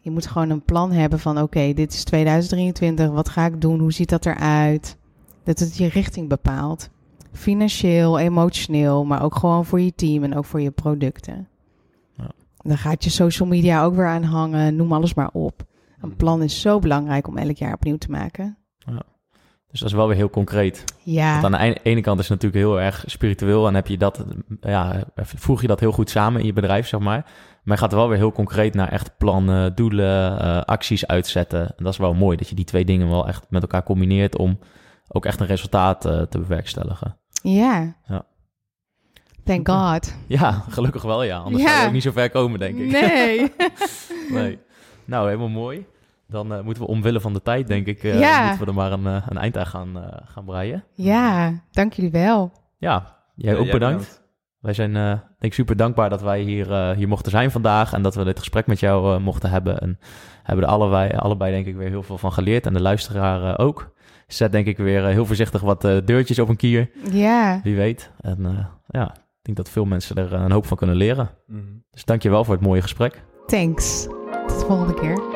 Je 0.00 0.10
moet 0.10 0.26
gewoon 0.26 0.50
een 0.50 0.62
plan 0.62 0.92
hebben 0.92 1.18
van 1.18 1.40
oké, 1.40 1.72
dit 1.72 1.92
is 1.92 2.04
2023. 2.04 3.10
Wat 3.10 3.28
ga 3.28 3.46
ik 3.46 3.60
doen? 3.60 3.80
Hoe 3.80 3.92
ziet 3.92 4.08
dat 4.08 4.26
eruit? 4.26 4.96
Dat 5.44 5.58
het 5.58 5.76
je 5.76 5.88
richting 5.88 6.28
bepaalt. 6.28 6.90
Financieel, 7.32 8.18
emotioneel, 8.18 9.04
maar 9.04 9.22
ook 9.22 9.34
gewoon 9.34 9.64
voor 9.64 9.80
je 9.80 9.94
team 9.94 10.24
en 10.24 10.34
ook 10.34 10.44
voor 10.44 10.60
je 10.60 10.70
producten. 10.70 11.48
Ja. 12.12 12.30
Dan 12.56 12.78
gaat 12.78 13.04
je 13.04 13.10
social 13.10 13.48
media 13.48 13.84
ook 13.84 13.94
weer 13.94 14.06
aan 14.06 14.22
hangen. 14.22 14.76
Noem 14.76 14.92
alles 14.92 15.14
maar 15.14 15.30
op. 15.32 15.64
Een 16.00 16.16
plan 16.16 16.42
is 16.42 16.60
zo 16.60 16.78
belangrijk 16.78 17.28
om 17.28 17.36
elk 17.36 17.56
jaar 17.56 17.74
opnieuw 17.74 17.98
te 17.98 18.10
maken. 18.10 18.58
Dus 19.76 19.84
dat 19.84 19.94
is 19.94 20.00
wel 20.00 20.08
weer 20.08 20.16
heel 20.16 20.30
concreet. 20.30 20.84
Ja, 21.02 21.40
Want 21.40 21.54
aan 21.54 21.70
de 21.70 21.80
ene- 21.82 22.00
kant 22.00 22.20
is 22.20 22.28
het 22.28 22.42
natuurlijk 22.42 22.64
heel 22.72 22.80
erg 22.80 23.02
spiritueel 23.06 23.66
en 23.66 23.74
heb 23.74 23.86
je 23.86 23.96
dat, 23.98 24.24
ja, 24.60 25.02
voeg 25.16 25.60
je 25.60 25.66
dat 25.66 25.80
heel 25.80 25.92
goed 25.92 26.10
samen 26.10 26.40
in 26.40 26.46
je 26.46 26.52
bedrijf, 26.52 26.86
zeg 26.88 27.00
maar. 27.00 27.24
Maar 27.62 27.74
je 27.76 27.82
gaat 27.82 27.92
er 27.92 27.98
wel 27.98 28.08
weer 28.08 28.16
heel 28.18 28.32
concreet 28.32 28.74
naar 28.74 28.88
echt 28.88 29.16
plannen, 29.18 29.74
doelen, 29.74 30.40
eh, 30.40 30.60
acties 30.60 31.06
uitzetten. 31.06 31.60
En 31.60 31.84
dat 31.84 31.92
is 31.92 31.98
wel 31.98 32.14
mooi 32.14 32.36
dat 32.36 32.48
je 32.48 32.54
die 32.54 32.64
twee 32.64 32.84
dingen 32.84 33.08
wel 33.08 33.26
echt 33.28 33.46
met 33.48 33.62
elkaar 33.62 33.82
combineert 33.82 34.36
om 34.36 34.58
ook 35.08 35.26
echt 35.26 35.40
een 35.40 35.46
resultaat 35.46 36.04
eh, 36.04 36.20
te 36.22 36.38
bewerkstelligen. 36.38 37.16
ja. 37.42 37.96
Ja. 38.06 38.24
Thank. 39.44 39.68
God. 39.68 40.14
Ja, 40.26 40.64
gelukkig 40.68 41.02
wel 41.02 41.22
ja. 41.22 41.38
Anders 41.38 41.62
Ja. 41.62 41.68
zou 41.68 41.80
je 41.80 41.86
ook 41.86 41.92
niet 41.92 42.02
zo 42.02 42.10
ver 42.12 42.30
komen, 42.30 42.58
denk 42.58 42.78
ik. 42.78 42.90
Nee. 42.90 43.52
nee. 44.42 44.58
Nou, 45.04 45.26
helemaal 45.26 45.48
mooi. 45.48 45.86
Dan 46.28 46.52
eh, 46.54 46.60
moeten 46.60 46.82
we 46.82 46.88
omwille 46.88 47.20
van 47.20 47.32
de 47.32 47.42
tijd, 47.42 47.66
denk 47.66 47.86
ik, 47.86 48.02
eh, 48.04 48.18
Ja. 48.20 48.40
moeten 48.42 48.60
we 48.60 48.66
er 48.66 48.74
maar 48.74 48.92
een, 48.92 49.06
eh, 49.06 49.26
een 49.28 49.38
eind 49.38 49.56
aan 49.58 49.66
gaan, 49.66 49.96
eh, 49.98 50.18
gaan 50.24 50.44
breien. 50.44 50.84
ja, 50.94 51.52
dank 51.70 51.92
jullie 51.92 52.10
wel. 52.10 52.52
Ja, 52.78 53.16
jij 53.34 53.52
Ja, 53.52 53.58
ook 53.58 53.64
jij 53.64 53.72
bedankt. 53.72 54.24
Wij 54.60 54.74
zijn 54.74 54.96
eh, 54.96 55.02
denk 55.12 55.20
ik 55.38 55.54
super 55.54 55.76
dankbaar 55.76 56.10
dat 56.10 56.22
wij 56.22 56.40
hier, 56.40 56.72
eh, 56.72 56.90
hier 56.96 57.08
mochten 57.08 57.30
zijn 57.30 57.50
vandaag 57.50 57.92
en 57.92 58.02
dat 58.02 58.14
we 58.14 58.24
dit 58.24 58.38
gesprek 58.38 58.66
met 58.66 58.80
jou 58.80 59.14
eh, 59.14 59.20
mochten 59.20 59.50
hebben. 59.50 59.78
En 59.78 59.98
hebben 60.42 60.64
er 60.64 60.70
allebei, 60.70 61.10
allebei 61.16 61.52
denk 61.52 61.66
ik 61.66 61.76
weer 61.76 61.88
heel 61.88 62.02
veel 62.02 62.18
van 62.18 62.32
geleerd 62.32 62.66
en 62.66 62.72
de 62.72 62.80
luisteraar 62.80 63.54
eh, 63.54 63.66
ook. 63.66 63.94
Zet 64.26 64.52
denk 64.52 64.66
ik 64.66 64.76
weer 64.76 65.04
eh, 65.04 65.10
heel 65.12 65.26
voorzichtig 65.26 65.60
wat 65.60 65.84
eh, 65.84 65.96
deurtjes 66.04 66.38
op 66.38 66.48
een 66.48 66.56
kier, 66.56 66.90
Ja, 67.10 67.60
wie 67.62 67.76
weet. 67.76 68.10
En 68.20 68.46
eh, 68.46 68.64
ja, 68.86 69.10
ik 69.14 69.42
denk 69.42 69.56
dat 69.56 69.70
veel 69.70 69.84
mensen 69.84 70.16
er 70.16 70.32
een 70.32 70.52
hoop 70.52 70.66
van 70.66 70.76
kunnen 70.76 70.96
leren. 70.96 71.30
Mhm. 71.46 71.60
Dus 71.90 72.04
dank 72.04 72.22
je 72.22 72.30
wel 72.30 72.44
voor 72.44 72.54
het 72.54 72.62
mooie 72.64 72.82
gesprek. 72.82 73.22
thanks. 73.46 74.06
Tot 74.46 74.60
de 74.60 74.66
volgende 74.66 74.94
keer. 74.94 75.35